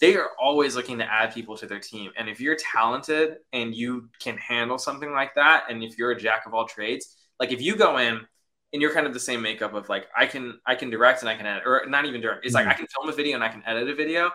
they 0.00 0.16
are 0.16 0.30
always 0.40 0.74
looking 0.74 0.98
to 0.98 1.12
add 1.12 1.32
people 1.32 1.56
to 1.58 1.66
their 1.66 1.80
team. 1.80 2.10
And 2.16 2.28
if 2.28 2.40
you're 2.40 2.56
talented 2.56 3.36
and 3.52 3.74
you 3.74 4.08
can 4.20 4.36
handle 4.36 4.78
something 4.78 5.12
like 5.12 5.34
that, 5.36 5.64
and 5.70 5.82
if 5.82 5.96
you're 5.96 6.10
a 6.10 6.18
jack 6.18 6.46
of 6.46 6.54
all 6.54 6.66
trades, 6.66 7.16
like 7.38 7.52
if 7.52 7.62
you 7.62 7.76
go 7.76 7.98
in 7.98 8.26
and 8.72 8.82
you're 8.82 8.92
kind 8.92 9.06
of 9.06 9.14
the 9.14 9.20
same 9.20 9.40
makeup 9.40 9.74
of 9.74 9.88
like 9.88 10.06
I 10.16 10.26
can 10.26 10.60
I 10.66 10.74
can 10.74 10.90
direct 10.90 11.20
and 11.20 11.28
I 11.28 11.36
can 11.36 11.46
edit 11.46 11.62
or 11.66 11.84
not 11.88 12.04
even 12.04 12.20
direct. 12.20 12.44
It's 12.44 12.54
mm-hmm. 12.54 12.66
like 12.66 12.74
I 12.74 12.78
can 12.78 12.86
film 12.86 13.08
a 13.08 13.12
video 13.12 13.34
and 13.34 13.44
I 13.44 13.48
can 13.48 13.62
edit 13.66 13.88
a 13.88 13.94
video. 13.94 14.30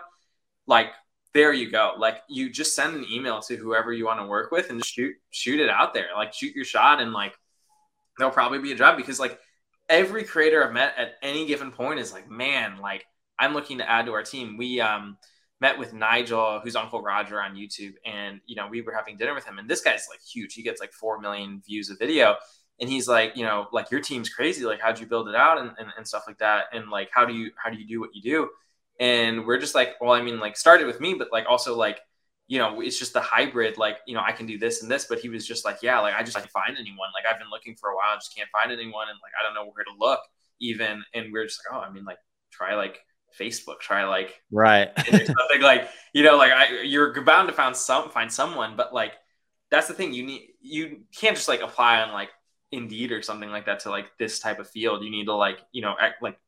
Like 0.66 0.88
there 1.32 1.52
you 1.52 1.70
go. 1.70 1.94
Like 1.98 2.22
you 2.28 2.50
just 2.50 2.74
send 2.74 2.96
an 2.96 3.06
email 3.10 3.40
to 3.42 3.56
whoever 3.56 3.92
you 3.92 4.06
want 4.06 4.20
to 4.20 4.26
work 4.26 4.50
with 4.50 4.70
and 4.70 4.84
shoot 4.84 5.14
shoot 5.30 5.60
it 5.60 5.70
out 5.70 5.94
there. 5.94 6.08
Like 6.16 6.32
shoot 6.32 6.54
your 6.54 6.64
shot 6.64 7.00
and 7.00 7.12
like 7.12 7.34
there'll 8.18 8.32
probably 8.32 8.58
be 8.58 8.72
a 8.72 8.76
job 8.76 8.96
because 8.96 9.20
like 9.20 9.38
every 9.88 10.24
creator 10.24 10.64
I've 10.64 10.72
met 10.72 10.94
at 10.96 11.14
any 11.22 11.46
given 11.46 11.70
point 11.70 12.00
is 12.00 12.12
like, 12.12 12.30
man, 12.30 12.78
like 12.78 13.04
I'm 13.38 13.52
looking 13.52 13.78
to 13.78 13.90
add 13.90 14.06
to 14.06 14.12
our 14.12 14.22
team. 14.22 14.56
We 14.56 14.80
um 14.80 15.16
met 15.60 15.78
with 15.78 15.92
Nigel, 15.92 16.60
who's 16.62 16.76
Uncle 16.76 17.02
Roger 17.02 17.40
on 17.40 17.54
YouTube, 17.54 17.94
and 18.04 18.40
you 18.46 18.56
know 18.56 18.68
we 18.68 18.82
were 18.82 18.92
having 18.92 19.16
dinner 19.16 19.34
with 19.34 19.44
him, 19.44 19.58
and 19.58 19.68
this 19.68 19.80
guy's 19.80 20.06
like 20.10 20.20
huge. 20.20 20.54
He 20.54 20.62
gets 20.62 20.80
like 20.80 20.92
four 20.92 21.20
million 21.20 21.62
views 21.64 21.90
a 21.90 21.96
video, 21.96 22.36
and 22.80 22.90
he's 22.90 23.06
like, 23.08 23.36
you 23.36 23.44
know, 23.44 23.66
like 23.72 23.90
your 23.90 24.00
team's 24.00 24.28
crazy. 24.28 24.64
Like, 24.64 24.80
how'd 24.80 24.98
you 24.98 25.06
build 25.06 25.28
it 25.28 25.34
out 25.34 25.58
and, 25.58 25.70
and, 25.78 25.88
and 25.96 26.06
stuff 26.06 26.24
like 26.26 26.38
that, 26.38 26.66
and 26.72 26.90
like 26.90 27.10
how 27.12 27.24
do 27.24 27.32
you 27.32 27.50
how 27.62 27.70
do 27.70 27.76
you 27.78 27.86
do 27.86 28.00
what 28.00 28.14
you 28.14 28.22
do? 28.22 28.50
And 29.00 29.46
we're 29.46 29.58
just 29.58 29.74
like, 29.74 30.00
well, 30.00 30.12
I 30.12 30.22
mean, 30.22 30.38
like 30.38 30.56
started 30.56 30.86
with 30.86 31.00
me, 31.00 31.14
but 31.14 31.28
like 31.32 31.46
also 31.48 31.76
like 31.76 32.00
you 32.46 32.58
know, 32.58 32.80
it's 32.80 32.98
just 32.98 33.14
the 33.14 33.20
hybrid. 33.20 33.78
Like, 33.78 33.98
you 34.06 34.14
know, 34.14 34.22
I 34.24 34.32
can 34.32 34.46
do 34.46 34.58
this 34.58 34.82
and 34.82 34.90
this, 34.90 35.06
but 35.06 35.18
he 35.18 35.28
was 35.28 35.46
just 35.46 35.64
like, 35.64 35.78
yeah, 35.82 35.98
like 36.00 36.14
I 36.14 36.22
just 36.22 36.36
can't 36.36 36.50
find 36.50 36.76
anyone. 36.76 37.08
Like 37.14 37.24
I've 37.30 37.38
been 37.38 37.50
looking 37.50 37.74
for 37.74 37.90
a 37.90 37.94
while, 37.94 38.12
I 38.12 38.16
just 38.16 38.36
can't 38.36 38.48
find 38.50 38.70
anyone, 38.70 39.08
and 39.08 39.18
like 39.22 39.32
I 39.38 39.42
don't 39.42 39.54
know 39.54 39.70
where 39.72 39.84
to 39.84 39.90
look 39.98 40.20
even. 40.60 41.02
And 41.14 41.32
we 41.32 41.38
are 41.38 41.44
just 41.44 41.60
like, 41.60 41.76
oh, 41.76 41.84
I 41.84 41.90
mean, 41.90 42.04
like 42.04 42.18
try 42.50 42.74
like 42.74 43.00
Facebook, 43.38 43.80
try 43.80 44.04
like 44.04 44.42
right 44.50 44.92
something 45.06 45.62
like 45.62 45.88
you 46.12 46.22
know, 46.22 46.36
like 46.36 46.52
I 46.52 46.82
you're 46.82 47.22
bound 47.22 47.48
to 47.48 47.54
find 47.54 47.74
some 47.74 48.10
find 48.10 48.30
someone, 48.30 48.76
but 48.76 48.92
like 48.92 49.12
that's 49.70 49.88
the 49.88 49.94
thing 49.94 50.12
you 50.12 50.24
need. 50.24 50.50
You 50.60 51.00
can't 51.18 51.36
just 51.36 51.48
like 51.48 51.62
apply 51.62 52.02
on 52.02 52.12
like 52.12 52.28
Indeed 52.72 53.12
or 53.12 53.22
something 53.22 53.50
like 53.50 53.66
that 53.66 53.80
to 53.80 53.90
like 53.90 54.10
this 54.18 54.38
type 54.40 54.58
of 54.58 54.68
field. 54.68 55.04
You 55.04 55.10
need 55.10 55.26
to 55.26 55.34
like 55.34 55.60
you 55.72 55.82
know 55.82 55.94
act, 55.98 56.22
like 56.22 56.38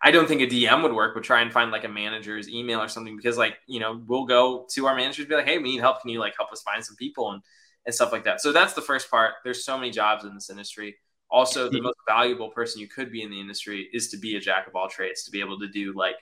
I 0.00 0.10
don't 0.10 0.28
think 0.28 0.40
a 0.40 0.46
DM 0.46 0.82
would 0.82 0.92
work, 0.92 1.14
but 1.14 1.24
try 1.24 1.40
and 1.40 1.52
find 1.52 1.70
like 1.70 1.84
a 1.84 1.88
manager's 1.88 2.48
email 2.48 2.80
or 2.80 2.88
something 2.88 3.16
because 3.16 3.36
like, 3.36 3.58
you 3.66 3.80
know, 3.80 4.00
we'll 4.06 4.26
go 4.26 4.66
to 4.70 4.86
our 4.86 4.94
managers 4.94 5.26
be 5.26 5.34
like, 5.34 5.46
hey, 5.46 5.58
we 5.58 5.64
need 5.64 5.80
help. 5.80 6.02
Can 6.02 6.10
you 6.10 6.20
like 6.20 6.36
help 6.36 6.52
us 6.52 6.62
find 6.62 6.84
some 6.84 6.96
people 6.96 7.32
and, 7.32 7.42
and 7.84 7.94
stuff 7.94 8.12
like 8.12 8.24
that. 8.24 8.40
So 8.40 8.52
that's 8.52 8.74
the 8.74 8.82
first 8.82 9.10
part. 9.10 9.34
There's 9.44 9.64
so 9.64 9.76
many 9.76 9.90
jobs 9.90 10.24
in 10.24 10.34
this 10.34 10.50
industry. 10.50 10.96
Also, 11.30 11.68
the 11.68 11.80
most 11.80 11.96
valuable 12.06 12.48
person 12.48 12.80
you 12.80 12.88
could 12.88 13.12
be 13.12 13.22
in 13.22 13.30
the 13.30 13.40
industry 13.40 13.88
is 13.92 14.08
to 14.10 14.16
be 14.16 14.36
a 14.36 14.40
jack 14.40 14.66
of 14.66 14.76
all 14.76 14.88
trades, 14.88 15.24
to 15.24 15.30
be 15.30 15.40
able 15.40 15.58
to 15.58 15.68
do 15.68 15.92
like 15.94 16.16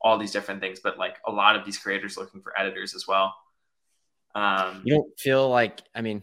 all 0.00 0.18
these 0.18 0.32
different 0.32 0.60
things. 0.60 0.80
But 0.82 0.98
like 0.98 1.16
a 1.26 1.32
lot 1.32 1.56
of 1.56 1.64
these 1.64 1.78
creators 1.78 2.16
looking 2.16 2.40
for 2.40 2.58
editors 2.58 2.94
as 2.94 3.06
well. 3.06 3.34
Um, 4.34 4.82
you 4.84 4.94
don't 4.94 5.18
feel 5.18 5.48
like, 5.48 5.80
I 5.94 6.00
mean, 6.00 6.22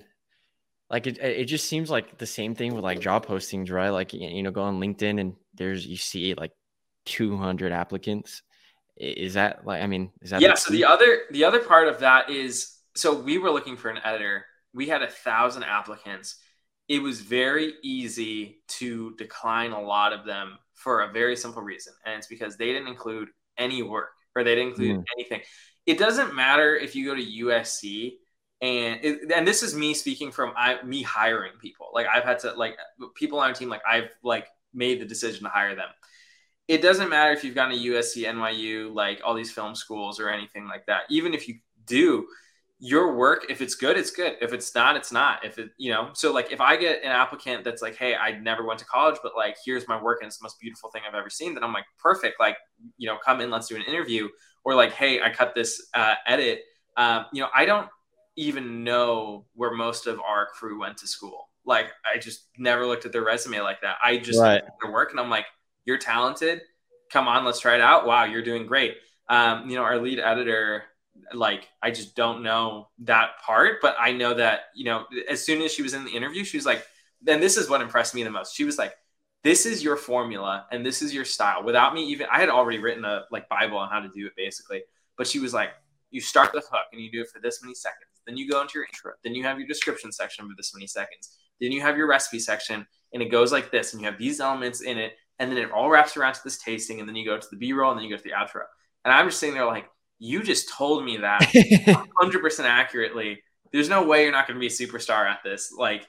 like 0.94 1.08
it, 1.08 1.18
it 1.18 1.46
just 1.46 1.68
seems 1.68 1.90
like 1.90 2.20
the 2.20 2.28
same 2.28 2.54
thing 2.54 2.76
with 2.76 2.84
like 2.84 3.00
job 3.00 3.26
postings, 3.26 3.72
right? 3.72 3.90
Like, 3.90 4.14
you 4.14 4.44
know, 4.44 4.52
go 4.52 4.62
on 4.62 4.80
LinkedIn 4.80 5.20
and 5.20 5.34
there's, 5.56 5.88
you 5.88 5.98
see 5.98 6.36
like 6.36 6.52
200 7.06 7.72
applicants. 7.72 8.44
Is 8.96 9.34
that 9.34 9.66
like 9.66 9.82
i 9.82 9.88
mean 9.88 10.12
is 10.22 10.30
that 10.30 10.40
yeah 10.40 10.52
the 10.52 10.56
so 10.56 10.72
the 10.72 10.86
other 10.86 11.22
the 11.32 11.44
other 11.46 11.60
part 11.62 11.88
of 11.88 12.02
that 12.02 12.30
is 12.30 12.78
so 12.96 13.20
we 13.20 13.40
were 13.40 13.50
looking 13.50 13.76
for 13.76 13.90
an 13.90 13.98
editor. 14.06 14.46
We 14.72 14.88
had 14.88 15.02
a 15.02 15.10
thousand 15.10 15.64
applicants. 15.64 16.36
It 16.88 17.02
was 17.02 17.20
very 17.20 17.74
easy 17.82 18.62
to 18.80 19.16
decline 19.18 19.72
a 19.72 19.82
lot 19.82 20.14
of 20.14 20.28
them 20.28 20.60
for 20.76 21.02
a 21.02 21.12
very 21.12 21.36
simple 21.36 21.64
reason 21.64 21.94
and 22.06 22.20
it's 22.20 22.28
because 22.28 22.56
they 22.56 22.68
didn't 22.68 22.88
include 22.88 23.30
any 23.58 23.82
work 23.82 24.12
or 24.36 24.44
they 24.44 24.54
didn't 24.54 24.74
include 24.74 25.00
mm. 25.00 25.06
anything. 25.18 25.42
It 25.88 25.98
doesn't 25.98 26.36
matter 26.36 26.76
if 26.76 26.96
you 26.96 27.08
go 27.08 27.16
to 27.16 27.46
usc 27.46 28.12
and 28.64 29.00
it, 29.04 29.32
and 29.32 29.48
this 29.48 29.62
is 29.62 29.76
me 29.76 29.94
speaking 29.94 30.32
from 30.32 30.54
I, 30.56 30.82
me 30.84 31.04
hiring 31.04 31.52
people 31.62 31.90
like 31.94 32.08
i've 32.08 32.24
had 32.24 32.40
to 32.40 32.54
like 32.54 32.78
people 33.14 33.40
on 33.40 33.50
our 33.50 33.54
team 33.54 33.70
like 33.70 33.82
i've 33.88 34.10
like 34.24 34.48
made 34.74 35.00
the 35.00 35.06
decision 35.06 35.44
to 35.44 35.50
hire 35.50 35.76
them 35.76 35.90
it 36.68 36.82
doesn't 36.82 37.10
matter 37.10 37.32
if 37.32 37.44
you've 37.44 37.56
gone 37.56 37.72
to 37.72 37.76
USC, 37.76 38.26
NYU, 38.26 38.94
like 38.94 39.22
all 39.24 39.34
these 39.34 39.52
film 39.52 39.76
schools 39.76 40.20
or 40.20 40.30
anything 40.30 40.68
like 40.68 40.86
that. 40.86 41.02
Even 41.10 41.34
if 41.34 41.48
you 41.48 41.56
do, 41.86 42.26
your 42.80 43.16
work, 43.16 43.46
if 43.50 43.62
it's 43.62 43.76
good, 43.76 43.98
it's 43.98 44.12
good. 44.12 44.36
If 44.42 44.54
it's 44.54 44.74
not, 44.74 44.96
it's 44.96 45.12
not. 45.12 45.46
If 45.46 45.58
it, 45.58 45.72
you 45.78 45.92
know, 45.92 46.10
so 46.14 46.34
like 46.34 46.52
if 46.52 46.62
I 46.62 46.76
get 46.76 47.04
an 47.04 47.12
applicant 47.12 47.64
that's 47.64 47.82
like, 47.82 47.96
hey, 47.96 48.16
I 48.16 48.38
never 48.40 48.66
went 48.66 48.80
to 48.80 48.86
college, 48.86 49.20
but 49.24 49.34
like 49.36 49.56
here's 49.66 49.88
my 49.88 50.02
work 50.02 50.20
and 50.22 50.28
it's 50.28 50.38
the 50.38 50.44
most 50.44 50.60
beautiful 50.60 50.90
thing 50.90 51.02
I've 51.08 51.16
ever 51.16 51.30
seen, 51.30 51.54
then 51.54 51.64
I'm 51.64 51.74
like, 51.74 51.86
perfect. 51.98 52.40
Like, 52.40 52.58
you 52.98 53.08
know, 53.08 53.18
come 53.24 53.42
in, 53.42 53.50
let's 53.50 53.68
do 53.68 53.76
an 53.76 53.84
interview. 53.84 54.28
Or 54.66 54.76
like, 54.76 54.94
hey, 54.94 55.22
I 55.22 55.30
cut 55.30 55.54
this 55.56 55.90
uh, 55.94 56.16
edit. 56.26 56.62
Um, 56.96 57.26
you 57.34 57.42
know, 57.42 57.50
I 57.54 57.66
don't 57.66 57.88
even 58.36 58.84
know 58.84 59.46
where 59.54 59.72
most 59.72 60.08
of 60.08 60.20
our 60.20 60.48
crew 60.48 60.80
went 60.80 60.98
to 60.98 61.08
school. 61.08 61.50
Like, 61.66 61.88
I 62.04 62.18
just 62.18 62.48
never 62.58 62.86
looked 62.86 63.06
at 63.06 63.12
their 63.12 63.24
resume 63.24 63.60
like 63.62 63.82
that. 63.82 63.98
I 64.04 64.18
just 64.18 64.40
right. 64.40 64.64
their 64.82 64.92
work 64.92 65.12
and 65.12 65.20
I'm 65.20 65.30
like, 65.30 65.46
you're 65.86 65.98
talented. 65.98 66.62
Come 67.12 67.28
on, 67.28 67.46
let's 67.46 67.60
try 67.60 67.76
it 67.76 67.82
out. 67.82 68.06
Wow, 68.06 68.26
you're 68.26 68.42
doing 68.42 68.66
great. 68.66 68.96
Um, 69.30 69.70
you 69.70 69.76
know, 69.76 69.84
our 69.84 69.98
lead 70.00 70.20
editor, 70.20 70.84
like, 71.34 71.70
I 71.82 71.92
just 71.92 72.16
don't 72.16 72.44
know 72.44 72.90
that 73.00 73.40
part, 73.46 73.78
but 73.82 73.96
I 74.00 74.12
know 74.12 74.34
that, 74.34 74.62
you 74.76 74.86
know, 74.86 75.06
as 75.30 75.46
soon 75.46 75.62
as 75.62 75.72
she 75.72 75.84
was 75.84 75.94
in 75.94 76.04
the 76.06 76.12
interview, 76.12 76.44
she 76.44 76.58
was 76.58 76.66
like, 76.66 76.86
then 77.22 77.40
this 77.40 77.56
is 77.56 77.70
what 77.70 77.82
impressed 77.82 78.16
me 78.16 78.24
the 78.24 78.32
most. 78.32 78.56
She 78.56 78.66
was 78.66 78.78
like, 78.78 78.94
this 79.44 79.66
is 79.66 79.84
your 79.84 79.96
formula 79.96 80.66
and 80.72 80.86
this 80.86 81.02
is 81.02 81.14
your 81.14 81.26
style 81.26 81.64
without 81.64 81.94
me 81.94 82.06
even, 82.06 82.28
I 82.32 82.40
had 82.40 82.50
already 82.50 82.80
written 82.80 83.06
a 83.06 83.24
like 83.32 83.48
Bible 83.50 83.78
on 83.78 83.90
how 83.90 84.00
to 84.00 84.10
do 84.10 84.26
it 84.26 84.34
basically, 84.36 84.84
but 85.18 85.28
she 85.28 85.40
was 85.40 85.54
like, 85.54 85.70
you 86.12 86.22
start 86.22 86.54
the 86.54 86.60
hook 86.60 86.86
and 86.92 87.02
you 87.02 87.12
do 87.12 87.22
it 87.22 87.30
for 87.30 87.40
this 87.40 87.62
many 87.62 87.76
seconds. 87.76 88.13
Then 88.26 88.38
you 88.38 88.50
go 88.50 88.62
into 88.62 88.74
your 88.76 88.86
intro. 88.86 89.14
Then 89.24 89.36
you 89.36 89.44
have 89.44 89.58
your 89.58 89.68
description 89.68 90.12
section 90.12 90.48
for 90.48 90.54
this 90.56 90.74
many 90.74 90.88
seconds. 90.88 91.38
Then 91.60 91.72
you 91.72 91.82
have 91.82 91.98
your 91.98 92.08
recipe 92.08 92.40
section 92.40 92.86
and 93.14 93.22
it 93.22 93.30
goes 93.30 93.52
like 93.52 93.72
this 93.72 93.94
and 93.94 94.02
you 94.02 94.10
have 94.10 94.18
these 94.18 94.40
elements 94.40 94.82
in 94.82 94.98
it 94.98 95.14
and 95.40 95.52
then 95.52 95.58
it 95.58 95.72
all 95.72 95.90
wraps 95.90 96.16
around 96.16 96.34
to 96.36 96.44
this 96.44 96.58
tasting, 96.58 97.00
and 97.00 97.08
then 97.08 97.16
you 97.16 97.26
go 97.26 97.38
to 97.38 97.48
the 97.50 97.58
B 97.58 97.74
roll, 97.74 97.92
and 97.92 98.00
then 98.00 98.06
you 98.06 98.12
go 98.12 98.18
to 98.18 98.24
the 98.24 98.32
outro. 98.32 98.64
And 99.04 99.14
I'm 99.14 99.28
just 99.28 99.40
sitting 99.40 99.56
there 99.56 99.66
like, 99.66 99.90
you 100.20 100.44
just 100.44 100.70
told 100.70 101.04
me 101.04 101.18
that 101.18 101.42
100% 102.22 102.60
accurately. 102.64 103.42
There's 103.72 103.90
no 103.90 104.06
way 104.06 104.24
you're 104.24 104.32
not 104.32 104.48
going 104.48 104.56
to 104.56 104.60
be 104.60 104.68
a 104.68 104.70
superstar 104.70 105.30
at 105.30 105.40
this. 105.44 105.74
Like, 105.78 106.08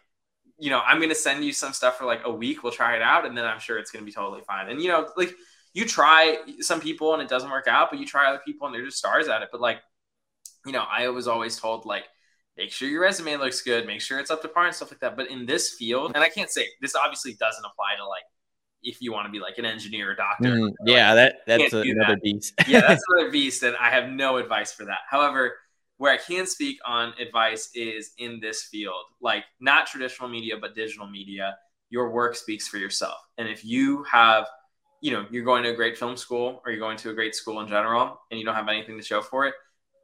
you 0.59 0.71
know, 0.71 0.81
I'm 0.81 0.99
going 0.99 1.09
to 1.09 1.15
send 1.15 1.45
you 1.45 1.53
some 1.53 1.73
stuff 1.73 1.99
for 1.99 2.05
like 2.05 2.21
a 2.25 2.31
week. 2.31 2.63
We'll 2.63 2.73
try 2.73 2.95
it 2.97 3.03
out, 3.03 3.27
and 3.27 3.37
then 3.37 3.45
I'm 3.45 3.59
sure 3.59 3.79
it's 3.79 3.91
going 3.91 4.05
to 4.05 4.07
be 4.07 4.13
totally 4.13 4.43
fine. 4.47 4.69
And 4.69 4.81
you 4.81 4.89
know, 4.89 5.09
like 5.17 5.35
you 5.73 5.85
try 5.85 6.39
some 6.61 6.81
people 6.81 7.15
and 7.15 7.23
it 7.23 7.29
doesn't 7.29 7.51
work 7.51 7.67
out, 7.67 7.91
but 7.91 7.99
you 7.99 8.07
try 8.07 8.29
other 8.29 8.41
people 8.45 8.67
and 8.67 8.75
they're 8.75 8.85
just 8.85 8.99
stars 8.99 9.27
at 9.27 9.43
it. 9.43 9.49
But 9.51 9.61
like, 9.61 9.79
you 10.65 10.73
know, 10.73 10.85
I 10.91 11.09
was 11.09 11.29
always 11.29 11.57
told 11.57 11.87
like, 11.87 12.05
make 12.57 12.71
sure 12.71 12.89
your 12.89 13.03
resume 13.03 13.37
looks 13.37 13.63
good, 13.63 13.87
make 13.87 14.01
sure 14.01 14.19
it's 14.19 14.31
up 14.31 14.43
to 14.43 14.49
par 14.49 14.67
and 14.67 14.75
stuff 14.75 14.91
like 14.91 15.01
that. 15.01 15.17
But 15.17 15.31
in 15.31 15.47
this 15.47 15.75
field, 15.75 16.13
and 16.15 16.23
I 16.23 16.29
can't 16.29 16.51
say 16.51 16.69
this 16.81 16.95
obviously 16.95 17.35
doesn't 17.35 17.65
apply 17.65 17.97
to 17.99 18.07
like 18.07 18.23
if 18.85 19.01
you 19.01 19.13
want 19.13 19.27
to 19.27 19.33
be 19.33 19.41
like 19.41 19.59
an 19.59 19.65
engineer 19.65 20.13
or 20.13 20.15
doctor. 20.15 20.51
Mm, 20.51 20.73
yeah, 20.85 21.15
that 21.15 21.37
that's 21.47 21.73
a, 21.73 21.81
another 21.81 22.15
that. 22.15 22.23
beast. 22.23 22.55
yeah, 22.69 22.81
that's 22.81 23.03
another 23.09 23.31
beast, 23.31 23.63
and 23.63 23.77
I 23.77 23.91
have 23.91 24.09
no 24.09 24.37
advice 24.37 24.73
for 24.73 24.85
that. 24.85 25.01
However, 25.09 25.55
where 25.97 26.13
I 26.13 26.19
can 26.19 26.47
speak 26.47 26.79
on 26.85 27.15
advice 27.21 27.71
is 27.75 28.13
in 28.19 28.41
this 28.41 28.65
field, 28.65 29.05
like 29.21 29.45
not 29.61 29.87
traditional 29.87 30.29
media, 30.29 30.55
but 30.61 30.75
digital 30.75 31.09
media. 31.09 31.57
Your 31.91 32.11
work 32.11 32.35
speaks 32.35 32.67
for 32.67 32.79
yourself, 32.79 33.19
and 33.39 33.49
if 33.49 33.65
you 33.65 34.05
have, 34.05 34.47
you 35.01 35.13
know, 35.13 35.27
you're 35.31 35.45
going 35.45 35.63
to 35.65 35.71
a 35.71 35.75
great 35.75 35.97
film 35.97 36.17
school 36.17 36.61
or 36.65 36.73
you're 36.73 36.81
going 36.81 36.97
to 36.99 37.11
a 37.11 37.15
great 37.15 37.35
school 37.35 37.61
in 37.61 37.69
general, 37.69 38.21
and 38.31 38.39
you 38.39 38.45
don't 38.45 38.55
have 38.55 38.69
anything 38.69 38.97
to 38.97 39.05
show 39.05 39.21
for 39.21 39.47
it, 39.47 39.55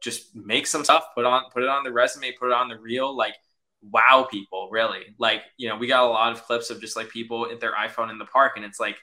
just 0.01 0.35
make 0.35 0.67
some 0.67 0.83
stuff, 0.83 1.05
put 1.15 1.25
on, 1.25 1.43
put 1.53 1.63
it 1.63 1.69
on 1.69 1.83
the 1.83 1.91
resume, 1.91 2.31
put 2.33 2.47
it 2.47 2.53
on 2.53 2.67
the 2.67 2.77
reel, 2.77 3.15
like 3.15 3.35
wow 3.81 4.27
people 4.29 4.69
really. 4.71 5.15
Like 5.17 5.43
you 5.57 5.69
know 5.69 5.77
we 5.77 5.87
got 5.87 6.03
a 6.03 6.07
lot 6.07 6.31
of 6.31 6.43
clips 6.43 6.69
of 6.69 6.81
just 6.81 6.95
like 6.95 7.09
people 7.09 7.49
at 7.51 7.59
their 7.59 7.73
iphone 7.73 8.11
in 8.11 8.17
the 8.17 8.25
park 8.25 8.53
and 8.55 8.65
it's 8.65 8.79
like 8.79 8.97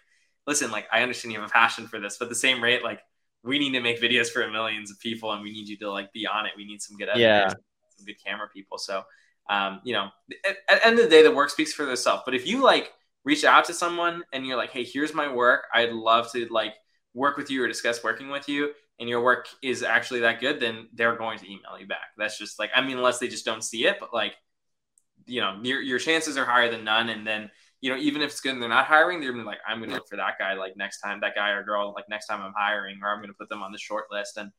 listen 0.47 0.71
like 0.71 0.87
i 0.93 1.03
understand 1.03 1.31
you 1.33 1.39
have 1.39 1.49
a 1.49 1.53
passion 1.53 1.87
for 1.87 2.01
this 2.01 2.17
but 2.17 2.31
the 2.31 2.35
same 2.35 2.63
rate 2.63 2.83
like 2.83 3.01
we 3.45 3.59
need 3.59 3.73
to 3.73 3.81
make 3.81 4.01
videos 4.01 4.29
for 4.29 4.47
millions 4.51 4.91
of 4.91 4.99
people 5.01 5.33
and 5.33 5.43
we 5.43 5.53
need 5.53 5.69
you 5.69 5.77
to 5.79 5.91
like 5.91 6.13
be 6.13 6.27
on 6.27 6.47
it. 6.47 6.53
We 6.57 6.65
need 6.65 6.83
some 6.83 6.97
good 6.97 7.09
editors, 7.09 7.23
yeah. 7.23 7.49
some 7.49 8.05
good 8.05 8.23
camera 8.25 8.49
people. 8.53 8.79
So 8.79 9.03
um 9.51 9.81
you 9.85 9.95
know 9.95 10.09
at, 10.47 10.57
at 10.69 10.81
the 10.81 10.87
end 10.87 10.99
of 10.99 11.05
the 11.05 11.11
day 11.11 11.23
the 11.23 11.35
work 11.35 11.51
speaks 11.51 11.73
for 11.73 11.91
itself. 11.91 12.23
But 12.25 12.35
if 12.35 12.47
you 12.47 12.63
like 12.63 12.93
reach 13.25 13.45
out 13.45 13.65
to 13.67 13.75
someone 13.75 14.23
and 14.33 14.47
you're 14.47 14.57
like 14.57 14.71
hey 14.71 14.85
here's 14.85 15.15
my 15.15 15.33
work. 15.33 15.67
I'd 15.73 15.93
love 15.93 16.31
to 16.33 16.47
like 16.51 16.75
work 17.15 17.37
with 17.37 17.51
you 17.51 17.63
or 17.63 17.69
discuss 17.69 18.05
working 18.05 18.29
with 18.29 18.49
you 18.49 18.73
and 19.01 19.09
your 19.09 19.23
work 19.23 19.49
is 19.63 19.83
actually 19.83 20.21
that 20.21 20.41
good 20.41 20.61
then 20.61 20.89
they're 20.95 21.17
going 21.17 21.39
to 21.39 21.47
email 21.47 21.79
you 21.79 21.87
back 21.87 22.11
that's 22.17 22.39
just 22.39 22.59
like 22.59 22.71
i 22.75 22.81
mean 22.81 22.97
unless 22.97 23.19
they 23.19 23.29
just 23.29 23.45
don't 23.45 23.63
see 23.63 23.87
it 23.87 23.97
but 24.01 24.13
like 24.13 24.35
you 25.29 25.41
know, 25.41 25.59
your, 25.63 25.81
your 25.81 25.99
chances 25.99 26.37
are 26.37 26.45
higher 26.45 26.71
than 26.71 26.85
none. 26.85 27.11
And 27.11 27.27
then, 27.27 27.51
you 27.81 27.91
know, 27.91 27.99
even 27.99 28.23
if 28.23 28.31
it's 28.31 28.41
good 28.41 28.55
and 28.55 28.63
they're 28.63 28.69
not 28.69 28.87
hiring, 28.87 29.21
they're 29.21 29.31
gonna 29.31 29.45
be 29.45 29.47
like, 29.47 29.59
I'm 29.67 29.83
to 29.83 29.89
look 29.89 30.09
for 30.09 30.17
that 30.17 30.35
guy 30.39 30.55
like 30.55 30.77
next 30.77 31.01
time, 31.01 31.21
that 31.21 31.35
guy 31.35 31.51
or 31.51 31.63
girl, 31.63 31.93
like 31.95 32.09
next 32.09 32.27
time 32.27 32.43
I'm 32.43 32.55
hiring, 32.57 32.99
or 33.03 33.15
I'm 33.15 33.23
to 33.23 33.33
put 33.35 33.49
them 33.49 33.63
on 33.63 33.71
the 33.71 33.79
short 33.79 34.07
list. 34.11 34.39
And 34.39 34.51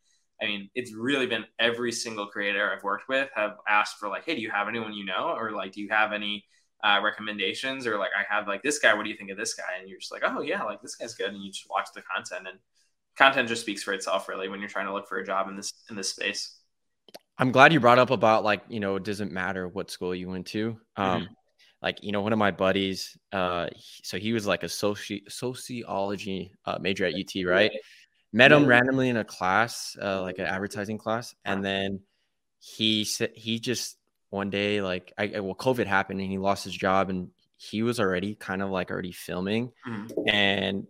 I 0.42 0.46
mean, 0.46 0.70
it's 0.76 0.94
really 0.94 1.26
been 1.26 1.46
every 1.58 1.92
single 1.92 2.28
creator 2.28 2.72
I've 2.72 2.84
worked 2.84 3.10
with 3.10 3.30
have 3.36 3.58
asked 3.68 3.98
for 3.98 4.08
like, 4.08 4.26
hey, 4.26 4.36
do 4.36 4.42
you 4.42 4.52
have 4.52 4.68
anyone 4.68 4.94
you 4.94 5.04
know, 5.04 5.34
or 5.36 5.52
like, 5.52 5.74
do 5.74 5.82
you 5.82 5.90
have 5.90 6.14
any 6.14 6.46
uh, 6.82 7.02
recommendations, 7.04 7.86
or 7.86 7.98
like, 7.98 8.12
I 8.18 8.34
have 8.34 8.48
like 8.48 8.64
this 8.64 8.80
guy. 8.80 8.94
What 8.94 9.04
do 9.04 9.10
you 9.10 9.18
think 9.18 9.32
of 9.32 9.38
this 9.38 9.54
guy? 9.54 9.80
And 9.80 9.90
you're 9.90 10.00
just 10.00 10.14
like, 10.14 10.22
oh 10.24 10.40
yeah, 10.40 10.64
like 10.64 10.82
this 10.82 10.96
guy's 10.96 11.16
good, 11.16 11.34
and 11.34 11.44
you 11.44 11.52
just 11.52 11.70
watch 11.70 11.90
the 11.94 12.02
content, 12.04 12.48
and 12.48 12.60
content 13.18 13.48
just 13.48 13.62
speaks 13.62 13.84
for 13.84 13.94
itself, 13.94 14.30
really, 14.30 14.50
when 14.50 14.60
you're 14.60 14.70
trying 14.70 14.88
to 14.88 14.94
look 14.94 15.08
for 15.08 15.18
a 15.18 15.26
job 15.26 15.48
in 15.50 15.56
this 15.56 15.74
in 15.90 15.96
this 15.96 16.10
space. 16.10 16.56
I'm 17.40 17.52
glad 17.52 17.72
you 17.72 17.80
brought 17.80 18.00
up 18.00 18.12
about 18.12 18.44
like, 18.44 18.64
you 18.68 18.82
know, 18.82 18.98
it 18.98 19.04
doesn't 19.04 19.32
matter 19.32 19.68
what 19.68 19.90
school 19.90 20.14
you 20.14 20.30
went 20.30 20.48
to. 20.48 20.78
Um, 20.98 21.22
mm-hmm. 21.22 21.34
Like, 21.82 22.04
you 22.04 22.12
know, 22.12 22.22
one 22.22 22.34
of 22.34 22.40
my 22.40 22.52
buddies, 22.52 23.18
uh, 23.32 23.68
so 24.04 24.18
he 24.18 24.34
was 24.34 24.46
like 24.46 24.64
a 24.64 24.68
soci- 24.68 25.32
sociology 25.32 26.52
uh, 26.66 26.78
major 26.82 27.06
at 27.06 27.14
UT, 27.14 27.46
right? 27.46 27.72
Met 28.34 28.52
him 28.52 28.66
randomly 28.66 29.08
in 29.08 29.16
a 29.16 29.24
class, 29.24 29.96
uh, 30.02 30.22
like 30.22 30.38
an 30.40 30.46
advertising 30.46 30.98
class. 30.98 31.34
And 31.46 31.64
then 31.64 32.02
he 32.60 33.06
said, 33.06 33.32
he 33.34 33.60
just 33.60 33.98
one 34.30 34.50
day, 34.50 34.82
like, 34.82 35.14
I, 35.18 35.40
well, 35.40 35.56
COVID 35.56 35.88
happened 35.88 36.20
and 36.20 36.30
he 36.30 36.38
lost 36.38 36.66
his 36.66 36.76
job 36.76 37.10
and 37.10 37.30
he 37.56 37.82
was 37.84 38.02
already 38.02 38.36
kind 38.36 38.62
of 38.62 38.70
like 38.70 38.92
already 38.92 39.14
filming. 39.14 39.72
Mm-hmm. 39.88 40.30
And 40.30 40.88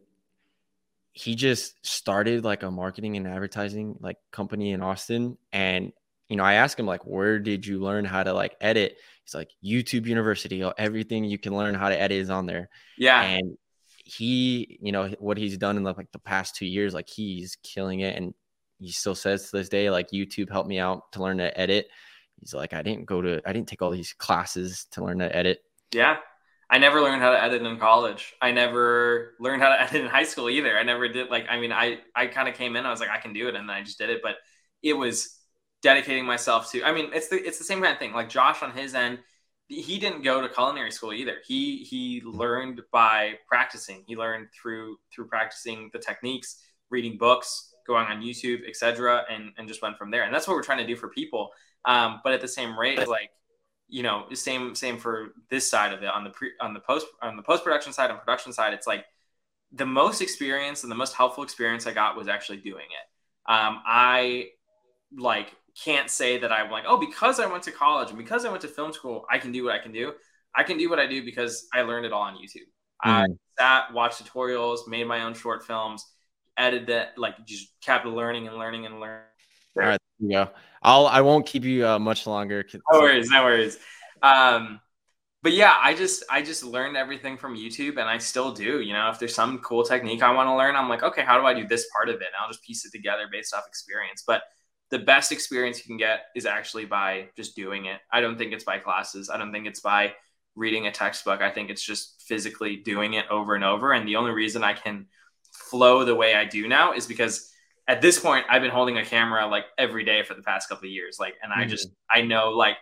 he 1.11 1.35
just 1.35 1.85
started 1.85 2.43
like 2.45 2.63
a 2.63 2.71
marketing 2.71 3.17
and 3.17 3.27
advertising 3.27 3.95
like 3.99 4.17
company 4.31 4.71
in 4.71 4.81
Austin. 4.81 5.37
And, 5.51 5.91
you 6.29 6.37
know, 6.37 6.43
I 6.43 6.53
asked 6.53 6.79
him 6.79 6.85
like, 6.85 7.05
where 7.05 7.39
did 7.39 7.65
you 7.65 7.79
learn 7.79 8.05
how 8.05 8.23
to 8.23 8.33
like 8.33 8.55
edit? 8.61 8.97
He's 9.23 9.33
like 9.33 9.51
YouTube 9.63 10.05
university, 10.05 10.63
everything 10.77 11.25
you 11.25 11.37
can 11.37 11.55
learn 11.55 11.75
how 11.75 11.89
to 11.89 11.99
edit 11.99 12.17
is 12.17 12.29
on 12.29 12.45
there. 12.45 12.69
Yeah. 12.97 13.21
And 13.21 13.57
he, 14.05 14.79
you 14.81 14.91
know, 14.91 15.09
what 15.19 15.37
he's 15.37 15.57
done 15.57 15.77
in 15.77 15.83
the, 15.83 15.93
like 15.93 16.11
the 16.11 16.19
past 16.19 16.55
two 16.55 16.65
years, 16.65 16.93
like 16.93 17.09
he's 17.09 17.57
killing 17.63 17.99
it. 17.99 18.15
And 18.15 18.33
he 18.79 18.91
still 18.91 19.15
says 19.15 19.49
to 19.49 19.57
this 19.57 19.69
day, 19.69 19.89
like 19.89 20.11
YouTube 20.11 20.49
helped 20.49 20.69
me 20.69 20.79
out 20.79 21.11
to 21.11 21.21
learn 21.21 21.39
to 21.39 21.59
edit. 21.59 21.87
He's 22.39 22.53
like, 22.53 22.73
I 22.73 22.81
didn't 22.81 23.05
go 23.05 23.21
to, 23.21 23.41
I 23.45 23.51
didn't 23.51 23.67
take 23.67 23.81
all 23.81 23.91
these 23.91 24.13
classes 24.13 24.87
to 24.91 25.03
learn 25.03 25.19
to 25.19 25.35
edit. 25.35 25.59
Yeah. 25.93 26.17
I 26.69 26.77
never 26.77 27.01
learned 27.01 27.21
how 27.21 27.31
to 27.31 27.43
edit 27.43 27.63
in 27.63 27.77
college. 27.79 28.33
I 28.41 28.51
never 28.51 29.35
learned 29.39 29.61
how 29.61 29.69
to 29.69 29.81
edit 29.81 30.01
in 30.01 30.07
high 30.07 30.23
school 30.23 30.49
either. 30.49 30.77
I 30.77 30.83
never 30.83 31.07
did 31.07 31.29
like 31.29 31.45
I 31.49 31.59
mean 31.59 31.71
I 31.71 31.99
I 32.15 32.27
kind 32.27 32.47
of 32.47 32.55
came 32.55 32.75
in 32.75 32.85
I 32.85 32.91
was 32.91 32.99
like 32.99 33.09
I 33.09 33.17
can 33.17 33.33
do 33.33 33.47
it 33.47 33.55
and 33.55 33.67
then 33.67 33.75
I 33.75 33.83
just 33.83 33.97
did 33.97 34.09
it 34.09 34.21
but 34.21 34.35
it 34.83 34.93
was 34.93 35.37
dedicating 35.81 36.25
myself 36.25 36.71
to 36.71 36.83
I 36.83 36.93
mean 36.93 37.09
it's 37.13 37.29
the 37.29 37.37
it's 37.37 37.57
the 37.57 37.63
same 37.63 37.81
kind 37.81 37.93
of 37.93 37.99
thing. 37.99 38.13
Like 38.13 38.29
Josh 38.29 38.61
on 38.61 38.71
his 38.71 38.95
end 38.95 39.19
he 39.69 39.99
didn't 39.99 40.23
go 40.23 40.41
to 40.41 40.49
culinary 40.49 40.91
school 40.91 41.13
either. 41.13 41.37
He 41.45 41.83
he 41.83 42.21
learned 42.25 42.81
by 42.91 43.35
practicing. 43.47 44.03
He 44.07 44.15
learned 44.15 44.47
through 44.51 44.97
through 45.13 45.27
practicing 45.27 45.91
the 45.93 45.99
techniques, 45.99 46.59
reading 46.89 47.17
books, 47.19 47.71
going 47.85 48.07
on 48.07 48.21
YouTube, 48.21 48.67
etc., 48.67 49.25
and 49.29 49.51
and 49.57 49.67
just 49.67 49.83
went 49.83 49.95
from 49.97 50.09
there. 50.09 50.23
And 50.23 50.33
that's 50.33 50.47
what 50.47 50.55
we're 50.55 50.63
trying 50.63 50.79
to 50.79 50.87
do 50.87 50.95
for 50.95 51.09
people. 51.09 51.51
Um, 51.85 52.19
but 52.23 52.33
at 52.33 52.41
the 52.41 52.47
same 52.47 52.77
rate, 52.77 53.07
like 53.07 53.29
you 53.89 54.03
know, 54.03 54.25
same 54.33 54.75
same 54.75 54.97
for 54.97 55.33
this 55.49 55.69
side 55.69 55.93
of 55.93 56.03
it 56.03 56.09
on 56.09 56.23
the 56.23 56.29
pre 56.29 56.51
on 56.61 56.73
the 56.73 56.79
post 56.79 57.07
on 57.21 57.35
the 57.35 57.43
post 57.43 57.63
production 57.63 57.91
side 57.91 58.09
and 58.09 58.19
production 58.19 58.53
side. 58.53 58.73
It's 58.73 58.87
like 58.87 59.05
the 59.71 59.85
most 59.85 60.21
experience 60.21 60.83
and 60.83 60.91
the 60.91 60.95
most 60.95 61.13
helpful 61.13 61.43
experience 61.43 61.87
I 61.87 61.93
got 61.93 62.15
was 62.15 62.27
actually 62.27 62.57
doing 62.57 62.85
it. 62.85 63.51
Um, 63.51 63.81
I 63.85 64.49
like 65.17 65.53
can't 65.83 66.09
say 66.09 66.37
that 66.39 66.51
I'm 66.51 66.71
like, 66.71 66.83
oh, 66.87 66.97
because 66.97 67.39
I 67.39 67.47
went 67.47 67.63
to 67.63 67.71
college 67.71 68.09
and 68.09 68.17
because 68.17 68.45
I 68.45 68.49
went 68.49 68.61
to 68.61 68.67
film 68.67 68.93
school, 68.93 69.25
I 69.29 69.37
can 69.37 69.51
do 69.51 69.63
what 69.63 69.73
I 69.73 69.79
can 69.79 69.91
do. 69.91 70.13
I 70.55 70.63
can 70.63 70.77
do 70.77 70.89
what 70.89 70.99
I 70.99 71.07
do 71.07 71.23
because 71.23 71.67
I 71.73 71.81
learned 71.81 72.05
it 72.05 72.11
all 72.11 72.23
on 72.23 72.35
YouTube. 72.35 72.67
Mm-hmm. 73.05 73.09
I 73.09 73.27
sat, 73.57 73.93
watched 73.93 74.23
tutorials, 74.23 74.87
made 74.87 75.07
my 75.07 75.23
own 75.23 75.33
short 75.33 75.65
films, 75.65 76.05
edited 76.57 76.87
that, 76.87 77.17
like 77.17 77.45
just 77.45 77.69
kept 77.81 78.05
learning 78.05 78.47
and 78.47 78.57
learning 78.57 78.85
and 78.85 78.99
learning. 78.99 79.23
All 79.77 79.83
right, 79.83 79.99
there 80.19 80.29
you 80.29 80.45
go. 80.45 80.51
I'll 80.81 81.07
I 81.07 81.21
won't 81.21 81.45
keep 81.45 81.63
you 81.63 81.87
uh, 81.87 81.99
much 81.99 82.27
longer. 82.27 82.65
No 82.91 82.99
worries, 82.99 83.29
no 83.29 83.43
worries. 83.43 83.77
Um, 84.21 84.79
but 85.41 85.53
yeah, 85.53 85.75
I 85.81 85.93
just 85.93 86.23
I 86.29 86.41
just 86.41 86.63
learned 86.63 86.97
everything 86.97 87.37
from 87.37 87.55
YouTube, 87.55 87.91
and 87.91 88.09
I 88.09 88.17
still 88.17 88.51
do. 88.51 88.81
You 88.81 88.93
know, 88.93 89.09
if 89.09 89.19
there's 89.19 89.33
some 89.33 89.59
cool 89.59 89.83
technique 89.83 90.21
I 90.21 90.33
want 90.33 90.47
to 90.47 90.55
learn, 90.55 90.75
I'm 90.75 90.89
like, 90.89 91.03
okay, 91.03 91.23
how 91.23 91.39
do 91.39 91.45
I 91.45 91.53
do 91.53 91.67
this 91.67 91.87
part 91.93 92.09
of 92.09 92.15
it? 92.15 92.27
And 92.27 92.35
I'll 92.41 92.49
just 92.49 92.63
piece 92.63 92.85
it 92.85 92.91
together 92.91 93.27
based 93.31 93.53
off 93.53 93.67
experience. 93.67 94.23
But 94.25 94.43
the 94.89 94.99
best 94.99 95.31
experience 95.31 95.77
you 95.79 95.85
can 95.85 95.97
get 95.97 96.25
is 96.35 96.45
actually 96.45 96.85
by 96.85 97.29
just 97.37 97.55
doing 97.55 97.85
it. 97.85 97.99
I 98.11 98.21
don't 98.21 98.37
think 98.37 98.53
it's 98.53 98.63
by 98.63 98.79
classes. 98.79 99.29
I 99.29 99.37
don't 99.37 99.51
think 99.51 99.67
it's 99.67 99.79
by 99.79 100.13
reading 100.55 100.87
a 100.87 100.91
textbook. 100.91 101.41
I 101.41 101.51
think 101.51 101.69
it's 101.69 101.83
just 101.83 102.23
physically 102.23 102.77
doing 102.77 103.13
it 103.13 103.25
over 103.29 103.55
and 103.55 103.63
over. 103.63 103.93
And 103.93 104.07
the 104.07 104.17
only 104.17 104.31
reason 104.31 104.63
I 104.63 104.73
can 104.73 105.05
flow 105.51 106.03
the 106.03 106.15
way 106.15 106.35
I 106.35 106.45
do 106.45 106.67
now 106.67 106.93
is 106.93 107.05
because 107.05 107.48
at 107.89 108.01
this 108.01 108.19
point 108.19 108.45
I've 108.47 108.61
been 108.61 108.71
holding 108.71 108.97
a 108.97 109.03
camera 109.03 109.47
like 109.47 109.65
every 109.77 110.05
day 110.05 110.21
for 110.23 110.35
the 110.35 110.43
past 110.43 110.69
couple 110.69 110.85
of 110.85 110.91
years. 110.91 111.17
Like, 111.19 111.33
and 111.41 111.51
mm-hmm. 111.51 111.61
I 111.61 111.65
just 111.65 111.89
I 112.09 112.21
know 112.21 112.51
like 112.51 112.77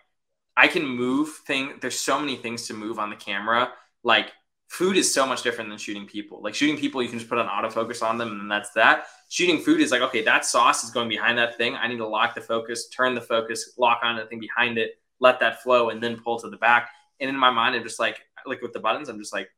I 0.55 0.67
can 0.67 0.85
move 0.85 1.29
thing. 1.47 1.75
There's 1.81 1.97
so 1.97 2.19
many 2.19 2.35
things 2.35 2.67
to 2.67 2.73
move 2.73 2.99
on 2.99 3.09
the 3.09 3.15
camera. 3.15 3.71
Like 4.03 4.31
food 4.67 4.97
is 4.97 5.11
so 5.11 5.25
much 5.25 5.43
different 5.43 5.69
than 5.69 5.79
shooting 5.79 6.05
people. 6.05 6.41
Like 6.43 6.53
shooting 6.53 6.77
people, 6.77 7.01
you 7.01 7.07
can 7.07 7.19
just 7.19 7.29
put 7.29 7.37
an 7.37 7.47
autofocus 7.47 8.03
on 8.03 8.17
them 8.17 8.41
and 8.41 8.51
that's 8.51 8.71
that. 8.71 9.05
Shooting 9.29 9.59
food 9.59 9.79
is 9.79 9.91
like, 9.91 10.01
okay, 10.01 10.23
that 10.23 10.43
sauce 10.45 10.83
is 10.83 10.89
going 10.89 11.07
behind 11.07 11.37
that 11.37 11.57
thing. 11.57 11.75
I 11.75 11.87
need 11.87 11.97
to 11.97 12.07
lock 12.07 12.35
the 12.35 12.41
focus, 12.41 12.89
turn 12.89 13.15
the 13.15 13.21
focus, 13.21 13.75
lock 13.77 14.01
on 14.03 14.17
the 14.17 14.25
thing 14.25 14.41
behind 14.41 14.77
it, 14.77 14.99
let 15.21 15.39
that 15.39 15.63
flow, 15.63 15.89
and 15.89 16.03
then 16.03 16.19
pull 16.21 16.37
to 16.39 16.49
the 16.49 16.57
back. 16.57 16.89
And 17.21 17.29
in 17.29 17.37
my 17.37 17.49
mind, 17.49 17.75
I'm 17.75 17.83
just 17.83 17.99
like, 17.99 18.19
like 18.45 18.61
with 18.61 18.73
the 18.73 18.79
buttons, 18.79 19.07
I'm 19.07 19.19
just 19.19 19.33
like, 19.33 19.49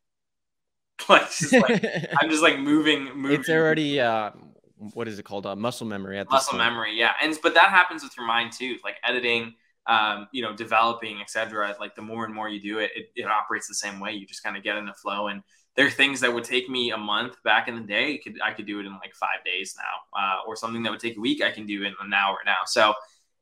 like, 1.09 1.27
just 1.31 1.53
like 1.53 1.83
I'm 2.21 2.29
just 2.29 2.43
like 2.43 2.59
moving, 2.59 3.05
moving. 3.15 3.39
It's 3.39 3.49
already 3.49 3.99
uh, 3.99 4.31
what 4.79 5.07
is 5.07 5.19
it 5.19 5.23
called? 5.23 5.45
Uh, 5.45 5.55
muscle 5.55 5.85
memory. 5.85 6.17
At 6.17 6.29
muscle 6.29 6.57
memory, 6.57 6.97
yeah. 6.97 7.13
And 7.21 7.37
but 7.43 7.53
that 7.53 7.69
happens 7.69 8.03
with 8.03 8.15
your 8.17 8.25
mind 8.25 8.53
too, 8.53 8.77
like 8.83 8.95
editing, 9.03 9.53
um, 9.87 10.27
you 10.31 10.41
know, 10.41 10.55
developing, 10.55 11.19
etc. 11.21 11.75
Like 11.79 11.95
the 11.95 12.01
more 12.01 12.25
and 12.25 12.33
more 12.33 12.47
you 12.47 12.61
do 12.61 12.79
it, 12.79 12.91
it, 12.95 13.11
it 13.15 13.25
operates 13.25 13.67
the 13.67 13.75
same 13.75 13.99
way. 13.99 14.13
You 14.13 14.25
just 14.25 14.43
kind 14.43 14.55
of 14.55 14.63
get 14.63 14.77
in 14.77 14.85
the 14.85 14.93
flow. 14.93 15.27
And 15.27 15.43
there 15.75 15.85
are 15.85 15.91
things 15.91 16.21
that 16.21 16.33
would 16.33 16.43
take 16.43 16.69
me 16.69 16.91
a 16.91 16.97
month 16.97 17.35
back 17.43 17.67
in 17.67 17.75
the 17.75 17.81
day. 17.81 18.17
Could 18.17 18.39
I 18.43 18.53
could 18.53 18.65
do 18.65 18.79
it 18.79 18.85
in 18.85 18.93
like 18.93 19.13
five 19.15 19.43
days 19.45 19.75
now, 19.77 20.19
uh, 20.19 20.47
or 20.47 20.55
something 20.55 20.83
that 20.83 20.91
would 20.91 20.99
take 20.99 21.17
a 21.17 21.21
week, 21.21 21.43
I 21.43 21.51
can 21.51 21.65
do 21.65 21.83
in 21.83 21.93
an 22.01 22.13
hour 22.13 22.37
now. 22.45 22.59
So 22.65 22.93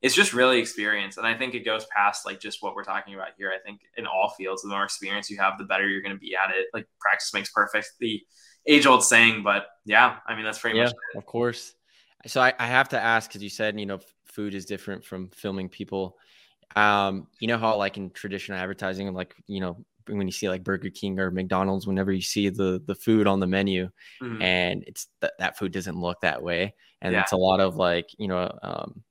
it's 0.01 0.15
just 0.15 0.33
really 0.33 0.59
experience. 0.59 1.17
And 1.17 1.25
I 1.25 1.35
think 1.35 1.55
it 1.55 1.65
goes 1.65 1.85
past 1.85 2.25
like 2.25 2.39
just 2.39 2.61
what 2.61 2.75
we're 2.75 2.83
talking 2.83 3.15
about 3.15 3.29
here. 3.37 3.51
I 3.51 3.59
think 3.65 3.81
in 3.97 4.05
all 4.05 4.33
fields, 4.37 4.61
the 4.61 4.69
more 4.69 4.83
experience 4.83 5.29
you 5.29 5.37
have, 5.37 5.57
the 5.57 5.63
better 5.63 5.87
you're 5.87 6.01
going 6.01 6.15
to 6.15 6.19
be 6.19 6.35
at 6.35 6.55
it. 6.55 6.67
Like 6.73 6.87
practice 6.99 7.33
makes 7.33 7.51
perfect. 7.51 7.93
The 7.99 8.21
age 8.67 8.85
old 8.85 9.03
saying, 9.03 9.43
but 9.43 9.67
yeah, 9.85 10.17
I 10.27 10.35
mean, 10.35 10.43
that's 10.43 10.59
pretty 10.59 10.77
yeah, 10.77 10.85
much 10.85 10.93
it. 11.13 11.17
Of 11.17 11.25
course. 11.25 11.73
So 12.25 12.41
I, 12.41 12.53
I 12.59 12.67
have 12.67 12.89
to 12.89 12.99
ask, 12.99 13.31
cause 13.31 13.41
you 13.41 13.49
said, 13.49 13.79
you 13.79 13.85
know, 13.85 13.99
food 14.25 14.53
is 14.53 14.65
different 14.65 15.05
from 15.05 15.29
filming 15.29 15.69
people. 15.69 16.17
Um, 16.75 17.27
you 17.39 17.47
know 17.47 17.57
how 17.57 17.77
like 17.77 17.97
in 17.97 18.09
traditional 18.09 18.59
advertising, 18.59 19.11
like, 19.13 19.35
you 19.47 19.61
know, 19.61 19.85
when 20.07 20.27
you 20.27 20.31
see 20.31 20.49
like 20.49 20.63
Burger 20.63 20.89
King 20.89 21.19
or 21.19 21.31
McDonald's, 21.31 21.87
whenever 21.87 22.11
you 22.11 22.21
see 22.21 22.49
the 22.49 22.81
the 22.85 22.95
food 22.95 23.27
on 23.27 23.39
the 23.39 23.47
menu, 23.47 23.89
mm-hmm. 24.21 24.41
and 24.41 24.83
it's 24.87 25.07
th- 25.21 25.33
that 25.39 25.57
food 25.57 25.71
doesn't 25.71 25.99
look 25.99 26.21
that 26.21 26.41
way, 26.41 26.73
and 27.01 27.13
yeah. 27.13 27.21
it's 27.21 27.31
a 27.31 27.37
lot 27.37 27.59
of 27.59 27.75
like 27.75 28.09
you 28.17 28.27
know 28.27 28.57
um, 28.63 29.03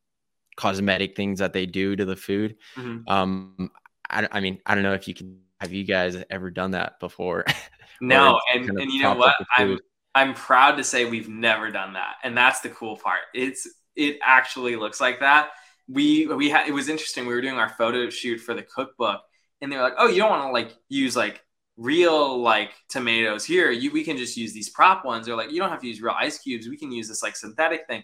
cosmetic 0.56 1.16
things 1.16 1.38
that 1.38 1.52
they 1.52 1.66
do 1.66 1.96
to 1.96 2.04
the 2.04 2.16
food. 2.16 2.56
Mm-hmm. 2.76 3.12
Um, 3.12 3.70
I, 4.08 4.28
I 4.30 4.40
mean, 4.40 4.60
I 4.64 4.74
don't 4.74 4.84
know 4.84 4.94
if 4.94 5.08
you 5.08 5.14
can 5.14 5.40
have 5.60 5.72
you 5.72 5.84
guys 5.84 6.16
ever 6.30 6.50
done 6.50 6.72
that 6.72 7.00
before. 7.00 7.44
No, 8.00 8.38
and, 8.52 8.68
and 8.68 8.92
you 8.92 9.02
know 9.02 9.14
what? 9.14 9.34
I'm 9.56 9.78
I'm 10.14 10.34
proud 10.34 10.76
to 10.76 10.84
say 10.84 11.04
we've 11.04 11.28
never 11.28 11.70
done 11.70 11.94
that, 11.94 12.16
and 12.22 12.36
that's 12.36 12.60
the 12.60 12.68
cool 12.68 12.96
part. 12.96 13.20
It's 13.34 13.66
it 13.94 14.18
actually 14.22 14.76
looks 14.76 15.00
like 15.00 15.20
that. 15.20 15.50
We 15.88 16.26
we 16.26 16.50
had 16.50 16.68
it 16.68 16.72
was 16.72 16.88
interesting. 16.88 17.26
We 17.26 17.34
were 17.34 17.40
doing 17.40 17.58
our 17.58 17.68
photo 17.70 18.10
shoot 18.10 18.38
for 18.38 18.54
the 18.54 18.62
cookbook, 18.62 19.22
and 19.60 19.72
they 19.72 19.76
were 19.76 19.82
like, 19.82 19.94
"Oh, 19.98 20.08
you 20.08 20.18
don't 20.18 20.30
want 20.30 20.42
to 20.42 20.52
like 20.52 20.76
use 20.88 21.16
like 21.16 21.42
real 21.76 22.40
like 22.40 22.72
tomatoes 22.88 23.44
here. 23.44 23.70
You 23.70 23.90
we 23.92 24.04
can 24.04 24.16
just 24.16 24.36
use 24.36 24.52
these 24.52 24.68
prop 24.70 25.04
ones. 25.04 25.26
They're 25.26 25.36
like, 25.36 25.50
you 25.52 25.60
don't 25.60 25.70
have 25.70 25.80
to 25.80 25.88
use 25.88 26.00
real 26.00 26.14
ice 26.18 26.38
cubes. 26.38 26.68
We 26.68 26.76
can 26.76 26.92
use 26.92 27.08
this 27.08 27.22
like 27.22 27.36
synthetic 27.36 27.86
thing." 27.86 28.02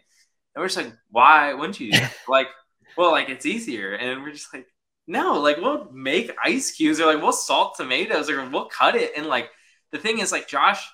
And 0.54 0.62
we're 0.62 0.68
just 0.68 0.78
like, 0.78 0.92
"Why 1.10 1.52
wouldn't 1.54 1.80
you?" 1.80 1.92
like, 2.28 2.48
well, 2.96 3.10
like 3.10 3.28
it's 3.28 3.46
easier, 3.46 3.92
and 3.94 4.22
we're 4.22 4.32
just 4.32 4.52
like, 4.54 4.66
"No, 5.06 5.40
like 5.40 5.58
we'll 5.58 5.90
make 5.92 6.30
ice 6.42 6.72
cubes, 6.72 7.00
or 7.00 7.06
like 7.06 7.22
we'll 7.22 7.32
salt 7.32 7.76
tomatoes, 7.76 8.30
or 8.30 8.48
we'll 8.48 8.66
cut 8.66 8.94
it 8.94 9.12
and 9.16 9.26
like." 9.26 9.50
the 9.92 9.98
thing 9.98 10.18
is, 10.18 10.32
like 10.32 10.48
Josh, 10.48 10.90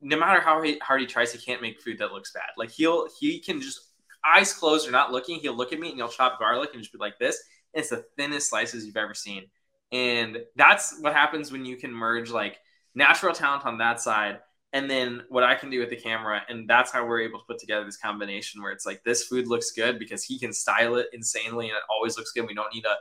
no 0.00 0.16
matter 0.16 0.40
how 0.40 0.62
hard 0.82 1.00
he 1.00 1.06
tries, 1.06 1.32
he 1.32 1.38
can't 1.38 1.62
make 1.62 1.80
food 1.80 1.98
that 1.98 2.12
looks 2.12 2.32
bad. 2.32 2.50
Like 2.56 2.70
he'll 2.70 3.08
he 3.18 3.40
can 3.40 3.60
just 3.60 3.80
eyes 4.24 4.52
closed 4.52 4.86
or 4.86 4.92
not 4.92 5.10
looking, 5.10 5.40
he'll 5.40 5.56
look 5.56 5.72
at 5.72 5.80
me 5.80 5.88
and 5.88 5.96
he'll 5.96 6.08
chop 6.08 6.38
garlic 6.38 6.70
and 6.72 6.82
just 6.82 6.92
be 6.92 6.98
like 6.98 7.18
this. 7.18 7.42
And 7.74 7.80
it's 7.80 7.90
the 7.90 8.04
thinnest 8.16 8.50
slices 8.50 8.84
you've 8.84 8.96
ever 8.96 9.14
seen. 9.14 9.44
And 9.92 10.38
that's 10.56 10.98
what 11.00 11.14
happens 11.14 11.50
when 11.50 11.64
you 11.64 11.76
can 11.76 11.92
merge 11.92 12.30
like 12.30 12.58
natural 12.94 13.34
talent 13.34 13.64
on 13.64 13.78
that 13.78 14.00
side 14.00 14.40
and 14.72 14.90
then 14.90 15.22
what 15.28 15.44
I 15.44 15.54
can 15.54 15.70
do 15.70 15.80
with 15.80 15.90
the 15.90 15.96
camera. 15.96 16.42
And 16.48 16.68
that's 16.68 16.90
how 16.90 17.06
we're 17.06 17.20
able 17.20 17.38
to 17.38 17.44
put 17.46 17.58
together 17.58 17.84
this 17.84 17.96
combination 17.96 18.62
where 18.62 18.72
it's 18.72 18.84
like 18.84 19.02
this 19.04 19.24
food 19.24 19.46
looks 19.46 19.70
good 19.70 19.98
because 19.98 20.24
he 20.24 20.38
can 20.38 20.52
style 20.52 20.96
it 20.96 21.06
insanely 21.12 21.68
and 21.68 21.76
it 21.76 21.84
always 21.88 22.18
looks 22.18 22.32
good. 22.32 22.46
We 22.46 22.54
don't 22.54 22.74
need 22.74 22.84
a 22.84 22.96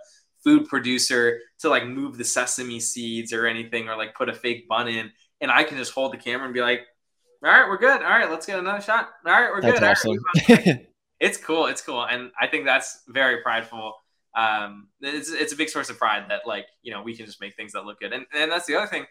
food 0.46 0.70
producer 0.70 1.42
to 1.60 1.68
like 1.68 1.86
move 1.86 2.18
the 2.18 2.24
sesame 2.24 2.80
seeds 2.80 3.34
or 3.34 3.48
anything 3.48 3.90
or 3.90 3.98
like 3.98 4.16
put 4.16 4.30
a 4.30 4.34
fake 4.34 4.70
bun 4.70 4.88
in 4.88 5.12
and 5.42 5.52
I 5.52 5.64
can 5.64 5.78
just 5.78 5.94
hold 5.94 6.14
the 6.14 6.18
camera 6.18 6.46
and 6.46 6.54
be 6.54 6.62
like, 6.62 6.82
"All 7.44 7.52
right, 7.52 7.68
we're 7.68 7.78
good. 7.78 8.02
All 8.02 8.10
right, 8.10 8.30
let's 8.30 8.46
get 8.46 8.60
another 8.60 8.82
shot. 8.82 9.10
All 9.26 9.32
right, 9.32 9.50
we're 9.52 9.62
that's 9.62 9.80
good." 9.80 10.18
Awesome. 10.18 10.18
Right, 10.50 10.88
it's 11.20 11.38
cool. 11.38 11.66
It's 11.68 11.82
cool, 11.82 12.06
and 12.06 12.32
I 12.40 12.48
think 12.48 12.66
that's 12.66 13.04
very 13.08 13.42
prideful. 13.42 13.94
Um, 14.36 14.90
it's 15.02 15.32
it's 15.32 15.54
a 15.54 15.56
big 15.56 15.70
source 15.70 15.90
of 15.90 15.98
pride 15.98 16.26
that 16.30 16.42
like 16.46 16.66
you 16.82 16.92
know 16.92 17.02
we 17.02 17.16
can 17.16 17.26
just 17.26 17.42
make 17.42 17.56
things 17.56 17.74
that 17.74 17.86
look 17.86 18.00
good, 18.00 18.14
and 18.14 18.26
and 18.34 18.52
that's 18.52 18.66
the 18.66 18.76
other 18.76 18.88
thing. 18.88 19.06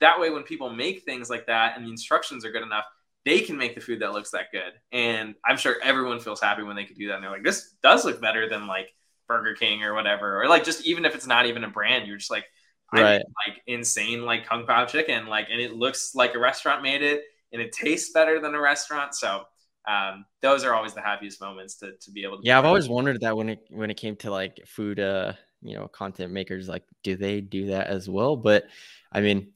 That 0.00 0.18
way, 0.18 0.30
when 0.30 0.42
people 0.42 0.70
make 0.70 1.02
things 1.02 1.28
like 1.28 1.46
that 1.46 1.76
and 1.76 1.84
the 1.84 1.90
instructions 1.90 2.44
are 2.44 2.52
good 2.52 2.62
enough, 2.62 2.84
they 3.26 3.40
can 3.40 3.56
make 3.56 3.74
the 3.74 3.82
food 3.82 4.00
that 4.00 4.12
looks 4.12 4.30
that 4.30 4.46
good. 4.50 4.72
And 4.92 5.34
I'm 5.44 5.58
sure 5.58 5.76
everyone 5.82 6.20
feels 6.20 6.40
happy 6.40 6.62
when 6.62 6.74
they 6.74 6.84
can 6.84 6.96
do 6.96 7.08
that. 7.08 7.16
And 7.16 7.24
they're 7.24 7.30
like, 7.30 7.44
this 7.44 7.74
does 7.82 8.06
look 8.06 8.18
better 8.18 8.48
than 8.48 8.66
like 8.66 8.94
Burger 9.30 9.54
King 9.54 9.84
or 9.84 9.94
whatever. 9.94 10.42
Or 10.42 10.48
like 10.48 10.64
just 10.64 10.84
even 10.84 11.04
if 11.04 11.14
it's 11.14 11.26
not 11.26 11.46
even 11.46 11.62
a 11.62 11.70
brand, 11.70 12.08
you're 12.08 12.16
just 12.16 12.32
like, 12.32 12.46
right. 12.92 13.22
like 13.46 13.62
insane 13.68 14.24
like 14.24 14.44
kung 14.44 14.66
pao 14.66 14.84
chicken 14.84 15.28
like 15.28 15.46
and 15.48 15.60
it 15.60 15.72
looks 15.72 16.12
like 16.16 16.34
a 16.34 16.38
restaurant 16.40 16.82
made 16.82 17.02
it 17.02 17.22
and 17.52 17.62
it 17.62 17.70
tastes 17.70 18.12
better 18.12 18.40
than 18.40 18.52
a 18.52 18.60
restaurant 18.60 19.14
so 19.14 19.44
um, 19.88 20.24
those 20.42 20.64
are 20.64 20.74
always 20.74 20.92
the 20.92 21.00
happiest 21.00 21.40
moments 21.40 21.76
to, 21.76 21.92
to 22.00 22.10
be 22.10 22.24
able 22.24 22.38
to 22.38 22.42
yeah 22.44 22.58
i've 22.58 22.64
always 22.64 22.88
wondered 22.88 23.20
that 23.20 23.36
when 23.36 23.50
it 23.50 23.60
when 23.70 23.92
it 23.92 23.96
came 23.96 24.16
to 24.16 24.32
like 24.32 24.58
food 24.66 24.98
uh 24.98 25.32
you 25.62 25.76
know 25.76 25.86
content 25.86 26.32
makers 26.32 26.68
like 26.68 26.82
do 27.04 27.14
they 27.14 27.40
do 27.40 27.66
that 27.66 27.86
as 27.86 28.10
well 28.10 28.34
but 28.34 28.64
i 29.12 29.20
mean 29.20 29.52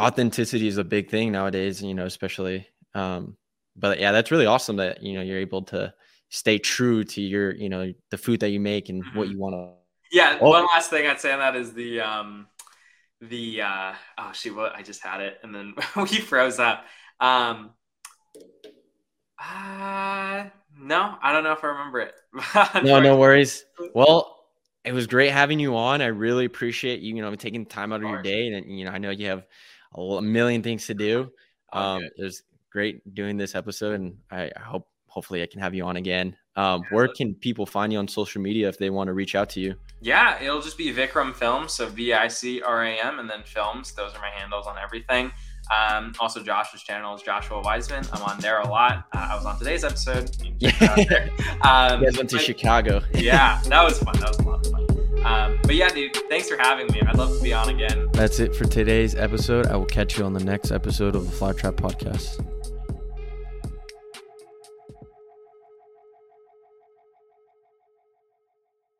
authenticity 0.00 0.66
is 0.66 0.76
a 0.76 0.82
big 0.82 1.08
thing 1.08 1.30
nowadays 1.30 1.80
you 1.80 1.94
know 1.94 2.04
especially 2.04 2.66
um 2.96 3.36
but 3.76 3.98
yeah, 3.98 4.12
that's 4.12 4.30
really 4.30 4.46
awesome 4.46 4.76
that 4.76 5.02
you 5.02 5.14
know 5.14 5.22
you're 5.22 5.38
able 5.38 5.62
to 5.62 5.92
stay 6.30 6.58
true 6.58 7.04
to 7.04 7.20
your 7.20 7.54
you 7.54 7.68
know 7.68 7.92
the 8.10 8.18
food 8.18 8.40
that 8.40 8.50
you 8.50 8.60
make 8.60 8.88
and 8.88 9.04
mm-hmm. 9.04 9.18
what 9.18 9.28
you 9.28 9.38
want 9.38 9.54
to. 9.54 9.72
Yeah, 10.12 10.38
oh. 10.40 10.50
one 10.50 10.66
last 10.74 10.90
thing 10.90 11.06
I'd 11.06 11.20
say 11.20 11.32
on 11.32 11.40
that 11.40 11.56
is 11.56 11.72
the 11.74 12.00
um 12.00 12.46
the 13.20 13.62
uh 13.62 13.92
oh 14.18 14.32
shoot 14.32 14.56
what 14.56 14.74
I 14.74 14.82
just 14.82 15.02
had 15.02 15.20
it 15.20 15.38
and 15.42 15.54
then 15.54 15.74
we 15.96 16.06
froze 16.06 16.58
up. 16.58 16.84
Um 17.20 17.70
uh 19.38 20.44
no, 20.78 21.16
I 21.22 21.32
don't 21.32 21.44
know 21.44 21.52
if 21.52 21.62
I 21.62 21.68
remember 21.68 22.00
it. 22.00 22.14
no, 22.84 23.00
no 23.00 23.16
worries. 23.16 23.64
Well, 23.94 24.40
it 24.84 24.92
was 24.92 25.06
great 25.06 25.30
having 25.30 25.60
you 25.60 25.76
on. 25.76 26.00
I 26.00 26.06
really 26.06 26.46
appreciate 26.46 27.00
you, 27.00 27.14
you 27.16 27.22
know, 27.22 27.34
taking 27.34 27.66
time 27.66 27.92
out 27.92 28.00
of, 28.00 28.04
of 28.04 28.10
your 28.10 28.22
day. 28.22 28.48
And, 28.48 28.78
you 28.78 28.86
know, 28.86 28.90
I 28.90 28.98
know 28.98 29.10
you 29.10 29.26
have 29.26 29.46
a 29.94 30.22
million 30.22 30.62
things 30.62 30.86
to 30.86 30.94
do. 30.94 31.30
Um, 31.72 32.02
it 32.02 32.22
was 32.22 32.42
great 32.70 33.14
doing 33.14 33.36
this 33.36 33.54
episode, 33.54 33.94
and 33.94 34.16
I, 34.30 34.50
I 34.56 34.60
hope 34.60 34.88
hopefully 35.10 35.42
I 35.42 35.46
can 35.46 35.60
have 35.60 35.74
you 35.74 35.84
on 35.84 35.96
again. 35.96 36.36
Um, 36.56 36.84
where 36.90 37.08
can 37.08 37.34
people 37.34 37.66
find 37.66 37.92
you 37.92 37.98
on 37.98 38.08
social 38.08 38.40
media 38.40 38.68
if 38.68 38.78
they 38.78 38.90
want 38.90 39.08
to 39.08 39.12
reach 39.12 39.34
out 39.34 39.50
to 39.50 39.60
you? 39.60 39.74
Yeah, 40.00 40.42
it'll 40.42 40.62
just 40.62 40.78
be 40.78 40.92
Vicram 40.92 41.34
Films, 41.34 41.72
so 41.72 41.86
V 41.88 42.12
I 42.12 42.28
C 42.28 42.62
R 42.62 42.84
A 42.84 42.98
M, 42.98 43.18
and 43.18 43.28
then 43.28 43.42
Films. 43.44 43.92
Those 43.92 44.14
are 44.14 44.20
my 44.20 44.30
handles 44.30 44.66
on 44.66 44.78
everything. 44.78 45.32
Um, 45.70 46.12
also, 46.18 46.42
Josh's 46.42 46.82
channel 46.82 47.14
is 47.14 47.22
Joshua 47.22 47.60
Weissman. 47.60 48.04
I'm 48.12 48.22
on 48.22 48.40
there 48.40 48.60
a 48.60 48.68
lot. 48.68 49.04
Uh, 49.14 49.28
I 49.30 49.36
was 49.36 49.46
on 49.46 49.58
today's 49.58 49.84
episode. 49.84 50.30
Yeah, 50.62 51.28
um, 51.62 52.00
you 52.00 52.06
guys 52.06 52.18
went 52.18 52.28
to 52.30 52.36
but, 52.36 52.44
Chicago. 52.44 53.00
yeah, 53.14 53.62
that 53.66 53.82
was 53.82 53.98
fun. 53.98 54.14
That 54.18 54.28
was 54.28 54.38
a 54.40 54.42
lot 54.42 54.66
of 54.66 54.72
fun. 54.72 54.86
Um, 55.24 55.58
but 55.62 55.74
yeah, 55.74 55.88
dude, 55.88 56.14
thanks 56.28 56.50
for 56.50 56.58
having 56.58 56.86
me. 56.92 57.00
I'd 57.00 57.16
love 57.16 57.34
to 57.34 57.42
be 57.42 57.54
on 57.54 57.70
again. 57.70 58.08
That's 58.12 58.40
it 58.40 58.54
for 58.54 58.64
today's 58.64 59.14
episode. 59.14 59.66
I 59.66 59.76
will 59.76 59.86
catch 59.86 60.18
you 60.18 60.24
on 60.24 60.34
the 60.34 60.44
next 60.44 60.70
episode 60.70 61.14
of 61.14 61.30
the 61.30 61.32
Flytrap 61.32 61.76
Podcast. 61.76 62.44